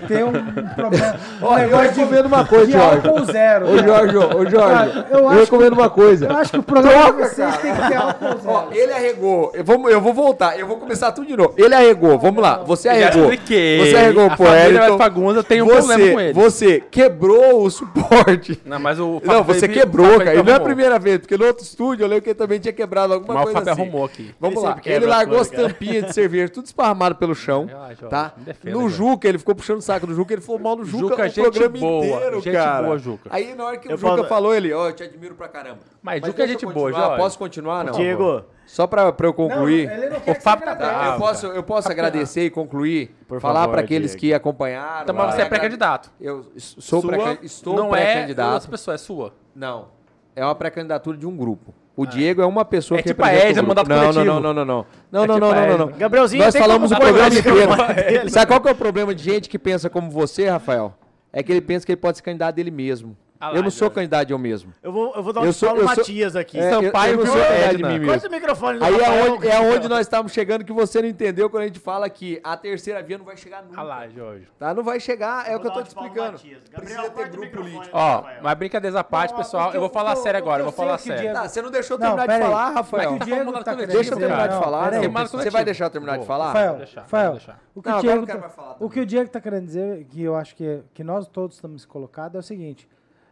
[0.07, 0.31] ter um
[0.75, 1.15] problema.
[1.41, 3.07] um eu recomendo uma coisa, Jorge.
[3.07, 3.65] álcool zero.
[3.69, 6.25] Ô Jorge, ô Jorge, Cara, eu recomendo uma coisa.
[6.27, 8.41] Eu acho que o programa Troca, de vocês tem que ter álcool zero.
[8.45, 9.51] Ó, ele arregou.
[9.53, 11.53] Eu vou, eu vou voltar, eu vou começar tudo de novo.
[11.57, 12.57] Ele arregou, vamos lá.
[12.63, 13.23] Você arregou.
[13.23, 13.79] expliquei.
[13.91, 14.43] Você arregou, pô.
[14.43, 16.33] West Fagundes, eu tenho um você, problema com ele.
[16.33, 18.59] Você quebrou o suporte.
[18.65, 20.35] Não, mas o Não, Fábio você Felipe- quebrou, o cara.
[20.35, 22.59] E não é a primeira vez, porque no outro estúdio eu lembro que ele também
[22.59, 23.81] tinha quebrado alguma Mas o coisa Fábio assim.
[23.81, 24.35] arrumou aqui.
[24.39, 24.77] Vamos Ele lá.
[24.85, 28.33] Ele as largou as tampinhas de cerveja, tudo esparramado pelo chão, Ah, Jorge, tá?
[28.37, 28.95] me defenda, no Jorge.
[28.97, 31.27] Juca, ele ficou puxando o saco do Juca, ele falou mal do Juca, Juca, o
[31.27, 32.83] gente programa boa, inteiro, gente cara.
[32.85, 33.29] boa, Juca.
[33.31, 35.47] Aí na hora que Eu o Juca posso- falou, ele, ó, eu te admiro pra
[35.47, 35.79] caramba.
[36.01, 37.17] Mas Juca é gente boa, Jorge.
[37.17, 37.93] Posso continuar, não?
[37.93, 39.85] Diego, Só pra, pra eu concluir.
[39.87, 41.11] Não, ele não O você tá bravo.
[41.13, 44.19] Eu posso, eu posso agradecer e concluir, Por falar favor, para aqueles Diego.
[44.21, 45.03] que acompanharam.
[45.03, 46.11] Então, mas você é pré-candidato.
[46.19, 48.69] Eu sou Sua pré estou não é outra pré-candidato.
[48.69, 49.33] pessoa, é sua.
[49.55, 49.89] Não.
[50.35, 51.75] É uma pré-candidatura de um grupo.
[51.97, 53.69] O Diego é uma pessoa É que tipo a representa o Edna, grupo.
[53.69, 54.25] mandato não, não, coletivo.
[54.25, 54.85] não, não, não, não.
[55.11, 55.87] Não, É não, tipo não, a não, não.
[55.97, 58.29] Gabrielzinho, Nós tem falamos o programa inteiro.
[58.29, 60.93] Sabe qual que é o problema de gente que pensa como você, Rafael?
[61.31, 63.15] É que ele pensa que ele pode ser candidato dele mesmo.
[63.39, 64.71] Ah lá, eu não sou candidato eu mesmo.
[64.81, 66.57] eu vou, eu vou dar um Eu sou- Paulo eu sou- Matias aqui.
[66.57, 68.07] É, Sampaio eu, eu não sou candidato de mim mesmo.
[68.07, 69.33] Corta o microfone Aí é Rafael.
[69.33, 72.39] onde, é onde nós estamos chegando que você não entendeu quando a gente fala que
[72.43, 73.79] a terceira via não vai chegar nunca.
[73.79, 74.47] Ah lá, Jorge.
[74.57, 74.73] Tá?
[74.73, 76.31] Não vai chegar, é o que eu tô te explicando.
[76.33, 76.63] Matias.
[76.71, 77.89] Gabriel, Precisa ter grupo político.
[77.91, 78.39] Ó, Rafael.
[78.41, 79.73] mas brincadeiras à parte, Não, pessoal.
[79.73, 81.33] Eu vou falar sério agora, eu vou falar sério.
[81.33, 83.11] Tá, você não deixou terminar de falar, Rafael.
[83.13, 84.91] Tá tá falando querendo Deixa eu terminar de falar.
[85.27, 86.47] Você vai deixar eu terminar de falar?
[86.47, 87.37] Rafael, Rafael,
[87.75, 89.03] o que Não, o agora eu Diego não quero tá- mais falar o que também.
[89.03, 92.43] o Diego está querendo dizer, que eu acho que nós todos estamos colocados, é o
[92.43, 92.87] seguinte: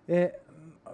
[0.08, 0.40] é,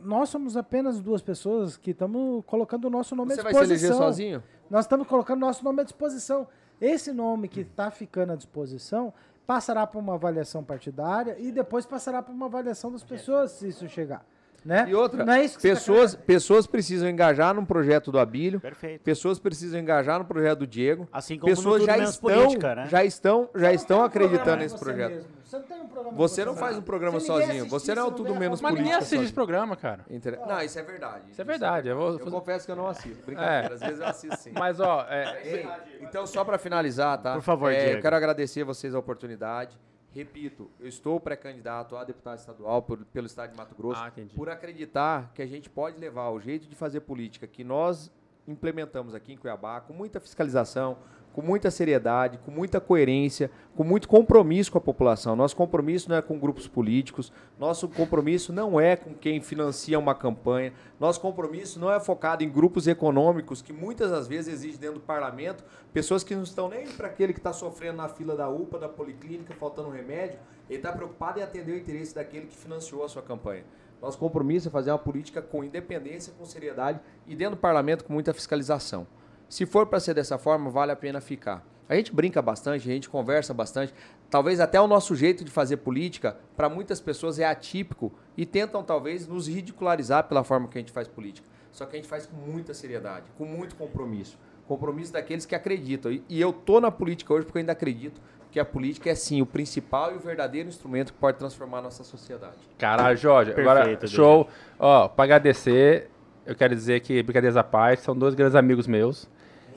[0.01, 3.59] nós somos apenas duas pessoas que estamos colocando o nosso nome Você à vai se
[3.59, 3.89] disposição.
[3.89, 4.43] eleger sozinho?
[4.69, 6.47] Nós estamos colocando nosso nome à disposição.
[6.79, 9.13] Esse nome que está ficando à disposição
[9.45, 13.87] passará por uma avaliação partidária e depois passará por uma avaliação das pessoas se isso
[13.89, 14.23] chegar.
[14.65, 14.85] Né?
[14.89, 16.25] E outra, Não é isso que tá pessoas, querendo?
[16.25, 19.01] pessoas precisam engajar num projeto do Abílio, Perfeito.
[19.03, 21.07] pessoas precisam engajar no projeto do Diego.
[21.13, 22.85] Assim como pessoas já estão, Política, né?
[22.87, 25.11] já estão, já estão um acreditando nesse projeto.
[25.13, 25.39] mesmo.
[25.49, 27.49] Você não tem um programa Você não faz um programa sozinho.
[27.49, 30.05] assistir, Você não é o tudo menos Mas ninguém assiste esse programa, cara.
[30.09, 31.23] Inter- Não, isso é verdade.
[31.31, 31.87] Isso é verdade.
[31.89, 33.25] Eu vou Eu confesso que eu não assisto.
[33.25, 33.73] Brincadeira, É.
[33.73, 34.51] às vezes eu assisto sim.
[34.53, 35.67] Mas, ó, é, Ei,
[36.01, 37.33] então, só para finalizar, tá?
[37.33, 37.97] Por favor, É, Diego.
[37.97, 39.75] Eu quero agradecer a vocês a oportunidade.
[40.13, 44.49] Repito, eu estou pré-candidato a deputado estadual por- pelo estado de Mato Grosso Ah, por
[44.49, 48.11] acreditar que a gente pode levar o jeito de fazer política que nós
[48.47, 50.97] implementamos aqui em Cuiabá com muita fiscalização,
[51.39, 55.37] com muita seriedade, com muita coerência, com muito compromisso com a população.
[55.37, 60.13] Nosso compromisso não é com grupos políticos, nosso compromisso não é com quem financia uma
[60.13, 64.99] campanha, nosso compromisso não é focado em grupos econômicos que muitas das vezes exigem dentro
[64.99, 68.49] do parlamento pessoas que não estão nem para aquele que está sofrendo na fila da
[68.49, 73.05] UPA, da policlínica, faltando remédio, ele está preocupado em atender o interesse daquele que financiou
[73.05, 73.63] a sua campanha.
[74.01, 78.11] Nosso compromisso é fazer uma política com independência, com seriedade e dentro do parlamento com
[78.11, 79.07] muita fiscalização.
[79.49, 81.65] Se for para ser dessa forma, vale a pena ficar.
[81.89, 83.91] A gente brinca bastante, a gente conversa bastante.
[84.29, 88.83] Talvez até o nosso jeito de fazer política, para muitas pessoas, é atípico e tentam,
[88.83, 91.47] talvez, nos ridicularizar pela forma que a gente faz política.
[91.71, 94.37] Só que a gente faz com muita seriedade, com muito compromisso.
[94.67, 96.11] Compromisso daqueles que acreditam.
[96.11, 98.21] E, eu tô na política hoje porque eu ainda acredito
[98.51, 101.81] que a política é, sim, o principal e o verdadeiro instrumento que pode transformar a
[101.83, 102.57] nossa sociedade.
[102.77, 103.51] Caralho, Jorge.
[103.51, 104.47] Agora, Perfeito, show.
[104.77, 106.09] Ó, pra agradecer,
[106.45, 109.27] eu quero dizer que, brincadeiras à parte, são dois grandes amigos meus.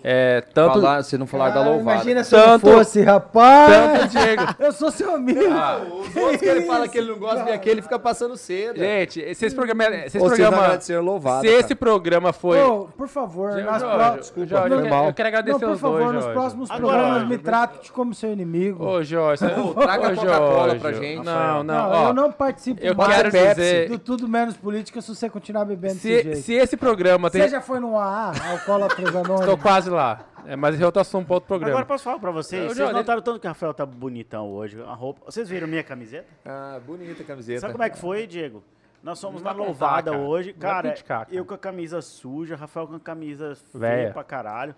[0.04, 0.80] É, tanto...
[0.80, 1.96] Falar, se não falar da Ah, louvada.
[1.96, 3.70] Imagina se eu não Tanto- fosse, rapaz.
[4.00, 4.42] Tanto, Diego.
[4.58, 5.40] Eu sou seu amigo.
[5.40, 8.78] Os outros que ele fala que ele não gosta de aqui, ele fica passando cedo.
[8.78, 9.84] Gente, se esse programa...
[9.84, 10.56] Se esse Ou programa...
[11.02, 11.60] louvado, Se cara.
[11.60, 12.60] esse programa foi...
[12.60, 15.06] Ô, por favor, Jorge, nas Jorge, pró- Jorge, foi eu, quero, mal.
[15.06, 17.26] eu quero agradecer Não, por os favor, dois, nos próximos Agora, programas Jorge.
[17.36, 18.84] me trate como seu inimigo.
[18.84, 19.60] Ô, Jorge, você...
[19.60, 21.24] Ô, traga Ô, Coca-Cola pra gente.
[21.24, 23.54] Não, não, Não, ó, eu não participo eu mais quero Pepsi.
[23.54, 23.88] dizer...
[23.88, 26.36] do Tudo Menos Política se você continuar bebendo desse Se, jeito.
[26.42, 27.42] se esse programa tem...
[27.42, 29.62] Você já foi no AA, Alcoólatras Anônimos?
[29.62, 30.26] quase lá.
[30.46, 31.72] É, mas tô assunto para outro programa.
[31.72, 32.62] Agora posso falar pra vocês?
[32.62, 34.80] Eu Vocês notaram tanto que o Rafael tá bonitão hoje.
[34.82, 35.24] A roupa.
[35.26, 36.26] Vocês viram minha camiseta?
[36.44, 37.60] Ah, bonita a camiseta.
[37.60, 38.62] Sabe como é que foi, Diego?
[39.02, 40.22] Nós somos na louvada cara.
[40.22, 40.52] hoje.
[40.52, 41.36] Cara, criticar, cara.
[41.36, 44.74] eu com a camisa suja, Rafael com a camisa feia pra caralho.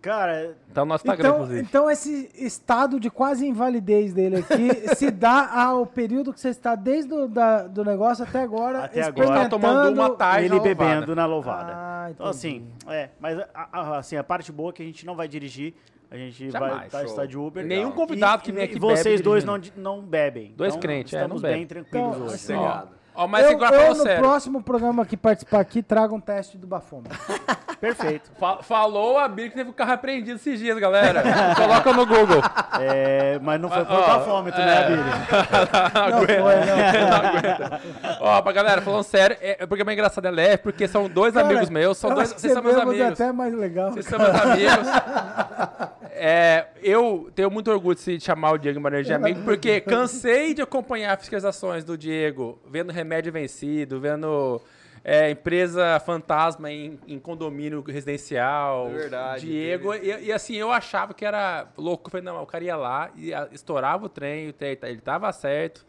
[0.00, 1.60] Cara, Tá no nosso Instagram, Então, inclusive.
[1.68, 6.74] então esse estado de quase invalidez dele aqui se dá ao período que você está
[6.76, 9.42] desde o da, do negócio até agora Até agora.
[9.42, 11.72] Tá tomando uma tarde ele na bebendo na louvada.
[11.74, 15.04] Ah, então, assim, é, mas a, a- assim, a parte boa é que a gente
[15.04, 15.74] não vai dirigir,
[16.10, 16.92] a gente vai Jamais.
[16.92, 17.66] tá, estar de Uber.
[17.66, 20.54] Nenhum convidado que vem aqui E vocês bebe dois não, não bebem.
[20.56, 21.66] Dois Então, crentes, é, estamos não bem bebe.
[21.66, 22.34] tranquilos Então, hoje.
[22.36, 22.82] assim, Ó,
[23.18, 24.22] ó, mas eu, agora eu no sério.
[24.22, 27.18] próximo programa que participar aqui, trago um teste do bafômetro.
[27.80, 28.30] Perfeito.
[28.40, 31.22] Fa- falou a Bíblia que teve o carro apreendido esses dias, galera.
[31.54, 32.42] Coloca no Google.
[32.80, 34.84] É, mas não foi por bafômetro, né, é.
[34.84, 35.04] Abílio?
[35.94, 37.00] não aguenta.
[37.06, 37.80] Não aguenta.
[38.20, 41.08] Ó, pra galera, falando sério, é, é porque é mais engraçado é leve, porque são
[41.08, 43.12] dois Cara, amigos meus, são dois, vocês são meus é amigos.
[43.20, 43.92] até mais legal.
[43.92, 44.88] Vocês são meus amigos.
[46.20, 50.52] É, eu tenho muito orgulho de se chamar o Diego Maranhão de amigo, porque cansei
[50.52, 54.60] de acompanhar fiscalizações do Diego, vendo remédio vencido, vendo
[55.04, 58.88] é, empresa fantasma em, em condomínio residencial.
[58.88, 62.08] É verdade, Diego, e, e assim, eu achava que era louco.
[62.08, 65.32] Eu falei, não, o cara ia lá e estourava o trem, o trem, ele tava
[65.32, 65.86] certo.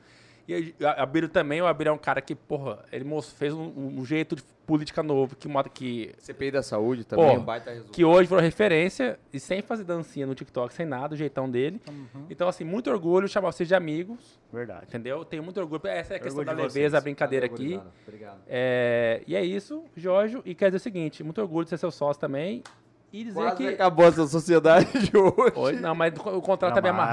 [0.50, 3.06] E a Abílio também, o Abílio é um cara que, porra, ele
[3.38, 7.42] fez um, um jeito de política novo, que, mota- que CPI da saúde também, Pô,
[7.42, 7.94] um baita resultado.
[7.94, 11.82] que hoje virou referência e sem fazer dancinha no TikTok, sem nada, o jeitão dele.
[11.90, 12.26] Uhum.
[12.30, 14.86] Então, assim, muito orgulho chamar vocês de amigos, Verdade.
[14.88, 15.24] entendeu?
[15.26, 15.82] Tenho muito orgulho.
[15.86, 17.80] Essa é a questão Orgulho da leveza, a brincadeira aqui.
[18.08, 18.40] Obrigado.
[18.48, 20.40] É, e é isso, Jorge.
[20.46, 22.64] E quer dizer o seguinte, muito orgulho de ser seu sócio também.
[23.12, 23.68] E dizer Quase que...
[23.70, 25.54] acabou essa sociedade de hoje.
[25.56, 27.10] Hoje, não, mas o contrato tá bem Jamais.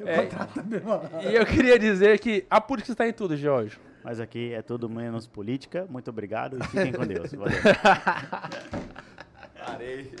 [0.00, 3.78] É, E eu queria dizer que a política está em tudo, Jorge.
[4.02, 5.86] Mas aqui é tudo menos política.
[5.88, 7.32] Muito obrigado e fiquem com Deus.
[7.32, 7.56] Valeu.
[9.64, 10.12] Parei.